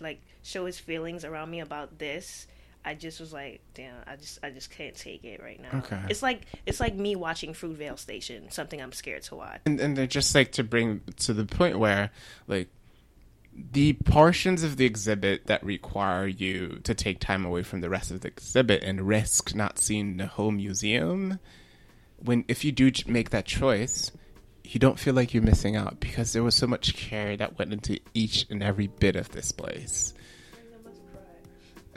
like 0.00 0.20
show 0.42 0.66
his 0.66 0.78
feelings 0.78 1.24
around 1.24 1.50
me 1.50 1.60
about 1.60 1.98
this, 1.98 2.46
I 2.84 2.94
just 2.94 3.18
was 3.18 3.32
like, 3.32 3.60
damn, 3.74 3.94
I 4.06 4.16
just 4.16 4.38
I 4.44 4.50
just 4.50 4.70
can't 4.70 4.94
take 4.94 5.24
it 5.24 5.42
right 5.42 5.60
now. 5.60 5.78
Okay. 5.80 6.00
It's 6.08 6.22
like 6.22 6.42
it's 6.66 6.78
like 6.80 6.94
me 6.94 7.16
watching 7.16 7.52
Fruitvale 7.52 7.98
Station, 7.98 8.50
something 8.50 8.80
I'm 8.80 8.92
scared 8.92 9.22
to 9.24 9.34
watch. 9.36 9.60
and, 9.66 9.80
and 9.80 9.96
they're 9.96 10.06
just 10.06 10.34
like 10.34 10.52
to 10.52 10.62
bring 10.64 11.00
to 11.20 11.32
the 11.32 11.44
point 11.46 11.78
where, 11.78 12.10
like, 12.46 12.68
the 13.72 13.94
portions 13.94 14.62
of 14.62 14.76
the 14.76 14.84
exhibit 14.84 15.46
that 15.46 15.64
require 15.64 16.26
you 16.26 16.78
to 16.84 16.94
take 16.94 17.18
time 17.20 17.44
away 17.46 17.62
from 17.62 17.80
the 17.80 17.88
rest 17.88 18.10
of 18.10 18.20
the 18.20 18.28
exhibit 18.28 18.82
and 18.84 19.00
risk 19.08 19.54
not 19.54 19.78
seeing 19.78 20.18
the 20.18 20.26
whole 20.26 20.50
museum, 20.52 21.38
when 22.18 22.44
if 22.48 22.64
you 22.64 22.72
do 22.72 22.90
make 23.06 23.30
that 23.30 23.44
choice, 23.44 24.10
you 24.64 24.80
don't 24.80 24.98
feel 24.98 25.14
like 25.14 25.32
you're 25.32 25.42
missing 25.42 25.76
out 25.76 26.00
because 26.00 26.32
there 26.32 26.42
was 26.42 26.54
so 26.54 26.66
much 26.66 26.94
care 26.96 27.36
that 27.36 27.58
went 27.58 27.72
into 27.72 28.00
each 28.14 28.46
and 28.50 28.62
every 28.62 28.88
bit 28.88 29.16
of 29.16 29.30
this 29.30 29.52
place. 29.52 30.14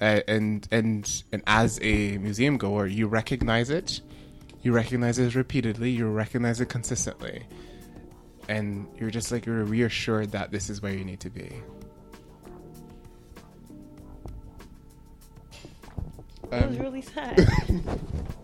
Uh, 0.01 0.21
and 0.27 0.67
and 0.71 1.23
and 1.31 1.43
as 1.45 1.79
a 1.81 2.17
museum 2.19 2.57
goer, 2.57 2.87
you 2.87 3.07
recognize 3.07 3.69
it, 3.69 4.01
you 4.61 4.71
recognize 4.71 5.19
it 5.19 5.35
repeatedly, 5.35 5.91
you 5.91 6.07
recognize 6.07 6.61
it 6.61 6.69
consistently, 6.69 7.45
and 8.47 8.87
you're 8.97 9.09
just 9.09 9.31
like 9.31 9.45
you're 9.45 9.65
reassured 9.65 10.31
that 10.31 10.51
this 10.51 10.69
is 10.69 10.81
where 10.81 10.93
you 10.93 11.03
need 11.03 11.19
to 11.19 11.29
be. 11.29 11.51
was 16.51 16.63
Um, 16.63 16.77
really 16.79 17.01
sad. 17.01 17.47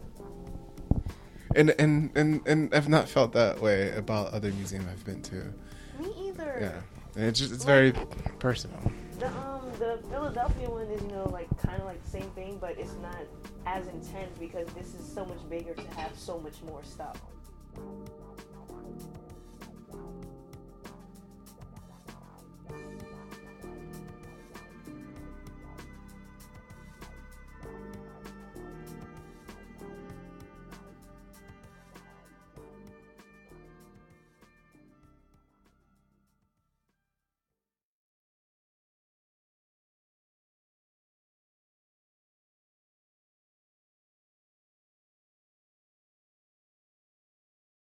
and 1.55 1.73
and 1.79 2.11
and 2.15 2.41
and 2.45 2.73
I've 2.73 2.89
not 2.89 3.07
felt 3.07 3.33
that 3.33 3.61
way 3.61 3.91
about 3.95 4.33
other 4.33 4.51
museums 4.51 4.87
I've 4.91 5.05
been 5.05 5.21
to. 5.23 5.53
Me 5.99 6.13
either. 6.27 6.57
Yeah, 6.61 6.81
and 7.15 7.25
it's 7.25 7.39
just 7.39 7.53
it's 7.53 7.63
very 7.63 7.93
personal. 8.39 8.79
The 9.19 9.27
um 9.27 9.61
the 9.79 9.99
Philadelphia 10.09 10.69
one 10.69 10.87
is 10.87 11.01
you 11.01 11.07
know 11.09 11.29
like 11.29 11.47
kind 11.61 11.79
of 11.79 11.85
like 11.85 12.03
the 12.03 12.09
same 12.09 12.29
thing, 12.31 12.57
but 12.59 12.77
it's 12.77 12.95
not 13.01 13.17
as 13.65 13.87
intense 13.87 14.37
because 14.37 14.67
this 14.69 14.93
is 14.93 15.05
so 15.11 15.25
much 15.25 15.49
bigger 15.49 15.73
to 15.73 15.87
have 15.95 16.11
so 16.17 16.39
much 16.39 16.61
more 16.65 16.83
stuff. 16.83 17.17